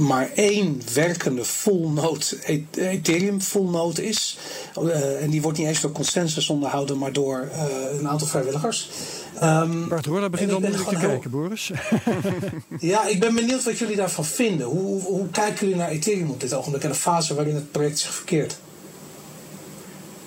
maar 0.00 0.30
één 0.34 0.82
werkende 0.94 1.44
full 1.44 1.88
node 1.88 2.24
Ethereum 2.74 3.40
full 3.40 3.70
node 3.70 4.08
is. 4.08 4.38
Uh, 4.82 5.22
en 5.22 5.30
die 5.30 5.42
wordt 5.42 5.58
niet 5.58 5.66
eens 5.66 5.80
door 5.80 5.92
consensus 5.92 6.50
onderhouden, 6.50 6.98
maar 6.98 7.12
door 7.12 7.48
uh, 7.52 7.98
een 7.98 8.08
aantal 8.08 8.26
vrijwilligers. 8.26 8.90
Um, 9.42 9.88
Bart 9.88 10.04
hoor, 10.04 10.20
dat 10.20 10.30
begint 10.30 10.52
al 10.52 10.60
moeilijk 10.60 10.88
te 10.88 10.96
kijken, 10.96 11.30
Boris. 11.30 11.70
ja, 12.78 13.06
ik 13.06 13.20
ben 13.20 13.34
benieuwd 13.34 13.64
wat 13.64 13.78
jullie 13.78 13.96
daarvan 13.96 14.24
vinden. 14.24 14.66
Hoe, 14.66 14.80
hoe, 14.80 15.02
hoe, 15.02 15.28
kijken 15.30 15.60
jullie 15.60 15.76
naar 15.76 15.90
Ethereum 15.90 16.30
op 16.30 16.40
dit 16.40 16.54
ogenblik 16.54 16.82
en 16.82 16.90
de 16.90 16.94
fase 16.94 17.34
waarin 17.34 17.54
het 17.54 17.70
project 17.70 17.98
zich 17.98 18.14
verkeert? 18.14 18.58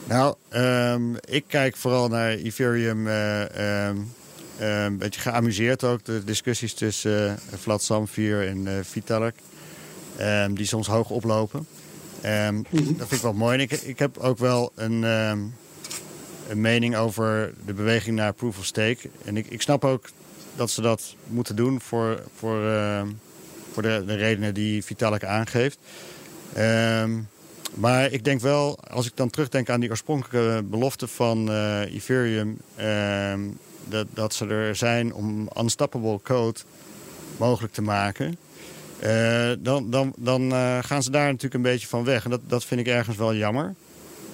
Nou, 0.07 0.35
um, 0.55 1.15
ik 1.25 1.43
kijk 1.47 1.75
vooral 1.75 2.07
naar 2.07 2.29
Ethereum. 2.29 3.07
Uh, 3.07 3.87
um, 3.87 4.11
een 4.59 4.97
beetje 4.97 5.21
geamuseerd 5.21 5.83
ook, 5.83 6.05
de 6.05 6.23
discussies 6.23 6.73
tussen 6.73 7.25
uh, 7.25 7.59
Vlad 7.59 7.83
Samvier 7.83 8.47
en 8.47 8.65
uh, 8.65 8.71
Vitalik. 8.81 9.35
Um, 10.19 10.55
die 10.55 10.65
soms 10.65 10.87
hoog 10.87 11.09
oplopen. 11.09 11.67
Um, 12.25 12.65
Dat 12.71 13.07
vind 13.07 13.11
ik 13.11 13.21
wel 13.21 13.33
mooi. 13.33 13.53
En 13.53 13.59
ik, 13.59 13.71
ik 13.71 13.99
heb 13.99 14.17
ook 14.17 14.37
wel 14.37 14.71
een, 14.75 15.03
um, 15.03 15.55
een 16.49 16.61
mening 16.61 16.95
over 16.95 17.53
de 17.65 17.73
beweging 17.73 18.15
naar 18.15 18.33
proof 18.33 18.57
of 18.57 18.65
stake. 18.65 19.09
En 19.25 19.37
ik, 19.37 19.47
ik 19.47 19.61
snap 19.61 19.85
ook 19.85 20.09
dat 20.55 20.69
ze 20.69 20.81
dat 20.81 21.15
moeten 21.27 21.55
doen 21.55 21.81
voor, 21.81 22.23
voor, 22.35 22.61
voor 23.71 23.81
de, 23.81 24.03
de, 24.05 24.15
redenen 24.15 24.53
die 24.53 24.83
Vitalik 24.83 25.23
aangeeft. 25.23 25.77
maar 27.73 28.11
ik 28.11 28.23
denk 28.23 28.41
wel, 28.41 28.79
als 28.79 29.05
ik 29.05 29.11
dan 29.15 29.29
terugdenk 29.29 29.69
aan 29.69 29.79
die 29.79 29.89
oorspronkelijke 29.89 30.63
belofte 30.63 31.07
van 31.07 31.49
uh, 31.49 31.81
Ethereum... 31.81 32.57
dat, 33.89 34.07
dat 34.13 34.33
ze 34.33 34.47
er 34.47 34.75
zijn 34.75 35.13
om 35.13 35.49
unstoppable 35.57 36.19
code 36.23 36.59
mogelijk 37.37 37.73
te 37.73 37.81
maken... 37.81 38.37
Uh, 39.05 39.51
dan 39.59 39.89
dan, 39.89 40.13
dan 40.17 40.51
uh, 40.51 40.77
gaan 40.81 41.03
ze 41.03 41.11
daar 41.11 41.25
natuurlijk 41.25 41.53
een 41.53 41.61
beetje 41.61 41.87
van 41.87 42.03
weg. 42.03 42.23
En 42.23 42.29
dat, 42.29 42.41
dat 42.47 42.65
vind 42.65 42.79
ik 42.79 42.87
ergens 42.87 43.17
wel 43.17 43.35
jammer. 43.35 43.73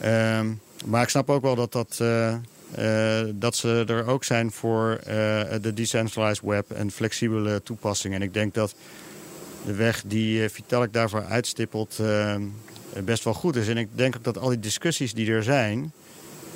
Uh, 0.03 0.41
maar 0.85 1.03
ik 1.03 1.09
snap 1.09 1.29
ook 1.29 1.41
wel 1.41 1.55
dat, 1.55 1.71
dat, 1.71 1.99
uh, 2.01 2.35
dat 3.33 3.55
ze 3.55 3.83
er 3.87 4.07
ook 4.07 4.23
zijn 4.23 4.51
voor 4.51 4.99
de 5.61 5.71
decentralized 5.73 6.43
web 6.45 6.71
en 6.71 6.91
flexibele 6.91 7.63
toepassingen. 7.63 8.17
En 8.17 8.27
ik 8.27 8.33
denk 8.33 8.53
dat 8.53 8.75
de 9.65 9.73
weg 9.73 10.03
die 10.05 10.49
Vitalik 10.49 10.93
daarvoor 10.93 11.23
uitstippelt 11.23 11.99
best 13.03 13.23
wel 13.23 13.33
goed 13.33 13.55
is. 13.55 13.67
En 13.67 13.77
ik 13.77 13.87
denk 13.91 14.15
ook 14.15 14.23
dat 14.23 14.37
al 14.37 14.49
die 14.49 14.59
discussies 14.59 15.13
die 15.13 15.31
er 15.31 15.43
zijn, 15.43 15.91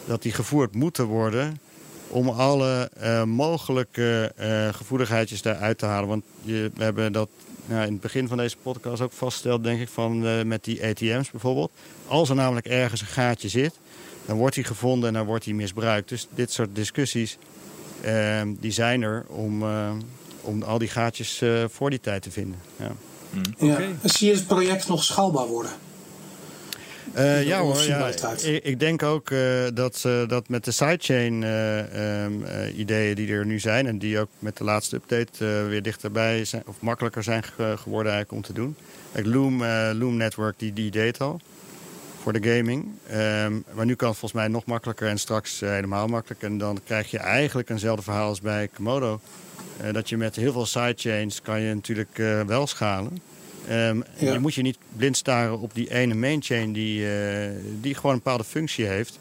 dat 0.05 0.21
die 0.21 0.31
gevoerd 0.31 0.75
moeten 0.75 1.05
worden 1.05 1.59
om 2.07 2.29
alle 2.29 2.89
mogelijke 3.25 4.31
gevoeligheidjes 4.71 5.41
daaruit 5.41 5.77
te 5.77 5.85
halen. 5.85 6.09
Want 6.09 6.23
je, 6.41 6.71
we 6.75 6.83
hebben 6.83 7.11
dat 7.11 7.29
nou, 7.65 7.85
in 7.85 7.91
het 7.91 8.01
begin 8.01 8.27
van 8.27 8.37
deze 8.37 8.57
podcast 8.57 9.01
ook 9.01 9.11
vastgesteld, 9.11 9.63
denk 9.63 9.81
ik, 9.81 9.89
van, 9.89 10.25
uh, 10.25 10.43
met 10.43 10.63
die 10.63 10.85
ATM's 10.85 11.31
bijvoorbeeld. 11.31 11.71
Als 12.07 12.29
er 12.29 12.35
namelijk 12.35 12.65
ergens 12.65 13.01
een 13.01 13.07
gaatje 13.07 13.49
zit, 13.49 13.79
dan 14.25 14.37
wordt 14.37 14.55
die 14.55 14.63
gevonden 14.63 15.07
en 15.07 15.13
dan 15.13 15.25
wordt 15.25 15.43
die 15.43 15.55
misbruikt. 15.55 16.09
Dus 16.09 16.27
dit 16.35 16.51
soort 16.51 16.75
discussies, 16.75 17.37
ehm, 18.01 18.53
die 18.59 18.71
zijn 18.71 19.01
er 19.01 19.25
om, 19.27 19.63
om 20.41 20.63
al 20.63 20.77
die 20.77 20.87
gaatjes 20.87 21.41
voor 21.67 21.89
die 21.89 21.99
tijd 21.99 22.21
te 22.21 22.31
vinden. 22.31 22.59
Ja. 22.75 22.91
Mm. 23.29 23.67
Ja. 23.67 23.79
Zie 24.03 24.27
je 24.27 24.33
het 24.33 24.47
project 24.47 24.87
nog 24.87 25.03
schaalbaar 25.03 25.47
worden? 25.47 25.71
Uh, 27.15 27.43
ja 27.43 27.59
hoor, 27.59 27.81
ja. 27.81 28.07
Ik, 28.43 28.63
ik, 28.63 28.79
denk 28.79 29.03
ook 29.03 29.29
uh, 29.29 29.39
dat, 29.73 30.03
uh, 30.07 30.27
dat 30.27 30.49
met 30.49 30.65
de 30.65 30.71
sidechain 30.71 31.43
um, 31.43 32.43
ideeën 32.75 33.15
die 33.15 33.31
er 33.31 33.45
nu 33.45 33.59
zijn... 33.59 33.87
en 33.87 33.97
die 33.97 34.19
ook 34.19 34.29
met 34.39 34.57
de 34.57 34.63
laatste 34.63 34.95
update 34.95 35.45
weer 35.45 35.81
dichterbij 35.81 36.45
zijn... 36.45 36.63
of 36.65 36.75
makkelijker 36.79 37.23
zijn 37.23 37.43
geworden 37.77 38.11
eigenlijk 38.11 38.31
om 38.31 38.41
te 38.41 38.53
doen. 38.53 38.75
Loom, 39.23 39.63
Loom 39.99 40.17
Network 40.17 40.59
die, 40.59 40.73
die 40.73 40.91
deed 40.91 41.21
al 41.21 41.41
voor 42.21 42.33
de 42.33 42.55
gaming. 42.55 42.87
Um, 43.11 43.63
maar 43.73 43.85
nu 43.85 43.95
kan 43.95 44.09
het 44.09 44.17
volgens 44.17 44.41
mij 44.41 44.47
nog 44.47 44.65
makkelijker 44.65 45.07
en 45.07 45.17
straks 45.17 45.59
helemaal 45.59 46.07
makkelijk. 46.07 46.41
En 46.41 46.57
dan 46.57 46.79
krijg 46.85 47.11
je 47.11 47.17
eigenlijk 47.17 47.69
eenzelfde 47.69 48.03
verhaal 48.03 48.27
als 48.27 48.41
bij 48.41 48.69
Komodo. 48.73 49.19
dat 49.91 50.09
je 50.09 50.17
met 50.17 50.35
heel 50.35 50.51
veel 50.51 50.65
sidechains 50.65 51.41
kan 51.41 51.61
je 51.61 51.73
natuurlijk 51.73 52.17
wel 52.45 52.67
schalen... 52.67 53.32
Um, 53.69 54.03
Je 54.17 54.39
moet 54.39 54.53
je 54.53 54.61
niet 54.61 54.77
blind 54.97 55.17
staren 55.17 55.59
op 55.59 55.73
die 55.73 55.93
ene 55.93 56.13
main 56.13 56.41
chain 56.41 56.73
die, 56.73 56.99
uh, 56.99 57.49
die 57.81 57.95
gewoon 57.95 58.11
een 58.11 58.17
bepaalde 58.17 58.43
functie 58.43 58.85
heeft. 58.85 59.19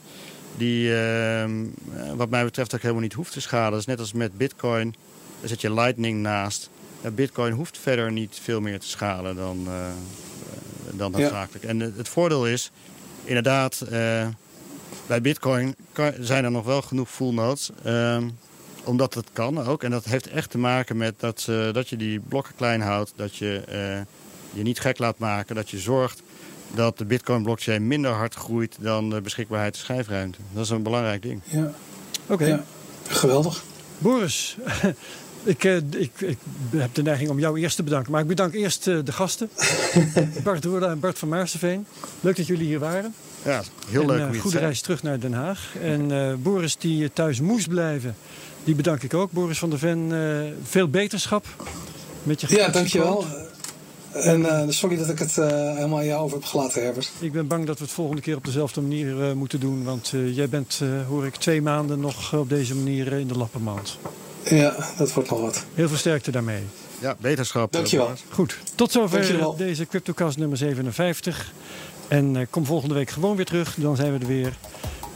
Die 0.57 0.89
uh, 0.89 1.45
wat 2.15 2.31
mij 2.31 2.45
betreft 2.45 2.75
ook 2.75 2.81
helemaal 2.81 3.03
niet 3.03 3.13
hoeft 3.13 3.33
te 3.33 3.41
schalen. 3.41 3.71
Dat 3.71 3.81
is 3.81 3.87
net 3.87 3.99
als 3.99 4.13
met 4.13 4.37
bitcoin. 4.37 4.95
Daar 5.41 5.49
zet 5.49 5.61
je 5.61 5.75
lightning 5.75 6.21
naast. 6.21 6.71
Bitcoin 7.15 7.53
hoeft 7.53 7.79
verder 7.79 8.13
niet 8.13 8.39
veel 8.43 8.61
meer 8.61 8.81
te 8.81 8.89
schalen 8.89 9.37
dan, 9.37 9.65
uh, 9.69 9.87
dan 10.91 11.11
noodzakelijk. 11.11 11.65
Ja. 11.65 11.71
En 11.71 11.81
het 11.81 12.09
voordeel 12.09 12.47
is, 12.47 12.71
inderdaad, 13.25 13.85
bij 15.07 15.21
bitcoin 15.23 15.75
kan, 15.93 16.13
zijn 16.21 16.45
er 16.45 16.51
nog 16.51 16.65
wel 16.65 16.83
genoeg 16.83 17.11
full 17.11 17.33
nodes. 17.33 17.71
Ehm, 17.85 18.29
omdat 18.85 19.15
het 19.15 19.27
kan 19.33 19.67
ook. 19.67 19.83
En 19.83 19.91
dat 19.91 20.05
heeft 20.05 20.29
echt 20.29 20.51
te 20.51 20.59
maken 20.59 20.97
met 20.97 21.15
dat, 21.21 21.45
dat 21.73 21.89
je 21.89 21.97
die 21.97 22.21
blokken 22.21 22.55
klein 22.57 22.81
houdt. 22.81 23.13
Dat 23.17 23.37
je 23.37 23.63
je 24.53 24.63
niet 24.63 24.81
gek 24.81 24.99
laat 24.99 25.19
maken. 25.19 25.55
Dat 25.55 25.71
je 25.71 25.79
zorgt 25.79 26.23
dat 26.75 26.99
de 26.99 27.05
Bitcoin-blockchain 27.05 27.87
minder 27.87 28.11
hard 28.11 28.35
groeit 28.35 28.77
dan 28.81 29.11
de 29.11 29.21
beschikbaarheid 29.21 29.77
schijfruimte. 29.77 30.39
Dat 30.53 30.65
is 30.65 30.71
een 30.71 30.83
belangrijk 30.83 31.23
ding. 31.23 31.41
Ja, 31.45 31.73
oké. 32.27 32.47
Ja. 32.47 32.65
Geweldig. 33.09 33.63
Boris, 33.99 34.57
ik, 35.43 35.65
eh, 35.65 35.77
ik, 35.77 36.11
ik, 36.21 36.39
heb 36.71 36.95
de 36.95 37.03
neiging 37.03 37.31
om 37.31 37.39
jou 37.39 37.61
eerst 37.61 37.77
te 37.77 37.83
bedanken. 37.83 38.13
Maar 38.13 38.21
ik 38.21 38.27
bedank 38.27 38.55
eerst 38.55 38.87
eh, 38.87 38.99
de 39.05 39.13
gasten. 39.13 39.51
Bart 40.45 40.65
Roerda 40.65 40.91
en 40.91 41.01
Bart 41.01 41.19
van 41.19 41.29
Maarseveen. 41.29 41.87
Leuk 42.21 42.37
dat 42.37 42.47
jullie 42.47 42.67
hier 42.67 42.79
waren. 42.79 43.15
Ja, 43.45 43.63
heel 43.89 44.07
leuk. 44.07 44.21
En, 44.21 44.35
uh, 44.35 44.41
goede 44.41 44.59
reis 44.59 44.81
terug 44.81 45.03
naar 45.03 45.21
Den 45.21 45.33
Haag. 45.33 45.75
En 45.83 46.11
uh, 46.11 46.35
Boris 46.35 46.77
die 46.77 47.13
thuis 47.13 47.41
moest 47.41 47.69
blijven, 47.69 48.17
die 48.65 48.75
bedank 48.75 49.03
ik 49.03 49.15
ook. 49.15 49.33
Boris 49.33 49.59
van 49.59 49.71
der 49.71 49.79
Ven, 49.79 50.13
veel 50.63 50.89
beterschap 50.89 51.47
met 52.23 52.41
je 52.41 52.57
Ja, 52.57 52.69
dankjewel. 52.69 53.27
En 54.13 54.41
uh, 54.41 54.63
sorry 54.69 54.97
dat 54.97 55.09
ik 55.09 55.19
het 55.19 55.37
uh, 55.37 55.47
helemaal 55.47 55.99
aan 55.99 56.05
jou 56.05 56.23
over 56.23 56.37
heb 56.37 56.47
gelaten, 56.47 56.83
Herbert. 56.83 57.11
Ik 57.19 57.33
ben 57.33 57.47
bang 57.47 57.67
dat 57.67 57.79
we 57.79 57.85
het 57.85 57.93
volgende 57.93 58.23
keer 58.23 58.37
op 58.37 58.45
dezelfde 58.45 58.81
manier 58.81 59.29
uh, 59.29 59.33
moeten 59.33 59.61
doen. 59.61 59.85
Want 59.85 60.13
jij 60.33 60.49
bent, 60.49 60.81
hoor 61.09 61.27
ik, 61.27 61.35
twee 61.35 61.63
maanden 61.63 62.01
nog 62.01 62.35
op 62.35 62.49
deze 62.49 62.75
manier 62.75 63.13
in 63.13 63.27
de 63.27 63.37
lappenmand. 63.37 63.99
Ja, 64.45 64.77
dat 64.99 65.13
wordt 65.13 65.31
wel 65.31 65.41
wat. 65.41 65.65
Heel 65.75 65.89
veel 65.89 65.97
sterkte 65.97 66.31
daarmee. 66.31 66.63
Ja, 67.01 67.17
beterschap. 67.21 67.73
Dankjewel. 67.73 68.11
Goed, 68.29 68.59
tot 68.75 68.93
zover 68.93 69.19
Dankjewel. 69.19 69.57
deze 69.57 69.87
CryptoCast 69.87 70.39
nummer 70.39 70.59
57. 70.59 71.53
En 72.09 72.47
kom 72.51 72.67
volgende 72.67 72.95
week 72.95 73.11
gewoon 73.11 73.37
weer 73.37 73.45
terug. 73.45 73.75
Dan 73.79 73.97
zijn 73.97 74.13
we 74.13 74.19
er 74.19 74.27
weer 74.27 74.57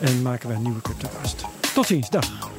en 0.00 0.22
maken 0.22 0.48
we 0.48 0.54
een 0.54 0.62
nieuwe 0.62 0.80
CryptoCast. 0.80 1.44
Tot 1.74 1.86
ziens, 1.86 2.10
dag. 2.10 2.55